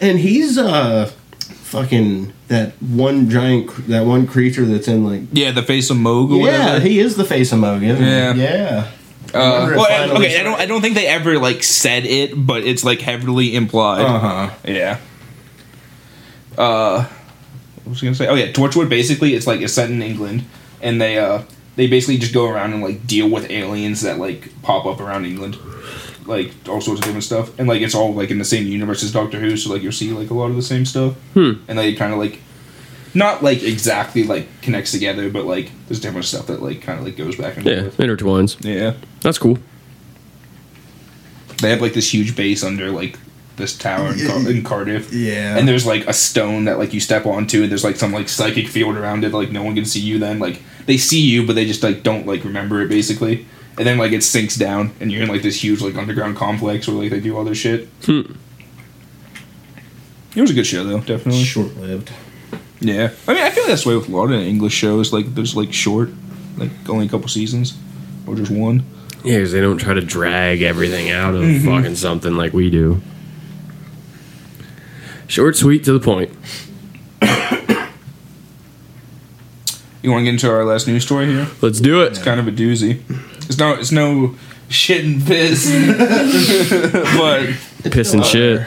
And 0.00 0.18
he's 0.18 0.56
uh 0.56 1.10
fucking 1.40 2.32
that 2.48 2.72
one 2.80 3.28
giant 3.28 3.68
cr- 3.68 3.82
that 3.82 4.06
one 4.06 4.26
creature 4.26 4.64
that's 4.64 4.86
in 4.88 5.04
like 5.04 5.22
Yeah, 5.32 5.50
the 5.50 5.62
face 5.64 5.90
of 5.90 5.96
Moog 5.96 6.30
or 6.30 6.36
yeah 6.46 6.64
whatever. 6.74 6.80
he 6.80 7.00
is 7.00 7.16
the 7.16 7.24
face 7.24 7.52
of 7.52 7.58
Moog 7.58 7.82
Yeah. 7.82 8.32
he? 8.32 8.40
yeah 8.40 8.90
Uh, 9.34 9.72
well, 9.76 10.16
okay, 10.16 10.40
I 10.40 10.44
don't 10.44 10.60
I 10.60 10.66
don't 10.66 10.80
think 10.80 10.94
they 10.94 11.08
ever 11.08 11.38
like 11.38 11.64
said 11.64 12.06
it, 12.06 12.30
but 12.46 12.62
it's 12.64 12.84
like 12.84 13.00
heavily 13.00 13.54
implied. 13.56 14.02
uh-huh 14.02 14.54
Yeah. 14.64 14.98
Uh, 16.58 17.04
what 17.84 17.90
was 17.90 18.02
I 18.02 18.06
gonna 18.06 18.14
say? 18.16 18.26
Oh 18.28 18.34
yeah, 18.34 18.52
Torchwood. 18.52 18.88
Basically, 18.88 19.34
it's 19.34 19.46
like 19.46 19.60
it's 19.60 19.72
set 19.74 19.90
in 19.90 20.02
England, 20.02 20.44
and 20.82 21.00
they 21.00 21.18
uh 21.18 21.42
they 21.76 21.86
basically 21.86 22.18
just 22.18 22.32
go 22.34 22.48
around 22.48 22.72
and 22.72 22.82
like 22.82 23.06
deal 23.06 23.28
with 23.28 23.50
aliens 23.50 24.00
that 24.02 24.18
like 24.18 24.50
pop 24.62 24.86
up 24.86 25.00
around 25.00 25.24
England, 25.26 25.56
like 26.26 26.52
all 26.68 26.80
sorts 26.80 27.00
of 27.00 27.04
different 27.04 27.24
stuff, 27.24 27.56
and 27.58 27.68
like 27.68 27.82
it's 27.82 27.94
all 27.94 28.12
like 28.14 28.30
in 28.30 28.38
the 28.38 28.44
same 28.44 28.66
universe 28.66 29.02
as 29.02 29.12
Doctor 29.12 29.38
Who, 29.38 29.56
so 29.56 29.72
like 29.72 29.82
you'll 29.82 29.92
see 29.92 30.10
like 30.12 30.30
a 30.30 30.34
lot 30.34 30.50
of 30.50 30.56
the 30.56 30.62
same 30.62 30.84
stuff, 30.86 31.14
Hmm. 31.34 31.52
and 31.68 31.78
they 31.78 31.94
kind 31.94 32.12
of 32.12 32.18
like. 32.18 32.40
Not 33.14 33.42
like 33.42 33.62
exactly 33.62 34.24
like 34.24 34.46
connects 34.60 34.90
together, 34.92 35.30
but 35.30 35.46
like 35.46 35.70
there's 35.88 36.00
different 36.00 36.26
stuff 36.26 36.48
that 36.48 36.60
like 36.62 36.82
kind 36.82 36.98
of 36.98 37.04
like 37.06 37.16
goes 37.16 37.34
back 37.36 37.56
and 37.56 37.64
Yeah, 37.64 37.82
forth. 37.84 37.96
intertwines. 37.96 38.62
Yeah, 38.62 38.92
That's 39.22 39.38
cool. 39.38 39.56
they 41.62 41.70
have 41.70 41.80
like 41.80 41.94
this 41.94 42.12
huge 42.12 42.36
base 42.36 42.62
under 42.62 42.90
like 42.90 43.18
this 43.56 43.76
tower 43.76 44.12
in, 44.12 44.26
Car- 44.26 44.50
in 44.50 44.62
Cardiff. 44.62 45.12
yeah. 45.12 45.56
And 45.56 45.66
there's 45.66 45.86
like 45.86 46.06
a 46.06 46.12
stone 46.12 46.64
that 46.66 46.78
like 46.78 46.92
you 46.92 47.00
step 47.00 47.24
onto 47.26 47.62
and 47.62 47.70
there's 47.70 47.84
like 47.84 47.96
some 47.96 48.12
like 48.12 48.28
psychic 48.28 48.68
field 48.68 48.96
around 48.96 49.24
it 49.24 49.32
like 49.32 49.50
no 49.50 49.62
one 49.62 49.74
can 49.74 49.84
see 49.84 50.00
you 50.00 50.18
then. 50.18 50.38
Like 50.38 50.60
they 50.86 50.96
see 50.98 51.20
you 51.20 51.46
but 51.46 51.54
they 51.54 51.64
just 51.66 51.82
like 51.82 52.02
don't 52.02 52.26
like 52.26 52.44
remember 52.44 52.82
it 52.82 52.88
basically. 52.88 53.46
And 53.78 53.86
then 53.86 53.98
like 53.98 54.12
it 54.12 54.22
sinks 54.22 54.56
down 54.56 54.92
and 55.00 55.10
you're 55.12 55.22
in 55.22 55.28
like 55.28 55.42
this 55.42 55.62
huge 55.62 55.80
like 55.80 55.96
underground 55.96 56.36
complex 56.36 56.86
where 56.88 56.96
like 56.96 57.10
they 57.10 57.20
do 57.20 57.36
all 57.36 57.44
this 57.44 57.58
shit. 57.58 57.88
Hmm. 58.04 58.32
it 60.34 60.40
was 60.40 60.50
a 60.50 60.54
good 60.54 60.66
show 60.66 60.84
though 60.84 61.00
definitely. 61.00 61.44
Short 61.44 61.74
lived 61.76 62.12
yeah. 62.80 63.10
I 63.26 63.32
mean 63.32 63.42
i 63.42 63.50
feel 63.50 63.62
like 63.64 63.70
that's 63.70 63.84
the 63.84 63.88
way 63.90 63.96
with 63.96 64.08
a 64.08 64.12
lot 64.14 64.30
of 64.30 64.38
english 64.40 64.74
shows 64.74 65.10
like 65.12 65.34
there's 65.34 65.56
like 65.56 65.72
short 65.72 66.10
like 66.58 66.70
only 66.90 67.06
a 67.06 67.08
couple 67.08 67.28
seasons 67.28 67.76
or 68.26 68.34
just 68.34 68.50
one. 68.50 68.84
Yeah, 69.24 69.36
because 69.38 69.52
they 69.52 69.60
don't 69.60 69.78
try 69.78 69.94
to 69.94 70.00
drag 70.00 70.62
everything 70.62 71.10
out 71.10 71.34
of 71.34 71.42
Mm-hmm. 71.42 71.66
fucking 71.66 71.96
something 71.96 72.34
like 72.36 72.52
we 72.52 72.70
do. 72.70 73.00
Short, 75.28 75.56
sweet, 75.56 75.84
to 75.84 75.92
the 75.92 76.00
point. 76.00 76.30
you 80.02 80.10
want 80.12 80.20
to 80.20 80.24
get 80.24 80.34
into 80.34 80.50
our 80.50 80.64
last 80.64 80.86
news 80.86 81.04
story 81.04 81.26
here 81.26 81.48
Let's 81.60 81.80
do 81.80 82.02
it. 82.02 82.08
it's 82.12 82.22
kind 82.22 82.38
of 82.38 82.46
a 82.46 82.52
doozy 82.52 83.00
it's 83.48 83.58
no 83.58 83.74
it's 83.74 83.90
no 83.90 84.36
shit 84.68 85.04
and 85.04 85.24
piss 85.26 85.66
but 87.16 87.56
Piss 87.90 88.12
and 88.14 88.24
shit. 88.24 88.66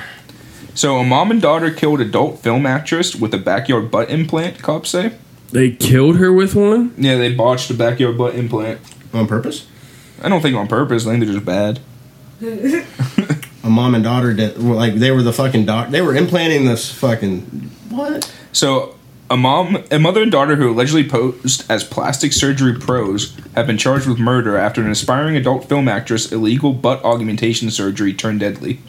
So, 0.76 0.95
a 0.97 1.03
mom 1.03 1.30
and 1.32 1.41
daughter 1.41 1.72
killed 1.72 1.99
adult 1.99 2.39
film 2.39 2.66
actress 2.66 3.14
with 3.16 3.34
a 3.34 3.38
backyard 3.38 3.91
butt 3.91 4.10
implant, 4.10 4.60
cops 4.62 4.91
say. 4.91 5.12
They 5.51 5.72
killed 5.72 6.16
her 6.18 6.32
with 6.32 6.55
one. 6.55 6.93
Yeah, 6.97 7.18
they 7.18 7.34
botched 7.36 7.70
a 7.70 7.74
backyard 7.74 8.18
butt 8.18 8.36
implant. 8.36 8.80
On 9.14 9.28
purpose? 9.28 9.68
I 10.22 10.30
don't 10.30 10.39
think 10.41 10.55
on 10.55 10.68
purpose. 10.70 11.05
I 11.05 11.12
think 11.12 11.26
they're 11.26 11.34
just 11.34 11.45
bad. 11.45 11.80
A 13.70 13.72
mom 13.72 13.94
and 13.94 14.04
daughter 14.04 14.34
did. 14.34 14.58
Like 14.58 14.96
they 14.96 15.12
were 15.12 15.22
the 15.22 15.32
fucking 15.32 15.66
doc. 15.66 15.90
They 15.90 16.02
were 16.02 16.16
implanting 16.16 16.66
this 16.66 16.92
fucking 16.92 17.42
what? 17.92 18.34
So, 18.52 18.96
a 19.30 19.38
mom, 19.38 19.84
a 19.92 20.00
mother 20.00 20.24
and 20.24 20.32
daughter 20.32 20.56
who 20.56 20.72
allegedly 20.72 21.08
posed 21.08 21.70
as 21.70 21.84
plastic 21.84 22.34
surgery 22.34 22.74
pros 22.80 23.38
have 23.54 23.68
been 23.68 23.78
charged 23.78 24.08
with 24.08 24.18
murder 24.18 24.58
after 24.58 24.82
an 24.82 24.90
aspiring 24.90 25.36
adult 25.36 25.70
film 25.70 25.88
actress' 25.88 26.32
illegal 26.32 26.74
butt 26.74 27.04
augmentation 27.04 27.70
surgery 27.70 28.12
turned 28.12 28.40
deadly. 28.40 28.82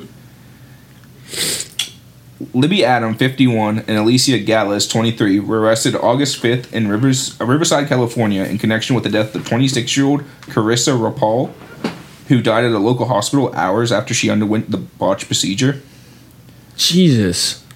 Libby 2.55 2.83
Adam, 2.83 3.15
51, 3.15 3.81
and 3.81 3.99
Alicia 3.99 4.39
Galaz, 4.39 4.91
23, 4.91 5.41
were 5.41 5.61
arrested 5.61 5.95
August 5.95 6.43
5th 6.43 6.73
in 6.73 6.89
Rivers, 6.89 7.39
Riverside, 7.39 7.87
California, 7.87 8.45
in 8.45 8.57
connection 8.57 8.95
with 8.95 9.05
the 9.05 9.11
death 9.11 9.35
of 9.35 9.43
26-year-old 9.43 10.23
Karissa 10.47 10.99
Rapal, 10.99 11.53
who 12.31 12.41
died 12.41 12.65
at 12.65 12.71
a 12.71 12.79
local 12.79 13.07
hospital 13.07 13.53
hours 13.55 13.91
after 13.91 14.15
she 14.15 14.31
underwent 14.31 14.71
the 14.71 14.79
botched 14.79 15.27
procedure. 15.27 15.83
Jesus. 16.77 17.67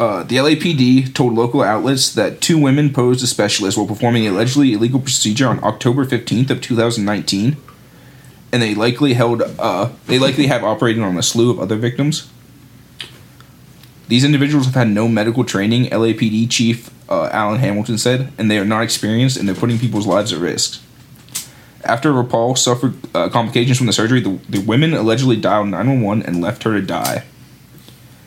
Uh, 0.00 0.22
the 0.22 0.36
LAPD 0.36 1.12
told 1.12 1.34
local 1.34 1.62
outlets 1.62 2.14
that 2.14 2.40
two 2.40 2.58
women 2.58 2.90
posed 2.90 3.22
as 3.22 3.30
specialists 3.30 3.76
while 3.76 3.86
performing 3.86 4.22
the 4.22 4.28
allegedly 4.28 4.72
illegal 4.72 4.98
procedure 4.98 5.46
on 5.46 5.62
October 5.62 6.06
15th 6.06 6.48
of 6.48 6.62
2019, 6.62 7.56
and 8.50 8.62
they 8.62 8.74
likely 8.74 9.12
held 9.12 9.42
uh, 9.42 9.90
they 10.06 10.18
likely 10.18 10.46
have 10.46 10.64
operated 10.64 11.02
on 11.02 11.18
a 11.18 11.22
slew 11.22 11.50
of 11.50 11.60
other 11.60 11.76
victims. 11.76 12.30
These 14.08 14.24
individuals 14.24 14.64
have 14.64 14.74
had 14.74 14.88
no 14.88 15.06
medical 15.06 15.44
training, 15.44 15.86
LAPD 15.90 16.50
Chief 16.50 16.90
uh, 17.10 17.28
Alan 17.30 17.58
Hamilton 17.58 17.98
said, 17.98 18.32
and 18.38 18.50
they 18.50 18.58
are 18.58 18.64
not 18.64 18.82
experienced 18.82 19.36
and 19.36 19.46
they're 19.46 19.54
putting 19.54 19.78
people's 19.78 20.06
lives 20.06 20.32
at 20.32 20.38
risk. 20.38 20.80
After 21.88 22.12
Rapal 22.12 22.56
suffered 22.58 22.94
uh, 23.14 23.28
complications 23.30 23.78
from 23.78 23.86
the 23.86 23.92
surgery, 23.92 24.20
the, 24.20 24.38
the 24.48 24.58
women 24.60 24.92
allegedly 24.94 25.36
dialed 25.36 25.68
911 25.68 26.24
and 26.26 26.40
left 26.42 26.62
her 26.64 26.78
to 26.78 26.84
die. 26.86 27.24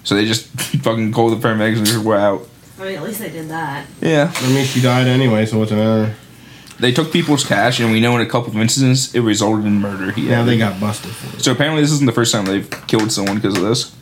So 0.03 0.15
they 0.15 0.25
just 0.25 0.47
fucking 0.83 1.11
called 1.13 1.39
the 1.39 1.47
paramedics 1.47 1.77
and 1.77 1.85
just 1.85 2.03
were 2.03 2.17
out. 2.17 2.47
I 2.79 2.85
mean, 2.85 2.95
at 2.95 3.03
least 3.03 3.19
they 3.19 3.29
did 3.29 3.49
that. 3.49 3.85
Yeah. 4.01 4.31
I 4.35 4.47
mean, 4.49 4.65
she 4.65 4.81
died 4.81 5.05
anyway, 5.07 5.45
so 5.45 5.59
what's 5.59 5.69
the 5.69 5.77
matter? 5.77 6.15
They 6.79 6.91
took 6.91 7.11
people's 7.13 7.45
cash, 7.45 7.79
and 7.79 7.91
we 7.91 7.99
know 7.99 8.15
in 8.15 8.21
a 8.21 8.29
couple 8.29 8.49
of 8.49 8.57
instances 8.57 9.13
it 9.13 9.19
resulted 9.19 9.65
in 9.67 9.79
murder. 9.79 10.11
He 10.11 10.27
Now 10.27 10.43
they 10.43 10.57
got 10.57 10.79
busted 10.79 11.11
for 11.11 11.37
it. 11.37 11.41
So 11.43 11.51
apparently, 11.51 11.83
this 11.83 11.91
isn't 11.91 12.07
the 12.07 12.11
first 12.11 12.31
time 12.31 12.45
they've 12.45 12.67
killed 12.87 13.11
someone 13.11 13.35
because 13.35 13.55
of 13.55 13.61
this. 13.61 13.95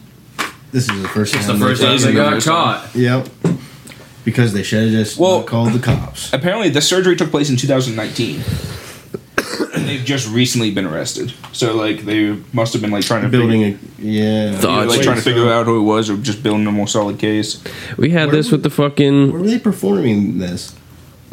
This 0.71 0.87
is 0.89 1.01
the 1.01 1.09
first 1.09 1.35
It's 1.35 1.45
time. 1.47 1.59
the 1.59 1.65
they- 1.65 1.71
first 1.71 1.81
time 1.81 1.95
Isn't 1.95 2.11
they 2.13 2.15
got 2.15 2.31
first 2.35 2.47
time. 2.47 2.55
caught. 2.55 2.95
Yep. 2.95 3.27
Because 4.23 4.53
they 4.53 4.63
should 4.63 4.83
have 4.83 4.91
just 4.91 5.17
Well- 5.19 5.43
called 5.43 5.73
the 5.73 5.79
cops. 5.79 6.31
Apparently, 6.31 6.69
the 6.69 6.81
surgery 6.81 7.17
took 7.17 7.31
place 7.31 7.49
in 7.49 7.57
2019, 7.57 8.35
and 8.35 8.45
they've 9.89 10.05
just 10.05 10.29
recently 10.29 10.71
been 10.71 10.85
arrested. 10.85 11.33
So 11.53 11.75
like, 11.75 12.05
they 12.05 12.37
must 12.53 12.73
have 12.73 12.81
been 12.81 12.91
like 12.91 13.05
trying 13.05 13.23
to 13.23 13.29
Building 13.29 13.77
figure, 13.77 13.89
a 13.99 14.01
yeah. 14.05 14.57
Thought- 14.57 14.69
either, 14.79 14.87
like 14.87 14.97
Wait, 14.99 15.03
trying 15.03 15.15
to 15.17 15.21
so 15.21 15.29
figure 15.29 15.51
out 15.51 15.65
who 15.65 15.79
it 15.79 15.83
was, 15.83 16.09
or 16.09 16.17
just 16.17 16.41
building 16.43 16.65
a 16.67 16.71
more 16.71 16.87
solid 16.87 17.19
case. 17.19 17.61
We 17.97 18.11
had 18.11 18.27
Where 18.27 18.37
this 18.37 18.51
were- 18.51 18.55
with 18.57 18.63
the 18.63 18.69
fucking. 18.69 19.31
Where 19.31 19.41
were 19.41 19.47
they 19.47 19.59
performing 19.59 20.37
this? 20.39 20.75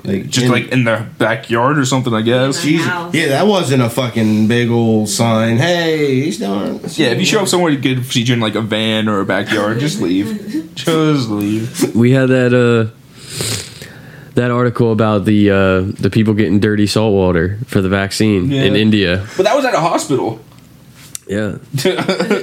Like 0.05 0.29
Just 0.29 0.47
in- 0.47 0.53
like 0.53 0.69
in 0.69 0.85
their 0.85 1.11
backyard 1.19 1.79
or 1.79 1.85
something, 1.85 2.15
I 2.15 2.23
guess. 2.23 2.65
Yeah. 2.65 2.71
Jesus. 2.71 2.87
house. 2.87 3.15
Yeah, 3.15 3.29
that 3.29 3.47
wasn't 3.49 3.83
a 3.83 3.91
fucking 3.91 4.47
big 4.47 4.71
old 4.71 5.09
sign. 5.09 5.57
Hey, 5.57 6.21
he's 6.21 6.39
doing. 6.39 6.79
Yeah, 6.95 7.09
if 7.09 7.19
you 7.19 7.25
show 7.25 7.41
up 7.41 7.49
somewhere 7.49 7.73
to 7.73 7.77
get 7.77 7.99
a 7.99 8.01
procedure 8.03 8.35
in 8.35 8.41
like 8.41 8.55
a 8.55 8.61
van 8.61 9.09
or 9.09 9.19
a 9.21 9.25
backyard, 9.25 9.81
just 9.81 10.01
leave. 10.01 10.63
Just 10.77 11.31
leave. 11.31 11.97
We 11.97 12.13
had 12.13 12.29
that 12.29 12.53
uh 12.55 12.93
that 14.37 14.51
article 14.51 14.93
about 14.93 15.25
the 15.25 15.51
uh 15.51 15.81
the 16.01 16.09
people 16.11 16.33
getting 16.35 16.61
dirty 16.61 16.87
salt 16.87 17.13
water 17.13 17.59
for 17.67 17.81
the 17.83 17.89
vaccine 17.89 18.51
Yeah. 18.51 18.63
in 18.63 18.77
India. 18.77 19.27
But 19.37 19.43
that 19.45 19.57
was 19.57 19.65
at 19.65 19.75
a 19.75 19.81
hospital. 19.81 20.41
Yeah, 21.29 21.57
I 21.59 21.59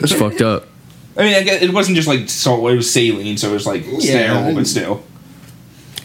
it's 0.03 0.11
fucked 0.11 0.41
up. 0.41 0.67
mean, 1.15 1.33
I 1.35 1.43
guess 1.43 1.61
it 1.61 1.71
wasn't 1.73 1.95
just 1.95 2.07
like 2.07 2.27
salt 2.29 2.61
water; 2.61 2.73
it 2.73 2.77
was 2.77 2.91
saline, 2.91 3.37
so 3.37 3.49
it 3.49 3.53
was 3.53 3.65
like 3.65 3.83
sterile, 3.99 4.53
but 4.53 4.67
still. 4.67 5.03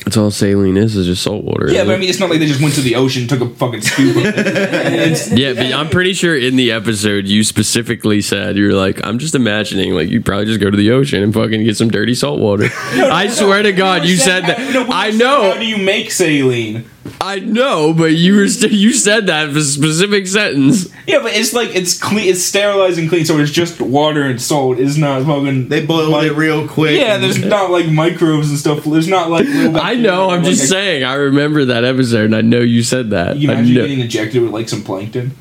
That's 0.09 0.17
all 0.17 0.31
saline 0.31 0.79
is 0.79 0.97
is 0.97 1.05
just 1.05 1.23
salt 1.23 1.45
water. 1.45 1.71
Yeah, 1.71 1.85
but 1.85 1.95
I 1.95 1.99
mean, 1.99 2.09
it's 2.09 2.19
not 2.19 2.31
like 2.31 2.39
they 2.39 2.47
just 2.47 2.63
went 2.63 2.75
to 2.77 2.81
the 2.81 2.95
ocean, 2.95 3.29
took 3.29 3.43
a 3.43 3.49
fucking 3.51 3.83
scoop. 3.83 4.17
of 4.17 4.25
it. 4.25 4.37
It's- 4.39 5.31
Yeah, 5.31 5.53
but 5.53 5.67
I'm 5.71 5.91
pretty 5.91 6.15
sure 6.15 6.35
in 6.35 6.57
the 6.57 6.73
episode 6.73 7.27
you 7.27 7.45
specifically 7.45 8.23
said 8.23 8.57
you 8.57 8.69
were 8.69 8.73
like, 8.73 9.05
I'm 9.05 9.19
just 9.19 9.35
imagining 9.35 9.93
like 9.95 10.09
you 10.09 10.23
probably 10.23 10.47
just 10.47 10.61
go 10.61 10.71
to 10.71 10.77
the 10.79 10.93
ocean 10.93 11.23
and 11.23 11.35
fucking 11.35 11.63
get 11.63 11.77
some 11.77 11.91
dirty 11.91 12.15
salt 12.15 12.41
water. 12.41 12.71
I 12.73 13.29
swear 13.29 13.63
to 13.63 13.73
God, 13.73 14.07
you 14.07 14.17
said 14.17 14.45
that. 14.45 14.59
No, 14.73 14.87
I 14.91 15.09
you 15.09 15.13
said, 15.13 15.19
know, 15.19 15.53
How 15.53 15.59
do 15.59 15.67
you 15.67 15.77
make 15.77 16.11
saline? 16.11 16.89
I 17.21 17.39
know, 17.41 17.93
but 17.95 18.13
you 18.13 18.37
were 18.37 18.49
st- 18.49 18.73
you 18.73 18.93
said 18.93 19.27
that 19.27 19.51
for 19.53 19.59
a 19.59 19.63
specific 19.63 20.27
sentence. 20.27 20.89
Yeah, 21.07 21.21
but 21.23 21.33
it's 21.33 21.53
like 21.55 21.75
it's 21.75 21.99
clean, 21.99 22.29
it's 22.29 22.43
sterilized 22.45 22.99
and 22.99 23.09
clean, 23.09 23.25
so 23.25 23.39
it's 23.39 23.51
just 23.51 23.81
water 23.81 24.23
and 24.23 24.41
salt. 24.41 24.79
It's 24.79 24.97
not 24.99 25.25
fucking. 25.25 25.69
They 25.69 25.85
boiled 25.87 26.11
like- 26.11 26.27
it 26.31 26.35
real 26.35 26.69
quick. 26.69 27.01
Yeah, 27.01 27.15
and- 27.15 27.23
there's 27.25 27.43
not 27.43 27.71
like 27.71 27.89
microbes 27.89 28.51
and 28.51 28.59
stuff. 28.59 28.85
There's 28.85 29.09
not 29.09 29.31
like. 29.31 29.47
I 29.49 29.95
know. 29.95 30.29
I'm 30.31 30.43
bacteria, 30.43 30.43
just 30.51 30.61
like, 30.63 30.69
saying. 30.69 31.05
I 31.05 31.15
remember 31.15 31.65
that 31.67 31.85
episode, 31.85 32.27
and 32.27 32.37
I 32.37 32.43
know 32.43 32.61
you 32.61 32.83
said 32.83 33.11
that. 33.11 33.37
You 33.39 33.51
I 33.51 33.55
imagine 33.55 33.75
know- 33.75 33.81
getting 33.83 34.01
injected 34.01 34.43
with 34.43 34.53
like 34.53 34.69
some 34.69 34.83
plankton. 34.83 35.33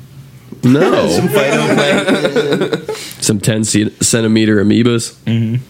No, 0.74 1.08
some 1.16 1.28
phytoplankton. 1.30 2.90
some 3.24 3.40
10 3.40 3.64
ce- 3.64 3.92
centimeter 4.06 4.64
amoebas. 4.64 5.18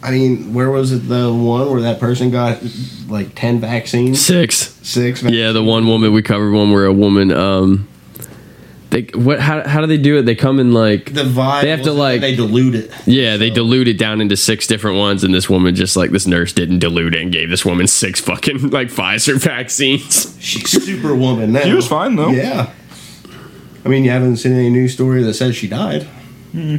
I 0.04 0.12
mean, 0.12 0.54
where 0.54 0.70
was 0.70 0.92
it? 0.92 1.08
The 1.08 1.34
one 1.34 1.72
where 1.72 1.82
that 1.82 2.00
person 2.00 2.30
got 2.32 2.60
like 3.08 3.34
ten 3.36 3.60
vaccines, 3.60 4.22
Six. 4.24 4.78
six. 4.84 5.24
Yeah, 5.24 5.52
the 5.54 5.64
one 5.64 5.88
woman 5.88 6.14
we 6.14 6.22
covered 6.22 6.52
one 6.52 6.72
where 6.72 6.86
a 6.86 6.94
woman 6.94 7.32
um 7.32 7.88
they 8.90 9.04
what 9.16 9.40
how 9.40 9.68
how 9.68 9.82
do 9.82 9.88
they 9.88 9.98
do 9.98 10.18
it? 10.18 10.24
They 10.24 10.36
come 10.36 10.60
in 10.60 10.74
like 10.74 11.14
The 11.14 11.24
vibe. 11.24 11.62
They 11.62 11.70
have 11.72 11.82
to, 11.84 11.92
like- 11.94 12.22
they 12.22 12.36
dilute 12.36 12.76
it. 12.76 12.92
yeah, 13.06 13.38
they 13.38 13.50
dilute 13.50 13.88
it 13.88 13.98
down 13.98 14.22
into 14.22 14.38
six 14.38 14.68
different 14.68 14.98
ones, 14.98 15.24
and 15.24 15.34
this 15.34 15.50
woman 15.50 15.74
just 15.76 15.96
like 15.98 16.12
this 16.12 16.28
nurse 16.28 16.54
didn't 16.54 16.80
dilute 16.80 17.14
it 17.16 17.22
and 17.22 17.32
gave 17.32 17.50
this 17.50 17.66
woman 17.66 17.88
six 17.88 18.20
fucking 18.22 18.70
like 18.70 18.90
Pfizer 18.90 19.38
vaccines. 19.42 20.38
She's 20.40 20.70
superwoman 20.70 21.54
now. 21.54 21.62
She 21.64 21.74
was 21.74 21.88
fine, 21.88 22.16
though. 22.16 22.30
Yeah. 22.30 22.72
I 23.88 23.90
mean, 23.90 24.04
you 24.04 24.12
haven't 24.12 24.36
seen 24.36 24.52
any 24.52 24.70
news 24.70 24.94
story 24.94 25.24
that 25.24 25.34
says 25.34 25.56
she 25.56 25.68
died. 25.70 26.04
Hmm. 26.52 26.76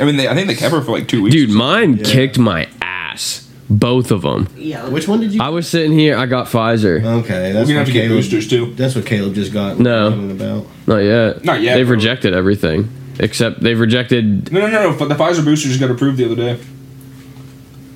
I 0.00 0.04
mean, 0.04 0.16
they, 0.16 0.28
I 0.28 0.34
think 0.34 0.46
they 0.46 0.54
kept 0.54 0.72
her 0.72 0.80
for 0.80 0.92
like 0.92 1.08
two 1.08 1.22
weeks. 1.22 1.34
Dude, 1.34 1.50
mine 1.50 1.96
Yeah. 1.96 2.04
kicked 2.04 2.38
my 2.38 2.68
ass, 2.80 3.48
both 3.68 4.12
of 4.12 4.22
them. 4.22 4.46
Yeah. 4.56 4.88
Which 4.88 5.08
one 5.08 5.18
did 5.20 5.34
you? 5.34 5.42
I 5.42 5.48
was 5.48 5.66
sitting 5.68 5.90
here, 5.98 6.16
I 6.16 6.26
got 6.26 6.46
Pfizer. 6.46 7.02
okay, 7.02 7.48
we're 7.48 7.52
that's 7.54 7.68
gonna 7.68 7.80
what 7.80 7.86
have 7.86 7.86
to 7.88 7.92
get 7.92 8.02
Caleb. 8.02 8.18
boosters 8.18 8.48
too. 8.48 8.72
That's 8.74 8.94
what 8.94 9.04
Caleb 9.04 9.34
just 9.34 9.52
got. 9.52 9.80
No. 9.80 10.08
About. 10.30 10.66
Not 10.86 10.98
yet. 10.98 11.44
Not 11.44 11.60
yet, 11.60 11.74
They've 11.76 11.86
bro. 11.86 11.96
rejected 11.96 12.34
everything 12.34 12.88
except 13.18 13.60
they've 13.62 13.80
rejected. 13.80 14.52
No, 14.52 14.60
no, 14.60 14.68
no, 14.68 14.90
no. 14.92 14.96
But 14.96 15.08
the 15.08 15.16
Pfizer 15.16 15.44
booster 15.44 15.68
just 15.68 15.80
got 15.80 15.90
approved 15.90 16.18
the 16.18 16.26
other 16.26 16.36
day. 16.36 16.60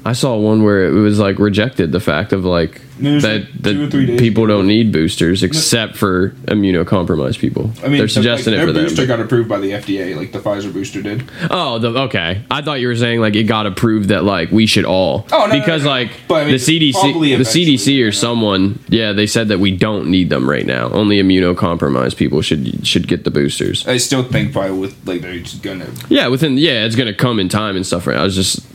I 0.04 0.12
saw 0.12 0.36
one 0.36 0.62
where 0.62 0.86
it 0.86 0.92
was 0.92 1.18
like 1.18 1.38
rejected 1.38 1.92
the 1.92 2.00
fact 2.00 2.32
of 2.32 2.44
like 2.44 2.80
that 3.00 3.22
like 3.22 3.62
that 3.62 3.72
two 3.72 3.86
or 3.86 3.90
three 3.90 4.06
days 4.06 4.20
people 4.20 4.46
don't 4.46 4.66
need 4.66 4.92
boosters 4.92 5.42
except 5.42 5.96
for 5.96 6.30
immunocompromised 6.46 7.38
people. 7.38 7.70
I 7.82 7.88
mean, 7.88 7.98
they're 7.98 8.08
suggesting 8.08 8.54
like, 8.54 8.62
it 8.62 8.66
for 8.66 8.72
their 8.72 8.84
booster 8.84 9.06
got 9.06 9.20
approved 9.20 9.48
by 9.48 9.58
the 9.58 9.72
FDA, 9.72 10.16
like 10.16 10.32
the 10.32 10.38
Pfizer 10.38 10.72
booster 10.72 11.02
did. 11.02 11.30
Oh, 11.50 11.78
the, 11.78 11.88
okay. 12.02 12.42
I 12.50 12.62
thought 12.62 12.80
you 12.80 12.88
were 12.88 12.96
saying 12.96 13.20
like 13.20 13.36
it 13.36 13.44
got 13.44 13.66
approved 13.66 14.08
that 14.08 14.24
like 14.24 14.50
we 14.50 14.66
should 14.66 14.84
all. 14.84 15.26
Oh, 15.32 15.46
no, 15.46 15.58
because 15.58 15.84
no, 15.84 15.90
no. 15.90 15.96
like 15.96 16.10
But 16.28 16.34
I 16.34 16.44
mean, 16.44 16.52
the 16.52 16.58
CDC, 16.58 17.38
the 17.38 17.44
CDC 17.44 18.06
or 18.06 18.12
someone, 18.12 18.78
yeah, 18.88 19.12
they 19.12 19.26
said 19.26 19.48
that 19.48 19.58
we 19.58 19.76
don't 19.76 20.10
need 20.10 20.30
them 20.30 20.48
right 20.48 20.66
now. 20.66 20.90
Only 20.90 21.22
immunocompromised 21.22 22.16
people 22.16 22.42
should 22.42 22.86
should 22.86 23.06
get 23.08 23.24
the 23.24 23.30
boosters. 23.30 23.86
I 23.86 23.98
still 23.98 24.22
think 24.22 24.52
probably 24.52 24.78
with 24.78 25.06
like 25.06 25.20
they're 25.20 25.38
just 25.38 25.62
gonna. 25.62 25.88
Yeah, 26.08 26.28
within 26.28 26.56
yeah, 26.56 26.84
it's 26.84 26.96
gonna 26.96 27.14
come 27.14 27.38
in 27.38 27.48
time 27.48 27.76
and 27.76 27.86
stuff. 27.86 28.06
Right. 28.06 28.16
I 28.16 28.22
was 28.22 28.34
just 28.34 28.69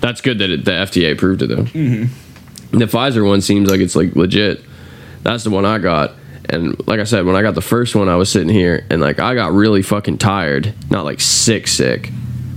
that's 0.00 0.20
good 0.20 0.38
that 0.38 0.50
it, 0.50 0.64
the 0.64 0.72
FDA 0.72 1.12
approved 1.12 1.42
it 1.42 1.48
though. 1.48 1.64
Mm-hmm. 1.64 2.78
The 2.78 2.86
Pfizer 2.86 3.26
one 3.26 3.40
seems 3.40 3.70
like 3.70 3.80
it's 3.80 3.96
like 3.96 4.14
legit. 4.16 4.62
That's 5.22 5.44
the 5.44 5.50
one 5.50 5.64
I 5.64 5.78
got. 5.78 6.12
And 6.48 6.86
like 6.86 7.00
I 7.00 7.04
said, 7.04 7.26
when 7.26 7.34
I 7.36 7.42
got 7.42 7.54
the 7.54 7.62
first 7.62 7.94
one, 7.94 8.08
I 8.08 8.16
was 8.16 8.30
sitting 8.30 8.48
here 8.48 8.86
and 8.90 9.00
like 9.00 9.18
I 9.18 9.34
got 9.34 9.52
really 9.52 9.82
fucking 9.82 10.18
tired. 10.18 10.74
Not 10.90 11.04
like 11.04 11.20
sick, 11.20 11.66
sick, 11.66 12.10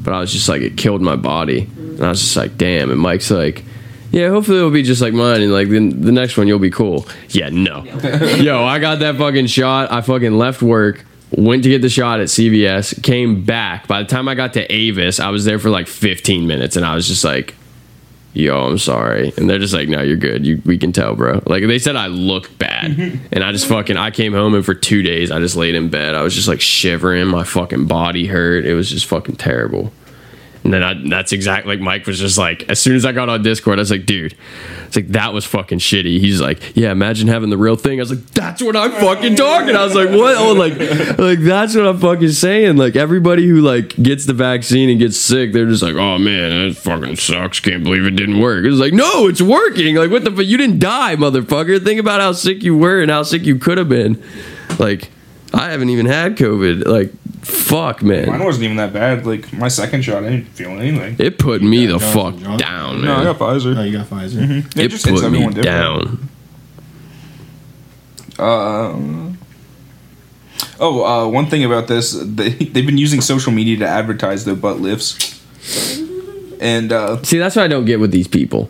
but 0.03 0.14
I 0.14 0.20
was 0.20 0.32
just 0.32 0.48
like 0.48 0.61
it 0.61 0.78
killed 0.78 1.02
my 1.02 1.16
body. 1.16 1.70
And 1.76 2.03
I 2.03 2.10
was 2.10 2.20
just 2.22 2.36
like, 2.38 2.57
damn. 2.57 2.91
And 2.91 2.99
Mike's 2.99 3.32
like, 3.32 3.64
yeah, 4.11 4.30
hopefully 4.30 4.57
it'll 4.57 4.72
be 4.72 4.84
just 4.84 5.02
like 5.02 5.14
mine. 5.14 5.41
And 5.41 5.52
like 5.52 5.70
the, 5.70 5.80
the 5.91 6.11
next 6.11 6.38
one, 6.38 6.48
you'll 6.48 6.60
be 6.60 6.72
cool. 6.72 7.07
Yeah, 7.30 7.49
no. 7.49 7.84
Yo, 8.38 8.64
I 8.64 8.80
got 8.80 8.99
that 8.99 9.18
fucking 9.18 9.48
shot. 9.48 9.91
I 9.91 10.02
fucking 10.02 10.38
left 10.38 10.61
work, 10.61 11.06
went 11.31 11.64
to 11.64 11.69
get 11.69 11.81
the 11.81 11.89
shot 11.89 12.19
at 12.19 12.27
CVS, 12.27 13.01
came 13.03 13.43
back. 13.43 13.88
By 13.88 14.01
the 14.01 14.07
time 14.07 14.27
I 14.27 14.35
got 14.35 14.53
to 14.53 14.73
Avis, 14.73 15.19
I 15.19 15.30
was 15.30 15.45
there 15.45 15.60
for 15.60 15.69
like 15.69 15.88
15 15.88 16.47
minutes, 16.47 16.76
and 16.76 16.85
I 16.85 16.95
was 16.95 17.07
just 17.07 17.23
like, 17.23 17.56
"Yo, 18.34 18.65
I'm 18.65 18.77
sorry." 18.77 19.34
And 19.38 19.49
they're 19.49 19.60
just 19.60 19.73
like, 19.73 19.89
"No, 19.89 20.01
you're 20.01 20.18
good. 20.18 20.45
You, 20.45 20.61
we 20.65 20.77
can 20.77 20.91
tell, 20.91 21.15
bro." 21.15 21.41
Like 21.45 21.65
they 21.68 21.80
said, 21.80 21.95
I 21.95 22.07
look 22.07 22.57
bad, 22.57 22.97
and 23.31 23.43
I 23.43 23.51
just 23.51 23.68
fucking 23.68 23.97
I 23.97 24.11
came 24.11 24.34
home 24.34 24.53
and 24.56 24.65
for 24.65 24.73
two 24.73 25.03
days 25.03 25.31
I 25.31 25.39
just 25.39 25.56
laid 25.56 25.76
in 25.76 25.89
bed. 25.89 26.15
I 26.15 26.22
was 26.23 26.34
just 26.34 26.47
like 26.47 26.61
shivering. 26.61 27.27
My 27.27 27.43
fucking 27.43 27.85
body 27.85 28.27
hurt. 28.27 28.65
It 28.65 28.73
was 28.73 28.89
just 28.89 29.06
fucking 29.06 29.35
terrible. 29.35 29.91
And 30.64 30.73
then 30.73 30.84
I, 30.84 30.94
that's 31.07 31.31
exactly 31.31 31.76
like 31.76 31.81
Mike 31.81 32.06
was 32.06 32.19
just 32.19 32.38
like, 32.38 32.68
as 32.69 32.81
soon 32.81 32.95
as 32.95 33.06
I 33.06 33.14
got 33.14 33.30
on 33.30 33.41
Discord, 33.44 33.80
I 33.80 33.81
was 33.81 33.91
like, 33.91 34.06
dude, 34.06 34.36
it's 34.88 34.95
like 34.95 35.07
that 35.10 35.34
was 35.34 35.45
fucking 35.45 35.80
shitty. 35.80 36.19
He's 36.19 36.41
like, 36.41 36.76
yeah, 36.76 36.91
imagine 36.91 37.30
having 37.30 37.49
the 37.49 37.57
real 37.57 37.77
thing. 37.77 37.99
I 37.99 38.03
was 38.03 38.11
like, 38.11 38.26
that's 38.31 38.61
what 38.61 38.76
I'm 38.76 38.91
fucking 38.91 39.36
talking. 39.38 39.76
I 39.76 39.86
was 39.86 39.95
like, 39.95 40.10
what? 40.10 40.36
Oh, 40.36 40.52
like, 40.53 40.77
like 41.18 41.40
that's 41.40 41.76
what 41.76 41.88
I'm 41.88 41.99
fucking 41.99 42.31
saying. 42.31 42.76
Like 42.76 42.98
everybody 42.98 43.48
who 43.48 43.61
like 43.61 43.95
gets 44.03 44.26
the 44.26 44.34
vaccine 44.34 44.90
and 44.90 44.99
gets 44.99 45.18
sick, 45.18 45.53
they're 45.53 45.68
just 45.68 45.81
like, 45.84 45.95
oh 45.95 46.18
man, 46.18 46.68
that 46.68 46.76
fucking 46.76 47.15
sucks. 47.15 47.61
Can't 47.61 47.84
believe 47.84 48.06
it 48.06 48.18
didn't 48.18 48.41
work. 48.41 48.65
It's 48.65 48.77
like, 48.77 48.94
no, 48.94 49.27
it's 49.27 49.41
working. 49.41 49.95
Like 49.95 50.11
what 50.11 50.26
the? 50.26 50.31
fuck? 50.31 50.45
you 50.45 50.57
didn't 50.57 50.80
die, 50.80 51.15
motherfucker. 51.15 51.84
Think 51.84 51.99
about 51.99 52.19
how 52.19 52.31
sick 52.31 52.64
you 52.64 52.77
were 52.77 53.02
and 53.02 53.11
how 53.11 53.23
sick 53.23 53.44
you 53.44 53.57
could 53.57 53.77
have 53.77 53.90
been. 53.90 54.22
Like, 54.77 55.10
I 55.53 55.69
haven't 55.69 55.90
even 55.90 56.06
had 56.06 56.38
COVID. 56.38 56.86
Like, 56.86 57.11
fuck, 57.41 58.02
man. 58.03 58.28
Mine 58.28 58.44
wasn't 58.44 58.66
even 58.66 58.78
that 58.78 58.94
bad. 58.94 59.26
Like 59.26 59.52
my 59.53 59.68
second 59.68 60.03
shot, 60.03 60.24
I 60.24 60.30
didn't 60.32 60.48
feel 60.49 60.72
anything. 60.72 61.16
It 61.20 61.38
put 61.40 61.61
me 61.61 61.86
the 61.86 61.94
Johnson 61.99 62.14
fuck 62.14 62.34
Johnson? 62.38 62.57
down, 62.57 62.95
man. 63.02 63.06
No, 63.06 63.16
I 63.16 63.24
got 63.24 63.38
Pfizer. 63.40 63.78
Oh, 63.78 63.84
you 63.84 63.98
got 63.98 64.07
Pfizer. 64.07 64.66
It, 64.76 64.78
it 64.78 64.88
just 64.90 65.06
hits 65.06 65.22
put 65.22 65.32
me 65.32 65.38
everyone 65.44 65.53
different. 65.53 65.66
down. 65.66 66.30
Uh, 68.40 69.34
oh, 70.80 71.03
uh, 71.03 71.28
one 71.30 71.48
thing 71.48 71.66
about 71.66 71.88
this, 71.88 72.11
they, 72.14 72.49
they've 72.49 72.86
been 72.86 72.98
using 72.98 73.22
social 73.22 73.52
media 73.52 73.78
to 73.78 73.88
advertise 73.88 74.45
their 74.45 74.56
butt 74.56 74.80
lifts. 74.80 75.38
And 76.61 76.91
uh, 76.91 77.22
See, 77.24 77.38
that's 77.38 77.56
what 77.56 77.64
I 77.64 77.68
don't 77.68 77.86
get 77.86 77.99
with 77.99 78.11
these 78.11 78.28
people. 78.28 78.70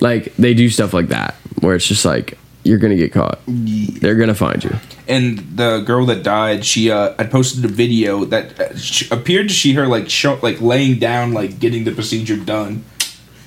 Like, 0.00 0.34
they 0.36 0.54
do 0.54 0.68
stuff 0.68 0.92
like 0.92 1.08
that 1.08 1.34
where 1.60 1.74
it's 1.74 1.86
just 1.86 2.04
like, 2.04 2.38
you're 2.66 2.78
gonna 2.78 2.96
get 2.96 3.12
caught. 3.12 3.38
They're 3.46 4.16
gonna 4.16 4.34
find 4.34 4.62
you. 4.64 4.74
and 5.08 5.38
the 5.56 5.80
girl 5.80 6.04
that 6.06 6.22
died, 6.22 6.64
she 6.64 6.90
uh, 6.90 7.14
had 7.18 7.30
posted 7.30 7.64
a 7.64 7.68
video 7.68 8.24
that 8.26 8.58
uh, 8.60 9.14
appeared 9.16 9.48
to 9.48 9.54
see 9.54 9.72
her 9.74 9.86
like 9.86 10.10
show, 10.10 10.38
like 10.42 10.60
laying 10.60 10.98
down, 10.98 11.32
like 11.32 11.58
getting 11.58 11.84
the 11.84 11.92
procedure 11.92 12.36
done. 12.36 12.84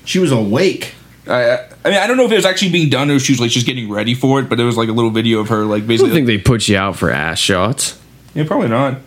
She 0.05 0.19
was 0.19 0.31
awake. 0.31 0.95
I, 1.27 1.59
I 1.85 1.89
mean, 1.89 1.97
I 1.99 2.07
don't 2.07 2.17
know 2.17 2.25
if 2.25 2.31
it 2.31 2.35
was 2.37 2.45
actually 2.45 2.71
being 2.71 2.89
done 2.89 3.11
or 3.11 3.15
if 3.15 3.21
she 3.21 3.33
was 3.33 3.39
like 3.39 3.51
just 3.51 3.65
getting 3.67 3.89
ready 3.91 4.15
for 4.15 4.39
it, 4.39 4.49
but 4.49 4.55
there 4.55 4.65
was 4.65 4.77
like 4.77 4.89
a 4.89 4.93
little 4.93 5.11
video 5.11 5.39
of 5.39 5.49
her 5.49 5.63
like 5.65 5.83
I 5.83 5.85
basically. 5.85 6.09
don't 6.09 6.15
think 6.15 6.27
they 6.27 6.37
put 6.39 6.67
you 6.67 6.77
out 6.77 6.95
for 6.95 7.11
ass 7.11 7.37
shots. 7.39 7.99
yeah, 8.33 8.45
probably 8.47 8.69
not. 8.69 8.97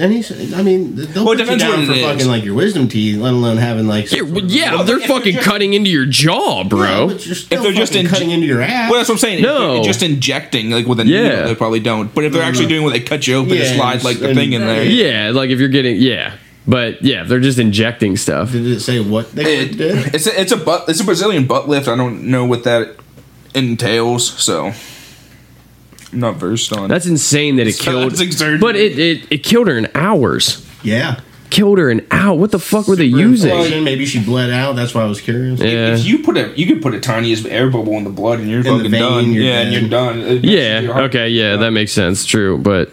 And 0.00 0.12
he's, 0.12 0.54
I 0.54 0.62
mean, 0.62 0.94
they'll 0.96 1.24
Well, 1.26 1.32
it 1.38 1.46
put 1.46 1.50
you 1.52 1.58
down 1.58 1.84
for 1.86 1.92
it 1.92 1.98
is. 1.98 2.04
fucking 2.04 2.26
like 2.26 2.42
your 2.42 2.54
wisdom 2.54 2.88
teeth, 2.88 3.18
let 3.18 3.34
alone 3.34 3.58
having 3.58 3.86
like. 3.86 4.10
Yeah, 4.10 4.22
well, 4.22 4.42
yeah 4.44 4.74
Well, 4.76 4.84
they're 4.84 4.96
if 4.96 5.06
they're 5.06 5.16
fucking 5.18 5.34
just- 5.34 5.46
cutting 5.46 5.74
into 5.74 5.90
your 5.90 6.06
jaw, 6.06 6.62
Yeah, 6.62 6.68
bro. 6.68 7.06
but 7.08 7.26
you're 7.26 7.34
still 7.34 7.58
If 7.58 7.62
they're 7.62 7.72
just 7.72 7.92
fucking 7.92 8.06
inj- 8.06 8.10
cutting 8.10 8.30
into 8.30 8.46
your 8.46 8.62
ass. 8.62 8.90
Well, 8.90 8.98
that's 8.98 9.08
what 9.10 9.16
I'm 9.16 9.18
saying. 9.18 9.38
If 9.40 9.44
No. 9.44 9.74
they're 9.74 9.84
just 9.84 10.02
injecting 10.02 10.70
like 10.70 10.86
with 10.86 11.00
a 11.00 11.06
Yeah. 11.06 11.22
needle, 11.22 11.44
they 11.48 11.54
probably 11.54 11.80
don't. 11.80 12.14
But 12.14 12.24
if 12.24 12.32
they're 12.32 12.42
actually 12.42 12.66
doing 12.68 12.82
what 12.82 12.92
they 12.94 13.00
cut 13.00 13.26
you 13.26 13.36
open 13.36 13.54
Yeah, 13.54 13.64
and 13.64 13.76
slide 13.76 14.02
like 14.04 14.18
the 14.20 14.28
and- 14.30 14.38
thing 14.38 14.52
in 14.54 14.62
there. 14.62 14.84
yeah, 14.84 15.30
like 15.34 15.50
if 15.50 15.58
you're 15.60 15.68
getting, 15.68 15.96
yeah. 15.96 16.32
But 16.66 17.02
yeah, 17.04 17.24
they're 17.24 17.40
just 17.40 17.58
injecting 17.58 18.16
stuff. 18.16 18.52
Did 18.52 18.66
it 18.66 18.80
say 18.80 19.00
what 19.00 19.32
they 19.34 19.58
It, 19.60 19.76
did? 19.76 20.14
it's 20.14 20.26
a, 20.26 20.40
it's 20.40 20.52
a 20.52 20.56
butt 20.56 20.84
it's 20.88 21.00
a 21.00 21.04
Brazilian 21.04 21.44
butt 21.46 21.68
lift. 21.68 21.88
I 21.88 21.96
don't 21.96 22.24
know 22.24 22.44
what 22.44 22.64
that 22.64 22.96
entails, 23.54 24.26
so 24.42 24.66
I'm 24.66 24.74
not 26.12 26.36
versed 26.36 26.72
on. 26.76 26.88
That's 26.88 27.06
insane 27.06 27.56
that 27.56 27.66
it 27.66 27.74
So 27.74 27.84
killed. 27.84 28.10
that's 28.12 28.20
exertion. 28.20 28.60
But 28.60 28.76
it, 28.76 28.98
it, 28.98 29.26
it 29.30 29.38
killed 29.44 29.68
her 29.68 29.76
in 29.78 29.88
hours. 29.94 30.66
Yeah. 30.82 31.20
Killed 31.50 31.78
her 31.78 31.90
in 31.90 32.06
hours. 32.10 32.38
What 32.40 32.50
the 32.52 32.58
fuck 32.60 32.86
were 32.86 32.94
they 32.96 33.08
Super 33.10 33.20
using? 33.22 33.50
infection, 33.50 33.84
Maybe 33.84 34.06
she 34.06 34.22
bled 34.24 34.50
out. 34.50 34.76
That's 34.76 34.94
why 34.94 35.02
I 35.02 35.06
was 35.06 35.20
curious. 35.20 35.58
Yeah. 35.60 35.94
If 35.94 36.04
you 36.04 36.22
put 36.22 36.36
a 36.36 36.52
you 36.56 36.66
could 36.66 36.80
put 36.80 36.94
a 36.94 37.00
tiniest 37.00 37.44
air 37.46 37.68
bubble 37.68 37.94
in 37.94 38.04
the 38.04 38.10
blood 38.10 38.38
and 38.38 38.48
you're 38.48 38.58
In 38.60 38.64
the 38.64 38.70
fucking 38.70 38.90
vein, 38.92 39.00
done. 39.00 39.32
you're 39.32 39.42
yeah, 39.44 39.60
and 39.60 39.72
dead. 39.72 39.80
you're 39.80 39.90
done. 39.90 40.18
It- 40.20 40.44
Yeah. 40.44 40.80
your 40.80 40.92
heart- 40.92 41.04
Okay. 41.06 41.28
Yeah, 41.30 41.56
that 41.56 41.70
makes 41.72 41.90
sense. 41.92 42.24
True, 42.24 42.56
but 42.56 42.90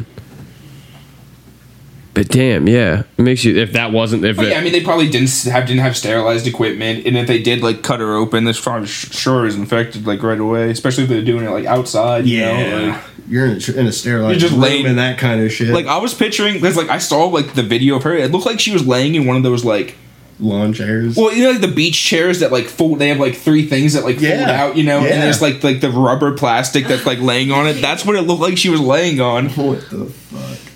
but 2.18 2.28
damn, 2.30 2.68
yeah, 2.68 3.04
it 3.18 3.22
makes 3.22 3.44
you. 3.44 3.56
If 3.58 3.74
that 3.74 3.92
wasn't, 3.92 4.26
if 4.26 4.40
oh, 4.40 4.42
it, 4.44 4.50
yeah, 4.50 4.58
I 4.58 4.62
mean, 4.62 4.72
they 4.74 4.84
probably 4.84 5.10
didn't 5.10 5.30
have 5.46 5.66
didn't 5.68 5.82
have 5.82 5.96
sterilized 5.96 6.48
equipment, 6.48 7.06
and 7.06 7.18
if 7.18 7.28
they 7.28 7.42
did 7.42 7.62
like 7.62 7.84
cut 7.84 8.00
her 8.00 8.16
open, 8.16 8.44
this 8.46 8.60
probably 8.60 8.88
sh- 8.88 9.12
sure 9.12 9.46
is 9.46 9.56
infected 9.56 10.06
like 10.08 10.24
right 10.24 10.40
away. 10.40 10.70
Especially 10.72 11.04
if 11.04 11.10
they're 11.10 11.22
doing 11.22 11.46
it 11.46 11.50
like 11.52 11.66
outside. 11.66 12.26
You 12.26 12.40
Yeah. 12.40 12.70
know, 12.70 12.88
like, 12.90 13.02
You're 13.30 13.46
in 13.46 13.52
a, 13.62 13.72
in 13.80 13.88
a 13.88 13.92
sterilized 13.92 14.32
You're 14.40 14.40
just 14.50 14.54
room 14.54 14.62
laying- 14.62 14.86
and 14.86 14.98
that 14.98 15.18
kind 15.18 15.42
of 15.42 15.52
shit. 15.52 15.68
like 15.70 15.86
I 15.86 15.98
was 15.98 16.14
picturing 16.14 16.54
because 16.56 16.76
like 16.78 16.90
I 16.90 16.98
saw 16.98 17.26
like 17.26 17.54
the 17.56 17.64
video 17.64 17.96
of 17.98 18.04
her. 18.04 18.14
It 18.16 18.32
looked 18.32 18.46
like 18.46 18.60
she 18.60 18.72
was 18.72 18.86
laying 18.88 19.16
in 19.16 19.26
one 19.26 19.36
of 19.38 19.44
those 19.44 19.64
like 19.66 19.96
lawn 20.40 20.72
chairs. 20.72 21.16
well, 21.18 21.34
you 21.34 21.44
know, 21.44 21.52
like 21.52 21.62
the 21.62 21.68
beach 21.68 22.02
chairs 22.04 22.40
that 22.42 22.52
like 22.52 22.66
fold. 22.66 23.00
They 23.00 23.10
have 23.10 23.20
like 23.20 23.36
three 23.36 23.66
things 23.68 23.94
that 23.94 24.04
like 24.06 24.20
fold 24.20 24.32
out, 24.50 24.78
you 24.78 24.84
know, 24.84 25.00
Yeah. 25.02 25.14
and 25.14 25.24
there's 25.24 25.42
like 25.42 25.64
like 25.64 25.82
the 25.82 25.90
rubber 25.90 26.32
plastic 26.38 26.88
that's 26.88 27.06
like 27.06 27.20
laying 27.20 27.52
on 27.52 27.68
it. 27.68 27.82
That's 27.82 28.06
what 28.06 28.16
it 28.16 28.22
looked 28.22 28.42
like 28.42 28.58
she 28.58 28.70
was 28.70 28.80
laying 28.80 29.20
on. 29.20 29.50
what 29.50 29.90
the 29.90 30.06
fuck? 30.06 30.67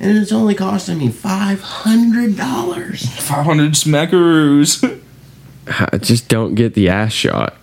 And 0.00 0.16
it's 0.16 0.30
only 0.32 0.54
costing 0.54 0.98
me 0.98 1.08
five 1.10 1.60
hundred 1.60 2.36
dollars. 2.36 3.06
Five 3.20 3.44
hundred 3.44 3.72
smackaroos. 3.72 5.02
just 6.00 6.28
don't 6.28 6.54
get 6.54 6.74
the 6.74 6.88
ass 6.88 7.12
shot, 7.12 7.56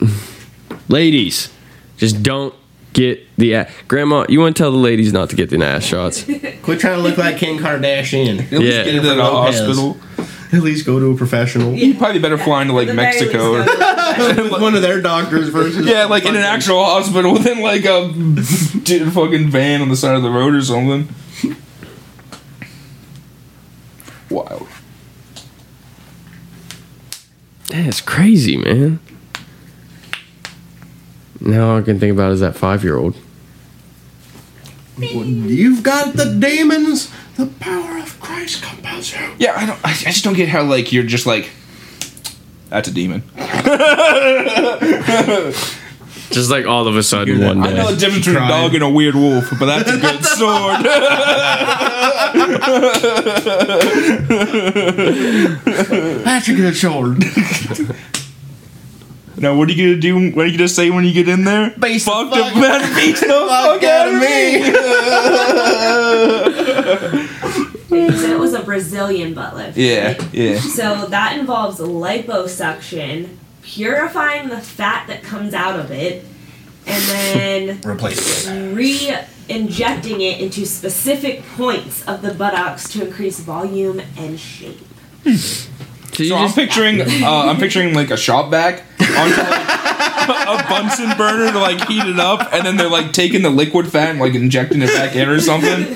ladies. 0.90 1.49
Just 1.98 2.22
don't 2.24 2.53
get 2.94 3.26
the 3.38 3.56
ass. 3.56 3.72
Grandma, 3.88 4.26
you 4.30 4.40
want 4.41 4.56
to 4.56 4.62
tell 4.64 4.72
the 4.72 4.78
ladies 4.78 5.14
not 5.14 5.30
to 5.30 5.36
get 5.36 5.49
the 5.49 5.64
ass 5.64 5.84
shots? 5.86 6.24
Quit 6.64 6.80
trying 6.80 6.98
to 6.98 7.02
look 7.02 7.18
like 7.18 7.38
Kim 7.38 7.57
Kardashian. 7.57 8.40
At 8.52 8.60
least 8.60 8.64
Yeah. 8.78 8.84
get 8.84 8.95
it 8.95 9.06
at 9.06 9.18
a 9.18 9.24
hospital. 9.24 9.98
At 10.52 10.62
least 10.62 10.86
go 10.86 10.99
to 10.99 11.12
a 11.12 11.16
professional. 11.18 11.74
You'd 11.74 11.98
probably 11.98 12.20
better 12.20 12.38
flying 12.38 12.68
to 12.68 12.74
like 12.74 12.88
the 12.88 12.94
Mexico. 12.94 13.53
or 13.56 13.60
With 13.66 14.52
one 14.62 14.76
of 14.76 14.82
their 14.82 15.02
doctors 15.02 15.49
versus 15.49 15.86
Yeah, 15.86 16.06
like 16.06 16.26
in 16.26 16.36
an 16.36 16.44
actual 16.44 16.84
hospital 16.84 17.34
within 17.34 17.62
like 17.62 17.86
a 17.86 18.12
dude, 18.84 19.12
fucking 19.14 19.49
van 19.49 19.82
on 19.82 19.90
the 19.90 19.95
side 19.95 20.16
of 20.16 20.22
the 20.22 20.30
road 20.30 20.53
or 20.53 20.62
something. 20.62 21.07
Wild. 24.36 24.68
That's 27.70 28.02
crazy, 28.02 28.57
man. 28.57 28.99
Now 31.40 31.70
all 31.70 31.80
I 31.80 31.84
can 31.84 32.02
think 32.02 32.12
about 32.12 32.34
is 32.34 32.41
that 32.41 32.57
five 32.57 32.84
year 32.84 32.98
old. 32.98 33.16
You've 34.98 35.84
got 35.84 36.16
the 36.16 36.38
demons. 36.38 37.10
The 37.38 37.45
power 37.62 37.98
of 37.98 38.20
Christ 38.20 38.62
compels 38.62 39.14
you. 39.14 39.20
Yeah, 39.40 39.53
I 39.56 39.66
don't. 39.66 39.80
I, 39.86 39.91
I 39.91 40.12
just 40.12 40.26
don't 40.26 40.34
get 40.34 40.49
how 40.49 40.64
like 40.64 40.91
you're 40.91 41.03
just 41.03 41.26
like. 41.26 41.49
That's 42.70 42.90
a 42.90 42.91
demon. 42.91 43.24
Just 46.31 46.49
like 46.49 46.65
all 46.65 46.88
of 46.88 46.95
a 46.95 47.03
sudden 47.03 47.38
Hear 47.38 47.38
that? 47.47 47.56
one 47.56 47.68
I 47.68 47.73
know 47.73 47.91
the 47.91 47.97
difference 47.97 48.26
between 48.26 48.35
a 48.43 48.47
Crying. 48.47 48.64
dog 48.64 48.73
and 48.76 48.84
a 48.84 48.89
weird 48.89 49.15
wolf, 49.15 49.49
but 49.60 49.65
that's 49.68 49.89
a 49.91 49.97
good 49.97 50.26
sword. 50.35 50.85
That's 55.15 56.47
a 56.49 56.53
good 56.56 56.76
sword. 56.76 57.19
now, 59.38 59.56
what 59.56 59.69
are 59.69 59.72
you 59.72 59.95
gonna 59.95 60.02
do? 60.02 60.31
What 60.35 60.45
are 60.45 60.49
you 60.49 60.57
gonna 60.57 60.68
say 60.68 60.89
when 60.89 61.06
you 61.06 61.14
get 61.14 61.27
in 61.30 61.43
there? 61.45 61.69
Beat 61.80 61.93
the 61.93 61.99
fuck 61.99 62.30
fuck- 62.31 62.53
the 62.53 62.60
man, 62.60 62.95
beat 62.95 63.15
the 63.18 63.27
fuck 63.27 63.84
out 63.84 64.07
of 64.07 64.15
me. 64.19 64.57
You 67.97 68.11
said 68.11 68.31
it 68.31 68.39
was 68.39 68.53
a 68.53 68.61
Brazilian 68.64 69.34
butt 69.34 69.56
lift. 69.56 69.77
Yeah, 69.77 70.07
right? 70.14 70.34
yeah. 70.34 70.60
So 70.60 71.06
that 71.07 71.38
involves 71.39 71.80
liposuction, 71.80 73.30
purifying 73.66 74.50
the 74.50 74.58
fat 74.60 75.08
that 75.08 75.24
comes 75.24 75.54
out 75.54 75.80
of 75.80 75.92
it, 75.92 76.24
and 76.86 77.04
then 77.04 77.82
Replace 77.86 78.48
it. 78.48 78.74
re-injecting 78.76 80.22
it 80.22 80.40
into 80.40 80.66
specific 80.66 81.44
points 81.58 82.04
of 82.08 82.22
the 82.22 82.34
buttocks 82.34 82.88
to 82.94 83.06
increase 83.06 83.40
volume 83.40 84.00
and 84.18 84.40
shape. 84.40 84.80
So 85.26 85.30
you 86.24 86.30
So 86.30 86.36
I'm 86.36 86.44
just- 86.46 86.56
picturing, 86.56 87.02
uh, 87.02 87.06
I'm 87.28 87.58
picturing 87.58 87.94
like 87.96 88.12
a 88.12 88.18
shop 88.18 88.52
vac 88.52 88.84
onto 89.00 89.36
like, 89.36 89.70
a 90.28 90.66
Bunsen 90.70 91.18
burner 91.18 91.52
to 91.52 91.60
like 91.60 91.88
heat 91.88 92.06
it 92.06 92.20
up, 92.20 92.54
and 92.54 92.66
then 92.66 92.78
they're 92.78 92.88
like 92.90 93.12
taking 93.14 93.42
the 93.42 93.50
liquid 93.50 93.92
fat 93.92 94.12
and 94.12 94.20
like 94.20 94.36
injecting 94.36 94.82
it 94.82 94.88
back 94.94 95.16
in 95.16 95.28
or 95.28 95.40
something. 95.40 95.96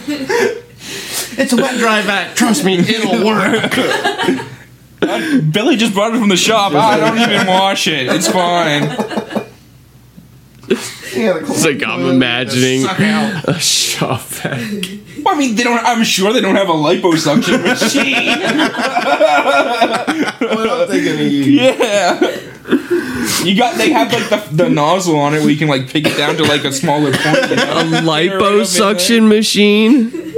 It's 1.37 1.53
a 1.53 1.55
wet 1.55 1.77
dry 1.77 2.01
vac. 2.01 2.35
Trust 2.35 2.65
me, 2.65 2.79
it'll 2.79 3.23
work. 3.25 3.71
Billy 5.51 5.75
just 5.77 5.93
brought 5.93 6.13
it 6.13 6.19
from 6.19 6.29
the 6.29 6.37
shop. 6.37 6.73
I 6.73 6.97
don't 6.97 7.17
even 7.17 7.47
wash 7.47 7.87
it. 7.87 8.07
It's 8.07 8.27
fine. 8.27 8.83
It's 10.71 11.65
like 11.65 11.83
I'm 11.83 12.05
imagining 12.05 12.81
Suck 12.81 12.99
out. 12.99 13.47
a 13.49 13.59
shop 13.59 14.21
vac. 14.21 14.59
Well, 15.23 15.35
I 15.35 15.37
mean, 15.37 15.55
they 15.55 15.63
don't. 15.63 15.83
I'm 15.83 16.03
sure 16.03 16.31
they 16.33 16.41
don't 16.41 16.55
have 16.55 16.69
a 16.69 16.73
liposuction 16.73 17.63
machine. 17.63 18.39
What 20.39 20.69
I'm 20.69 20.87
thinking 20.87 21.13
of 21.13 21.19
you. 21.31 21.43
Yeah. 21.43 22.19
You 23.43 23.55
got. 23.57 23.77
They 23.77 23.91
have 23.91 24.13
like 24.13 24.29
the, 24.29 24.55
the 24.55 24.69
nozzle 24.69 25.17
on 25.19 25.33
it 25.33 25.39
where 25.39 25.49
you 25.49 25.57
can 25.57 25.67
like 25.67 25.89
pick 25.89 26.05
it 26.05 26.15
down 26.17 26.35
to 26.37 26.43
like 26.43 26.63
a 26.63 26.71
smaller 26.71 27.11
point. 27.11 27.49
You 27.49 27.55
know? 27.55 27.79
A 27.79 27.83
liposuction 28.01 29.27
machine. 29.27 30.28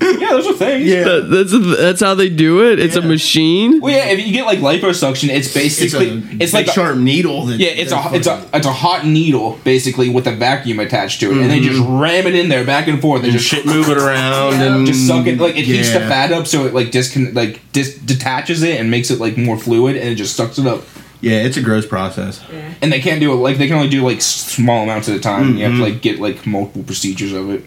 Yeah, 0.00 0.30
those 0.30 0.46
are 0.48 0.54
things. 0.54 0.86
Yeah. 0.86 1.04
That- 1.04 1.30
that's 1.30 1.76
that's 1.78 2.00
how 2.00 2.14
they 2.14 2.28
do 2.28 2.64
it. 2.70 2.78
It's 2.78 2.96
a 2.96 3.02
machine. 3.02 3.80
Well, 3.80 3.94
yeah. 3.94 4.06
If 4.06 4.26
you 4.26 4.32
get 4.32 4.46
like 4.46 4.58
liposuction, 4.58 5.28
it's 5.28 5.46
It's 5.46 5.54
basically 5.54 6.10
a 6.10 6.16
it's, 6.16 6.52
big 6.52 6.52
like 6.52 6.66
a, 6.68 6.72
sharp 6.72 6.96
needle. 6.96 7.46
That 7.46 7.58
yeah, 7.58 7.68
it's 7.68 7.92
a 7.92 8.14
it's 8.14 8.26
a 8.26 8.48
it's 8.54 8.66
a 8.66 8.72
hot 8.72 9.06
needle 9.06 9.58
basically 9.64 10.08
with 10.08 10.26
a 10.26 10.34
vacuum 10.34 10.80
attached 10.80 11.20
to 11.20 11.30
it, 11.30 11.38
and 11.38 11.50
they 11.50 11.60
mm-hmm. 11.60 11.74
just 11.74 11.80
ram 11.80 12.26
it 12.26 12.34
in 12.34 12.48
there 12.48 12.64
back 12.64 12.88
and 12.88 13.00
forth. 13.00 13.22
They 13.22 13.28
and 13.28 13.36
just 13.36 13.48
shit 13.48 13.66
moving 13.66 13.96
around 13.96 14.52
Yeah. 14.54 14.76
and 14.76 14.86
just 14.86 15.06
suck 15.06 15.26
it 15.26 15.38
like 15.38 15.56
it 15.56 15.64
heats 15.64 15.92
the 15.92 16.00
yeah. 16.00 16.08
fat 16.08 16.32
up 16.32 16.46
so 16.46 16.66
it 16.66 16.74
like 16.74 16.88
discon 16.88 17.34
like 17.34 17.60
dis- 17.72 17.98
detaches 17.98 18.62
it 18.62 18.80
and 18.80 18.90
makes 18.90 19.10
it 19.10 19.20
like 19.20 19.36
more 19.36 19.58
fluid 19.58 19.96
and 19.96 20.08
it 20.08 20.16
just 20.16 20.36
sucks 20.36 20.58
it 20.58 20.66
up. 20.66 20.82
Yeah, 21.20 21.42
it's 21.42 21.56
a 21.56 21.62
gross 21.62 21.86
process. 21.86 22.42
Yeah. 22.50 22.74
And 22.80 22.90
they 22.90 23.00
can't 23.00 23.20
do 23.20 23.32
it 23.32 23.36
like 23.36 23.58
they 23.58 23.66
can 23.66 23.76
only 23.76 23.90
do 23.90 24.02
like 24.02 24.18
s- 24.18 24.26
small 24.26 24.84
amounts 24.84 25.08
at 25.08 25.16
a 25.16 25.20
time. 25.20 25.56
You 25.56 25.64
have 25.64 25.72
to 25.72 25.74
mm-hmm. 25.74 25.82
like 25.82 26.02
get 26.02 26.18
like 26.18 26.46
multiple 26.46 26.82
procedures 26.82 27.32
of 27.32 27.50
it. 27.50 27.64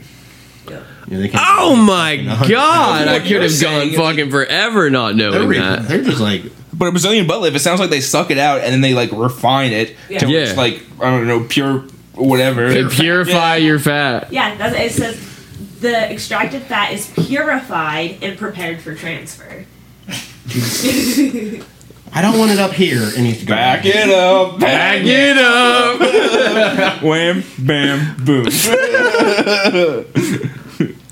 Yeah, 1.14 1.19
they 1.19 1.30
can't- 1.30 1.44
Oh 1.48 1.76
my 1.76 2.18
god! 2.48 3.07
I 3.07 3.19
could 3.19 3.41
have 3.44 3.61
gone 3.61 3.91
fucking 3.91 4.31
forever 4.31 4.90
not 4.90 5.15
They're, 5.15 5.30
knowing 5.31 5.52
that. 5.60 5.88
they're 5.88 6.03
just 6.03 6.19
like 6.19 6.44
But 6.73 6.88
a 6.88 6.91
Brazilian 6.91 7.27
butt 7.27 7.41
lift, 7.41 7.56
it 7.56 7.60
sounds 7.60 7.80
like 7.80 7.90
they 7.91 8.02
suck 8.02 8.31
it 8.31 8.38
out 8.40 8.61
and 8.61 8.73
then 8.73 8.81
they 8.81 8.94
like 8.94 9.11
refine 9.11 9.72
it 9.73 9.95
Yeah. 10.10 10.19
to 10.19 10.27
Yeah. 10.30 10.40
it's 10.40 10.57
like 10.57 10.81
I 10.99 11.11
don't 11.11 11.27
know 11.27 11.41
pure 11.41 11.84
whatever. 12.15 12.69
They 12.73 12.84
purify 12.88 13.57
Yeah. 13.57 13.65
your 13.68 13.80
fat. 13.80 14.31
Yeah, 14.31 14.56
that's, 14.56 14.76
it 14.76 14.91
says 14.91 15.18
the 15.81 16.11
extracted 16.11 16.64
fat 16.64 16.94
is 16.94 17.07
purified 17.27 18.18
and 18.22 18.38
prepared 18.38 18.81
for 18.81 18.95
transfer. 18.95 19.65
I 22.15 22.22
don't 22.22 22.38
want 22.38 22.52
it 22.52 22.60
up 22.60 22.72
here. 22.73 23.02
It 23.03 23.22
needs 23.22 23.40
to 23.40 23.45
go 23.45 23.56
Back 23.56 23.85
it 23.85 24.10
up, 24.10 24.60
Back 24.60 25.02
back 25.02 25.06
it 25.06 25.38
up. 25.38 27.02
Wham, 27.03 27.44
bam, 27.57 28.15
boom. 28.23 28.45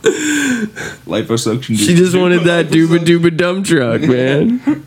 Liposuction. 1.06 1.78
She 1.78 1.94
just 1.96 2.16
wanted 2.18 2.42
that 2.46 2.68
dooba 2.68 2.98
dooba 3.00 3.36
dump 3.36 3.66
truck, 3.66 4.02
man. 4.02 4.84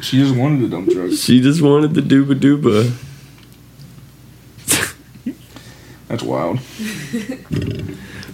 She 0.00 0.18
just 0.18 0.34
wanted 0.36 0.64
a 0.64 0.68
dump 0.68 0.90
truck. 0.90 1.10
She 1.12 1.40
just 1.40 1.60
wanted 1.62 1.94
the 1.94 2.00
dooba 2.00 2.34
dooba. 2.38 2.92
That's 6.08 6.22
wild. 6.22 6.60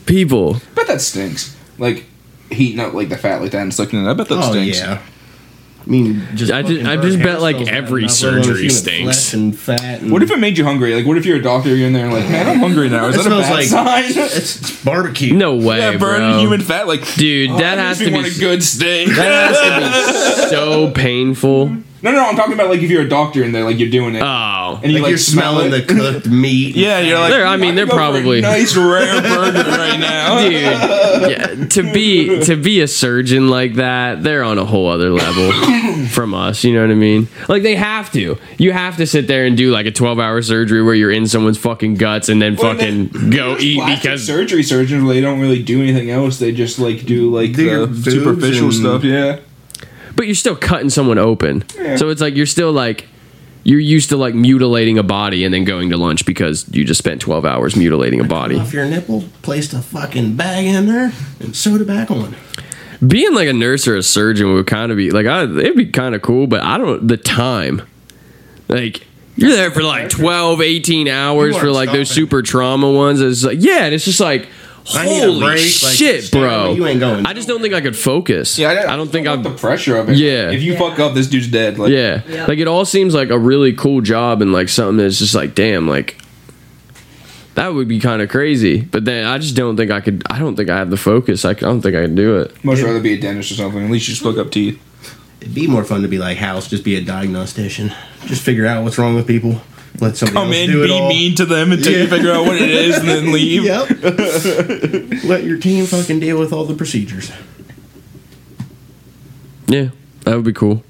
People, 0.06 0.56
I 0.56 0.74
bet 0.74 0.86
that 0.88 1.00
stinks. 1.00 1.56
Like 1.78 2.04
heating 2.50 2.80
up 2.80 2.92
like 2.92 3.08
the 3.08 3.16
fat 3.16 3.40
like 3.40 3.52
that 3.52 3.62
and 3.62 3.72
sucking 3.72 4.04
it. 4.04 4.08
I 4.08 4.12
bet 4.12 4.28
that 4.28 4.38
Oh 4.38 4.50
stinks. 4.50 4.78
yeah. 4.78 5.00
I 5.84 5.90
mean, 5.90 6.22
just 6.34 6.52
I 6.52 6.62
just- 6.62 6.86
I 6.86 6.96
just 6.96 7.18
bet, 7.18 7.40
like, 7.40 7.56
every 7.56 8.02
not 8.02 8.22
let 8.22 8.22
alone 8.32 8.42
surgery 8.44 8.68
stinks. 8.68 9.02
flesh 9.30 9.34
And 9.34 9.58
fat. 9.58 10.00
And 10.02 10.12
What 10.12 10.22
if 10.22 10.30
it 10.30 10.38
made 10.38 10.56
you 10.56 10.64
hungry? 10.64 10.94
Like, 10.94 11.04
what 11.06 11.16
if 11.18 11.26
you're 11.26 11.38
a 11.38 11.42
doctor? 11.42 11.74
You're 11.74 11.88
in 11.88 11.92
there 11.92 12.08
like, 12.10 12.28
man, 12.30 12.48
I'm 12.48 12.60
hungry 12.60 12.88
now. 12.88 13.08
Is 13.08 13.16
It 13.16 13.24
that 13.24 13.32
a 13.32 13.40
bad 13.40 13.50
like- 13.50 13.66
sign? 13.66 14.04
it's, 14.06 14.16
it's 14.60 14.84
barbecue? 14.84 15.34
no 15.34 15.56
way, 15.56 15.78
yeah, 15.78 15.96
burning 15.96 16.30
bro. 16.30 16.38
human 16.40 16.60
fat. 16.60 16.86
Like, 16.86 17.14
Dude, 17.14 17.50
oh, 17.50 17.58
that 17.58 17.76
makes 17.78 17.98
has 17.98 17.98
to 17.98 18.10
be 18.10 18.28
a 18.28 18.40
good 18.48 18.62
steak. 18.62 19.08
that 19.08 19.54
has 19.54 19.58
to 19.58 20.44
be 20.44 20.48
so 20.50 20.90
painful. 20.92 21.76
No, 22.02 22.10
no, 22.10 22.16
no. 22.18 22.26
I'm 22.28 22.36
talking 22.36 22.54
about 22.54 22.68
like 22.68 22.80
if 22.80 22.90
you're 22.90 23.02
a 23.02 23.08
doctor 23.08 23.42
and 23.44 23.54
they're 23.54 23.64
like 23.64 23.78
you're 23.78 23.88
doing 23.90 24.16
it, 24.16 24.22
Oh, 24.22 24.80
and 24.82 24.90
you 24.90 24.98
like, 24.98 25.02
like 25.04 25.08
you're 25.10 25.18
smell 25.18 25.52
smelling 25.60 25.72
it. 25.72 25.86
the 25.86 25.94
cooked 25.94 26.26
meat. 26.30 26.74
yeah, 26.74 26.98
you're 27.00 27.18
like. 27.18 27.30
They're- 27.32 27.46
I 27.46 27.56
mean, 27.56 27.74
they're 27.76 27.86
could 27.86 27.92
go 27.92 27.96
for 27.96 28.02
a 28.02 28.12
probably- 28.12 28.40
nice 28.40 28.76
rare 28.76 29.22
burger 29.22 29.68
right 29.70 30.00
now. 30.00 30.38
dude, 30.48 30.52
yeah, 31.30 31.66
to 31.68 31.92
be 31.92 32.40
to 32.44 32.56
be 32.56 32.80
a 32.80 32.88
surgeon 32.88 33.48
like 33.48 33.74
that, 33.74 34.22
they're 34.22 34.42
on 34.42 34.58
a 34.58 34.64
whole 34.64 34.88
other 34.88 35.10
level 35.10 35.52
from 36.08 36.34
us. 36.34 36.64
You 36.64 36.74
know 36.74 36.82
what 36.82 36.90
I 36.90 36.94
mean? 36.94 37.28
Like 37.48 37.62
they 37.62 37.76
have 37.76 38.10
to. 38.12 38.36
You 38.58 38.72
have 38.72 38.96
to 38.96 39.06
sit 39.06 39.26
there 39.28 39.44
and 39.46 39.56
do 39.56 39.70
like 39.70 39.86
a 39.86 39.92
twelve-hour 39.92 40.42
surgery 40.42 40.82
where 40.82 40.94
you're 40.94 41.10
in 41.12 41.26
someone's 41.28 41.58
fucking 41.58 41.94
guts 41.94 42.28
and 42.28 42.42
then 42.42 42.56
Well, 42.56 42.74
fucking 42.74 43.08
then 43.08 43.30
go 43.30 43.56
eat 43.58 43.80
because 44.00 44.24
surgery 44.26 44.62
surgeons 44.64 45.06
they 45.08 45.20
don't 45.20 45.40
really 45.40 45.62
do 45.62 45.80
anything 45.82 46.10
else. 46.10 46.38
They 46.38 46.52
just 46.52 46.78
like 46.78 47.04
do 47.06 47.30
like 47.34 47.54
Do 47.54 47.86
the 47.86 48.10
superficial 48.10 48.64
and- 48.66 48.74
stuff. 48.74 49.04
Yeah. 49.04 49.38
But 50.16 50.26
you're 50.26 50.34
still 50.34 50.56
cutting 50.56 50.90
someone 50.90 51.18
open. 51.18 51.64
Yeah. 51.76 51.96
So 51.96 52.08
it's 52.08 52.20
like 52.20 52.34
you're 52.34 52.46
still 52.46 52.72
like 52.72 53.08
you're 53.64 53.80
used 53.80 54.08
to 54.10 54.16
like 54.16 54.34
mutilating 54.34 54.98
a 54.98 55.02
body 55.02 55.44
and 55.44 55.54
then 55.54 55.64
going 55.64 55.90
to 55.90 55.96
lunch 55.96 56.26
because 56.26 56.68
you 56.74 56.84
just 56.84 56.98
spent 56.98 57.20
12 57.20 57.44
hours 57.44 57.76
mutilating 57.76 58.20
a 58.20 58.24
body. 58.24 58.56
Off 58.56 58.72
your 58.72 58.84
nipple, 58.86 59.24
placed 59.42 59.72
a 59.72 59.80
fucking 59.80 60.36
bag 60.36 60.66
in 60.66 60.86
there, 60.86 61.12
and 61.40 61.54
sewed 61.54 61.80
it 61.80 61.86
back 61.86 62.10
on. 62.10 62.34
Being 63.06 63.34
like 63.34 63.48
a 63.48 63.52
nurse 63.52 63.86
or 63.88 63.96
a 63.96 64.02
surgeon 64.02 64.52
would 64.54 64.66
kind 64.66 64.90
of 64.92 64.96
be 64.96 65.10
like 65.10 65.26
I, 65.26 65.42
it'd 65.44 65.76
be 65.76 65.86
kind 65.86 66.14
of 66.14 66.22
cool, 66.22 66.46
but 66.46 66.62
I 66.62 66.78
don't 66.78 67.06
the 67.06 67.16
time. 67.16 67.82
Like 68.68 69.06
you're 69.36 69.50
there 69.50 69.70
for 69.70 69.82
like 69.82 70.08
12, 70.08 70.60
18 70.60 71.08
hours 71.08 71.56
for 71.56 71.70
like 71.70 71.90
those 71.90 72.10
super 72.10 72.42
trauma 72.42 72.90
ones. 72.90 73.20
It's 73.20 73.44
like 73.44 73.58
yeah, 73.60 73.84
and 73.84 73.94
it's 73.94 74.04
just 74.04 74.20
like 74.20 74.46
I 74.46 74.46
need 74.46 74.48
a 74.48 74.61
holy 74.84 75.40
break, 75.40 75.58
like, 75.60 75.94
shit, 75.94 76.24
stay 76.24 76.38
bro. 76.40 76.72
you 76.72 76.86
ain't 76.86 77.00
going 77.00 77.24
I 77.26 77.32
just 77.32 77.46
don't 77.48 77.60
think 77.62 77.74
I 77.74 77.80
could 77.80 77.96
focus. 77.96 78.58
Yeah, 78.58 78.86
I, 78.88 78.96
don't 78.96 79.10
think 79.10 79.26
I'm 79.26 79.38
I'm 79.38 79.42
the 79.42 79.50
pressure 79.50 79.96
of 79.96 80.08
it. 80.08 80.16
Yeah. 80.16 80.50
If 80.50 80.62
you 80.62 80.72
Yeah. 80.72 80.78
fuck 80.78 80.98
up, 80.98 81.14
this 81.14 81.26
dude's 81.28 81.48
dead. 81.48 81.78
Like, 81.78 81.90
Yeah. 81.90 82.22
Yeah. 82.28 82.46
Like 82.46 82.58
it 82.58 82.66
all 82.68 82.84
seems 82.84 83.14
like 83.14 83.30
a 83.30 83.38
really 83.38 83.72
cool 83.72 84.00
job 84.00 84.42
and 84.42 84.52
like 84.52 84.68
something 84.68 84.96
that's 84.96 85.18
just 85.18 85.34
like, 85.34 85.54
damn, 85.54 85.88
like 85.88 86.16
that 87.54 87.74
would 87.74 87.86
be 87.88 88.00
kind 88.00 88.22
of 88.22 88.28
crazy. 88.28 88.80
But 88.80 89.04
then 89.04 89.26
I 89.26 89.38
just 89.38 89.54
don't 89.54 89.76
think 89.76 89.90
I 89.90 90.00
could. 90.00 90.22
I 90.30 90.38
don't 90.38 90.56
think 90.56 90.70
I 90.70 90.78
have 90.78 90.90
the 90.90 90.96
focus. 90.96 91.44
I, 91.44 91.50
I 91.50 91.54
don't 91.54 91.82
think 91.82 91.94
I 91.94 92.02
can 92.02 92.14
do 92.14 92.38
it. 92.40 92.64
Much 92.64 92.80
rather 92.80 93.00
be 93.00 93.12
a 93.12 93.20
dentist 93.20 93.52
or 93.52 93.54
something. 93.54 93.84
At 93.84 93.90
least 93.90 94.08
you 94.08 94.14
just 94.14 94.24
fuck 94.24 94.38
up 94.38 94.50
teeth. 94.50 94.80
It'd 95.40 95.54
be 95.54 95.66
more 95.66 95.84
fun 95.84 96.02
to 96.02 96.08
be 96.08 96.18
like 96.18 96.38
House, 96.38 96.68
just 96.68 96.84
be 96.84 96.94
a 96.94 97.00
diagnostician, 97.04 97.92
just 98.26 98.42
figure 98.42 98.64
out 98.64 98.84
what's 98.84 98.96
wrong 98.96 99.16
with 99.16 99.26
people. 99.26 99.60
Let 100.00 100.16
somebody 100.16 100.34
Come 100.34 100.46
else 100.48 100.56
in, 100.56 100.70
do 100.70 100.82
it 100.82 100.86
be 100.88 100.92
all. 100.92 101.08
mean 101.08 101.34
to 101.36 101.44
them 101.44 101.70
until 101.72 101.92
Yeah. 101.92 101.98
you 102.02 102.08
figure 102.08 102.32
out 102.32 102.44
what 102.46 102.56
it 102.56 102.68
is, 102.70 102.96
and 102.98 103.08
then 103.08 103.32
leave. 103.32 103.64
Yep. 103.64 103.88
Let 105.24 105.44
your 105.44 105.58
team 105.58 105.86
fucking 105.86 106.18
deal 106.20 106.38
with 106.38 106.52
all 106.52 106.64
the 106.64 106.74
procedures. 106.74 107.30
Yeah, 109.68 109.90
that 110.22 110.34
would 110.34 110.44
be 110.44 110.52
cool. 110.52 110.82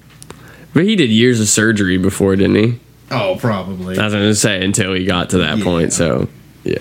But 0.74 0.85
he 0.85 0.97
did 0.97 1.11
years 1.11 1.41
of 1.41 1.49
surgery 1.49 1.99
before, 1.99 2.35
didn't 2.37 2.57
he? 2.57 2.81
Oh, 3.11 3.37
probably. 3.39 3.99
I 3.99 4.05
was 4.05 4.15
gonna 4.15 4.35
say 4.35 4.65
until 4.65 4.95
he 4.95 5.05
got 5.05 5.31
to 5.31 5.39
that 5.39 5.59
Yeah. 5.59 5.65
point. 5.65 5.93
So 5.93 6.29
yeah, 6.65 6.79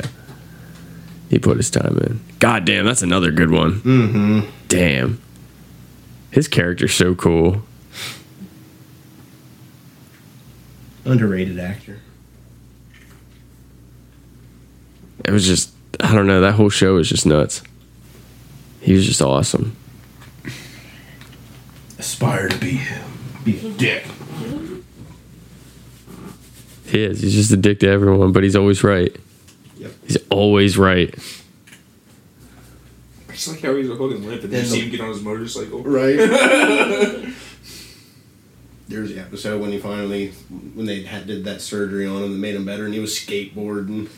he 1.29 1.37
put 1.39 1.57
his 1.57 1.69
time 1.69 1.97
in. 1.97 2.21
God 2.39 2.63
damn, 2.65 2.85
that's 2.85 3.01
another 3.01 3.31
good 3.31 3.51
one. 3.51 3.81
Mm-hmm. 3.81 4.49
Damn, 4.69 5.21
his 6.29 6.47
character's 6.47 6.93
so 6.93 7.13
cool. 7.15 7.63
Underrated 11.03 11.59
actor. 11.59 11.99
It 15.25 15.31
was 15.31 15.45
just 15.45 15.71
I 15.99 16.13
don't 16.13 16.27
know. 16.27 16.41
That 16.41 16.53
whole 16.53 16.69
show 16.69 16.95
was 16.95 17.09
just 17.09 17.25
nuts. 17.25 17.61
He 18.81 18.93
was 18.93 19.05
just 19.05 19.21
awesome. 19.21 19.75
Aspire 21.99 22.49
to 22.49 22.57
be 22.57 22.71
him. 22.71 23.03
be 23.43 23.59
a 23.59 23.71
dick. 23.73 24.05
He 26.85 27.03
is. 27.03 27.21
He's 27.21 27.35
just 27.35 27.51
a 27.51 27.57
dick 27.57 27.79
to 27.81 27.87
everyone, 27.87 28.31
but 28.31 28.43
he's 28.43 28.55
always 28.55 28.83
right. 28.83 29.15
Yep. 29.77 29.91
He's 30.07 30.17
always 30.29 30.77
right. 30.77 31.13
It's 33.29 33.47
like 33.47 33.61
how 33.61 33.75
he's 33.75 33.89
a 33.89 33.95
holding 33.95 34.25
limp, 34.25 34.43
and 34.43 34.51
then 34.51 34.65
you 34.65 34.69
see 34.69 34.81
him 34.81 34.89
get 34.91 35.01
on 35.01 35.09
his 35.09 35.21
motorcycle. 35.21 35.81
Right. 35.83 36.17
There's 38.87 39.13
the 39.13 39.19
episode 39.19 39.61
when 39.61 39.71
he 39.71 39.79
finally, 39.79 40.31
when 40.73 40.85
they 40.85 41.03
had, 41.03 41.27
did 41.27 41.45
that 41.45 41.61
surgery 41.61 42.05
on 42.05 42.23
him 42.23 42.33
that 42.33 42.37
made 42.37 42.55
him 42.55 42.65
better, 42.65 42.83
and 42.85 42.93
he 42.93 42.99
was 42.99 43.13
skateboarding. 43.17 44.09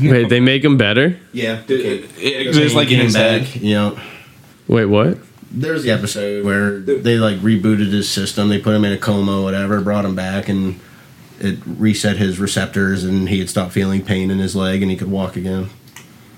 Wait, 0.00 0.28
they 0.28 0.40
make 0.40 0.64
him 0.64 0.76
better? 0.76 1.18
Yeah. 1.32 1.62
It- 1.68 1.70
okay. 1.70 2.04
it 2.20 2.46
exists 2.46 2.74
like 2.74 2.88
in 2.88 2.90
Getting 2.90 3.04
his 3.06 3.14
back. 3.14 3.42
head. 3.42 3.62
You 3.62 3.74
know, 3.74 4.00
Wait, 4.66 4.86
what? 4.86 5.18
there's 5.50 5.84
the 5.84 5.90
episode 5.90 6.44
where 6.44 6.80
they 6.80 7.16
like 7.16 7.36
rebooted 7.38 7.92
his 7.92 8.08
system. 8.08 8.48
They 8.48 8.58
put 8.58 8.74
him 8.74 8.84
in 8.84 8.92
a 8.92 8.98
coma, 8.98 9.40
whatever, 9.42 9.80
brought 9.80 10.04
him 10.04 10.16
back, 10.16 10.48
and 10.48 10.80
it 11.38 11.58
reset 11.64 12.16
his 12.16 12.38
receptors, 12.38 13.04
and 13.04 13.28
he 13.28 13.38
had 13.38 13.48
stopped 13.48 13.72
feeling 13.72 14.04
pain 14.04 14.30
in 14.30 14.38
his 14.38 14.56
leg, 14.56 14.82
and 14.82 14.90
he 14.90 14.96
could 14.96 15.10
walk 15.10 15.36
again. 15.36 15.70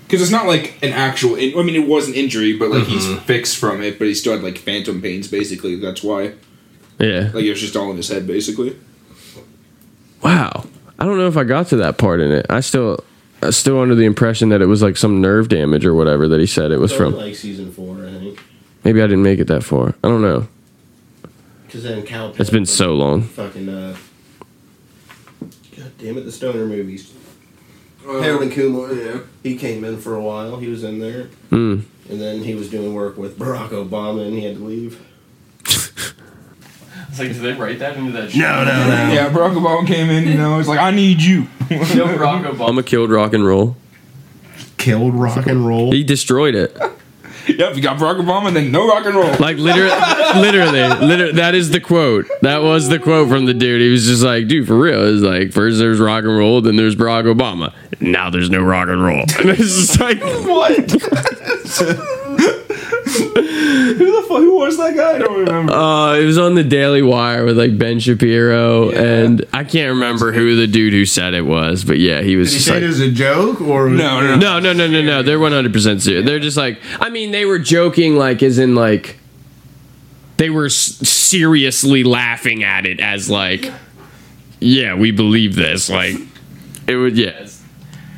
Because 0.03 0.21
it's 0.21 0.31
not 0.31 0.45
like 0.45 0.77
an 0.83 0.93
actual. 0.93 1.35
In- 1.35 1.57
I 1.57 1.63
mean, 1.63 1.75
it 1.75 1.87
was 1.87 2.07
an 2.07 2.13
injury, 2.13 2.57
but 2.57 2.69
like 2.69 2.85
he's 2.85 3.05
mm-hmm. 3.05 3.19
fixed 3.25 3.57
from 3.57 3.81
it, 3.81 3.97
but 3.97 4.07
he 4.07 4.13
still 4.13 4.33
had 4.33 4.43
like 4.43 4.57
phantom 4.57 5.01
pains. 5.01 5.27
Basically, 5.27 5.75
that's 5.75 6.03
why. 6.03 6.33
Yeah. 6.99 7.31
Like 7.33 7.43
it 7.43 7.49
was 7.49 7.59
just 7.59 7.75
all 7.75 7.89
in 7.91 7.97
his 7.97 8.07
head, 8.07 8.25
basically. 8.27 8.77
Wow. 10.23 10.65
I 10.99 11.05
don't 11.05 11.17
know 11.17 11.27
if 11.27 11.37
I 11.37 11.43
got 11.43 11.67
to 11.67 11.75
that 11.77 11.97
part 11.97 12.21
in 12.21 12.31
it. 12.31 12.45
I 12.49 12.59
still, 12.61 13.03
I 13.03 13.03
still 13.51 13.79
under 13.79 13.95
the 13.95 14.05
impression 14.05 14.49
that 14.49 14.61
it 14.61 14.65
was 14.67 14.81
like 14.81 14.97
some 14.97 15.21
nerve 15.21 15.49
damage 15.49 15.85
or 15.85 15.93
whatever 15.93 16.27
that 16.27 16.39
he 16.39 16.45
said 16.45 16.71
it 16.71 16.79
was 16.79 16.91
from. 16.93 17.15
like 17.15 17.35
season 17.35 17.71
four, 17.71 18.05
I 18.05 18.11
think. 18.11 18.39
Maybe 18.83 19.01
I 19.01 19.07
didn't 19.07 19.23
make 19.23 19.39
it 19.39 19.47
that 19.47 19.63
far. 19.63 19.89
I 20.03 20.07
don't 20.07 20.21
know. 20.21 20.47
Because 21.65 21.83
then 21.83 22.03
Kal. 22.03 22.33
It's 22.39 22.49
been 22.49 22.65
so 22.65 22.93
long. 22.93 23.23
Fucking. 23.23 23.67
Uh, 23.69 23.95
God 25.75 25.91
damn 25.97 26.17
it, 26.17 26.21
the 26.25 26.31
Stoner 26.31 26.65
movies. 26.65 27.13
Harold 28.03 28.41
and 28.43 28.51
Kumar. 28.51 28.93
yeah. 28.93 29.19
He 29.43 29.57
came 29.57 29.83
in 29.83 29.97
for 29.97 30.15
a 30.15 30.21
while. 30.21 30.57
He 30.57 30.67
was 30.67 30.83
in 30.85 30.99
there, 30.99 31.27
Mm. 31.51 31.83
and 32.09 32.21
then 32.21 32.41
he 32.43 32.55
was 32.55 32.69
doing 32.69 32.93
work 32.93 33.17
with 33.17 33.37
Barack 33.37 33.69
Obama, 33.69 34.25
and 34.25 34.33
he 34.37 34.45
had 34.45 34.55
to 34.57 34.63
leave. 34.63 35.01
It's 37.09 37.19
like, 37.19 37.29
did 37.29 37.37
they 37.41 37.53
write 37.53 37.79
that 37.79 37.95
into 37.97 38.11
that? 38.11 38.35
No, 38.35 38.63
no, 38.65 38.87
no. 38.87 39.13
Yeah, 39.13 39.29
Barack 39.29 39.55
Obama 39.55 39.87
came 39.87 40.09
in. 40.09 40.27
You 40.27 40.33
know, 40.35 40.59
it's 40.59 40.67
like 40.67 40.79
I 40.79 40.91
need 40.91 41.21
you. 41.21 41.47
Kill 41.69 42.07
Barack 42.07 42.43
Obama 42.51 42.85
killed 42.85 43.09
rock 43.11 43.33
and 43.33 43.45
roll. 43.45 43.75
killed 44.77 45.13
rock 45.15 45.47
and 45.47 45.65
roll. 45.65 45.91
He 45.91 46.03
destroyed 46.03 46.55
it. 46.55 46.77
Yep, 47.47 47.77
you 47.77 47.81
got 47.81 47.97
Barack 47.97 48.19
Obama, 48.19 48.47
and 48.47 48.55
then 48.57 48.73
no 48.73 48.85
rock 48.89 49.05
and 49.05 49.15
roll. 49.15 49.29
Like 49.39 49.55
literally, 49.55 49.89
literally, 50.35 50.81
literally, 51.07 51.31
that 51.31 51.55
is 51.55 51.69
the 51.69 51.79
quote. 51.79 52.25
That 52.41 52.57
was 52.57 52.89
the 52.89 52.99
quote 52.99 53.29
from 53.29 53.45
the 53.45 53.53
dude. 53.53 53.79
He 53.79 53.89
was 53.89 54.05
just 54.05 54.21
like, 54.21 54.49
dude, 54.49 54.67
for 54.67 54.77
real. 54.77 55.01
It's 55.13 55.23
like 55.23 55.53
first 55.53 55.77
there's 55.79 55.97
rock 56.01 56.25
and 56.25 56.37
roll, 56.37 56.59
then 56.59 56.75
there's 56.75 56.97
Barack 56.97 57.23
Obama. 57.23 57.73
Now 58.01 58.29
there's 58.29 58.49
no 58.49 58.61
rock 58.61 58.89
and 58.89 59.01
roll. 59.01 59.21
And 59.21 59.49
it's 59.49 59.59
just 59.77 59.97
like, 60.01 60.19
what? 60.21 60.75
Who 63.07 64.11
the 64.21 64.25
fuck? 64.27 64.37
Who 64.39 64.57
was 64.57 64.77
that 64.77 64.95
guy? 64.95 65.15
I 65.15 65.17
don't 65.19 65.39
remember. 65.39 65.73
uh, 65.73 66.15
it 66.15 66.25
was 66.25 66.37
on 66.37 66.55
the 66.55 66.63
Daily 66.63 67.01
Wire 67.01 67.45
with 67.45 67.57
like 67.57 67.77
Ben 67.77 67.99
Shapiro, 67.99 68.89
and 68.91 69.45
I 69.53 69.63
can't 69.63 69.89
remember 69.89 70.31
who 70.31 70.55
the 70.55 70.67
dude 70.67 70.93
who 70.93 71.05
said 71.05 71.33
it 71.33 71.43
was, 71.45 71.83
but 71.83 71.97
yeah, 71.99 72.21
he 72.21 72.35
was 72.35 72.49
Did 72.49 72.53
he 72.53 72.57
just 72.57 72.67
say 72.67 72.73
like, 72.75 72.83
it 72.83 72.89
as 72.89 72.99
a 72.99 73.11
joke 73.11 73.61
or 73.61 73.89
No, 73.89 74.21
no, 74.21 74.35
no, 74.35 74.59
no, 74.59 74.73
no, 74.73 74.87
no, 74.87 75.01
no. 75.01 75.23
They're 75.23 75.39
one 75.39 75.51
hundred 75.51 75.73
percent 75.73 76.01
serious. 76.01 76.25
They're 76.25 76.39
just 76.39 76.57
like, 76.57 76.79
I 76.99 77.09
mean, 77.09 77.31
they 77.31 77.45
were 77.45 77.59
joking, 77.59 78.15
like, 78.15 78.43
as 78.43 78.57
in 78.59 78.75
like, 78.75 79.17
they 80.37 80.49
were 80.49 80.65
s- 80.67 80.75
seriously 81.07 82.03
laughing 82.03 82.63
at 82.63 82.85
it 82.85 82.99
as 82.99 83.29
like, 83.29 83.71
yeah, 84.59 84.93
we 84.95 85.11
believe 85.11 85.55
this. 85.55 85.89
Like, 85.89 86.15
it 86.87 86.95
would, 86.95 87.17
yeah, 87.17 87.47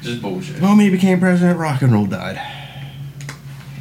just 0.02 0.22
bullshit. 0.22 0.62
When 0.62 0.80
he 0.80 0.90
became 0.90 1.20
president, 1.20 1.60
rock 1.60 1.82
and 1.82 1.92
roll 1.94 2.06
died. 2.06 2.40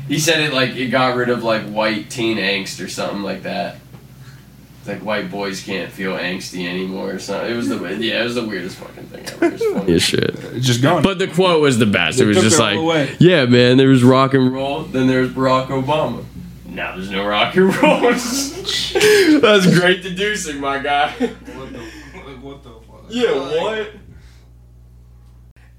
He 0.09 0.19
said 0.19 0.41
it 0.41 0.53
like 0.55 0.75
it 0.75 0.87
got 0.87 1.17
rid 1.17 1.29
of 1.29 1.45
like 1.45 1.63
white 1.65 2.11
teen 2.11 2.39
angst 2.39 2.83
or 2.83 2.89
something 2.89 3.23
like 3.23 3.43
that. 3.43 3.77
It's 4.81 4.89
like 4.89 5.05
white 5.05 5.31
boys 5.31 5.63
can't 5.63 5.93
feel 5.93 6.13
angsty 6.17 6.67
anymore 6.67 7.13
or 7.13 7.19
something. 7.19 7.53
It 7.53 7.57
was 7.57 7.69
the 7.69 7.77
yeah, 8.01 8.23
it 8.23 8.25
was 8.25 8.35
the 8.35 8.47
weirdest 8.47 8.77
fucking 8.77 9.05
thing 9.05 9.27
ever. 9.27 9.45
It 9.45 9.53
was 9.53 9.63
funny 9.75 9.93
as 9.95 10.03
shit. 10.03 10.31
It's 10.55 10.67
just 10.67 10.83
gone. 10.83 11.03
But 11.03 11.19
the 11.19 11.29
quote 11.29 11.61
was 11.61 11.79
the 11.79 11.87
best. 11.87 12.19
They 12.19 12.25
it 12.25 12.29
was 12.29 12.39
just 12.39 12.59
like, 12.59 12.79
away. 12.79 13.15
yeah, 13.19 13.45
man, 13.45 13.77
there 13.77 13.89
was 13.89 14.03
rock 14.03 14.35
and 14.35 14.53
roll, 14.53 14.85
then 14.85 15.07
there 15.07 15.21
was 15.21 15.31
Barack 15.31 15.67
Obama. 15.67 16.25
Now 16.65 16.97
there's 16.97 17.11
no 17.11 17.27
rock 17.27 17.55
and 17.57 17.75
roll. 17.77 18.01
That's 19.41 19.79
great 19.79 20.03
deducing, 20.03 20.61
my 20.61 20.79
guy. 20.79 21.11
what 21.11 21.73
the, 21.73 21.79
what 22.41 22.63
the 22.63 22.71
fuck? 22.71 23.05
Yeah, 23.09 23.33
what? 23.35 23.91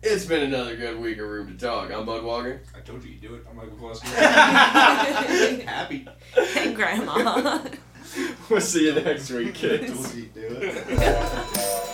It's 0.02 0.24
been 0.26 0.44
another 0.44 0.76
good 0.78 0.98
week 1.00 1.18
of 1.18 1.28
Room 1.28 1.48
to 1.48 1.58
Talk. 1.66 1.92
I'm 1.92 2.06
Bud 2.06 2.24
Walker. 2.24 2.62
I 2.76 2.80
told 2.80 3.04
you 3.04 3.12
you'd 3.12 3.22
do 3.22 3.36
it. 3.36 3.46
I'm 3.50 3.58
Michael 3.58 3.76
Kloski. 3.78 4.06
Happy. 5.66 6.08
Hey, 6.34 6.74
Grandma. 6.74 7.60
We'll 8.50 8.60
see 8.60 8.86
you 8.88 8.94
next 9.00 9.30
week, 9.30 9.54
kids. 9.54 9.84
I 9.84 9.88
Told 9.94 10.16
you 10.16 10.22
you'd 10.22 10.34
do 10.34 10.48
it. 10.62 11.90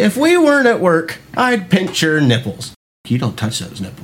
If 0.00 0.16
we 0.16 0.38
weren't 0.38 0.66
at 0.66 0.80
work, 0.80 1.18
I'd 1.36 1.68
pinch 1.68 2.00
your 2.00 2.22
nipples. 2.22 2.74
You 3.06 3.18
don't 3.18 3.36
touch 3.36 3.58
those 3.58 3.82
nipples. 3.82 3.98